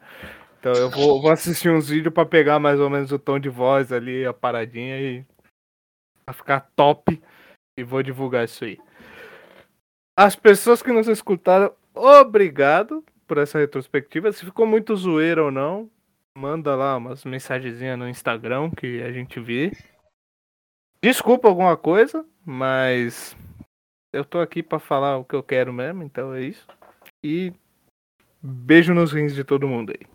Então 0.58 0.72
eu 0.74 0.90
vou, 0.90 1.20
vou 1.22 1.30
assistir 1.30 1.70
uns 1.70 1.88
vídeos 1.88 2.12
pra 2.12 2.26
pegar 2.26 2.58
mais 2.58 2.78
ou 2.78 2.90
menos 2.90 3.10
o 3.12 3.18
tom 3.18 3.38
de 3.38 3.48
voz 3.48 3.90
ali, 3.92 4.26
a 4.26 4.32
paradinha 4.32 4.98
e 5.00 5.24
pra 6.24 6.34
ficar 6.34 6.60
top 6.76 7.20
e 7.78 7.82
vou 7.82 8.02
divulgar 8.02 8.44
isso 8.44 8.64
aí. 8.64 8.78
As 10.22 10.36
pessoas 10.36 10.82
que 10.82 10.92
nos 10.92 11.08
escutaram, 11.08 11.74
obrigado 11.94 13.02
por 13.26 13.38
essa 13.38 13.58
retrospectiva. 13.58 14.30
Se 14.30 14.44
ficou 14.44 14.66
muito 14.66 14.94
zoeira 14.94 15.42
ou 15.42 15.50
não, 15.50 15.90
manda 16.36 16.76
lá 16.76 16.94
umas 16.98 17.24
mensagenzinhas 17.24 17.98
no 17.98 18.06
Instagram 18.06 18.70
que 18.70 19.02
a 19.02 19.10
gente 19.12 19.40
vê. 19.40 19.72
Desculpa 21.02 21.48
alguma 21.48 21.74
coisa, 21.74 22.22
mas 22.44 23.34
eu 24.12 24.22
tô 24.22 24.40
aqui 24.40 24.62
pra 24.62 24.78
falar 24.78 25.16
o 25.16 25.24
que 25.24 25.34
eu 25.34 25.42
quero 25.42 25.72
mesmo, 25.72 26.02
então 26.02 26.34
é 26.34 26.42
isso. 26.42 26.66
E 27.24 27.54
beijo 28.42 28.92
nos 28.92 29.12
rins 29.12 29.34
de 29.34 29.42
todo 29.42 29.66
mundo 29.66 29.94
aí. 29.98 30.06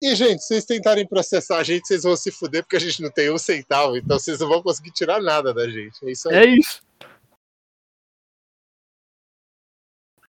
E, 0.00 0.14
gente, 0.14 0.42
se 0.42 0.46
vocês 0.46 0.64
tentarem 0.64 1.08
processar 1.08 1.58
a 1.58 1.64
gente, 1.64 1.88
vocês 1.88 2.04
vão 2.04 2.14
se 2.14 2.30
fuder, 2.30 2.62
porque 2.62 2.76
a 2.76 2.80
gente 2.80 3.02
não 3.02 3.10
tem 3.10 3.32
um 3.32 3.38
centavo, 3.38 3.96
então 3.96 4.16
vocês 4.16 4.38
não 4.38 4.48
vão 4.48 4.62
conseguir 4.62 4.92
tirar 4.92 5.20
nada 5.20 5.52
da 5.52 5.68
gente. 5.68 6.06
É 6.06 6.12
isso 6.12 6.28
aí. 6.28 6.36
É 6.36 6.46
isso. 6.46 6.84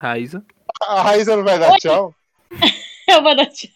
Raíza. 0.06 0.46
A 0.82 1.02
Raíza 1.02 1.36
não 1.36 1.44
vai 1.44 1.60
dar 1.60 1.72
Oi. 1.72 1.78
tchau? 1.80 2.16
Eu 3.08 3.24
vou 3.24 3.36
dar 3.36 3.48
tchau. 3.48 3.70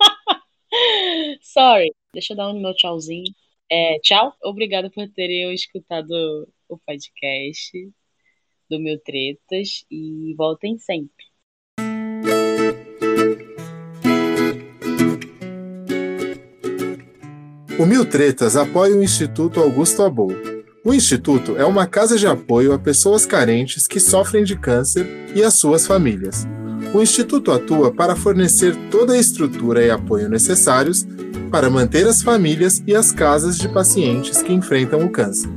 Sorry. 1.42 1.92
Deixa 2.12 2.32
eu 2.32 2.36
dar 2.36 2.50
um 2.50 2.60
meu 2.60 2.74
tchauzinho. 2.74 3.32
É, 3.70 3.98
tchau. 4.00 4.34
Obrigada 4.42 4.90
por 4.90 5.06
terem 5.10 5.52
escutado 5.52 6.48
o 6.68 6.78
podcast 6.78 7.92
do 8.70 8.80
Meu 8.80 8.98
Tretas 8.98 9.84
e 9.90 10.34
voltem 10.36 10.78
sempre. 10.78 11.26
O 17.78 17.84
Mil 17.84 18.08
Tretas 18.08 18.56
apoia 18.56 18.96
o 18.96 19.02
Instituto 19.02 19.60
Augusto 19.60 20.02
Abou. 20.02 20.55
O 20.86 20.94
Instituto 20.94 21.56
é 21.56 21.64
uma 21.64 21.84
casa 21.84 22.16
de 22.16 22.28
apoio 22.28 22.72
a 22.72 22.78
pessoas 22.78 23.26
carentes 23.26 23.88
que 23.88 23.98
sofrem 23.98 24.44
de 24.44 24.54
câncer 24.54 25.04
e 25.34 25.42
às 25.42 25.54
suas 25.54 25.84
famílias. 25.84 26.46
O 26.94 27.02
Instituto 27.02 27.50
atua 27.50 27.92
para 27.92 28.14
fornecer 28.14 28.72
toda 28.88 29.14
a 29.14 29.18
estrutura 29.18 29.84
e 29.84 29.90
apoio 29.90 30.28
necessários 30.28 31.04
para 31.50 31.68
manter 31.68 32.06
as 32.06 32.22
famílias 32.22 32.84
e 32.86 32.94
as 32.94 33.10
casas 33.10 33.58
de 33.58 33.68
pacientes 33.68 34.40
que 34.42 34.52
enfrentam 34.52 35.04
o 35.04 35.10
câncer. 35.10 35.50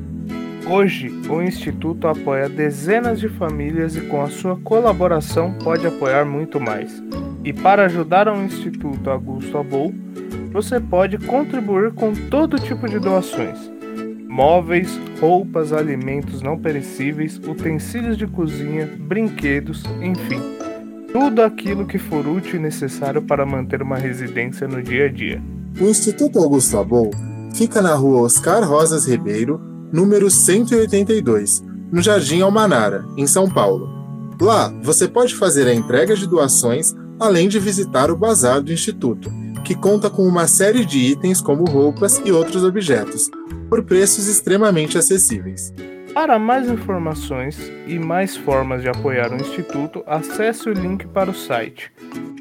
Hoje, 0.68 1.14
o 1.30 1.44
Instituto 1.44 2.08
apoia 2.08 2.50
dezenas 2.50 3.20
de 3.20 3.30
famílias 3.30 3.96
e, 3.96 4.02
com 4.02 4.24
a 4.24 4.32
sua 4.32 4.56
colaboração, 4.56 5.54
pode 5.64 5.86
apoiar 5.86 6.26
muito 6.26 6.60
mais. 6.60 7.04
E 7.46 7.54
para 7.54 7.86
ajudar 7.86 8.28
o 8.28 8.44
Instituto 8.44 9.12
Augusto 9.12 9.60
Abou, 9.60 9.94
você 10.52 10.80
pode 10.80 11.20
contribuir 11.20 11.94
com 11.94 12.14
todo 12.14 12.58
tipo 12.58 12.90
de 12.90 12.98
doações: 12.98 13.79
móveis, 14.40 14.88
roupas, 15.20 15.74
alimentos 15.74 16.41
não 16.41 16.57
perecíveis, 16.57 17.38
utensílios 17.45 18.18
de 18.18 18.26
cozinha, 18.26 18.90
brinquedos, 18.98 19.84
enfim, 20.02 20.40
tudo 21.11 21.41
aquilo 21.41 21.86
que 21.86 21.98
for 21.98 22.26
útil 22.26 22.57
e 22.57 22.64
necessário 22.64 23.22
para 23.22 23.45
manter 23.45 23.82
uma 23.82 23.98
residência 23.98 24.66
no 24.66 24.82
dia 24.82 25.07
a 25.07 25.10
dia. 25.10 25.44
O 25.78 25.84
Instituto 25.84 26.40
Augusto 26.40 26.78
Abou 26.78 27.11
fica 27.53 27.82
na 27.82 27.94
rua 27.95 28.22
Oscar 28.22 28.64
Rosas 28.64 29.06
Ribeiro, 29.06 29.60
número 29.91 30.32
182, 30.32 31.61
no 31.91 32.02
Jardim 32.02 32.40
Almanara, 32.40 33.03
em 33.18 33.28
São 33.28 33.49
Paulo. 33.49 33.90
Lá, 34.40 34.74
você 34.82 35.06
pode 35.06 35.36
fazer 35.36 35.68
a 35.68 35.74
entrega 35.74 36.16
de 36.16 36.26
doações, 36.26 36.95
além 37.20 37.49
de 37.49 37.60
visitar 37.60 38.10
o 38.10 38.16
bazar 38.16 38.61
do 38.61 38.72
Instituto, 38.72 39.30
que 39.66 39.76
conta 39.76 40.10
com 40.10 40.26
uma 40.26 40.48
série 40.48 40.86
de 40.86 40.98
itens 40.98 41.41
como 41.41 41.66
roupas 41.66 42.22
e 42.24 42.32
outros 42.32 42.64
objetos, 42.64 43.30
por 43.70 43.84
preços 43.84 44.28
extremamente 44.28 44.98
acessíveis. 44.98 45.74
Para 46.14 46.40
mais 46.40 46.68
informações 46.68 47.58
e 47.88 48.00
mais 48.00 48.36
formas 48.36 48.82
de 48.82 48.90
apoiar 48.90 49.32
o 49.32 49.36
Instituto, 49.36 50.04
acesse 50.08 50.68
o 50.68 50.74
link 50.74 51.08
para 51.08 51.30
o 51.30 51.36
site 51.36 51.91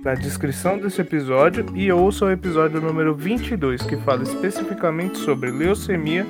na 0.02 0.14
descrição 0.14 0.78
desse 0.78 1.00
episódio 1.00 1.66
e 1.74 1.90
ouça 1.92 2.24
o 2.24 2.30
episódio 2.30 2.80
número 2.80 3.14
22, 3.14 3.82
que 3.82 3.96
fala 3.98 4.22
especificamente 4.22 5.18
sobre 5.18 5.50
leucemia 5.50 6.26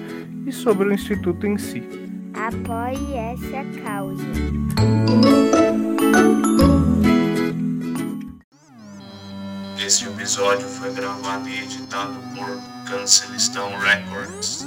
e 0.46 0.52
sobre 0.52 0.88
o 0.88 0.92
Instituto 0.92 1.46
em 1.46 1.56
si. 1.58 1.82
Apoie 2.34 3.14
essa 3.14 3.82
causa. 3.82 4.24
Este 9.78 10.06
episódio 10.06 10.66
foi 10.66 10.92
gravado 10.92 11.48
e 11.48 11.62
editado 11.62 12.14
por 12.34 12.90
Cancelistão 12.90 13.70
Records. 13.78 14.66